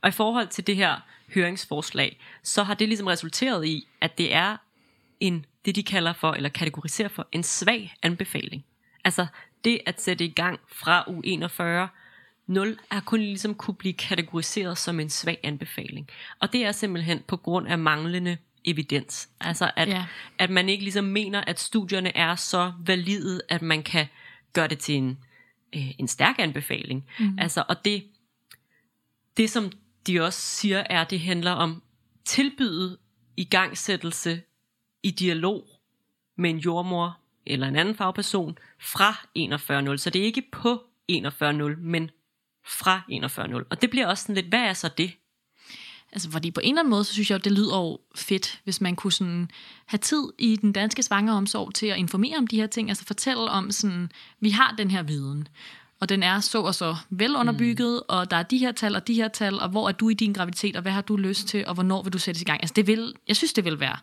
Og 0.00 0.08
i 0.08 0.12
forhold 0.12 0.48
til 0.48 0.66
det 0.66 0.76
her 0.76 1.00
høringsforslag, 1.34 2.20
så 2.42 2.62
har 2.62 2.74
det 2.74 2.88
ligesom 2.88 3.06
resulteret 3.06 3.66
i, 3.66 3.88
at 4.00 4.18
det 4.18 4.34
er 4.34 4.56
en, 5.20 5.46
det 5.64 5.76
de 5.76 5.82
kalder 5.82 6.12
for, 6.12 6.32
eller 6.32 6.48
kategoriserer 6.48 7.08
for, 7.08 7.28
en 7.32 7.42
svag 7.42 7.94
anbefaling. 8.02 8.64
Altså 9.04 9.26
det 9.64 9.80
at 9.86 10.02
sætte 10.02 10.24
i 10.24 10.28
gang 10.28 10.60
fra 10.68 11.04
u 11.06 11.20
41 11.24 11.88
0 12.46 12.78
er 12.90 13.00
kun 13.00 13.20
ligesom 13.20 13.54
kunne 13.54 13.74
blive 13.74 13.92
kategoriseret 13.94 14.78
som 14.78 15.00
en 15.00 15.10
svag 15.10 15.38
anbefaling. 15.42 16.08
Og 16.40 16.52
det 16.52 16.66
er 16.66 16.72
simpelthen 16.72 17.22
på 17.26 17.36
grund 17.36 17.68
af 17.68 17.78
manglende 17.78 18.36
evidens. 18.64 19.28
Altså 19.40 19.70
at, 19.76 19.88
ja. 19.88 20.06
at 20.38 20.50
man 20.50 20.68
ikke 20.68 20.84
ligesom 20.84 21.04
mener, 21.04 21.40
at 21.40 21.60
studierne 21.60 22.16
er 22.16 22.34
så 22.34 22.72
valide, 22.86 23.40
at 23.48 23.62
man 23.62 23.82
kan 23.82 24.06
gøre 24.52 24.68
det 24.68 24.78
til 24.78 24.94
en, 24.94 25.18
øh, 25.76 25.90
en 25.98 26.08
stærk 26.08 26.36
anbefaling. 26.38 27.04
Mm. 27.18 27.38
Altså, 27.38 27.64
og 27.68 27.84
det, 27.84 28.04
det 29.36 29.50
som 29.50 29.72
de 30.06 30.20
også 30.20 30.40
siger, 30.40 30.82
er, 30.90 31.00
at 31.00 31.10
det 31.10 31.20
handler 31.20 31.52
om 31.52 31.82
tilbydet 32.24 32.98
igangsættelse 33.36 34.42
i 35.02 35.10
dialog 35.10 35.68
med 36.36 36.50
en 36.50 36.58
jordmor 36.58 37.18
eller 37.46 37.68
en 37.68 37.76
anden 37.76 37.94
fagperson 37.94 38.58
fra 38.80 39.12
41.0. 39.38 39.96
Så 39.96 40.10
det 40.10 40.20
er 40.20 40.24
ikke 40.24 40.42
på 40.52 40.82
41.0, 41.12 41.78
men 41.78 42.10
fra 42.66 43.00
41.0. 43.12 43.66
Og 43.70 43.82
det 43.82 43.90
bliver 43.90 44.06
også 44.06 44.22
sådan 44.22 44.34
lidt, 44.34 44.46
hvad 44.46 44.60
er 44.60 44.72
så 44.72 44.88
det? 44.88 45.12
Altså, 46.12 46.30
fordi 46.30 46.50
på 46.50 46.60
en 46.60 46.68
eller 46.68 46.80
anden 46.80 46.90
måde, 46.90 47.04
så 47.04 47.12
synes 47.12 47.30
jeg, 47.30 47.44
det 47.44 47.52
lyder 47.52 47.78
jo 47.78 47.98
fedt, 48.14 48.60
hvis 48.64 48.80
man 48.80 48.96
kunne 48.96 49.12
sådan 49.12 49.50
have 49.86 49.98
tid 49.98 50.22
i 50.38 50.56
den 50.56 50.72
danske 50.72 51.02
svangeromsorg 51.02 51.74
til 51.74 51.86
at 51.86 51.98
informere 51.98 52.36
om 52.36 52.46
de 52.46 52.56
her 52.56 52.66
ting, 52.66 52.88
altså 52.88 53.04
fortælle 53.04 53.50
om 53.50 53.70
sådan, 53.70 54.10
vi 54.40 54.50
har 54.50 54.74
den 54.78 54.90
her 54.90 55.02
viden, 55.02 55.48
og 56.00 56.08
den 56.08 56.22
er 56.22 56.40
så 56.40 56.62
og 56.62 56.74
så 56.74 56.96
velunderbygget, 57.10 57.94
mm. 57.94 58.16
og 58.16 58.30
der 58.30 58.36
er 58.36 58.42
de 58.42 58.58
her 58.58 58.72
tal 58.72 58.96
og 58.96 59.08
de 59.08 59.14
her 59.14 59.28
tal, 59.28 59.60
og 59.60 59.68
hvor 59.68 59.88
er 59.88 59.92
du 59.92 60.08
i 60.08 60.14
din 60.14 60.32
graviditet, 60.32 60.76
og 60.76 60.82
hvad 60.82 60.92
har 60.92 61.02
du 61.02 61.16
lyst 61.16 61.48
til, 61.48 61.66
og 61.66 61.74
hvornår 61.74 62.02
vil 62.02 62.12
du 62.12 62.18
sættes 62.18 62.42
i 62.42 62.44
gang? 62.44 62.60
Altså, 62.62 62.74
det 62.74 62.86
vil, 62.86 63.14
jeg 63.28 63.36
synes, 63.36 63.52
det 63.52 63.64
vil 63.64 63.80
være 63.80 63.96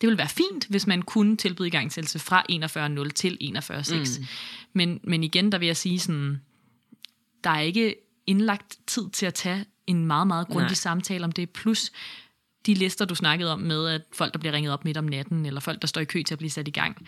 det 0.00 0.06
ville 0.06 0.18
være 0.18 0.28
fint, 0.28 0.66
hvis 0.68 0.86
man 0.86 1.02
kunne 1.02 1.36
tilbyde 1.36 1.68
igangsættelse 1.68 2.18
fra 2.18 2.44
41.0 3.04 3.10
til 3.10 3.38
41.6. 3.42 4.20
Mm. 4.20 4.26
Men, 4.72 5.00
men 5.04 5.24
igen, 5.24 5.52
der 5.52 5.58
vil 5.58 5.66
jeg 5.66 5.76
sige 5.76 5.98
sådan, 5.98 6.40
der 7.44 7.50
er 7.50 7.60
ikke 7.60 7.94
indlagt 8.26 8.78
tid 8.86 9.10
til 9.10 9.26
at 9.26 9.34
tage 9.34 9.64
en 9.86 10.06
meget, 10.06 10.26
meget 10.26 10.46
grundig 10.46 10.68
Nej. 10.68 10.74
samtale 10.74 11.24
om 11.24 11.32
det. 11.32 11.50
Plus 11.50 11.92
de 12.66 12.74
lister, 12.74 13.04
du 13.04 13.14
snakkede 13.14 13.52
om 13.52 13.60
med, 13.60 13.88
at 13.88 14.02
folk, 14.12 14.32
der 14.32 14.38
bliver 14.38 14.52
ringet 14.52 14.72
op 14.72 14.84
midt 14.84 14.96
om 14.96 15.04
natten, 15.04 15.46
eller 15.46 15.60
folk, 15.60 15.82
der 15.82 15.88
står 15.88 16.00
i 16.00 16.04
kø 16.04 16.22
til 16.22 16.34
at 16.34 16.38
blive 16.38 16.50
sat 16.50 16.68
i 16.68 16.70
gang 16.70 17.06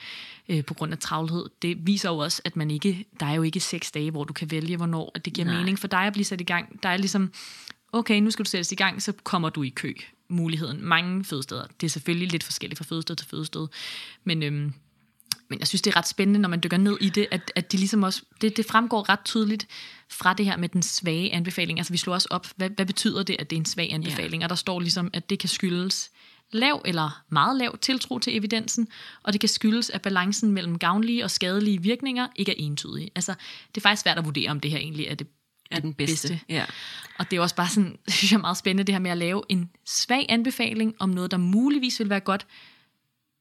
øh, 0.49 0.65
på 0.65 0.75
grund 0.75 0.93
af 0.93 0.99
travlhed, 0.99 1.47
det 1.63 1.87
viser 1.87 2.11
jo 2.11 2.19
også, 2.19 2.43
at 2.45 2.57
man 2.57 2.71
ikke, 2.71 3.05
der 3.21 3.27
er 3.27 3.35
jo 3.35 3.43
ikke 3.43 3.61
seks 3.61 3.91
dage, 3.91 4.11
hvor 4.11 4.25
du 4.25 4.33
kan 4.33 4.51
vælge, 4.51 4.77
hvornår 4.77 5.11
det 5.25 5.33
giver 5.33 5.47
Nej. 5.47 5.57
mening 5.57 5.79
for 5.79 5.89
dig 5.89 6.01
at 6.01 6.13
blive 6.13 6.25
sat 6.25 6.41
i 6.41 6.45
gang. 6.45 6.83
Der 6.83 6.89
er 6.89 6.97
ligesom, 6.97 7.33
okay, 7.93 8.21
nu 8.21 8.31
skal 8.31 8.45
du 8.45 8.51
sættes 8.51 8.73
i 8.73 8.75
gang, 8.75 9.03
så 9.03 9.13
kommer 9.13 9.49
du 9.49 9.63
i 9.63 9.69
kø 9.69 9.95
muligheden. 10.29 10.85
Mange 10.85 11.25
fødesteder. 11.25 11.67
Det 11.81 11.87
er 11.87 11.91
selvfølgelig 11.91 12.31
lidt 12.31 12.45
forskelligt 12.45 12.79
fra 12.79 12.85
fødested 12.85 13.17
til 13.17 13.27
fødested. 13.27 13.67
Men, 14.25 14.43
øhm, 14.43 14.73
men 15.49 15.59
jeg 15.59 15.69
synes, 15.69 15.83
det 15.83 15.93
er 15.95 15.97
ret 15.97 16.09
spændende, 16.09 16.41
når 16.41 16.49
man 16.49 16.61
dykker 16.63 16.77
ned 16.77 16.99
i 17.01 17.09
det, 17.09 17.27
at, 17.31 17.53
at 17.55 17.73
det 17.73 17.81
ligesom 17.81 18.03
også, 18.03 18.23
det, 18.41 18.57
det 18.57 18.67
fremgår 18.67 19.09
ret 19.09 19.25
tydeligt 19.25 19.67
fra 20.11 20.35
det 20.35 20.47
her 20.47 20.57
med 20.57 20.69
den 20.69 20.83
svage 20.83 21.35
anbefaling. 21.35 21.79
Altså 21.79 21.93
vi 21.93 21.99
slår 21.99 22.15
også 22.15 22.29
op, 22.31 22.47
hvad, 22.57 22.71
hvad 22.71 22.87
betyder 22.87 23.23
det, 23.23 23.37
at 23.39 23.51
det 23.51 23.57
er 23.57 23.61
en 23.61 23.65
svag 23.65 23.93
anbefaling? 23.93 24.43
Ja. 24.43 24.47
Og 24.47 24.49
der 24.49 24.57
står 24.57 24.81
ligesom, 24.81 25.11
at 25.13 25.31
det 25.31 25.39
kan 25.39 25.49
skyldes 25.49 26.11
lav 26.53 26.83
eller 26.85 27.23
meget 27.29 27.57
lav 27.57 27.79
tiltro 27.79 28.19
til 28.19 28.37
evidensen, 28.37 28.89
og 29.23 29.33
det 29.33 29.41
kan 29.41 29.49
skyldes, 29.49 29.91
at 29.91 30.03
balancen 30.03 30.53
mellem 30.53 30.79
gavnlige 30.79 31.25
og 31.25 31.31
skadelige 31.31 31.83
virkninger 31.83 32.29
ikke 32.37 32.53
er 32.53 32.57
entydig. 32.59 33.11
Altså, 33.15 33.35
det 33.75 33.77
er 33.77 33.81
faktisk 33.81 34.03
svært 34.03 34.19
at 34.19 34.25
vurdere, 34.25 34.51
om 34.51 34.61
det 34.61 34.71
her 34.71 34.79
egentlig 34.79 35.07
er 35.07 35.15
det 35.15 35.27
er 35.71 35.81
den 35.81 35.95
bedste. 35.95 36.29
bedste. 36.29 36.45
Ja. 36.49 36.65
Og 37.19 37.31
det 37.31 37.37
er 37.37 37.41
også 37.41 37.55
bare 37.55 37.69
sådan, 37.69 37.99
synes 38.09 38.33
jeg, 38.33 38.41
meget 38.41 38.57
spændende 38.57 38.85
det 38.85 38.95
her 38.95 39.01
med 39.01 39.11
at 39.11 39.19
lave 39.19 39.43
en 39.49 39.71
svag 39.85 40.27
anbefaling 40.29 40.95
om 40.99 41.09
noget, 41.09 41.31
der 41.31 41.37
muligvis 41.37 42.01
vil 42.01 42.11
være 42.11 42.21
godt, 42.21 42.47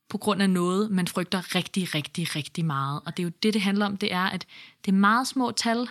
på 0.10 0.18
grund 0.18 0.42
af 0.42 0.50
noget, 0.50 0.92
man 0.92 1.08
frygter 1.08 1.56
rigtig, 1.56 1.96
rigtig, 1.96 2.36
rigtig 2.36 2.66
meget. 2.66 3.02
Og 3.06 3.18
det 3.18 3.24
er 3.24 3.28
jo 3.28 3.32
det, 3.44 3.54
det 3.54 3.62
handler 3.62 3.86
om, 3.86 3.98
det 3.98 4.14
er, 4.14 4.24
at 4.24 4.46
det 4.86 4.92
er 4.92 4.96
meget 4.96 5.28
små 5.28 5.52
tal, 5.52 5.90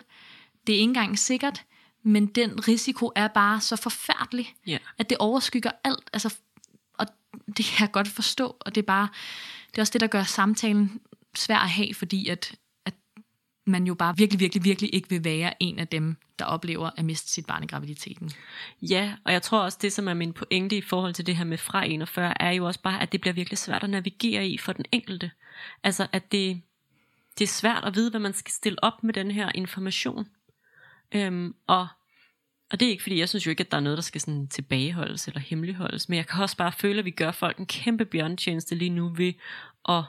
det 0.67 0.75
er 0.75 0.79
ikke 0.79 0.83
engang 0.83 1.19
sikkert, 1.19 1.65
men 2.03 2.27
den 2.27 2.69
risiko 2.69 3.13
er 3.15 3.29
bare 3.29 3.61
så 3.61 3.77
forfærdelig, 3.77 4.55
yeah. 4.69 4.81
at 4.99 5.11
det 5.11 5.19
overskygger 5.19 5.71
alt. 5.85 6.11
Altså, 6.13 6.35
og 6.95 7.07
det 7.57 7.65
kan 7.65 7.81
jeg 7.81 7.93
godt 7.93 8.09
forstå, 8.09 8.57
og 8.61 8.75
det 8.75 8.83
er 8.83 8.87
bare, 8.87 9.09
det 9.71 9.79
er 9.79 9.83
også 9.83 9.93
det, 9.93 10.01
der 10.01 10.07
gør 10.07 10.23
samtalen 10.23 11.01
svær 11.35 11.59
at 11.59 11.71
have, 11.71 11.95
fordi 11.95 12.29
at 12.29 12.55
man 13.67 13.87
jo 13.87 13.95
bare 13.95 14.17
virkelig, 14.17 14.41
virkelig, 14.41 14.65
virkelig 14.65 14.95
ikke 14.95 15.09
vil 15.11 15.25
være 15.25 15.63
en 15.63 15.79
af 15.79 15.89
dem, 15.89 16.17
der 16.39 16.45
oplever 16.45 16.91
at 16.97 17.05
miste 17.05 17.31
sit 17.31 17.47
barn 17.47 17.65
i 17.65 17.67
graviditeten. 17.67 18.31
Ja, 18.83 19.15
og 19.25 19.33
jeg 19.33 19.43
tror 19.43 19.59
også, 19.61 19.79
det 19.83 19.93
som 19.93 20.09
er 20.09 20.15
min 20.15 20.33
pointe 20.33 20.77
i 20.77 20.81
forhold 20.81 21.15
til 21.15 21.27
det 21.27 21.37
her 21.37 21.45
med 21.45 21.59
fra 21.59 21.85
41, 21.85 22.43
er 22.43 22.51
jo 22.51 22.67
også 22.67 22.81
bare, 22.83 23.03
at 23.03 23.13
det 23.13 23.21
bliver 23.21 23.35
virkelig 23.35 23.59
svært 23.59 23.85
at 23.85 23.91
navigere 23.91 24.49
i 24.49 24.59
for 24.59 24.73
den 24.73 24.85
enkelte. 24.93 25.31
Altså, 25.85 26.07
at 26.13 26.33
det, 26.33 26.63
det 27.39 27.45
er 27.45 27.49
svært 27.49 27.85
at 27.85 27.95
vide, 27.95 28.11
hvad 28.11 28.21
man 28.21 28.33
skal 28.33 28.53
stille 28.53 28.85
op 28.85 29.03
med 29.05 29.15
den 29.15 29.31
her 29.31 29.51
information. 29.55 30.27
Øhm, 31.15 31.55
og 31.67 31.89
Og 32.71 32.81
det 32.81 32.87
er 32.87 32.91
ikke, 32.91 33.03
fordi 33.03 33.19
jeg 33.19 33.29
synes 33.29 33.47
jo 33.47 33.51
ikke, 33.51 33.61
at 33.65 33.71
der 33.71 33.77
er 33.77 33.81
noget, 33.81 33.97
der 33.97 34.03
skal 34.03 34.21
sådan 34.21 34.49
tilbageholdes 34.49 35.29
eller 35.29 35.41
hemmeligholdes, 35.41 36.09
men 36.09 36.17
jeg 36.17 36.27
kan 36.27 36.43
også 36.43 36.57
bare 36.57 36.73
føle, 36.73 36.99
at 36.99 37.05
vi 37.05 37.11
gør 37.11 37.33
folk 37.33 37.59
en 37.59 37.67
kæmpe 37.67 38.05
bjørntjeneste 38.05 38.75
lige 38.75 38.91
nu 38.91 39.09
ved 39.09 39.33
at 39.89 40.03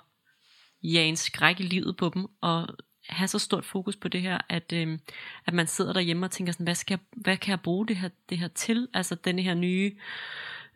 jage 0.84 1.07
en 1.07 1.15
skræk 1.15 1.59
i 1.59 1.63
livet 1.63 1.97
på 1.97 2.11
dem, 2.13 2.27
og 2.41 2.67
have 3.09 3.27
så 3.27 3.39
stort 3.39 3.65
fokus 3.65 3.95
på 3.95 4.07
det 4.07 4.21
her, 4.21 4.38
at, 4.49 4.73
øh, 4.73 4.99
at 5.45 5.53
man 5.53 5.67
sidder 5.67 5.93
derhjemme 5.93 6.25
og 6.25 6.31
tænker 6.31 6.53
sådan, 6.53 6.63
hvad, 6.63 6.75
skal 6.75 6.93
jeg, 6.93 7.21
hvad 7.21 7.38
kan 7.38 7.51
jeg 7.51 7.61
bruge 7.61 7.88
det 7.88 7.95
her, 7.95 8.09
det 8.29 8.38
her 8.38 8.47
til? 8.47 8.88
Altså 8.93 9.15
denne 9.15 9.41
her 9.41 9.53
nye, 9.53 9.91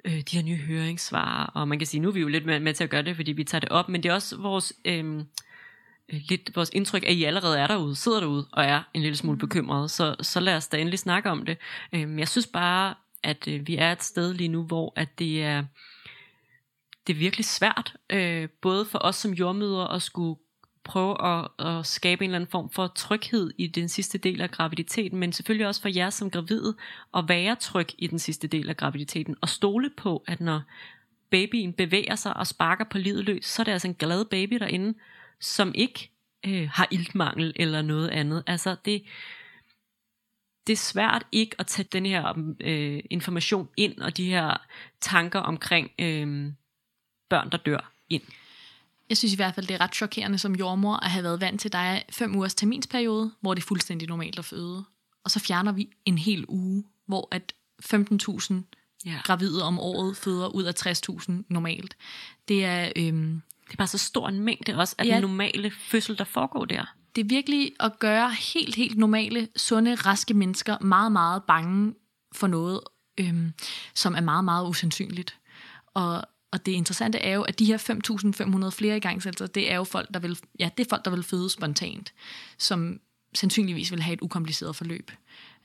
øh, 0.05 0.21
de 0.21 0.35
her 0.35 0.43
nye 0.43 0.57
høringssvar, 0.57 1.45
og 1.45 1.67
man 1.67 1.79
kan 1.79 1.87
sige, 1.87 2.01
nu 2.01 2.07
er 2.07 2.13
vi 2.13 2.19
jo 2.19 2.27
lidt 2.27 2.45
med, 2.45 2.59
med 2.59 2.73
til 2.73 2.83
at 2.83 2.89
gøre 2.89 3.01
det, 3.01 3.15
fordi 3.15 3.31
vi 3.31 3.43
tager 3.43 3.59
det 3.59 3.69
op, 3.69 3.89
men 3.89 4.03
det 4.03 4.09
er 4.09 4.13
også 4.13 4.37
vores... 4.37 4.73
Øh, 4.85 5.23
lidt 6.11 6.55
vores 6.55 6.69
indtryk, 6.73 7.03
at 7.03 7.13
I 7.13 7.23
allerede 7.23 7.59
er 7.59 7.67
derude, 7.67 7.95
sidder 7.95 8.19
derude 8.19 8.47
og 8.51 8.63
er 8.63 8.83
en 8.93 9.01
lille 9.01 9.17
smule 9.17 9.37
bekymret, 9.37 9.91
så, 9.91 10.15
så 10.21 10.39
lad 10.39 10.55
os 10.55 10.67
da 10.67 10.77
endelig 10.77 10.99
snakke 10.99 11.29
om 11.29 11.45
det. 11.45 11.57
Øh, 11.93 12.19
jeg 12.19 12.27
synes 12.27 12.47
bare, 12.47 12.95
at 13.23 13.47
øh, 13.47 13.67
vi 13.67 13.75
er 13.75 13.91
et 13.91 14.03
sted 14.03 14.33
lige 14.33 14.47
nu, 14.47 14.63
hvor 14.63 14.93
at 14.95 15.19
det 15.19 15.43
er, 15.43 15.63
det 17.07 17.13
er 17.13 17.17
virkelig 17.17 17.45
svært, 17.45 17.95
øh, 18.09 18.49
både 18.61 18.85
for 18.85 18.99
os 18.99 19.15
som 19.15 19.31
jordmøder 19.31 19.87
at 19.87 20.01
skulle 20.01 20.39
prøve 20.83 21.25
at, 21.25 21.47
at 21.59 21.85
skabe 21.85 22.23
en 22.23 22.29
eller 22.29 22.35
anden 22.35 22.51
form 22.51 22.69
for 22.69 22.87
tryghed 22.87 23.53
i 23.57 23.67
den 23.67 23.89
sidste 23.89 24.17
del 24.17 24.41
af 24.41 24.51
graviditeten, 24.51 25.19
men 25.19 25.33
selvfølgelig 25.33 25.67
også 25.67 25.81
for 25.81 25.89
jer 25.89 26.09
som 26.09 26.31
gravide 26.31 26.75
at 27.17 27.23
være 27.27 27.55
tryg 27.55 27.87
i 27.97 28.07
den 28.07 28.19
sidste 28.19 28.47
del 28.47 28.69
af 28.69 28.77
graviditeten, 28.77 29.35
og 29.41 29.49
stole 29.49 29.89
på, 29.97 30.23
at 30.27 30.41
når 30.41 30.61
babyen 31.31 31.73
bevæger 31.73 32.15
sig 32.15 32.37
og 32.37 32.47
sparker 32.47 32.85
på 32.85 32.97
livet 32.97 33.25
løs, 33.25 33.45
så 33.45 33.61
er 33.61 33.63
det 33.63 33.71
altså 33.71 33.87
en 33.87 33.95
glad 33.95 34.25
baby 34.25 34.55
derinde, 34.55 34.97
som 35.39 35.71
ikke 35.75 36.11
øh, 36.45 36.69
har 36.73 36.87
iltmangel 36.91 37.53
eller 37.55 37.81
noget 37.81 38.09
andet. 38.09 38.43
Altså 38.47 38.75
det, 38.85 39.03
det 40.67 40.73
er 40.73 40.77
svært 40.77 41.25
ikke 41.31 41.55
at 41.59 41.67
tage 41.67 41.87
den 41.91 42.05
her 42.05 42.53
øh, 42.59 43.03
information 43.09 43.69
ind, 43.77 43.97
og 43.99 44.17
de 44.17 44.25
her 44.25 44.57
tanker 45.01 45.39
omkring 45.39 45.91
øh, 45.99 46.51
børn, 47.29 47.51
der 47.51 47.57
dør 47.57 47.91
ind. 48.09 48.23
Jeg 49.11 49.17
synes 49.17 49.33
i 49.33 49.35
hvert 49.35 49.55
fald, 49.55 49.67
det 49.67 49.73
er 49.73 49.81
ret 49.81 49.95
chokerende 49.95 50.37
som 50.37 50.55
jordmor 50.55 50.95
at 50.95 51.11
have 51.11 51.23
været 51.23 51.41
vant 51.41 51.61
til, 51.61 51.71
er 51.73 51.99
fem 52.09 52.35
ugers 52.35 52.55
terminsperiode, 52.55 53.31
hvor 53.41 53.53
det 53.53 53.61
er 53.61 53.67
fuldstændig 53.67 54.07
normalt 54.07 54.39
at 54.39 54.45
føde. 54.45 54.83
Og 55.23 55.31
så 55.31 55.39
fjerner 55.39 55.71
vi 55.71 55.89
en 56.05 56.17
hel 56.17 56.45
uge, 56.47 56.83
hvor 57.07 57.27
at 57.31 57.53
15.000 57.85 58.53
ja. 59.05 59.17
gravide 59.23 59.63
om 59.63 59.79
året 59.79 60.17
føder 60.17 60.47
ud 60.47 60.63
af 60.63 60.87
60.000 60.87 61.31
normalt. 61.49 61.97
Det 62.47 62.65
er, 62.65 62.91
øhm, 62.95 63.41
det 63.65 63.73
er 63.73 63.77
bare 63.77 63.87
så 63.87 63.97
stor 63.97 64.27
en 64.27 64.39
mængde 64.39 64.75
også 64.75 64.95
af 64.97 65.05
ja, 65.05 65.13
den 65.13 65.21
normale 65.21 65.71
fødsel, 65.71 66.17
der 66.17 66.23
foregår 66.23 66.65
der. 66.65 66.95
Det 67.15 67.21
er 67.21 67.25
virkelig 67.25 67.71
at 67.79 67.99
gøre 67.99 68.31
helt, 68.53 68.75
helt 68.75 68.97
normale, 68.97 69.47
sunde, 69.55 69.95
raske 69.95 70.33
mennesker 70.33 70.79
meget, 70.79 71.11
meget 71.11 71.43
bange 71.43 71.93
for 72.35 72.47
noget, 72.47 72.79
øhm, 73.17 73.53
som 73.95 74.15
er 74.15 74.21
meget, 74.21 74.45
meget 74.45 74.69
usandsynligt. 74.69 75.37
Og 75.93 76.23
og 76.51 76.65
det 76.65 76.71
interessante 76.71 77.17
er 77.17 77.33
jo, 77.33 77.41
at 77.41 77.59
de 77.59 77.65
her 77.65 77.77
5.500 78.65 78.69
flere 78.69 78.97
igangsættelser, 78.97 79.47
det 79.47 79.71
er 79.71 79.75
jo 79.75 79.83
folk, 79.83 80.13
der 80.13 80.19
vil, 80.19 80.39
ja, 80.59 80.69
det 80.77 80.85
er 80.85 80.89
folk, 80.89 81.05
der 81.05 81.11
vil 81.11 81.23
føde 81.23 81.49
spontant, 81.49 82.13
som 82.57 82.99
sandsynligvis 83.33 83.91
vil 83.91 84.01
have 84.01 84.13
et 84.13 84.21
ukompliceret 84.21 84.75
forløb. 84.75 85.11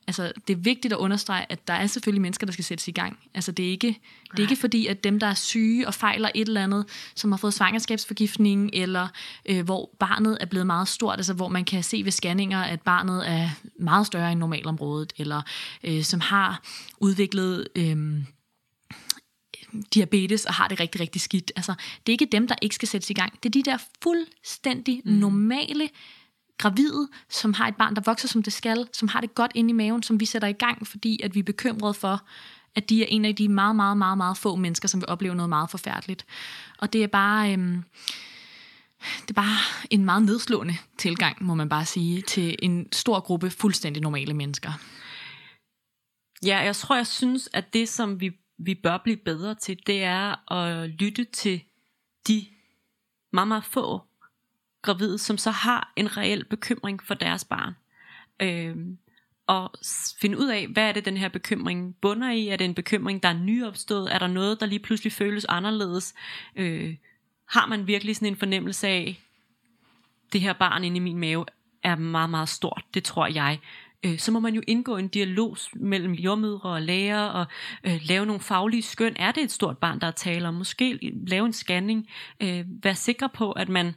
Altså, 0.09 0.33
det 0.49 0.57
er 0.57 0.61
vigtigt 0.61 0.93
at 0.93 0.99
understrege, 0.99 1.47
at 1.49 1.69
der 1.69 1.75
er 1.75 1.87
selvfølgelig 1.87 2.23
mennesker, 2.23 2.47
der 2.47 2.53
skal 2.53 2.65
sættes 2.65 2.89
i 2.89 2.91
gang. 2.91 3.19
Altså, 3.35 3.53
det 3.53 3.67
er 3.67 3.71
ikke, 3.71 4.01
det 4.31 4.39
er 4.39 4.43
ikke 4.43 4.57
fordi, 4.57 4.87
at 4.87 5.05
dem, 5.05 5.21
der 5.21 5.27
er 5.27 5.35
syge 5.35 5.87
og 5.87 5.95
fejler 5.95 6.29
et 6.35 6.49
eller 6.49 6.63
andet, 6.63 6.85
som 7.15 7.33
har 7.33 7.37
fået 7.37 7.55
svangerskabsforgiftning, 7.55 8.71
eller 8.73 9.09
øh, 9.49 9.65
hvor 9.65 9.91
barnet 9.99 10.39
er 10.41 10.47
blevet 10.47 10.67
meget 10.67 10.89
stort, 10.89 11.17
altså 11.17 11.35
hvor 11.35 11.49
man 11.49 11.65
kan 11.65 11.83
se 11.83 12.05
ved 12.05 12.13
scanninger, 12.13 12.61
at 12.61 12.83
barnet 12.83 13.31
er 13.31 13.51
meget 13.79 14.07
større 14.07 14.33
end 14.33 14.41
normalområdet, 14.41 15.13
eller 15.17 15.43
øh, 15.85 16.03
som 16.03 16.21
har 16.21 16.63
udviklet... 17.01 17.69
Øh, 17.77 18.25
diabetes 19.95 20.45
og 20.45 20.55
har 20.55 20.69
det 20.69 20.81
rigtig, 20.81 21.01
rigtig 21.01 21.21
skidt. 21.21 21.53
Altså, 21.57 21.75
det 22.07 22.09
er 22.09 22.15
ikke 22.15 22.29
dem, 22.33 22.49
der 22.49 22.55
ikke 22.63 22.75
skal 22.75 22.89
sættes 22.89 23.11
i 23.11 23.15
gang. 23.15 23.33
Det 23.43 23.49
er 23.49 23.63
de 23.63 23.71
der 23.71 23.79
fuldstændig 24.03 25.03
mm. 25.05 25.13
normale 25.13 25.89
gravide, 26.59 27.09
som 27.29 27.53
har 27.53 27.69
et 27.69 27.77
barn, 27.77 27.95
der 27.95 28.03
vokser, 28.07 28.29
som 28.29 28.43
det 28.43 28.53
skal, 28.53 28.89
som 28.93 29.09
har 29.09 29.21
det 29.21 29.35
godt 29.35 29.53
inde 29.55 29.71
i 29.71 29.73
maven, 29.73 30.03
som 30.03 30.21
vi 30.21 30.25
sætter 30.25 30.49
i 30.49 30.53
gang, 30.53 30.87
fordi 30.87 31.21
at 31.23 31.35
vi 31.35 31.41
er 31.41 31.45
bekymrede 31.45 31.95
for, 31.95 32.23
at 32.75 32.89
de 32.89 33.03
er 33.03 33.07
en 33.09 33.25
af 33.25 33.37
de 33.37 33.49
meget, 33.49 33.77
meget, 33.77 33.99
meget, 33.99 34.17
meget 34.17 34.37
få 34.37 34.57
mennesker, 34.57 34.89
som 34.89 35.01
vil 35.01 35.09
opleve 35.09 35.35
noget 35.35 35.49
meget 35.49 35.71
forfærdeligt. 35.71 36.27
Og 36.79 36.93
det 36.93 37.03
er 37.03 37.07
bare... 37.07 37.53
Øhm, 37.53 37.83
det 39.23 39.31
er 39.31 39.35
bare 39.35 39.59
en 39.91 40.05
meget 40.05 40.23
nedslående 40.23 40.77
tilgang, 40.99 41.45
må 41.45 41.55
man 41.55 41.69
bare 41.69 41.85
sige, 41.85 42.23
til 42.23 42.57
en 42.63 42.93
stor 42.93 43.21
gruppe 43.21 43.51
fuldstændig 43.51 44.03
normale 44.03 44.35
mennesker. 44.35 44.73
Ja, 46.45 46.59
jeg 46.59 46.77
tror, 46.77 46.97
jeg 46.97 47.07
synes, 47.07 47.49
at 47.53 47.73
det, 47.73 47.89
som 47.89 48.21
vi 48.21 48.31
vi 48.59 48.75
bør 48.75 48.99
blive 48.99 49.17
bedre 49.17 49.55
til, 49.55 49.87
det 49.87 50.03
er 50.03 50.53
at 50.53 50.91
lytte 50.91 51.25
til 51.25 51.63
de 52.29 52.47
meget, 53.33 53.49
meget 53.49 53.65
få 53.65 54.01
gravide, 54.83 55.19
som 55.19 55.39
så 55.39 55.51
har 55.51 55.93
en 55.97 56.17
reel 56.17 56.45
bekymring 56.45 57.03
for 57.03 57.15
deres 57.15 57.45
barn. 57.45 57.75
Øhm, 58.43 58.99
og 59.47 59.71
finde 60.21 60.39
ud 60.39 60.49
af, 60.49 60.69
hvad 60.69 60.89
er 60.89 60.93
det, 60.93 61.05
den 61.05 61.17
her 61.17 61.29
bekymring 61.29 61.97
bunder 61.97 62.31
i? 62.31 62.49
Er 62.49 62.57
det 62.57 62.65
en 62.65 62.75
bekymring, 62.75 63.23
der 63.23 63.29
er 63.29 63.39
nyopstået? 63.39 64.15
Er 64.15 64.19
der 64.19 64.27
noget, 64.27 64.61
der 64.61 64.67
lige 64.67 64.79
pludselig 64.79 65.13
føles 65.13 65.45
anderledes? 65.45 66.15
Øh, 66.57 66.97
har 67.49 67.67
man 67.67 67.87
virkelig 67.87 68.17
sådan 68.17 68.29
en 68.29 68.37
fornemmelse 68.37 68.89
af, 68.89 69.21
det 70.33 70.41
her 70.41 70.53
barn 70.53 70.85
inde 70.85 70.97
i 70.97 71.01
min 71.01 71.19
mave 71.19 71.45
er 71.83 71.97
meget, 71.97 72.31
meget 72.31 72.49
stort, 72.49 72.85
det 72.95 73.05
tror 73.05 73.27
jeg 73.27 73.61
øh, 74.05 74.19
så 74.19 74.33
må 74.33 74.41
man 74.41 74.55
jo 74.55 74.63
indgå 74.67 74.97
en 74.97 75.09
dialog 75.09 75.57
mellem 75.75 76.13
jordmødre 76.13 76.71
og 76.71 76.83
læger 76.83 77.23
og 77.23 77.47
øh, 77.85 78.01
lave 78.05 78.27
nogle 78.27 78.41
faglige 78.41 78.83
skøn. 78.83 79.17
Er 79.19 79.33
det 79.33 79.43
et 79.43 79.53
stort 79.53 79.79
barn, 79.79 80.01
der 80.01 80.07
er 80.07 80.11
tale 80.11 80.49
om? 80.49 80.55
Måske 80.55 81.13
lave 81.27 81.47
en 81.47 81.53
scanning. 81.53 82.09
Øh, 82.43 82.65
vær 82.83 82.93
sikker 82.93 83.27
på, 83.27 83.53
at 83.53 83.69
man 83.69 83.95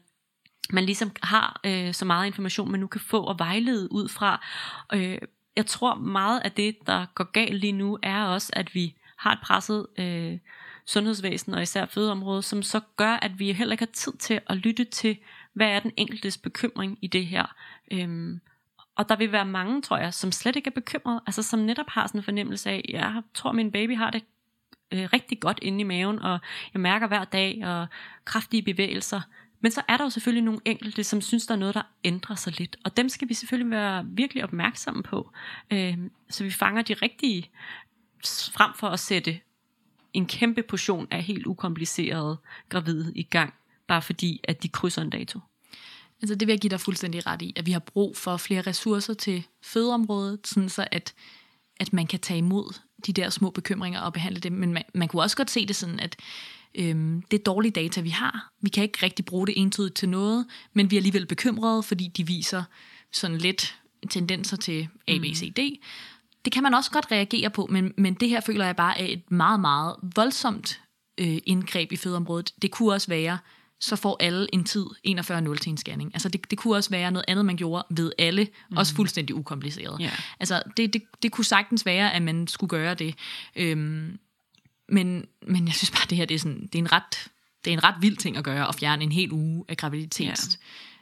man 0.74 0.86
ligesom 0.86 1.12
har 1.24 1.62
øh, 1.66 1.94
så 1.94 2.06
meget 2.06 2.26
information, 2.28 2.72
man 2.72 2.80
nu 2.80 2.88
kan 2.88 3.02
få 3.02 3.24
og 3.24 3.40
vejlede 3.40 3.92
ud 3.92 4.10
fra. 4.10 4.46
Øh, 4.94 5.18
jeg 5.56 5.66
tror 5.66 5.96
meget 5.96 6.42
af 6.46 6.52
det, 6.52 6.76
der 6.88 7.06
går 7.16 7.32
galt 7.32 7.60
lige 7.60 7.72
nu, 7.72 8.00
er 8.04 8.24
også, 8.24 8.50
at 8.56 8.76
vi 8.76 8.96
har 9.18 9.32
et 9.34 9.40
presset 9.44 9.88
øh, 9.98 10.38
sundhedsvæsen, 10.86 11.54
og 11.54 11.62
især 11.62 11.86
fødeområdet, 11.86 12.46
som 12.46 12.64
så 12.64 12.80
gør, 12.98 13.12
at 13.12 13.40
vi 13.40 13.52
heller 13.52 13.72
ikke 13.72 13.86
har 13.86 13.92
tid 13.94 14.14
til 14.14 14.42
at 14.48 14.58
lytte 14.58 14.84
til, 14.84 15.18
hvad 15.54 15.68
er 15.68 15.80
den 15.80 15.92
enkeltes 15.98 16.38
bekymring 16.38 16.98
i 17.02 17.08
det 17.08 17.26
her. 17.26 17.56
Øhm, 17.92 18.42
og 19.00 19.10
der 19.10 19.16
vil 19.16 19.32
være 19.32 19.46
mange, 19.46 19.82
tror 19.82 19.98
jeg, 19.98 20.14
som 20.14 20.32
slet 20.32 20.56
ikke 20.56 20.68
er 20.68 20.72
bekymret, 20.72 21.20
altså 21.28 21.44
som 21.44 21.60
netop 21.60 21.90
har 21.90 22.08
sådan 22.08 22.20
en 22.20 22.24
fornemmelse 22.24 22.70
af, 22.70 22.86
jeg 22.90 23.22
tror, 23.34 23.52
min 23.52 23.72
baby 23.72 23.98
har 23.98 24.12
det 24.12 24.24
øh, 24.92 25.10
rigtig 25.14 25.40
godt 25.40 25.60
inde 25.62 25.80
i 25.80 25.84
maven, 25.84 26.20
og 26.20 26.40
jeg 26.74 26.82
mærker 26.82 27.08
hver 27.08 27.24
dag, 27.26 27.62
og 27.66 27.88
kraftige 28.26 28.62
bevægelser. 28.62 29.22
Men 29.62 29.72
så 29.72 29.82
er 29.88 29.98
der 29.98 30.04
jo 30.04 30.10
selvfølgelig 30.10 30.44
nogle 30.44 30.60
enkelte, 30.66 31.04
som 31.04 31.22
synes, 31.22 31.48
der 31.48 31.54
er 31.54 31.60
noget, 31.60 31.76
der 31.76 31.82
ændrer 32.04 32.36
sig 32.36 32.60
lidt. 32.60 32.78
Og 32.86 32.98
dem 32.98 33.10
skal 33.10 33.30
vi 33.30 33.34
selvfølgelig 33.34 33.72
være 33.72 34.06
virkelig 34.08 34.44
opmærksomme 34.44 35.04
på, 35.04 35.32
øh, 35.72 35.98
så 36.30 36.44
vi 36.44 36.52
fanger 36.52 36.82
de 36.82 36.94
rigtige, 36.94 37.50
frem 38.54 38.74
for 38.76 38.88
at 38.88 39.00
sætte 39.00 39.40
en 40.14 40.28
kæmpe 40.28 40.64
portion 40.64 41.08
af 41.12 41.24
helt 41.24 41.48
ukomplicerede 41.48 42.38
gravide 42.70 43.14
i 43.16 43.24
gang, 43.24 43.54
bare 43.88 44.02
fordi, 44.02 44.42
at 44.44 44.64
de 44.64 44.70
krydser 44.70 45.02
en 45.02 45.10
dato. 45.10 45.40
Altså 46.22 46.36
det 46.36 46.48
vil 46.48 46.54
jeg 46.54 46.60
give 46.60 46.70
dig 46.70 46.80
fuldstændig 46.80 47.28
ret 47.28 47.42
i, 47.42 47.54
at 47.56 47.66
vi 47.66 47.72
har 47.72 47.80
brug 47.80 48.18
for 48.18 48.38
flere 48.38 48.62
ressourcer 48.62 49.14
til 49.14 49.44
fødeområdet, 49.64 50.48
sådan 50.48 50.70
så 50.70 50.88
at, 50.92 51.14
at 51.80 51.94
man 51.94 52.08
kan 52.08 52.20
tage 52.20 52.38
imod 52.38 52.80
de 53.06 53.14
der 53.14 53.30
små 53.30 53.50
bekymringer 53.50 54.02
og 54.02 54.14
behandle 54.14 54.40
dem. 54.40 54.52
Men 54.52 54.74
man, 54.74 54.84
man 54.94 55.08
kunne 55.08 55.22
også 55.22 55.38
godt 55.38 55.52
se 55.52 55.66
det 55.66 55.76
sådan, 55.76 56.00
at 56.00 56.16
øhm, 56.76 57.22
det 57.32 57.40
er 57.40 57.44
dårlige 57.44 57.72
data, 57.72 58.02
vi 58.02 58.10
har. 58.10 58.52
Vi 58.62 58.70
kan 58.70 58.84
ikke 58.84 59.00
rigtig 59.04 59.26
bruge 59.26 59.48
det 59.48 59.58
entydigt 59.58 59.96
til 59.96 60.10
noget, 60.10 60.46
men 60.74 60.92
vi 60.92 60.96
er 60.96 61.00
alligevel 61.00 61.26
bekymrede, 61.26 61.84
fordi 61.84 62.08
de 62.08 62.28
viser 62.28 62.64
sådan 63.12 63.38
lidt 63.38 63.76
tendenser 64.10 64.58
til 64.58 64.88
A, 65.08 65.18
B, 65.18 65.24
C, 65.36 65.54
D. 65.54 65.80
Det 66.46 66.54
kan 66.54 66.64
man 66.64 66.74
også 66.74 66.92
godt 66.92 67.12
reagere 67.12 67.50
på, 67.50 67.68
men, 67.70 67.94
men 67.98 68.14
det 68.14 68.30
her 68.30 68.42
føler 68.42 68.66
jeg 68.66 68.76
bare 68.76 69.02
er 69.02 69.06
et 69.06 69.32
meget, 69.32 69.60
meget 69.60 69.96
voldsomt 70.16 70.82
øh, 71.18 71.38
indgreb 71.46 71.92
i 71.92 71.96
fødeområdet. 71.96 72.54
Det 72.62 72.72
kunne 72.72 72.94
også 72.94 73.08
være, 73.08 73.38
så 73.80 73.96
får 73.96 74.18
alle 74.20 74.48
en 74.54 74.64
tid 74.64 74.86
41.0 75.08 75.56
til 75.56 75.70
en 75.70 75.78
scanning. 75.78 76.12
Altså 76.14 76.30
det, 76.30 76.52
det 76.52 76.58
kunne 76.58 76.76
også 76.76 76.90
være 76.90 77.12
noget 77.12 77.26
andet, 77.28 77.46
man 77.46 77.58
gjorde 77.58 77.86
ved 77.90 78.12
alle, 78.18 78.48
mm. 78.70 78.78
også 78.78 78.96
fuldstændig 78.96 79.36
ukompliceret. 79.36 79.98
Yeah. 80.02 80.20
Altså 80.40 80.64
det, 80.78 80.94
det, 80.94 81.04
det 81.24 81.32
kunne 81.32 81.46
sagtens 81.46 81.86
være, 81.86 82.14
at 82.14 82.22
man 82.22 82.48
skulle 82.48 82.70
gøre 82.70 82.94
det. 82.94 83.16
Øhm, 83.56 84.20
men, 84.90 85.26
men 85.48 85.68
jeg 85.68 85.74
synes 85.74 85.92
bare, 85.92 86.06
det 86.10 86.18
her 86.18 86.26
det 86.26 86.36
er, 86.36 86.40
sådan, 86.40 86.62
det 86.62 86.76
er 86.76 86.80
en 86.80 86.92
ret 86.92 87.30
det 87.66 87.74
er 87.74 87.78
en 87.78 87.84
ret 87.84 87.96
vild 88.02 88.18
ting 88.18 88.38
at 88.38 88.44
gøre, 88.44 88.68
at 88.68 88.76
fjerne 88.76 89.04
en 89.04 89.12
hel 89.12 89.32
uge 89.32 89.66
af 89.68 89.78
graviditet, 89.78 90.26
yeah. 90.26 90.38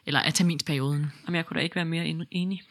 eller 0.06 0.20
af 0.20 0.34
terminsperioden. 0.34 1.12
Jamen, 1.26 1.36
jeg 1.36 1.45
kunne 1.45 1.58
da 1.58 1.64
ikke 1.64 1.76
være 1.76 1.86
mere 1.86 2.28
enig. 2.32 2.62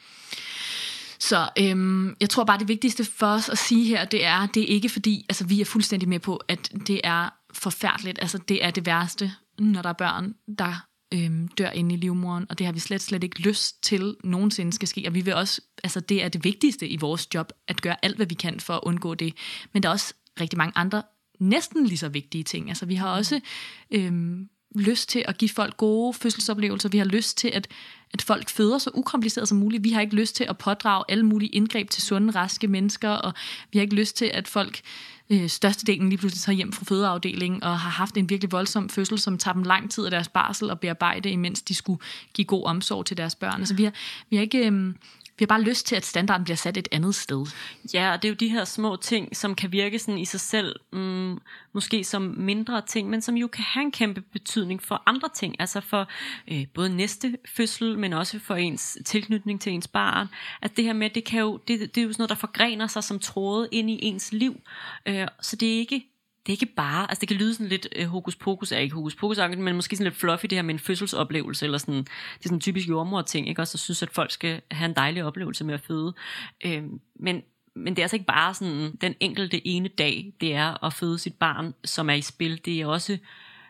Så 1.19 1.49
øhm, 1.59 2.17
jeg 2.21 2.31
tror 2.31 2.45
bare, 2.45 2.59
det 2.59 2.69
vigtigste 2.69 3.05
for 3.05 3.27
os 3.27 3.49
at 3.49 3.59
sige 3.59 3.85
her, 3.85 4.05
det 4.05 4.25
er, 4.25 4.47
det 4.47 4.63
er 4.63 4.67
ikke 4.67 4.89
fordi, 4.89 5.27
altså 5.29 5.47
vi 5.47 5.61
er 5.61 5.65
fuldstændig 5.65 6.09
med 6.09 6.19
på, 6.19 6.37
at 6.49 6.73
det 6.87 7.01
er 7.05 7.29
forfærdeligt, 7.55 8.19
altså 8.21 8.39
det 8.39 8.65
er 8.65 8.71
det 8.71 8.87
værste, 8.87 9.33
når 9.59 9.83
der 9.83 9.89
er 9.89 9.93
børn, 9.93 10.35
der 10.59 10.87
øhm, 11.15 11.49
dør 11.49 11.71
inde 11.71 11.95
i 11.95 11.99
livmoderen, 11.99 12.47
og 12.49 12.59
det 12.59 12.67
har 12.67 12.73
vi 12.73 12.81
slet, 12.81 13.03
slet 13.03 13.25
ikke 13.25 13.41
lyst 13.41 13.83
til 13.83 14.17
nogensinde 14.25 14.73
skal 14.73 14.89
ske. 14.89 15.05
Og 15.07 15.15
vi 15.15 15.21
vil 15.21 15.35
også, 15.35 15.61
altså 15.85 16.01
det 16.01 16.25
er 16.25 16.29
det 16.29 16.45
vigtigste 16.45 16.89
i 16.89 16.97
vores 16.97 17.35
job, 17.35 17.53
at 17.69 17.83
gøre 17.83 17.97
alt, 18.03 18.17
hvad 18.17 18.27
vi 18.27 18.35
kan 18.35 18.61
for 18.61 18.75
at 18.75 18.81
undgå 18.83 19.15
det. 19.15 19.35
Men 19.73 19.83
der 19.83 19.89
er 19.89 19.93
også 19.93 20.15
rigtig 20.41 20.59
mange 20.59 20.73
andre 20.77 21.03
næsten 21.41 21.87
lige 21.87 21.99
så 21.99 22.09
vigtige 22.09 22.45
ting. 22.45 22.69
Altså 22.69 22.87
vi 22.87 22.95
har 22.95 23.09
også 23.09 23.41
øhm, 23.91 24.49
lyst 24.75 25.09
til 25.09 25.25
at 25.29 25.39
give 25.39 25.49
folk 25.49 25.77
gode 25.77 26.15
fødselsoplevelser. 26.15 26.89
Vi 26.89 26.99
har 26.99 27.05
lyst 27.05 27.39
til, 27.39 27.49
at, 27.49 27.69
at 28.13 28.23
folk 28.23 28.49
føder 28.49 28.79
så 28.79 28.91
ukompliceret 28.95 29.49
som 29.49 29.59
muligt. 29.59 29.85
Vi 29.85 29.91
har 29.91 30.01
ikke 30.01 30.15
lyst 30.15 30.37
til 30.37 30.45
at 30.45 30.59
pådrage 30.59 31.05
alle 31.09 31.27
mulige 31.27 31.51
indgreb 31.51 31.91
til 31.91 32.03
sunde, 32.03 32.33
raske 32.33 32.69
mennesker, 32.69 33.11
og 33.11 33.33
vi 33.73 33.79
har 33.79 33.83
ikke 33.83 33.95
lyst 33.95 34.17
til, 34.17 34.31
at 34.35 34.49
folk 34.49 34.81
øh, 35.31 35.49
størstedelen 35.49 36.09
lige 36.09 36.19
pludselig 36.19 36.43
tager 36.43 36.57
hjem 36.57 36.73
fra 36.73 36.85
fødeafdelingen 36.89 37.65
og 37.65 37.81
har 37.81 37.91
haft 37.91 38.17
en 38.17 38.31
virkelig 38.31 38.53
voldsom 38.53 38.89
fødsel, 38.89 39.19
som 39.19 39.39
tager 39.39 39.53
dem 39.53 39.63
lang 39.63 39.91
tid 39.91 40.05
af 40.05 40.11
deres 40.11 40.29
barsel 40.29 40.71
og 40.71 40.81
bearbejde, 40.81 41.31
imens 41.31 41.63
de 41.63 41.75
skulle 41.75 42.01
give 42.35 42.45
god 42.45 42.65
omsorg 42.65 43.07
til 43.07 43.17
deres 43.17 43.35
børn. 43.35 43.61
Altså 43.61 43.75
vi 43.75 43.85
har, 43.85 43.93
vi 44.31 44.37
har 44.37 44.43
ikke... 44.43 44.71
Øh, 44.71 44.95
vi 45.39 45.43
har 45.43 45.47
bare 45.47 45.63
lyst 45.63 45.87
til, 45.87 45.97
at 45.97 46.05
standarden 46.05 46.45
bliver 46.45 46.57
sat 46.57 46.77
et 46.77 46.89
andet 46.93 47.15
sted. 47.15 47.47
Ja, 47.95 48.13
og 48.13 48.23
det 48.23 48.29
er 48.29 48.33
jo 48.33 48.37
de 48.37 48.49
her 48.49 48.65
små 48.65 48.97
ting, 48.97 49.37
som 49.37 49.55
kan 49.55 49.73
virke 49.73 49.99
sådan 49.99 50.19
i 50.19 50.25
sig 50.25 50.41
selv, 50.41 50.77
mm, 50.93 51.39
måske 51.73 52.05
som 52.05 52.23
mindre 52.23 52.83
ting, 52.87 53.11
men 53.11 53.23
som 53.23 53.37
jo 53.37 53.47
kan 53.47 53.65
have 53.65 53.83
en 53.83 53.93
kæmpe 53.93 54.21
betydning 54.21 54.83
for 54.83 55.03
andre 55.07 55.29
ting. 55.35 55.57
Altså 55.59 55.81
for 55.81 56.09
øh, 56.49 56.67
både 56.75 56.97
næste 56.97 57.39
fødsel, 57.57 57.99
men 57.99 58.13
også 58.13 58.39
for 58.39 58.55
ens 58.55 58.99
tilknytning 59.05 59.61
til 59.61 59.73
ens 59.73 59.89
barn. 59.89 60.29
At 60.63 60.77
det 60.77 60.85
her 60.85 60.93
med, 60.93 61.11
det, 61.11 61.25
kan 61.25 61.41
jo, 61.41 61.57
det, 61.69 61.81
det 61.95 62.01
er 62.01 62.05
jo 62.05 62.13
sådan 62.13 62.21
noget, 62.23 62.31
der 62.31 62.37
forgrener 62.37 62.87
sig 62.87 63.05
som 63.05 63.19
tråde 63.19 63.69
ind 63.73 63.91
i 63.91 63.99
ens 64.03 64.33
liv. 64.33 64.61
Øh, 65.07 65.27
så 65.41 65.57
det 65.57 65.75
er 65.75 65.79
ikke 65.79 66.16
det 66.47 66.53
er 66.53 66.55
ikke 66.63 66.75
bare, 66.75 67.11
altså 67.11 67.21
det 67.21 67.29
kan 67.29 67.37
lyde 67.37 67.55
sådan 67.55 67.69
lidt 67.69 67.89
øh, 67.97 68.07
hokus 68.07 68.37
pokus, 68.37 68.73
er 68.73 68.79
ikke 68.79 68.95
hokus 68.95 69.15
pokus, 69.15 69.39
men 69.59 69.77
måske 69.77 69.97
sådan 69.97 70.05
lidt 70.05 70.21
fluffy 70.21 70.47
det 70.47 70.59
her 70.59 70.63
med 70.63 70.75
en 70.75 70.81
fødselsoplevelse, 70.81 71.65
eller 71.65 71.79
sådan, 71.79 71.95
det 71.95 72.05
er 72.39 72.43
sådan 72.43 72.57
en 72.57 72.61
typisk 72.61 72.89
jordmor 72.89 73.23
ting, 73.23 73.49
ikke 73.49 73.63
også, 73.63 73.79
så 73.79 73.85
synes, 73.85 74.03
at 74.03 74.11
folk 74.11 74.31
skal 74.31 74.61
have 74.71 74.89
en 74.89 74.97
dejlig 74.97 75.25
oplevelse 75.25 75.65
med 75.65 75.75
at 75.75 75.81
føde. 75.81 76.15
Øh, 76.65 76.83
men, 77.21 77.43
men 77.77 77.97
det 77.97 77.99
er 77.99 78.05
altså 78.05 78.17
ikke 78.17 78.27
bare 78.27 78.55
sådan 78.55 78.97
den 79.01 79.15
enkelte 79.21 79.67
ene 79.67 79.89
dag, 79.89 80.33
det 80.41 80.55
er 80.55 80.85
at 80.85 80.93
føde 80.93 81.19
sit 81.19 81.35
barn, 81.35 81.75
som 81.85 82.11
er 82.11 82.15
i 82.15 82.21
spil. 82.21 82.61
Det 82.65 82.81
er 82.81 82.87
også 82.87 83.19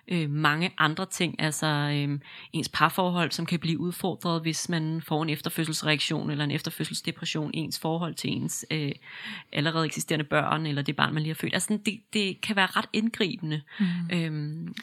øh, 0.08 0.30
mange 0.30 0.70
andre 0.78 1.06
ting, 1.06 1.40
altså 1.40 1.66
øh, 1.66 2.18
ens 2.52 2.68
parforhold, 2.68 3.30
som 3.30 3.46
kan 3.46 3.58
blive 3.58 3.80
udfordret, 3.80 4.42
hvis 4.42 4.68
man 4.68 5.02
får 5.06 5.22
en 5.22 5.30
efterfødselsreaktion 5.30 6.30
eller 6.30 6.44
en 6.44 6.50
efterfødselsdepression, 6.50 7.50
ens 7.54 7.78
forhold 7.78 8.14
til 8.14 8.30
ens 8.30 8.66
øh, 8.70 8.92
allerede 9.52 9.86
eksisterende 9.86 10.24
børn, 10.24 10.66
eller 10.66 10.82
det 10.82 10.96
barn, 10.96 11.14
man 11.14 11.22
lige 11.22 11.30
har 11.30 11.38
født. 11.40 11.54
Altså 11.54 11.78
det, 11.86 12.00
det 12.12 12.40
kan 12.40 12.56
være 12.56 12.66
ret 12.66 12.88
indgribende. 12.92 13.62
Mm. 13.80 13.86
Øhm. 14.12 14.74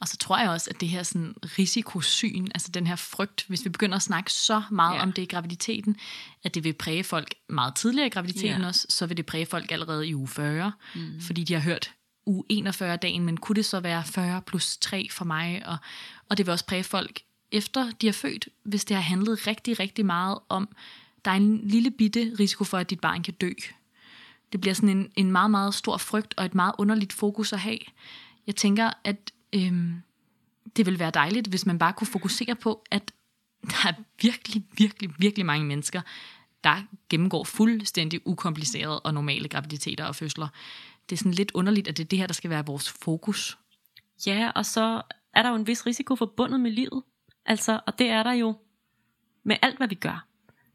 Og 0.00 0.08
så 0.08 0.16
tror 0.16 0.38
jeg 0.38 0.50
også, 0.50 0.70
at 0.70 0.80
det 0.80 0.88
her 0.88 1.02
sådan, 1.02 1.34
risikosyn, 1.58 2.46
altså 2.54 2.70
den 2.70 2.86
her 2.86 2.96
frygt, 2.96 3.44
hvis 3.48 3.64
vi 3.64 3.70
begynder 3.70 3.96
at 3.96 4.02
snakke 4.02 4.32
så 4.32 4.62
meget 4.70 4.96
ja. 4.96 5.02
om 5.02 5.12
det 5.12 5.22
i 5.22 5.26
graviditeten, 5.26 5.96
at 6.44 6.54
det 6.54 6.64
vil 6.64 6.72
præge 6.72 7.04
folk 7.04 7.34
meget 7.48 7.74
tidligere 7.74 8.06
i 8.06 8.10
graviditeten 8.10 8.60
ja. 8.60 8.66
også, 8.66 8.86
så 8.88 9.06
vil 9.06 9.16
det 9.16 9.26
præge 9.26 9.46
folk 9.46 9.70
allerede 9.72 10.08
i 10.08 10.14
uge 10.14 10.28
40, 10.28 10.72
mm. 10.94 11.20
fordi 11.20 11.44
de 11.44 11.54
har 11.54 11.60
hørt 11.60 11.92
uge 12.30 12.44
41-dagen, 12.68 13.24
men 13.24 13.36
kunne 13.36 13.56
det 13.56 13.64
så 13.64 13.80
være 13.80 14.04
40 14.04 14.42
plus 14.42 14.76
3 14.76 15.08
for 15.10 15.24
mig? 15.24 15.62
Og, 15.66 15.76
og 16.28 16.38
det 16.38 16.46
vil 16.46 16.52
også 16.52 16.66
præge 16.66 16.84
folk 16.84 17.20
efter 17.52 17.90
de 17.90 18.08
er 18.08 18.12
født, 18.12 18.48
hvis 18.62 18.84
det 18.84 18.96
har 18.96 19.02
handlet 19.02 19.46
rigtig, 19.46 19.80
rigtig 19.80 20.06
meget 20.06 20.38
om, 20.48 20.68
der 21.24 21.30
er 21.30 21.34
en 21.34 21.60
lille 21.62 21.90
bitte 21.90 22.32
risiko 22.40 22.64
for, 22.64 22.78
at 22.78 22.90
dit 22.90 23.00
barn 23.00 23.22
kan 23.22 23.34
dø. 23.34 23.50
Det 24.52 24.60
bliver 24.60 24.74
sådan 24.74 24.88
en, 24.88 25.12
en 25.16 25.32
meget, 25.32 25.50
meget 25.50 25.74
stor 25.74 25.96
frygt 25.96 26.34
og 26.36 26.44
et 26.44 26.54
meget 26.54 26.72
underligt 26.78 27.12
fokus 27.12 27.52
at 27.52 27.58
have. 27.58 27.78
Jeg 28.46 28.56
tænker, 28.56 28.90
at 29.04 29.32
øhm, 29.52 30.02
det 30.76 30.86
vil 30.86 30.98
være 30.98 31.10
dejligt, 31.10 31.46
hvis 31.46 31.66
man 31.66 31.78
bare 31.78 31.92
kunne 31.92 32.06
fokusere 32.06 32.54
på, 32.54 32.84
at 32.90 33.12
der 33.62 33.88
er 33.88 33.92
virkelig, 34.22 34.64
virkelig, 34.78 35.10
virkelig 35.18 35.46
mange 35.46 35.66
mennesker, 35.66 36.00
der 36.64 36.82
gennemgår 37.08 37.44
fuldstændig 37.44 38.20
ukomplicerede 38.24 39.00
og 39.00 39.14
normale 39.14 39.48
graviditeter 39.48 40.04
og 40.04 40.16
fødsler 40.16 40.48
det 41.10 41.16
er 41.16 41.18
sådan 41.18 41.32
lidt 41.32 41.50
underligt, 41.54 41.88
at 41.88 41.96
det 41.96 42.04
er 42.04 42.08
det 42.08 42.18
her, 42.18 42.26
der 42.26 42.34
skal 42.34 42.50
være 42.50 42.66
vores 42.66 42.90
fokus. 42.90 43.58
Ja, 44.26 44.50
og 44.54 44.66
så 44.66 45.02
er 45.34 45.42
der 45.42 45.50
jo 45.50 45.56
en 45.56 45.66
vis 45.66 45.86
risiko 45.86 46.16
forbundet 46.16 46.60
med 46.60 46.70
livet. 46.70 47.02
Altså, 47.46 47.80
og 47.86 47.98
det 47.98 48.10
er 48.10 48.22
der 48.22 48.32
jo 48.32 48.56
med 49.44 49.56
alt, 49.62 49.76
hvad 49.76 49.88
vi 49.88 49.94
gør. 49.94 50.26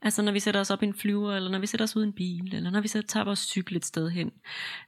Altså 0.01 0.21
når 0.21 0.31
vi 0.31 0.39
sætter 0.39 0.59
os 0.59 0.69
op 0.69 0.83
i 0.83 0.85
en 0.85 0.93
flyver, 0.93 1.35
eller 1.35 1.49
når 1.51 1.59
vi 1.59 1.67
sætter 1.67 1.83
os 1.83 1.95
ud 1.95 2.03
i 2.03 2.07
en 2.07 2.13
bil, 2.13 2.55
eller 2.55 2.69
når 2.69 2.81
vi 2.81 2.87
sætter, 2.87 3.07
tager 3.07 3.23
vores 3.23 3.39
cykel 3.39 3.75
et 3.75 3.85
sted 3.85 4.09
hen. 4.09 4.31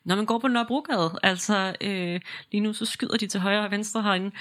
Når 0.03 0.15
man 0.15 0.25
går 0.25 0.39
på 0.39 0.47
Nørrebrogade, 0.47 1.19
altså 1.23 1.75
øh, 1.81 2.21
lige 2.51 2.61
nu 2.61 2.73
så 2.73 2.85
skyder 2.85 3.17
de 3.17 3.27
til 3.27 3.39
højre 3.39 3.65
og 3.65 3.71
venstre 3.71 4.03
herinde. 4.03 4.31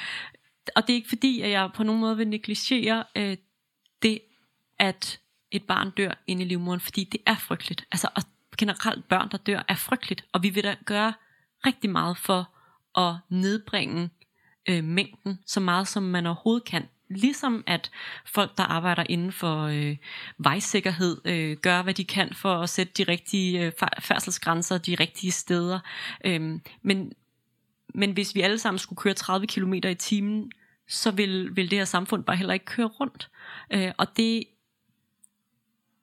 Og 0.76 0.82
det 0.82 0.90
er 0.90 0.94
ikke 0.94 1.08
fordi, 1.08 1.40
at 1.40 1.50
jeg 1.50 1.70
på 1.74 1.82
nogen 1.82 2.00
måde 2.00 2.16
vil 2.16 2.28
negligere 2.28 3.04
øh, 3.16 3.36
det, 4.02 4.20
at 4.78 5.20
et 5.50 5.64
barn 5.64 5.90
dør 5.90 6.22
inde 6.26 6.44
i 6.44 6.48
livmoderen, 6.48 6.80
fordi 6.80 7.04
det 7.04 7.20
er 7.26 7.36
frygteligt. 7.36 7.84
Altså, 7.92 8.08
og 8.16 8.22
generelt 8.58 9.08
børn, 9.08 9.30
der 9.30 9.38
dør, 9.38 9.62
er 9.68 9.74
frygteligt, 9.74 10.24
og 10.32 10.42
vi 10.42 10.50
vil 10.50 10.64
da 10.64 10.76
gøre 10.84 11.12
rigtig 11.66 11.90
meget 11.90 12.18
for 12.18 12.48
at 13.00 13.14
nedbringe 13.28 14.10
øh, 14.68 14.84
mængden 14.84 15.38
så 15.46 15.60
meget, 15.60 15.88
som 15.88 16.02
man 16.02 16.26
overhovedet 16.26 16.64
kan. 16.64 16.88
Ligesom 17.10 17.64
at 17.66 17.90
folk, 18.24 18.58
der 18.58 18.64
arbejder 18.64 19.04
inden 19.08 19.32
for 19.32 19.62
øh, 19.62 19.96
vejsikkerhed, 20.38 21.20
øh, 21.24 21.56
gør, 21.56 21.82
hvad 21.82 21.94
de 21.94 22.04
kan 22.04 22.34
for 22.34 22.54
at 22.54 22.70
sætte 22.70 22.92
de 22.96 23.10
rigtige 23.12 23.66
øh, 23.66 23.72
færdselsgrænser 24.00 24.78
de 24.78 24.94
rigtige 24.94 25.32
steder. 25.32 25.80
Øh, 26.24 26.60
men, 26.82 27.12
men 27.94 28.12
hvis 28.12 28.34
vi 28.34 28.40
alle 28.40 28.58
sammen 28.58 28.78
skulle 28.78 28.96
køre 28.96 29.14
30 29.14 29.46
km 29.46 29.72
i 29.72 29.94
timen, 29.94 30.52
så 30.88 31.10
vil, 31.10 31.56
vil 31.56 31.70
det 31.70 31.78
her 31.78 31.84
samfund 31.84 32.24
bare 32.24 32.36
heller 32.36 32.54
ikke 32.54 32.66
køre 32.66 32.86
rundt. 32.86 33.30
Øh, 33.70 33.92
og 33.98 34.16
det 34.16 34.44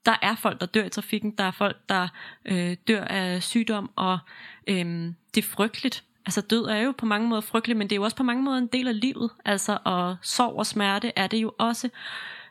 der 0.06 0.16
er 0.22 0.36
folk, 0.36 0.60
der 0.60 0.66
dør 0.66 0.86
i 0.86 0.90
trafikken, 0.90 1.32
der 1.32 1.44
er 1.44 1.52
folk, 1.52 1.78
der 1.90 2.08
øh, 2.46 2.78
dør 2.88 3.04
af 3.04 3.44
sygdom, 3.44 3.92
og 3.96 4.20
øh, 4.68 5.14
det 5.36 5.44
er 5.44 5.48
frygteligt. 5.48 6.04
Altså 6.26 6.42
død 6.42 6.66
er 6.66 6.78
jo 6.78 6.94
på 6.98 7.06
mange 7.06 7.28
måder 7.28 7.42
frygteligt, 7.42 7.78
men 7.78 7.90
det 7.90 7.96
er 7.96 7.98
jo 7.98 8.04
også 8.04 8.16
på 8.16 8.24
mange 8.24 8.44
måder 8.44 8.58
en 8.58 8.68
del 8.68 8.88
af 8.88 9.00
livet. 9.00 9.30
Altså, 9.46 9.78
og 9.84 10.16
sorg 10.22 10.56
og 10.56 10.66
smerte 10.66 11.12
er 11.16 11.28
det 11.28 11.38
jo 11.38 11.52
også. 11.58 11.90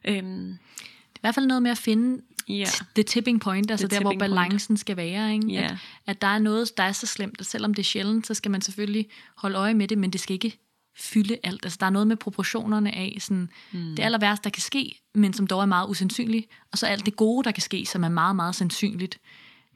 Øh, 0.05 0.15
det 0.15 0.23
er 0.23 1.19
i 1.19 1.21
hvert 1.21 1.35
fald 1.35 1.47
noget 1.47 1.63
med 1.63 1.71
at 1.71 1.79
finde 1.79 2.23
yeah. 2.51 2.67
the 2.95 3.03
tipping 3.03 3.41
point, 3.41 3.71
altså 3.71 3.89
the 3.89 3.97
der, 3.97 4.03
hvor 4.03 4.15
balancen 4.19 4.73
point. 4.73 4.81
skal 4.81 4.97
være. 4.97 5.33
Ikke? 5.33 5.47
Yeah. 5.47 5.71
At, 5.71 5.79
at 6.07 6.23
der 6.23 6.29
er 6.29 6.39
noget, 6.39 6.77
der 6.77 6.83
er 6.83 6.93
så 6.93 7.07
slemt, 7.07 7.41
at 7.41 7.47
selvom 7.47 7.75
det 7.75 7.83
er 7.83 7.87
sjældent, 7.87 8.27
så 8.27 8.35
skal 8.35 8.51
man 8.51 8.61
selvfølgelig 8.61 9.09
holde 9.37 9.59
øje 9.59 9.75
med 9.75 9.89
det, 9.89 9.99
men 9.99 10.11
det 10.11 10.21
skal 10.21 10.35
ikke 10.35 10.59
fylde 10.97 11.37
alt. 11.43 11.65
Altså 11.65 11.77
der 11.81 11.87
er 11.87 11.91
noget 11.91 12.09
med 12.09 12.17
proportionerne 12.17 12.95
af 12.95 13.17
sådan, 13.21 13.49
mm. 13.73 13.97
det 13.97 14.01
aller 14.01 14.19
værste, 14.19 14.45
der 14.45 14.51
kan 14.51 14.63
ske, 14.63 15.03
men 15.15 15.33
som 15.33 15.47
dog 15.47 15.63
er 15.63 15.67
meget 15.67 15.89
usandsynligt, 15.89 16.47
og 16.73 16.79
så 16.79 16.87
alt 16.87 17.07
det 17.07 17.17
gode, 17.17 17.45
der 17.45 17.51
kan 17.51 17.63
ske, 17.63 17.87
som 17.87 18.05
er 18.05 18.09
meget, 18.09 18.37
meget 18.37 18.55
sandsynligt. 18.55 19.19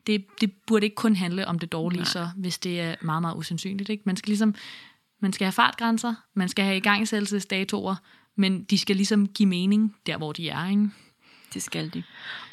Det, 0.07 0.25
det 0.41 0.53
burde 0.67 0.87
ikke 0.87 0.97
kun 0.97 1.17
handle 1.17 1.49
om 1.49 1.59
det 1.59 1.73
dårlige, 1.73 2.01
Nej. 2.01 2.11
så 2.11 2.29
hvis 2.37 2.59
det 2.59 2.81
er 2.81 2.95
meget, 3.01 3.23
meget 3.23 3.37
usandsynligt. 3.37 3.89
Ikke? 3.89 4.03
Man 4.07 4.17
skal 4.17 4.31
ligesom, 4.31 4.55
man 5.23 5.33
skal 5.33 5.45
have 5.45 5.53
fartgrænser, 5.53 6.15
man 6.35 6.49
skal 6.49 6.65
have 6.65 6.77
igangsættelsesdatoer, 6.77 7.97
men 8.37 8.65
de 8.65 8.79
skal 8.79 8.97
ligesom 8.97 9.29
give 9.29 9.49
mening 9.49 9.97
der, 10.07 10.17
hvor 10.17 10.33
de 10.33 10.49
er. 10.49 10.69
Ikke? 10.69 10.89
Det 11.55 11.63
skal 11.63 11.95
de. 11.95 12.03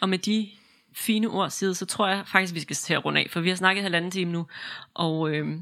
Og 0.01 0.09
med 0.09 0.17
de 0.17 0.49
fine 0.93 1.27
ord 1.27 1.49
side, 1.49 1.75
så 1.75 1.85
tror 1.85 2.07
jeg 2.07 2.23
faktisk, 2.27 2.53
vi 2.53 2.59
skal 2.59 2.75
til 2.75 2.93
at 2.93 3.05
runde 3.05 3.19
af, 3.19 3.27
for 3.31 3.39
vi 3.41 3.49
har 3.49 3.55
snakket 3.55 3.83
halvanden 3.83 4.11
time 4.11 4.31
nu, 4.31 4.47
og 4.93 5.29
øh, 5.29 5.57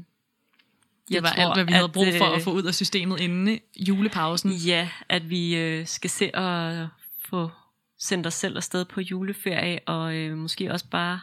det 1.12 1.22
var 1.22 1.32
tror, 1.32 1.42
alt, 1.42 1.56
hvad 1.56 1.64
vi 1.64 1.72
havde 1.72 1.88
brug 1.88 2.06
for 2.18 2.24
at, 2.24 2.34
at 2.34 2.42
få 2.42 2.52
ud 2.52 2.62
af 2.62 2.74
systemet 2.74 3.20
inden 3.20 3.58
julepausen. 3.76 4.52
Ja, 4.52 4.88
at 5.08 5.30
vi 5.30 5.56
øh, 5.56 5.86
skal 5.86 6.10
se 6.10 6.36
at 6.36 6.86
få 7.28 7.50
sendt 7.98 8.26
os 8.26 8.34
selv 8.34 8.56
afsted 8.56 8.84
på 8.84 9.00
juleferie, 9.00 9.78
og 9.86 10.14
øh, 10.14 10.36
måske 10.36 10.72
også 10.72 10.86
bare 10.90 11.20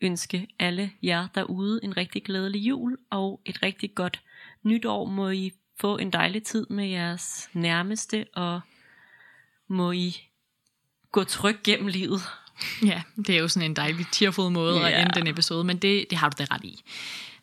ønske 0.00 0.48
alle 0.58 0.90
jer 1.02 1.28
derude 1.34 1.80
en 1.82 1.96
rigtig 1.96 2.24
glædelig 2.24 2.58
jul, 2.58 2.96
og 3.10 3.40
et 3.44 3.62
rigtig 3.62 3.94
godt 3.94 4.20
nytår. 4.62 5.04
Må 5.04 5.30
I 5.30 5.52
få 5.80 5.96
en 5.96 6.10
dejlig 6.10 6.42
tid 6.42 6.66
med 6.70 6.86
jeres 6.86 7.48
nærmeste, 7.52 8.26
og 8.34 8.60
må 9.68 9.92
I 9.92 10.16
gå 11.12 11.24
tryg 11.24 11.58
gennem 11.64 11.86
livet. 11.86 12.20
Ja, 12.84 13.02
det 13.16 13.30
er 13.30 13.38
jo 13.38 13.48
sådan 13.48 13.70
en 13.70 13.76
dejlig, 13.76 14.06
tearful 14.12 14.50
måde 14.50 14.80
ja. 14.80 14.90
at 14.90 15.00
ende 15.00 15.20
den 15.20 15.26
episode, 15.26 15.64
men 15.64 15.76
det, 15.76 16.06
det 16.10 16.18
har 16.18 16.28
du 16.28 16.34
da 16.38 16.54
ret 16.54 16.64
i 16.64 16.82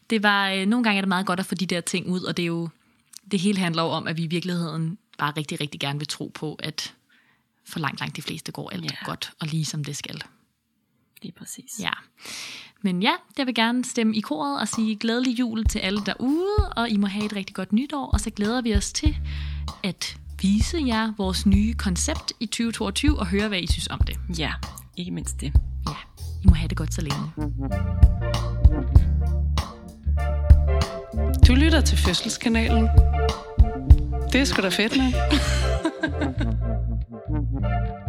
det 0.09 0.23
var, 0.23 0.49
øh, 0.49 0.65
nogle 0.65 0.83
gange 0.83 0.97
er 0.97 1.01
det 1.01 1.07
meget 1.07 1.25
godt 1.25 1.39
at 1.39 1.45
få 1.45 1.55
de 1.55 1.65
der 1.65 1.81
ting 1.81 2.07
ud, 2.07 2.21
og 2.21 2.37
det 2.37 2.43
er 2.43 2.47
jo, 2.47 2.69
det 3.31 3.39
hele 3.39 3.59
handler 3.59 3.83
jo 3.83 3.89
om, 3.89 4.07
at 4.07 4.17
vi 4.17 4.23
i 4.23 4.27
virkeligheden 4.27 4.97
bare 5.17 5.33
rigtig, 5.37 5.61
rigtig 5.61 5.79
gerne 5.79 5.99
vil 5.99 6.07
tro 6.07 6.31
på, 6.33 6.55
at 6.59 6.93
for 7.65 7.79
langt, 7.79 7.99
langt 7.99 8.15
de 8.15 8.21
fleste 8.21 8.51
går 8.51 8.69
alt 8.69 8.83
ja. 8.83 9.05
godt, 9.05 9.31
og 9.39 9.47
lige 9.47 9.65
som 9.65 9.83
det 9.83 9.97
skal. 9.97 10.21
Lige 11.21 11.33
præcis. 11.37 11.71
Ja. 11.81 11.91
Men 12.81 13.01
ja, 13.01 13.11
jeg 13.37 13.45
vil 13.45 13.55
gerne 13.55 13.85
stemme 13.85 14.15
i 14.15 14.19
koret 14.19 14.59
og 14.59 14.67
sige 14.67 14.95
glædelig 14.95 15.39
jul 15.39 15.65
til 15.65 15.79
alle 15.79 16.01
derude, 16.05 16.69
og 16.75 16.89
I 16.89 16.97
må 16.97 17.07
have 17.07 17.25
et 17.25 17.35
rigtig 17.35 17.55
godt 17.55 17.73
nytår, 17.73 18.05
og 18.05 18.19
så 18.19 18.29
glæder 18.29 18.61
vi 18.61 18.75
os 18.75 18.93
til 18.93 19.17
at 19.83 20.17
vise 20.41 20.77
jer 20.85 21.13
vores 21.17 21.45
nye 21.45 21.73
koncept 21.73 22.33
i 22.39 22.45
2022 22.45 23.19
og 23.19 23.27
høre, 23.27 23.47
hvad 23.47 23.61
I 23.61 23.67
synes 23.67 23.87
om 23.87 23.99
det. 23.99 24.17
Ja, 24.37 24.53
ikke 24.97 25.11
mindst 25.11 25.41
det. 25.41 25.53
Ja, 25.87 25.95
I 26.43 26.47
må 26.47 26.53
have 26.53 26.67
det 26.67 26.77
godt 26.77 26.93
så 26.93 27.01
længe. 27.01 28.56
Du 31.47 31.55
lytter 31.55 31.81
til 31.81 31.97
Fødselskanalen. 31.97 32.89
Det 34.31 34.41
er 34.41 34.45
sgu 34.45 34.61
da 34.61 34.69
fedt, 34.69 34.97
mand. 34.97 35.13